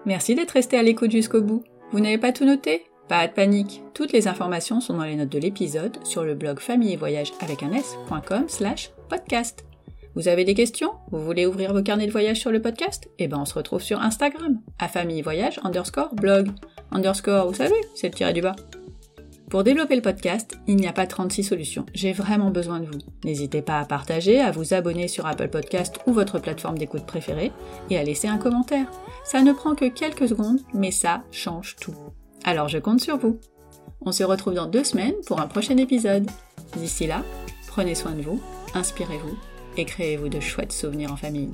Merci 0.10 0.34
d'être 0.34 0.54
resté 0.54 0.76
à 0.76 0.82
l'écoute 0.82 1.12
jusqu'au 1.12 1.40
bout. 1.40 1.64
Vous 1.92 2.00
n'avez 2.00 2.18
pas 2.18 2.32
tout 2.32 2.44
noté? 2.44 2.86
Pas 3.08 3.28
de 3.28 3.32
panique, 3.32 3.84
toutes 3.94 4.12
les 4.12 4.28
informations 4.28 4.82
sont 4.82 4.96
dans 4.96 5.04
les 5.04 5.16
notes 5.16 5.30
de 5.30 5.38
l'épisode 5.38 6.00
sur 6.04 6.24
le 6.24 6.34
blog 6.34 6.60
famille 6.60 6.94
et 6.94 6.98
voyage 6.98 7.32
avec 7.42 7.62
un 7.62 7.72
s.com 7.74 8.46
slash 8.48 8.90
podcast. 9.08 9.66
Vous 10.16 10.28
avez 10.28 10.46
des 10.46 10.56
questions? 10.56 10.94
Vous 11.12 11.24
voulez 11.24 11.46
ouvrir 11.46 11.74
vos 11.74 11.84
carnets 11.84 12.08
de 12.08 12.12
voyage 12.12 12.40
sur 12.40 12.50
le 12.50 12.60
podcast? 12.60 13.08
Eh 13.20 13.28
ben 13.28 13.38
on 13.38 13.46
se 13.46 13.54
retrouve 13.54 13.84
sur 13.84 14.02
Instagram, 14.02 14.60
à 14.80 14.88
famille 14.88 15.22
voyage 15.22 15.60
underscore 15.64 16.16
blog. 16.16 16.50
Underscore, 16.90 17.48
vous 17.48 17.54
savez, 17.54 17.80
c'est 17.94 18.08
le 18.08 18.16
tiré 18.16 18.34
du 18.34 18.42
bas. 18.42 18.56
Pour 19.50 19.64
développer 19.64 19.96
le 19.96 20.04
podcast, 20.04 20.60
il 20.68 20.76
n'y 20.76 20.88
a 20.88 20.94
pas 20.94 21.08
36 21.08 21.44
solutions. 21.44 21.88
J'ai 21.96 22.14
vraiment 22.14 22.52
besoin 22.52 22.80
de 22.80 22.86
vous. 22.86 23.00
N'hésitez 23.24 23.64
pas 23.64 23.80
à 23.80 23.86
partager, 23.86 24.40
à 24.40 24.52
vous 24.52 24.76
abonner 24.76 25.08
sur 25.08 25.26
Apple 25.26 25.48
Podcast 25.48 25.98
ou 26.06 26.14
votre 26.14 26.38
plateforme 26.38 26.78
d'écoute 26.78 27.08
préférée 27.08 27.52
et 27.90 27.98
à 27.98 28.04
laisser 28.04 28.28
un 28.28 28.38
commentaire. 28.38 28.92
Ça 29.24 29.42
ne 29.42 29.52
prend 29.52 29.74
que 29.74 29.86
quelques 29.86 30.30
secondes, 30.30 30.60
mais 30.76 30.92
ça 30.92 31.24
change 31.32 31.78
tout. 31.82 31.96
Alors 32.44 32.70
je 32.70 32.78
compte 32.78 33.02
sur 33.02 33.18
vous. 33.18 33.40
On 34.02 34.12
se 34.12 34.24
retrouve 34.24 34.54
dans 34.54 34.68
deux 34.68 34.84
semaines 34.84 35.16
pour 35.26 35.42
un 35.42 35.48
prochain 35.48 35.78
épisode. 35.78 36.30
D'ici 36.78 37.08
là, 37.08 37.24
prenez 37.68 37.96
soin 37.96 38.12
de 38.12 38.22
vous, 38.22 38.40
inspirez-vous 38.76 39.36
et 39.78 39.86
créez-vous 39.86 40.30
de 40.30 40.40
chouettes 40.40 40.74
souvenirs 40.74 41.12
en 41.12 41.18
famille. 41.18 41.50